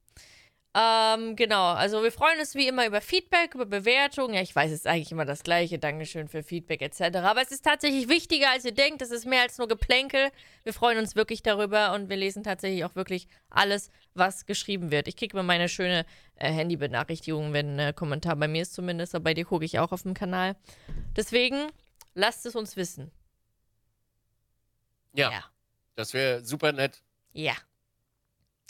Ähm, 0.74 1.36
genau, 1.36 1.72
also 1.74 2.02
wir 2.02 2.10
freuen 2.10 2.40
uns 2.40 2.54
wie 2.54 2.66
immer 2.66 2.86
über 2.86 3.02
Feedback, 3.02 3.54
über 3.54 3.66
Bewertungen. 3.66 4.32
Ja, 4.32 4.40
ich 4.40 4.56
weiß, 4.56 4.70
es 4.70 4.78
ist 4.80 4.86
eigentlich 4.86 5.12
immer 5.12 5.26
das 5.26 5.42
Gleiche. 5.42 5.78
Dankeschön 5.78 6.28
für 6.28 6.42
Feedback 6.42 6.80
etc. 6.80 7.18
Aber 7.18 7.42
es 7.42 7.50
ist 7.50 7.62
tatsächlich 7.62 8.08
wichtiger, 8.08 8.50
als 8.50 8.64
ihr 8.64 8.72
denkt. 8.72 9.02
Es 9.02 9.10
ist 9.10 9.26
mehr 9.26 9.42
als 9.42 9.58
nur 9.58 9.68
Geplänkel. 9.68 10.30
Wir 10.62 10.72
freuen 10.72 10.96
uns 10.98 11.14
wirklich 11.14 11.42
darüber 11.42 11.92
und 11.92 12.08
wir 12.08 12.16
lesen 12.16 12.42
tatsächlich 12.42 12.86
auch 12.86 12.94
wirklich 12.94 13.28
alles, 13.50 13.90
was 14.14 14.46
geschrieben 14.46 14.90
wird. 14.90 15.08
Ich 15.08 15.16
kriege 15.16 15.34
immer 15.36 15.42
meine 15.42 15.68
schöne 15.68 16.06
äh, 16.36 16.50
Handybenachrichtigung, 16.50 17.52
wenn 17.52 17.76
ein 17.76 17.90
äh, 17.90 17.92
Kommentar 17.92 18.36
bei 18.36 18.48
mir 18.48 18.62
ist 18.62 18.72
zumindest, 18.72 19.14
aber 19.14 19.24
bei 19.24 19.34
dir 19.34 19.44
gucke 19.44 19.66
ich 19.66 19.78
auch 19.78 19.92
auf 19.92 20.02
dem 20.04 20.14
Kanal. 20.14 20.56
Deswegen 21.16 21.66
lasst 22.14 22.46
es 22.46 22.56
uns 22.56 22.76
wissen. 22.76 23.10
Ja, 25.12 25.30
Ja. 25.30 25.44
das 25.96 26.14
wäre 26.14 26.42
super 26.42 26.72
nett. 26.72 27.02
Ja. 27.34 27.52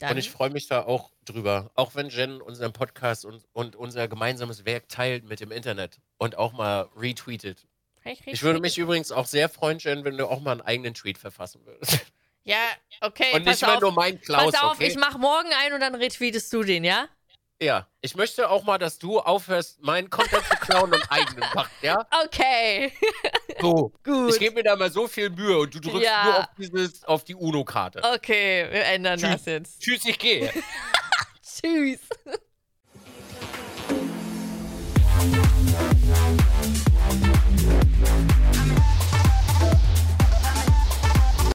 Dann, 0.02 0.12
Und 0.12 0.18
ich 0.18 0.30
freue 0.30 0.50
mich 0.50 0.66
da 0.66 0.82
auch 0.82 1.12
drüber. 1.24 1.70
Auch 1.76 1.94
wenn 1.94 2.08
Jen 2.08 2.42
unseren 2.42 2.72
Podcast 2.72 3.24
und, 3.24 3.44
und 3.52 3.76
unser 3.76 4.08
gemeinsames 4.08 4.64
Werk 4.64 4.88
teilt 4.88 5.24
mit 5.28 5.38
dem 5.38 5.52
Internet 5.52 6.00
und 6.18 6.36
auch 6.36 6.52
mal 6.52 6.88
retweetet. 6.96 7.68
ich, 8.04 8.26
Ich 8.26 8.42
würde 8.42 8.58
mich 8.58 8.78
übrigens 8.78 9.12
auch 9.12 9.26
sehr 9.26 9.48
freuen, 9.48 9.78
Jen, 9.78 10.04
wenn 10.04 10.18
du 10.18 10.26
auch 10.26 10.40
mal 10.40 10.50
einen 10.50 10.60
eigenen 10.60 10.94
Tweet 10.94 11.18
verfassen 11.18 11.64
würdest. 11.64 12.00
Ja, 12.44 12.56
okay. 13.02 13.36
und 13.36 13.44
nicht 13.44 13.62
mal 13.62 13.78
nur 13.78 13.92
meinen 13.92 14.20
Klaus, 14.20 14.50
Pass 14.50 14.62
auf, 14.64 14.72
okay? 14.72 14.88
ich 14.88 14.96
mach 14.96 15.16
morgen 15.16 15.48
ein 15.62 15.74
und 15.74 15.78
dann 15.78 15.94
retweetest 15.94 16.52
du 16.52 16.64
den, 16.64 16.82
ja? 16.82 17.08
ja, 17.62 17.86
ich 18.00 18.16
möchte 18.16 18.50
auch 18.50 18.64
mal, 18.64 18.78
dass 18.78 18.98
du 18.98 19.20
aufhörst, 19.20 19.80
meinen 19.80 20.10
Content 20.10 20.44
zu 20.46 20.56
klauen 20.56 20.92
und 20.92 21.12
eigenen 21.12 21.48
machst, 21.54 21.70
ja? 21.82 22.04
Okay. 22.24 22.92
So, 23.60 23.92
Gut. 24.04 24.30
ich 24.32 24.38
gebe 24.38 24.56
mir 24.56 24.62
da 24.62 24.76
mal 24.76 24.90
so 24.90 25.06
viel 25.08 25.30
Mühe 25.30 25.58
und 25.58 25.74
du 25.74 25.80
drückst 25.80 26.02
ja. 26.02 26.24
nur 26.24 26.38
auf, 26.38 26.46
dieses, 26.58 27.04
auf 27.04 27.24
die 27.24 27.34
UNO-Karte. 27.34 28.02
Okay, 28.14 28.66
wir 28.70 28.84
ändern 28.84 29.18
Tschüss. 29.18 29.30
das 29.30 29.44
jetzt. 29.46 29.80
Tschüss, 29.80 30.04
ich 30.04 30.18
gehe. 30.18 30.52
Tschüss. 31.42 32.00